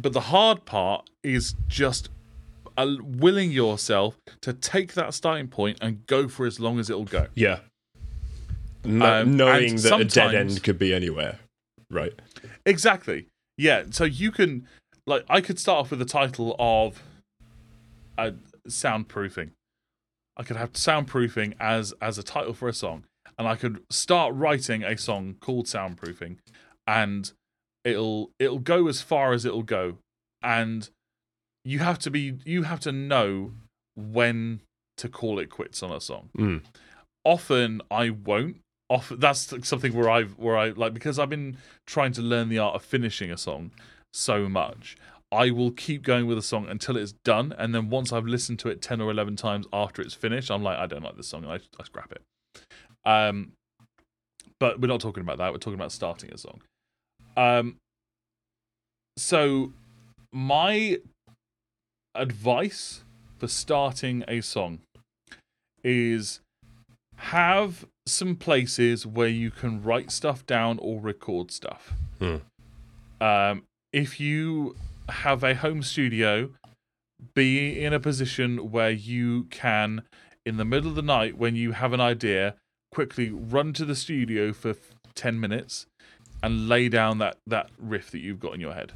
But 0.00 0.12
the 0.12 0.20
hard 0.20 0.64
part 0.64 1.08
is 1.22 1.54
just 1.68 2.08
uh, 2.76 2.94
willing 3.02 3.50
yourself 3.50 4.16
to 4.40 4.52
take 4.52 4.94
that 4.94 5.12
starting 5.14 5.48
point 5.48 5.78
and 5.80 6.06
go 6.06 6.28
for 6.28 6.46
as 6.46 6.60
long 6.60 6.78
as 6.78 6.88
it'll 6.90 7.04
go. 7.04 7.26
yeah. 7.34 7.60
No, 8.84 9.22
Um, 9.22 9.36
knowing 9.36 9.76
that 9.76 10.00
a 10.00 10.04
dead 10.04 10.34
end 10.34 10.62
could 10.62 10.78
be 10.78 10.94
anywhere, 10.94 11.40
right? 11.90 12.12
Exactly. 12.64 13.26
Yeah. 13.56 13.84
So 13.90 14.04
you 14.04 14.30
can, 14.30 14.68
like, 15.04 15.24
I 15.28 15.40
could 15.40 15.58
start 15.58 15.80
off 15.80 15.90
with 15.90 15.98
the 15.98 16.04
title 16.04 16.54
of 16.60 17.02
uh, 18.16 18.30
soundproofing. 18.68 19.50
I 20.36 20.44
could 20.44 20.56
have 20.56 20.72
soundproofing 20.74 21.54
as 21.58 21.92
as 22.00 22.16
a 22.18 22.22
title 22.22 22.54
for 22.54 22.68
a 22.68 22.72
song, 22.72 23.02
and 23.36 23.48
I 23.48 23.56
could 23.56 23.82
start 23.90 24.32
writing 24.34 24.84
a 24.84 24.96
song 24.96 25.34
called 25.40 25.66
soundproofing, 25.66 26.36
and 26.86 27.32
it'll 27.88 28.30
it'll 28.38 28.58
go 28.58 28.88
as 28.88 29.00
far 29.00 29.32
as 29.32 29.44
it'll 29.44 29.62
go, 29.62 29.96
and 30.42 30.88
you 31.64 31.80
have 31.80 31.98
to 32.00 32.10
be 32.10 32.34
you 32.44 32.64
have 32.64 32.80
to 32.80 32.92
know 32.92 33.52
when 33.96 34.60
to 34.96 35.08
call 35.08 35.38
it 35.38 35.50
quits 35.50 35.82
on 35.82 35.90
a 35.92 36.00
song. 36.00 36.30
Mm. 36.36 36.62
Often 37.24 37.82
I 37.90 38.10
won't. 38.10 38.58
Often 38.88 39.20
that's 39.20 39.52
something 39.68 39.92
where 39.94 40.08
I've 40.08 40.38
where 40.38 40.56
I 40.56 40.70
like 40.70 40.94
because 40.94 41.18
I've 41.18 41.30
been 41.30 41.56
trying 41.86 42.12
to 42.12 42.22
learn 42.22 42.48
the 42.48 42.58
art 42.58 42.74
of 42.74 42.82
finishing 42.82 43.30
a 43.30 43.36
song 43.36 43.72
so 44.12 44.48
much. 44.48 44.96
I 45.30 45.50
will 45.50 45.72
keep 45.72 46.02
going 46.02 46.26
with 46.26 46.38
a 46.38 46.42
song 46.42 46.66
until 46.68 46.96
it's 46.96 47.12
done, 47.22 47.54
and 47.58 47.74
then 47.74 47.90
once 47.90 48.14
I've 48.14 48.24
listened 48.24 48.58
to 48.60 48.68
it 48.68 48.80
ten 48.80 49.00
or 49.00 49.10
eleven 49.10 49.36
times 49.36 49.66
after 49.72 50.00
it's 50.00 50.14
finished, 50.14 50.50
I'm 50.50 50.62
like, 50.62 50.78
I 50.78 50.86
don't 50.86 51.02
like 51.02 51.16
this 51.16 51.28
song, 51.28 51.44
and 51.44 51.52
I, 51.52 51.56
I 51.78 51.84
scrap 51.84 52.12
it. 52.12 52.22
Um, 53.04 53.52
but 54.58 54.80
we're 54.80 54.88
not 54.88 55.00
talking 55.00 55.20
about 55.20 55.38
that. 55.38 55.52
We're 55.52 55.58
talking 55.58 55.78
about 55.78 55.92
starting 55.92 56.32
a 56.32 56.38
song. 56.38 56.62
Um, 57.38 57.76
so 59.16 59.72
my 60.32 60.98
advice 62.16 63.04
for 63.38 63.46
starting 63.46 64.24
a 64.26 64.40
song 64.40 64.80
is 65.84 66.40
have 67.16 67.86
some 68.06 68.34
places 68.34 69.06
where 69.06 69.28
you 69.28 69.52
can 69.52 69.82
write 69.82 70.10
stuff 70.10 70.44
down 70.46 70.80
or 70.80 71.00
record 71.00 71.52
stuff. 71.52 71.94
Hmm. 72.18 72.36
Um, 73.20 73.62
if 73.92 74.18
you 74.18 74.74
have 75.08 75.44
a 75.44 75.54
home 75.54 75.82
studio 75.84 76.50
be 77.34 77.80
in 77.80 77.92
a 77.92 78.00
position 78.00 78.72
where 78.72 78.90
you 78.90 79.44
can, 79.44 80.02
in 80.44 80.56
the 80.56 80.64
middle 80.64 80.90
of 80.90 80.96
the 80.96 81.02
night, 81.02 81.38
when 81.38 81.54
you 81.54 81.72
have 81.72 81.92
an 81.92 82.00
idea, 82.00 82.56
quickly 82.92 83.30
run 83.30 83.72
to 83.74 83.84
the 83.84 83.94
studio 83.94 84.52
for 84.52 84.74
10 85.14 85.38
minutes 85.38 85.86
and 86.42 86.68
lay 86.68 86.88
down 86.88 87.18
that, 87.18 87.36
that 87.46 87.70
riff 87.78 88.10
that 88.12 88.18
you've 88.20 88.40
got 88.40 88.54
in 88.54 88.60
your 88.60 88.74
head. 88.74 88.92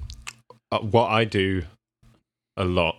Uh, 0.70 0.78
what 0.81 1.09
I 1.10 1.24
do 1.24 1.62
a 2.56 2.64
lot 2.64 2.97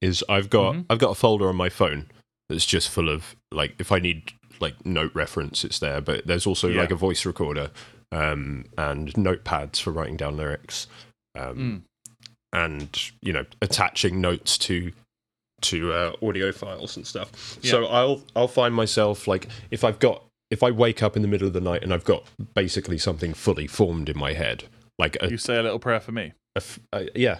is 0.00 0.24
I've 0.28 0.50
got 0.50 0.74
Mhm. 0.74 0.86
I've 0.90 0.98
got 0.98 1.10
a 1.10 1.14
folder 1.14 1.48
on 1.48 1.56
my 1.56 1.68
phone 1.68 2.10
that's 2.48 2.66
just 2.66 2.88
full 2.88 3.08
of 3.08 3.36
like 3.52 3.74
if 3.78 3.92
I 3.92 3.98
need 3.98 4.32
like 4.60 4.84
note 4.84 5.14
reference, 5.14 5.64
it's 5.64 5.78
there. 5.78 6.00
But 6.00 6.26
there's 6.26 6.46
also 6.46 6.68
Yeah. 6.68 6.80
like 6.82 6.90
a 6.90 6.96
voice 6.96 7.24
recorder 7.24 7.70
um, 8.12 8.64
and 8.76 9.12
notepads 9.14 9.80
for 9.80 9.92
writing 9.92 10.16
down 10.16 10.36
lyrics, 10.36 10.88
um, 11.38 11.56
Mm. 11.56 11.82
and 12.52 13.10
you 13.22 13.32
know 13.32 13.46
attaching 13.62 14.20
notes 14.20 14.58
to 14.58 14.92
to 15.62 15.92
uh, 15.92 16.12
audio 16.22 16.50
files 16.52 16.96
and 16.96 17.06
stuff. 17.06 17.30
So 17.62 17.86
I'll 17.86 18.22
I'll 18.34 18.48
find 18.48 18.74
myself 18.74 19.28
like 19.28 19.46
if 19.70 19.84
I've 19.84 19.98
got 20.00 20.24
if 20.50 20.62
I 20.62 20.70
wake 20.70 21.02
up 21.02 21.16
in 21.16 21.22
the 21.22 21.28
middle 21.28 21.46
of 21.46 21.52
the 21.54 21.60
night 21.60 21.82
and 21.82 21.92
I've 21.92 22.04
got 22.04 22.24
basically 22.54 22.98
something 22.98 23.34
fully 23.34 23.66
formed 23.66 24.08
in 24.08 24.18
my 24.18 24.32
head, 24.32 24.64
like 24.98 25.16
a 25.20 25.30
You 25.30 25.38
say 25.38 25.56
a 25.56 25.62
little 25.62 25.78
prayer 25.78 26.00
for 26.00 26.12
me. 26.12 26.32
a 26.56 26.62
uh, 26.92 27.04
yeah. 27.14 27.38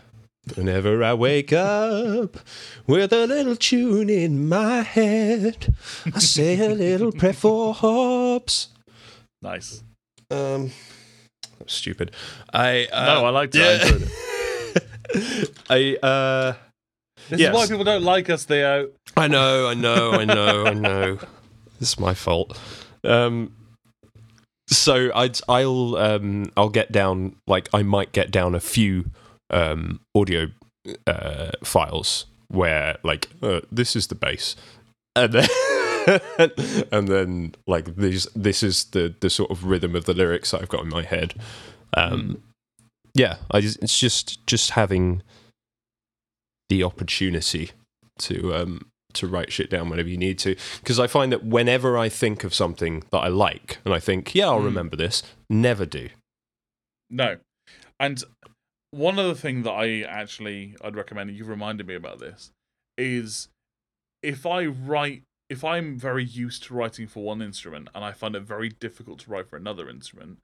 Whenever 0.55 1.05
I 1.05 1.13
wake 1.13 1.53
up 1.53 2.39
with 2.87 3.13
a 3.13 3.27
little 3.27 3.57
tune 3.57 4.09
in 4.09 4.49
my 4.49 4.81
head, 4.81 5.75
I 6.15 6.19
say 6.19 6.59
a 6.65 6.71
little 6.71 7.13
prayer 7.13 7.35
for 7.35 7.75
hops. 7.75 8.69
Nice. 9.43 9.83
Um, 10.31 10.71
stupid. 11.67 12.13
I 12.55 12.87
uh, 12.91 13.05
no, 13.15 13.27
I 13.27 13.31
liked 13.31 13.55
it. 13.55 13.63
I 13.63 13.87
enjoyed 13.87 14.03
it. 14.03 15.51
I 15.71 15.97
uh, 16.07 16.53
This 17.29 17.41
Yes. 17.41 17.49
is 17.51 17.55
why 17.55 17.67
people 17.67 17.85
don't 17.85 18.03
like 18.05 18.31
us, 18.31 18.45
Theo. 18.45 18.91
I 19.17 19.29
know, 19.29 19.69
I 19.69 19.75
know, 19.75 20.13
I 20.13 20.25
know, 20.25 20.65
I 20.67 20.73
know. 20.75 21.19
It's 21.83 21.99
my 21.99 22.13
fault. 22.13 22.59
Um, 23.05 23.55
so 24.69 25.11
I'd, 25.15 25.39
I'll, 25.49 25.97
um, 25.97 26.51
I'll 26.57 26.69
get 26.69 26.93
down. 26.93 27.37
Like 27.47 27.69
I 27.73 27.83
might 27.83 28.13
get 28.13 28.31
down 28.31 28.55
a 28.55 28.61
few 28.61 29.07
um, 29.51 30.01
audio 30.15 30.49
uh, 31.07 31.51
files 31.65 32.27
where, 32.49 32.99
like, 33.03 33.29
uh, 33.43 33.61
this 33.71 33.95
is 33.97 34.09
the 34.09 34.15
bass, 34.15 34.57
and 35.15 35.33
then, 35.33 35.49
and 36.93 37.09
then, 37.09 37.55
like, 37.67 37.97
these, 37.97 38.27
this 38.35 38.63
is 38.63 38.85
the 38.87 39.15
the 39.21 39.31
sort 39.31 39.51
of 39.51 39.65
rhythm 39.65 39.95
of 39.95 40.05
the 40.05 40.15
lyrics 40.15 40.51
that 40.51 40.63
I've 40.63 40.69
got 40.69 40.83
in 40.83 40.89
my 40.89 41.03
head. 41.03 41.35
Um, 41.97 42.43
Yeah, 43.15 43.37
I 43.51 43.61
just, 43.61 43.83
it's 43.83 43.99
just 43.99 44.47
just 44.47 44.71
having 44.71 45.23
the 46.69 46.85
opportunity 46.85 47.71
to 48.19 48.55
um 48.55 48.90
to 49.15 49.27
write 49.27 49.53
shit 49.53 49.71
down 49.71 49.89
whenever 49.91 50.09
you 50.09 50.17
need 50.17 50.39
to 50.39 50.55
because 50.81 50.99
i 51.01 51.07
find 51.07 51.31
that 51.33 51.45
whenever 51.45 51.97
i 51.99 52.09
think 52.09 52.45
of 52.45 52.55
something 52.55 53.03
that 53.11 53.19
i 53.19 53.29
like 53.29 53.79
and 53.85 53.93
i 53.95 53.99
think 54.01 54.35
yeah 54.35 54.47
i'll 54.47 54.61
Mm. 54.61 54.65
remember 54.67 54.97
this 54.97 55.23
never 55.49 55.85
do 55.87 56.09
No. 57.11 57.37
And 57.99 58.23
one 58.93 59.19
other 59.19 59.35
thing 59.35 59.63
that 59.65 59.73
I 59.73 60.03
actually 60.03 60.75
I'd 60.83 60.97
recommend, 60.97 61.29
and 61.31 61.39
you've 61.39 61.49
reminded 61.49 61.87
me 61.87 61.95
about 61.95 62.19
this, 62.19 62.51
is 62.97 63.49
if 64.23 64.47
I 64.47 64.65
write 64.67 65.23
if 65.49 65.63
I'm 65.65 65.99
very 65.99 66.25
used 66.25 66.63
to 66.65 66.75
writing 66.75 67.07
for 67.09 67.25
one 67.25 67.43
instrument 67.43 67.89
and 67.95 68.05
I 68.05 68.13
find 68.13 68.35
it 68.37 68.43
very 68.43 68.69
difficult 68.69 69.19
to 69.21 69.31
write 69.31 69.49
for 69.49 69.57
another 69.57 69.89
instrument, 69.91 70.39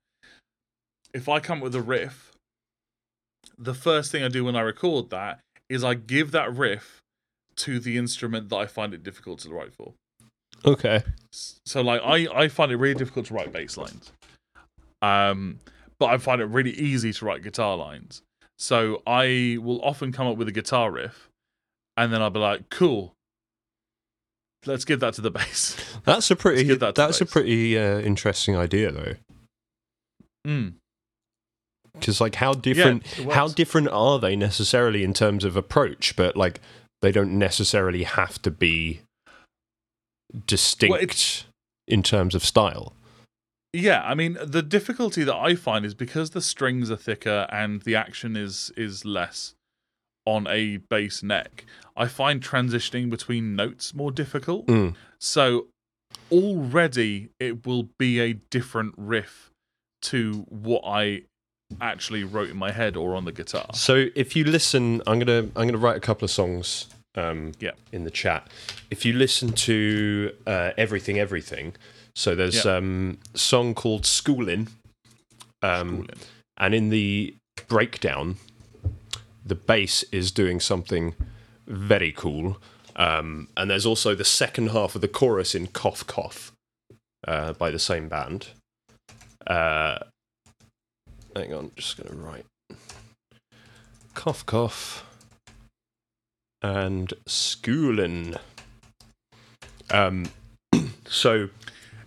if 1.15 1.29
I 1.29 1.39
come 1.41 1.59
up 1.59 1.65
with 1.65 1.75
a 1.77 1.81
riff, 1.83 2.33
the 3.57 3.75
first 3.75 4.11
thing 4.13 4.23
I 4.25 4.29
do 4.29 4.45
when 4.45 4.57
I 4.57 4.61
record 4.61 5.11
that 5.11 5.41
is 5.69 5.83
I 5.85 5.95
give 5.95 6.31
that 6.33 6.55
riff 6.55 7.01
to 7.57 7.79
the 7.81 7.97
instrument 7.97 8.49
that 8.51 8.57
I 8.57 8.67
find 8.67 8.93
it 8.95 9.03
difficult 9.03 9.41
to 9.41 9.51
write 9.51 9.73
for. 9.75 9.95
okay 10.65 11.03
So 11.33 11.81
like 11.83 12.01
I 12.05 12.27
I 12.45 12.49
find 12.49 12.71
it 12.73 12.77
really 12.77 12.95
difficult 12.95 13.27
to 13.27 13.35
write 13.35 13.53
bass 13.53 13.77
lines. 13.77 14.13
Um 15.03 15.59
but 15.99 16.07
I 16.07 16.19
find 16.19 16.41
it 16.41 16.47
really 16.47 16.73
easy 16.73 17.13
to 17.13 17.25
write 17.25 17.43
guitar 17.43 17.77
lines. 17.77 18.23
So 18.59 19.03
I 19.07 19.59
will 19.61 19.81
often 19.83 20.13
come 20.13 20.27
up 20.27 20.37
with 20.37 20.49
a 20.49 20.53
guitar 20.53 20.91
riff 20.91 21.29
and 21.97 22.13
then 22.13 22.21
I'll 22.23 22.31
be 22.31 22.41
like, 22.41 22.69
"Cool. 22.71 23.13
Let's 24.67 24.85
give 24.85 25.01
that 25.01 25.15
to 25.15 25.21
the 25.23 25.31
bass." 25.39 25.77
that's 26.05 26.31
a 26.31 26.37
pretty 26.37 26.75
that 26.75 26.95
that's 26.95 27.21
a 27.21 27.27
pretty 27.27 27.79
uh, 27.79 27.99
interesting 28.01 28.57
idea 28.57 28.91
though 28.93 29.15
Mm. 30.47 30.75
because 31.95 32.21
like 32.21 32.37
how 32.37 32.53
different 32.55 33.03
it 33.19 33.33
how 33.33 33.49
different 33.49 33.89
are 33.89 34.21
they 34.21 34.37
necessarily 34.37 35.03
in 35.03 35.13
terms 35.13 35.43
of 35.43 35.57
approach 35.57 36.15
but 36.15 36.37
like 36.37 36.61
they 37.03 37.13
don't 37.13 37.39
necessarily 37.39 38.05
have 38.05 38.41
to 38.43 38.51
be 38.51 39.01
distinct 40.47 41.03
it's- 41.03 41.45
in 41.87 42.03
terms 42.03 42.35
of 42.35 42.45
style 42.45 42.93
Yeah, 43.73 44.03
I 44.05 44.15
mean, 44.15 44.39
the 44.43 44.63
difficulty 44.63 45.23
that 45.25 45.35
I 45.35 45.55
find 45.55 45.85
is 45.85 45.93
because 45.93 46.31
the 46.31 46.41
strings 46.41 46.91
are 46.91 46.97
thicker 46.97 47.47
and 47.51 47.83
the 47.83 47.95
action 47.95 48.35
is 48.37 48.73
is 48.77 49.05
less 49.05 49.55
on 50.25 50.47
a 50.47 50.79
bass 50.79 51.23
neck. 51.23 51.65
I 51.97 52.07
find 52.09 52.43
transitioning 52.43 53.11
between 53.11 53.55
notes 53.55 53.95
more 53.95 54.11
difficult. 54.11 54.67
Mm. 54.67 54.95
So 55.21 55.67
already 56.33 57.31
it 57.39 57.67
will 57.67 57.89
be 57.99 58.19
a 58.21 58.33
different 58.51 58.95
riff 58.97 59.51
to 60.03 60.47
what 60.49 60.83
I 60.85 61.23
actually 61.81 62.25
wrote 62.25 62.51
in 62.51 62.57
my 62.57 62.73
head 62.73 62.97
or 62.97 63.15
on 63.15 63.25
the 63.25 63.33
guitar. 63.33 63.67
So 63.75 64.07
if 64.15 64.37
you 64.37 64.45
listen, 64.45 65.03
I'm 65.07 65.19
gonna 65.19 65.49
I'm 65.57 65.67
gonna 65.67 65.79
write 65.79 65.97
a 65.97 66.01
couple 66.01 66.25
of 66.25 66.31
songs 66.31 66.87
um, 67.17 67.53
Yeah. 67.61 67.73
in 67.93 68.05
the 68.05 68.11
chat. 68.11 68.49
If 68.91 69.05
you 69.05 69.13
listen 69.13 69.53
to 69.53 70.33
uh, 70.47 70.71
everything, 70.77 71.19
everything. 71.19 71.75
So 72.15 72.35
there's 72.35 72.65
Yeah. 72.65 72.77
um, 72.77 73.19
a 73.35 73.39
song 73.39 73.75
called 73.75 74.03
"Schoolin'," 74.05 74.69
um, 75.63 75.89
Schooling. 75.89 76.09
and 76.59 76.75
in 76.75 76.89
the 76.91 77.35
breakdown, 77.69 78.37
the 79.45 79.55
bass 79.55 80.03
is 80.13 80.31
doing 80.31 80.61
something 80.61 81.15
very 81.67 82.13
cool. 82.13 82.59
Um, 82.97 83.49
and 83.57 83.71
there's 83.71 83.85
also 83.87 84.15
the 84.15 84.25
second 84.25 84.69
half 84.71 84.95
of 84.95 85.01
the 85.03 85.09
chorus 85.09 85.55
in 85.55 85.67
"Cough 85.67 86.07
Cough" 86.07 86.53
uh, 87.29 87.53
by 87.55 87.71
the 87.71 87.79
same 87.79 88.09
band. 88.09 88.49
Uh, 89.47 89.99
hang 91.37 91.55
on, 91.55 91.71
just 91.77 92.03
gonna 92.03 92.21
write 92.21 92.47
cough 94.15 94.45
cough 94.47 95.05
and 96.63 97.13
schooling. 97.27 98.35
Um, 99.91 100.27
so 101.07 101.49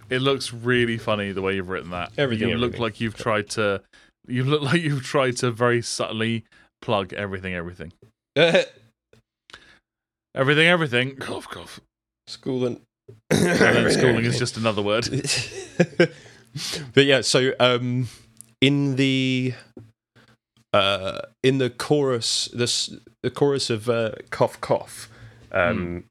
It 0.10 0.22
looks 0.22 0.52
really 0.52 0.98
funny 0.98 1.32
the 1.32 1.42
way 1.42 1.56
you've 1.56 1.70
written 1.70 1.92
that. 1.92 2.12
Everything, 2.18 2.50
You 2.50 2.58
look 2.58 2.70
everything. 2.70 2.82
like 2.82 3.00
you've 3.00 3.16
tried 3.16 3.50
to. 3.52 3.82
You 4.28 4.44
look 4.44 4.62
like 4.62 4.82
you've 4.82 5.04
tried 5.04 5.38
to 5.38 5.52
very 5.52 5.82
subtly 5.82 6.46
plug 6.82 7.14
everything, 7.14 7.54
everything, 7.54 7.94
everything, 8.36 8.66
everything. 10.36 11.16
Cough, 11.18 11.48
cough. 11.48 11.80
Schooling. 12.28 12.82
And 13.30 13.60
then 13.60 13.92
schooling 13.92 14.26
is 14.26 14.38
just 14.38 14.58
another 14.58 14.82
word. 14.82 15.08
but 16.94 17.06
yeah, 17.06 17.22
so 17.22 17.54
um, 17.60 18.08
in 18.62 18.96
the 18.96 19.54
uh, 20.74 21.22
in 21.44 21.58
the 21.58 21.70
chorus, 21.70 22.50
this 22.54 22.94
the 23.24 23.32
chorus 23.32 23.70
of 23.70 23.90
uh, 23.90 24.12
cough 24.30 24.60
cough, 24.62 25.10
um, 25.52 26.06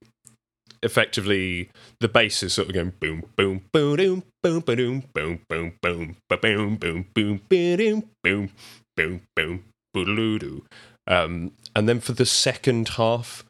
effectively 0.82 1.70
the 2.00 2.08
bass 2.08 2.42
is 2.42 2.54
sort 2.54 2.68
of 2.68 2.74
going 2.74 2.92
boom 3.00 3.22
boom 3.36 3.62
boom 3.72 3.96
boom 4.42 4.64
boom 4.74 5.04
boom 5.14 5.40
boom 5.48 5.74
boom 5.80 6.16
boom 6.16 6.16
boom 6.30 6.76
boom 6.76 6.76
boom 6.76 7.08
boom 7.14 7.40
boom 7.44 8.10
boom 8.22 8.50
boom 8.96 9.20
boom 9.34 9.64
boom 9.94 10.62
um, 11.06 11.52
and 11.74 11.88
then 11.88 12.00
for 12.00 12.12
the 12.12 12.26
second 12.26 12.90
half 12.90 13.44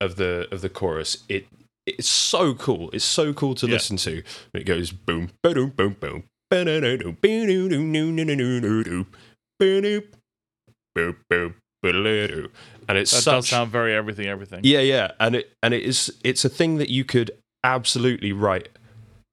of 0.00 0.16
the 0.16 0.48
of 0.50 0.60
the 0.60 0.68
chorus, 0.68 1.18
it 1.28 1.46
it's 1.86 2.08
so 2.08 2.54
cool. 2.54 2.90
It's 2.92 3.04
so 3.04 3.32
cool 3.32 3.54
to 3.56 3.66
Yeah. 3.66 3.74
listen 3.74 3.96
to. 3.98 4.22
It 4.54 4.64
goes 4.66 4.90
boom, 4.90 5.30
boom, 5.42 5.70
boom, 5.70 5.96
boom, 5.98 6.24
and 12.88 12.98
it's 12.98 13.10
That 13.12 13.22
such 13.22 13.34
does 13.34 13.48
sound 13.48 13.70
very 13.70 13.94
everything, 13.94 14.26
everything. 14.26 14.60
yeah, 14.64 14.80
yeah, 14.80 15.12
and 15.20 15.36
it 15.36 15.52
and 15.62 15.72
it 15.74 15.82
is 15.82 16.12
it's 16.24 16.44
a 16.44 16.48
thing 16.48 16.76
that 16.78 16.90
you 16.90 17.04
could 17.04 17.30
absolutely 17.64 18.32
write. 18.32 18.68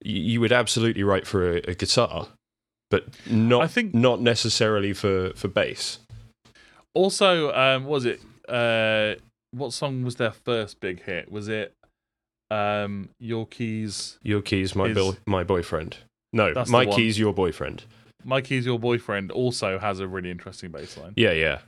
You 0.03 0.39
would 0.41 0.51
absolutely 0.51 1.03
write 1.03 1.25
for 1.27 1.57
a, 1.57 1.61
a 1.71 1.73
guitar, 1.75 2.27
but 2.91 3.05
not 3.29 3.63
I 3.63 3.67
think- 3.67 3.93
not 3.93 4.21
necessarily 4.21 4.93
for 4.93 5.31
for 5.35 5.47
bass. 5.47 5.99
Also, 6.93 7.51
um, 7.53 7.83
what 7.83 7.91
was 7.91 8.05
it? 8.05 8.21
Uh, 8.47 9.15
what 9.51 9.73
song 9.73 10.03
was 10.03 10.15
their 10.15 10.31
first 10.31 10.79
big 10.79 11.03
hit? 11.03 11.31
Was 11.31 11.47
it 11.47 11.73
um, 12.49 13.09
Your 13.19 13.45
Keys? 13.47 14.17
Your 14.23 14.41
keys, 14.41 14.75
my 14.75 14.85
Is- 14.87 14.93
bill, 14.95 15.17
my 15.25 15.43
boyfriend. 15.43 15.97
No, 16.33 16.53
That's 16.53 16.69
the 16.69 16.71
my 16.71 16.85
one. 16.85 16.95
keys, 16.95 17.17
your 17.17 17.33
boyfriend. 17.33 17.83
My 18.25 18.41
Keys, 18.41 18.65
Your 18.65 18.77
Boyfriend 18.77 19.31
also 19.31 19.79
has 19.79 20.01
a 20.01 20.07
really 20.07 20.29
interesting 20.29 20.69
bass 20.69 20.97
line. 20.97 21.13
Yeah, 21.15 21.31
yeah. 21.31 21.59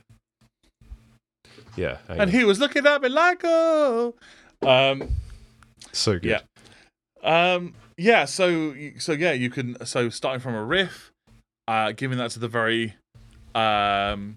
Yeah, 1.76 1.98
And 2.08 2.20
on. 2.22 2.28
he 2.28 2.44
was 2.44 2.58
looking 2.60 2.86
at 2.86 3.00
me 3.00 3.08
like, 3.08 3.40
oh. 3.44 4.14
Um, 4.60 5.08
so 5.92 6.18
good. 6.18 6.42
Yeah. 7.24 7.52
Um, 7.54 7.74
yeah. 7.96 8.24
So, 8.26 8.74
so 8.98 9.12
yeah, 9.12 9.32
you 9.32 9.48
can. 9.48 9.76
So, 9.86 10.10
starting 10.10 10.40
from 10.40 10.54
a 10.54 10.62
riff, 10.64 11.10
uh, 11.68 11.92
giving 11.92 12.18
that 12.18 12.32
to 12.32 12.38
the 12.40 12.48
very, 12.48 12.94
um, 13.54 14.36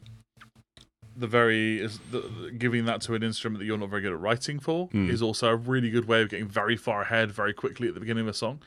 the 1.17 1.27
very, 1.27 1.81
is 1.81 1.99
the, 2.11 2.53
giving 2.57 2.85
that 2.85 3.01
to 3.01 3.15
an 3.15 3.23
instrument 3.23 3.59
that 3.59 3.65
you're 3.65 3.77
not 3.77 3.89
very 3.89 4.01
good 4.01 4.13
at 4.13 4.19
writing 4.19 4.59
for 4.59 4.87
Hmm. 4.89 5.09
is 5.09 5.21
also 5.21 5.47
a 5.49 5.55
really 5.55 5.89
good 5.89 6.07
way 6.07 6.21
of 6.21 6.29
getting 6.29 6.47
very 6.47 6.77
far 6.77 7.01
ahead 7.01 7.31
very 7.31 7.53
quickly 7.53 7.87
at 7.89 7.95
the 7.95 7.99
beginning 7.99 8.21
of 8.23 8.29
a 8.29 8.33
song, 8.33 8.61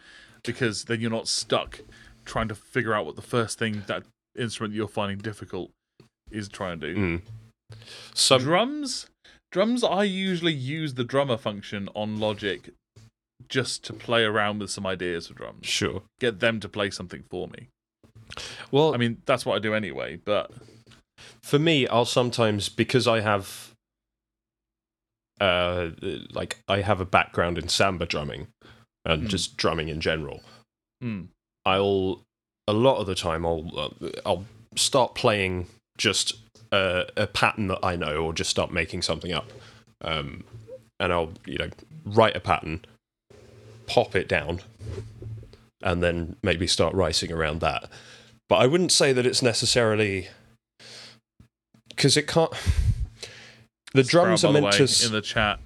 because 0.46 0.84
then 0.84 1.00
you're 1.00 1.10
not 1.10 1.28
stuck 1.28 1.80
trying 2.24 2.48
to 2.48 2.54
figure 2.54 2.94
out 2.94 3.06
what 3.06 3.16
the 3.16 3.22
first 3.22 3.58
thing 3.58 3.84
that 3.86 4.02
instrument 4.36 4.74
you're 4.74 4.88
finding 4.88 5.18
difficult 5.18 5.70
is 6.30 6.48
trying 6.48 6.80
to 6.80 6.94
do. 6.94 7.00
Mm. 7.00 7.22
Some 8.14 8.42
Drums, 8.42 9.06
drums. 9.50 9.82
I 9.82 10.04
usually 10.04 10.52
use 10.52 10.94
the 10.94 11.04
drummer 11.04 11.36
function 11.36 11.88
on 11.94 12.18
Logic 12.18 12.70
just 13.48 13.84
to 13.84 13.92
play 13.92 14.24
around 14.24 14.58
with 14.58 14.70
some 14.70 14.86
ideas 14.86 15.28
for 15.28 15.34
drums, 15.34 15.66
sure. 15.66 16.02
get 16.18 16.40
them 16.40 16.60
to 16.60 16.68
play 16.68 16.90
something 16.90 17.24
for 17.30 17.48
me. 17.48 17.68
Well, 18.70 18.94
I 18.94 18.96
mean, 18.96 19.22
that's 19.24 19.46
what 19.46 19.54
I 19.54 19.58
do 19.60 19.74
anyway. 19.74 20.16
But 20.16 20.50
for 21.42 21.58
me, 21.58 21.86
I'll 21.86 22.04
sometimes 22.04 22.68
because 22.68 23.06
I 23.06 23.20
have, 23.20 23.72
uh, 25.40 25.90
like 26.32 26.58
I 26.66 26.80
have 26.80 27.00
a 27.00 27.06
background 27.06 27.56
in 27.58 27.68
samba 27.68 28.06
drumming 28.06 28.48
and 29.06 29.22
Hmm. 29.22 29.28
just 29.28 29.56
drumming 29.56 29.88
in 29.88 30.00
general. 30.00 30.42
mm, 31.02 31.28
I'll 31.64 32.22
a 32.68 32.72
lot 32.72 32.98
of 32.98 33.06
the 33.06 33.14
time 33.14 33.46
I'll 33.46 33.70
uh, 33.78 34.08
I'll 34.26 34.44
start 34.76 35.14
playing 35.14 35.68
just 35.96 36.34
a, 36.72 37.06
a 37.16 37.26
pattern 37.26 37.68
that 37.68 37.78
I 37.82 37.96
know, 37.96 38.16
or 38.24 38.32
just 38.32 38.50
start 38.50 38.72
making 38.72 39.02
something 39.02 39.32
up, 39.32 39.52
um, 40.02 40.44
and 41.00 41.12
I'll 41.12 41.32
you 41.46 41.58
know 41.58 41.70
write 42.04 42.34
a 42.36 42.40
pattern, 42.40 42.84
pop 43.86 44.14
it 44.16 44.26
down, 44.28 44.60
and 45.82 46.02
then 46.02 46.36
maybe 46.42 46.66
start 46.66 46.94
writing 46.94 47.30
around 47.32 47.60
that. 47.60 47.88
But 48.48 48.56
I 48.56 48.66
wouldn't 48.66 48.92
say 48.92 49.12
that 49.12 49.26
it's 49.26 49.42
necessarily 49.42 50.28
because 51.90 52.16
it 52.16 52.26
can't. 52.26 52.52
The 53.94 54.02
drums 54.02 54.40
Sprout, 54.40 54.50
are 54.50 54.52
meant 54.60 54.66
way, 54.78 54.86
to 54.86 55.06
in 55.06 55.12
the 55.12 55.22
chat. 55.22 55.58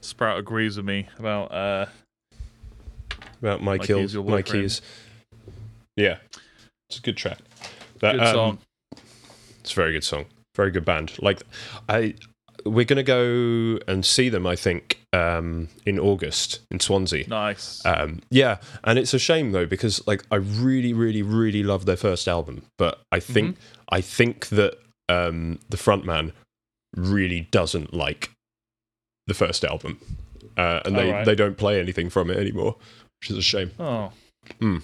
Sprout 0.00 0.38
agrees 0.38 0.76
with 0.76 0.86
me 0.86 1.08
about 1.18 1.52
uh, 1.52 1.86
about 3.40 3.62
my 3.62 3.76
My 3.76 3.86
kills, 3.86 4.14
Keys, 4.14 4.24
my 4.24 4.42
keys. 4.42 4.82
Yeah, 5.96 6.18
it's 6.88 6.98
a 6.98 7.02
good 7.02 7.16
track. 7.16 7.38
But, 8.00 8.12
good 8.12 8.20
um, 8.22 8.34
song. 8.34 8.58
It's 9.60 9.72
a 9.72 9.74
very 9.74 9.92
good 9.92 10.04
song. 10.04 10.26
Very 10.54 10.70
good 10.70 10.84
band. 10.84 11.12
Like 11.20 11.42
I 11.88 12.14
we're 12.64 12.84
gonna 12.84 13.02
go 13.02 13.78
and 13.86 14.04
see 14.04 14.28
them, 14.28 14.46
I 14.46 14.56
think, 14.56 15.00
um, 15.12 15.68
in 15.86 15.98
August 15.98 16.60
in 16.70 16.80
Swansea. 16.80 17.26
Nice. 17.28 17.84
Um, 17.84 18.20
yeah, 18.30 18.58
and 18.84 18.98
it's 18.98 19.14
a 19.14 19.18
shame 19.18 19.52
though 19.52 19.66
because 19.66 20.06
like 20.06 20.24
I 20.30 20.36
really, 20.36 20.92
really, 20.92 21.22
really 21.22 21.62
love 21.62 21.86
their 21.86 21.96
first 21.96 22.28
album, 22.28 22.62
but 22.76 23.00
I 23.12 23.20
think 23.20 23.56
Mm-hmm. 23.56 23.84
I 23.90 24.00
think 24.00 24.48
that 24.48 24.74
um, 25.08 25.60
the 25.70 25.76
frontman 25.78 26.32
really 26.96 27.48
doesn't 27.50 27.94
like 27.94 28.30
the 29.26 29.34
first 29.34 29.64
album, 29.64 29.98
uh, 30.56 30.80
and 30.84 30.96
they 30.96 31.08
Alright. 31.08 31.26
they 31.26 31.34
don't 31.34 31.56
play 31.56 31.80
anything 31.80 32.10
from 32.10 32.30
it 32.30 32.36
anymore, 32.36 32.76
which 33.20 33.30
is 33.30 33.36
a 33.36 33.42
shame. 33.42 33.70
oh, 33.78 34.12
Hmm. 34.60 34.78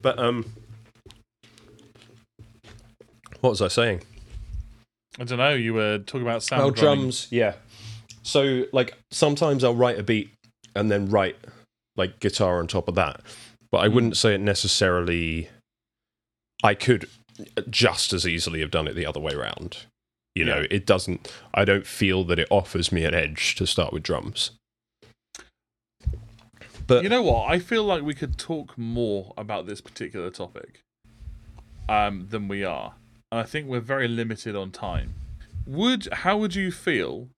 But 0.00 0.18
um, 0.18 0.44
what 3.40 3.50
was 3.50 3.62
I 3.62 3.68
saying? 3.68 4.02
I 5.18 5.24
don't 5.24 5.38
know. 5.38 5.50
You 5.54 5.74
were 5.74 5.98
talking 5.98 6.22
about 6.22 6.42
sound 6.42 6.62
Oh, 6.62 6.70
drumming. 6.70 7.00
drums, 7.04 7.28
yeah. 7.30 7.54
So, 8.22 8.64
like, 8.72 8.96
sometimes 9.10 9.62
I'll 9.64 9.74
write 9.74 9.98
a 9.98 10.02
beat 10.02 10.32
and 10.74 10.90
then 10.90 11.08
write 11.10 11.36
like 11.96 12.18
guitar 12.20 12.58
on 12.58 12.66
top 12.66 12.88
of 12.88 12.94
that, 12.94 13.20
but 13.70 13.78
I 13.78 13.88
wouldn't 13.88 14.16
say 14.16 14.34
it 14.34 14.40
necessarily. 14.40 15.48
I 16.64 16.74
could 16.74 17.08
just 17.68 18.12
as 18.12 18.26
easily 18.26 18.60
have 18.60 18.70
done 18.70 18.86
it 18.88 18.94
the 18.94 19.04
other 19.06 19.20
way 19.20 19.32
around. 19.34 19.78
You 20.34 20.44
know, 20.46 20.60
Yeah. 20.60 20.66
it 20.70 20.86
doesn't. 20.86 21.30
I 21.52 21.64
don't 21.64 21.86
feel 21.86 22.24
that 22.24 22.38
it 22.38 22.48
offers 22.50 22.90
me 22.90 23.04
an 23.04 23.12
edge 23.14 23.54
to 23.56 23.66
start 23.66 23.92
with 23.92 24.02
drums. 24.02 24.52
But 26.96 27.02
You 27.04 27.08
know 27.08 27.22
what? 27.22 27.50
I 27.50 27.58
feel 27.58 27.84
like 27.84 28.02
we 28.02 28.14
could 28.14 28.36
talk 28.38 28.76
more 28.76 29.32
about 29.36 29.66
this 29.66 29.80
particular 29.80 30.30
topic 30.30 30.80
um, 31.88 32.26
than 32.30 32.48
we 32.48 32.64
are, 32.64 32.94
and 33.30 33.40
I 33.40 33.44
think 33.44 33.66
we're 33.68 33.80
very 33.80 34.08
limited 34.08 34.54
on 34.56 34.70
time. 34.70 35.14
Would 35.66 36.08
how 36.12 36.36
would 36.38 36.54
you 36.54 36.70
feel 36.72 37.28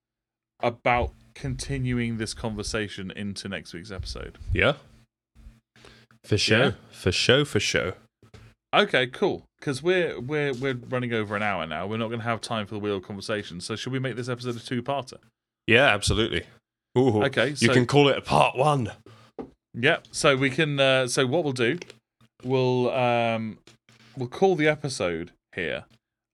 about 0.62 1.12
continuing 1.34 2.16
this 2.18 2.32
conversation 2.34 3.10
into 3.10 3.48
next 3.48 3.72
week's 3.74 3.90
episode? 3.90 4.38
yeah, 4.52 4.74
for 6.24 6.38
sure, 6.38 6.58
Yeah. 6.58 6.70
for 6.90 7.12
sure, 7.12 7.44
for 7.44 7.60
sure. 7.60 7.94
Okay, 8.74 9.06
cool. 9.06 9.44
Because 9.60 9.82
we're 9.82 10.18
we're 10.20 10.52
we're 10.54 10.74
running 10.74 11.12
over 11.12 11.36
an 11.36 11.42
hour 11.42 11.66
now. 11.66 11.86
We're 11.86 11.96
not 11.98 12.08
going 12.08 12.20
to 12.20 12.24
have 12.26 12.40
time 12.40 12.66
for 12.66 12.74
the 12.74 12.80
wheel 12.80 13.00
conversation. 13.00 13.60
So 13.60 13.76
should 13.76 13.92
we 13.92 13.98
make 13.98 14.16
this 14.16 14.28
episode 14.28 14.56
a 14.56 14.60
two-parter? 14.60 15.18
Yeah, 15.66 15.86
absolutely. 15.86 16.44
Ooh, 16.98 17.22
Okay, 17.24 17.48
you 17.50 17.56
so- 17.56 17.72
can 17.72 17.86
call 17.86 18.08
it 18.08 18.16
a 18.18 18.20
part 18.20 18.56
one. 18.56 18.90
Yeah. 19.74 19.98
So 20.12 20.36
we 20.36 20.50
can. 20.50 20.78
Uh, 20.78 21.08
so 21.08 21.26
what 21.26 21.44
we'll 21.44 21.52
do, 21.52 21.78
we'll 22.42 22.90
um, 22.92 23.58
we'll 24.16 24.28
call 24.28 24.54
the 24.56 24.68
episode 24.68 25.32
here. 25.54 25.84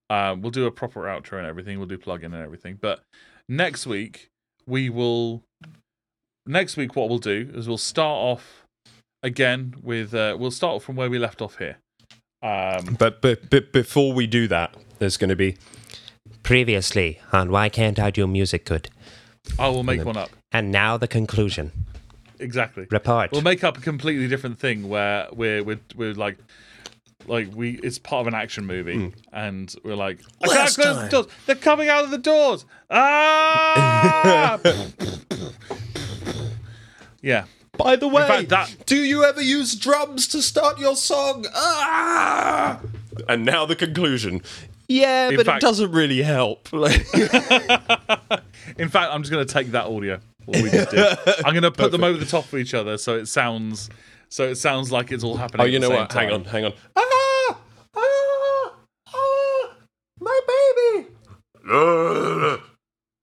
Um, 0.08 0.42
we'll 0.42 0.50
do 0.50 0.66
a 0.66 0.70
proper 0.70 1.02
outro 1.02 1.38
and 1.38 1.46
everything. 1.46 1.78
We'll 1.78 1.88
do 1.88 1.98
plug-in 1.98 2.34
and 2.34 2.42
everything. 2.42 2.78
But 2.80 3.00
next 3.48 3.86
week 3.86 4.28
we 4.66 4.88
will. 4.88 5.42
Next 6.46 6.76
week, 6.76 6.96
what 6.96 7.08
we'll 7.08 7.18
do 7.18 7.50
is 7.54 7.68
we'll 7.68 7.78
start 7.78 8.16
off 8.16 8.64
again 9.22 9.74
with. 9.82 10.14
Uh, 10.14 10.36
we'll 10.38 10.50
start 10.50 10.76
off 10.76 10.84
from 10.84 10.96
where 10.96 11.08
we 11.10 11.18
left 11.18 11.40
off 11.40 11.58
here. 11.58 11.76
Um, 12.42 12.96
But, 12.98 13.20
but 13.20 13.50
but 13.50 13.72
before 13.72 14.12
we 14.12 14.26
do 14.26 14.48
that, 14.48 14.74
there's 14.98 15.16
going 15.16 15.28
to 15.28 15.36
be 15.36 15.56
Previously 16.42 17.20
on 17.32 17.50
Why 17.50 17.68
Can't 17.68 17.98
I 17.98 18.10
Do 18.10 18.26
Music 18.26 18.64
Good? 18.64 18.88
I 19.58 19.68
will 19.68 19.82
make 19.82 20.04
one 20.04 20.16
up. 20.16 20.30
And 20.50 20.72
now 20.72 20.96
the 20.96 21.06
conclusion. 21.06 21.70
Exactly. 22.40 22.86
Report. 22.90 23.30
We'll 23.32 23.42
make 23.42 23.62
up 23.62 23.78
a 23.78 23.80
completely 23.80 24.26
different 24.28 24.58
thing 24.58 24.88
where 24.88 25.28
we're 25.32 25.62
we're, 25.62 25.80
we're 25.94 26.14
like 26.14 26.38
like 27.26 27.48
we 27.54 27.78
it's 27.82 27.98
part 27.98 28.22
of 28.22 28.26
an 28.28 28.34
action 28.34 28.66
movie 28.66 29.12
and 29.32 29.74
we're 29.84 29.94
like 29.94 30.18
I 30.42 30.46
can't 30.46 30.58
Last 30.58 30.76
close 30.76 31.02
the 31.02 31.08
doors. 31.08 31.26
They're 31.46 31.54
coming 31.54 31.88
out 31.88 32.04
of 32.04 32.10
the 32.10 32.18
doors. 32.18 32.64
Ah! 32.90 34.58
yeah. 37.22 37.44
By 37.76 37.96
the 37.96 38.08
way, 38.08 38.26
fact, 38.26 38.48
that- 38.50 38.86
do 38.86 38.96
you 38.96 39.24
ever 39.24 39.40
use 39.40 39.74
drums 39.74 40.26
to 40.28 40.42
start 40.42 40.78
your 40.78 40.96
song? 40.96 41.46
Ah! 41.54 42.80
And 43.28 43.44
now 43.44 43.64
the 43.66 43.76
conclusion. 43.76 44.42
Yeah, 44.88 45.28
In 45.28 45.36
but 45.36 45.46
fact- 45.46 45.62
it 45.62 45.66
doesn't 45.66 45.92
really 45.92 46.20
help. 46.22 46.72
Like, 46.72 47.06
In 48.76 48.88
fact, 48.88 49.12
I'm 49.12 49.22
just 49.22 49.30
going 49.30 49.46
to 49.46 49.52
take 49.52 49.70
that 49.70 49.86
audio. 49.86 50.18
What 50.51 50.62
we 50.62 50.70
just 50.70 50.90
did. 50.90 51.18
I'm 51.44 51.52
going 51.52 51.62
to 51.62 51.70
put 51.70 51.93
them 51.93 52.02
over 52.02 52.18
the 52.18 52.27
top 52.27 52.44
of 52.44 52.59
each 52.59 52.74
other 52.74 52.98
so 52.98 53.16
it 53.16 53.27
sounds 53.27 53.89
so 54.28 54.44
it 54.44 54.56
sounds 54.56 54.90
like 54.90 55.12
it's 55.12 55.22
all 55.22 55.36
happening. 55.36 55.62
oh, 55.62 55.66
you 55.66 55.78
know 55.78 55.90
what? 55.90 56.12
Hang 56.12 56.32
on, 56.32 56.44
hang 56.44 56.64
on. 56.64 56.72
Ah! 56.97 57.59
Ah! 57.97 58.72
Ah! 59.14 59.74
My 60.20 60.40
baby! 60.48 61.09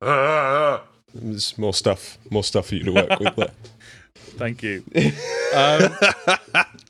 Ah! 0.02 0.84
There's 1.14 1.58
more 1.58 1.74
stuff, 1.74 2.18
more 2.30 2.44
stuff 2.44 2.68
for 2.68 2.76
you 2.76 2.84
to 2.86 2.92
work 2.94 3.20
with 3.20 3.36
there. 3.36 3.52
Thank 4.16 4.64
you. 4.64 4.84
um, 5.56 5.96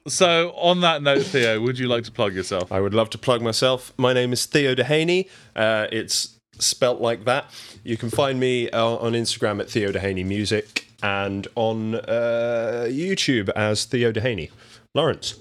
so, 0.07 0.51
on 0.57 0.81
that 0.81 1.01
note, 1.01 1.23
Theo, 1.23 1.61
would 1.61 1.80
you 1.80 1.88
like 1.88 2.03
to 2.03 2.11
plug 2.11 2.35
yourself? 2.35 2.72
I 2.72 2.80
would 2.81 2.93
love 2.93 3.09
to 3.11 3.18
plug 3.18 3.41
myself. 3.41 3.93
My 3.97 4.14
name 4.14 4.34
is 4.34 4.45
Theo 4.45 4.76
Dehaney. 4.76 5.30
Uh, 5.55 5.88
it's 5.91 6.36
spelt 6.59 7.01
like 7.01 7.25
that. 7.25 7.45
You 7.84 7.97
can 7.97 8.09
find 8.09 8.39
me 8.39 8.69
uh, 8.69 8.85
on 8.85 9.13
Instagram 9.13 9.59
at 9.59 9.69
Theo 9.69 9.91
Dehaney 9.91 10.25
Music 10.25 10.88
and 11.03 11.47
on 11.55 11.95
uh, 11.95 12.85
YouTube 12.89 13.49
as 13.49 13.85
Theo 13.85 14.11
Dehaney. 14.11 14.51
Lawrence. 14.93 15.35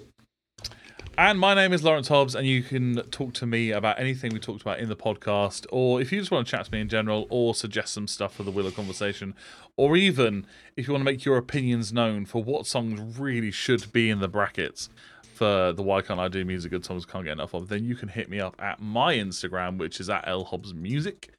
And 1.19 1.41
my 1.41 1.55
name 1.55 1.73
is 1.73 1.83
Lawrence 1.83 2.09
Hobbs, 2.09 2.35
and 2.35 2.47
you 2.47 2.63
can 2.63 2.97
talk 3.11 3.33
to 3.35 3.47
me 3.47 3.71
about 3.71 3.99
anything 3.99 4.35
we 4.35 4.39
talked 4.39 4.61
about 4.61 4.81
in 4.81 4.91
the 4.91 4.97
podcast, 4.97 5.65
or 5.73 5.99
if 5.99 6.13
you 6.13 6.19
just 6.19 6.31
want 6.31 6.47
to 6.47 6.51
chat 6.51 6.67
to 6.67 6.73
me 6.73 6.79
in 6.79 6.91
general, 6.91 7.27
or 7.31 7.55
suggest 7.55 7.95
some 7.95 8.07
stuff 8.07 8.35
for 8.35 8.43
the 8.43 8.51
of 8.51 8.77
Conversation, 8.77 9.35
or 9.79 9.97
even 9.97 10.47
if 10.77 10.87
you 10.87 10.93
want 10.93 11.01
to 11.01 11.11
make 11.11 11.25
your 11.25 11.39
opinions 11.39 11.91
known 11.91 12.27
for 12.27 12.45
what 12.45 12.67
songs 12.67 13.19
really 13.19 13.51
should 13.51 13.91
be 13.93 14.11
in 14.11 14.21
the 14.21 14.29
brackets 14.29 14.91
for 15.37 15.73
the 15.73 15.83
Why 15.83 16.01
Can't 16.01 16.19
I 16.19 16.29
Do 16.29 16.45
Music 16.45 16.71
Good 16.71 16.85
Songs 16.85 17.05
Can't 17.05 17.25
Get 17.25 17.33
Enough 17.33 17.55
of, 17.55 17.69
then 17.69 17.85
you 17.85 17.95
can 17.95 18.09
hit 18.09 18.29
me 18.31 18.41
up 18.41 18.57
at 18.59 18.81
my 18.81 19.15
Instagram, 19.15 19.79
which 19.79 20.01
is 20.01 20.09
at 20.09 20.27
L 20.27 20.45
Hobbs 20.45 20.75
Music. 20.75 21.31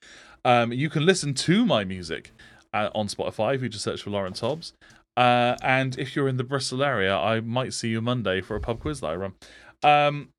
Um, 0.45 0.71
you 0.71 0.89
can 0.89 1.05
listen 1.05 1.33
to 1.33 1.65
my 1.65 1.83
music 1.83 2.31
uh, 2.73 2.89
on 2.93 3.07
Spotify 3.07 3.55
if 3.55 3.61
you 3.61 3.69
just 3.69 3.83
search 3.83 4.03
for 4.03 4.11
Lawrence 4.11 4.39
Hobbs. 4.39 4.73
Uh, 5.17 5.57
and 5.63 5.97
if 5.97 6.15
you're 6.15 6.27
in 6.27 6.37
the 6.37 6.43
Bristol 6.43 6.83
area, 6.83 7.17
I 7.17 7.39
might 7.41 7.73
see 7.73 7.89
you 7.89 8.01
Monday 8.01 8.39
for 8.39 8.55
a 8.55 8.61
pub 8.61 8.79
quiz 8.79 9.01
that 9.01 9.07
I 9.07 9.15
run. 9.15 9.33
Um, 9.83 10.29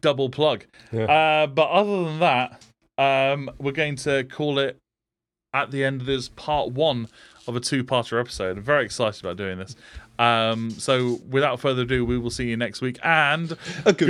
double 0.00 0.28
plug. 0.28 0.66
Yeah. 0.92 1.04
Uh, 1.04 1.46
but 1.46 1.70
other 1.70 2.04
than 2.04 2.18
that, 2.20 2.62
um, 2.98 3.50
we're 3.58 3.72
going 3.72 3.96
to 3.96 4.24
call 4.24 4.58
it 4.58 4.76
at 5.54 5.70
the 5.70 5.82
end 5.82 6.02
of 6.02 6.06
this 6.06 6.28
part 6.28 6.72
one 6.72 7.08
of 7.46 7.56
a 7.56 7.60
two-parter 7.60 8.20
episode. 8.20 8.58
I'm 8.58 8.62
very 8.62 8.84
excited 8.84 9.24
about 9.24 9.36
doing 9.36 9.58
this. 9.58 9.76
Um, 10.18 10.70
so 10.70 11.20
without 11.28 11.60
further 11.60 11.82
ado, 11.82 12.04
we 12.04 12.18
will 12.18 12.30
see 12.30 12.48
you 12.48 12.56
next 12.56 12.80
week 12.80 12.98
and 13.02 13.56
A 13.84 13.92
good- 13.92 14.08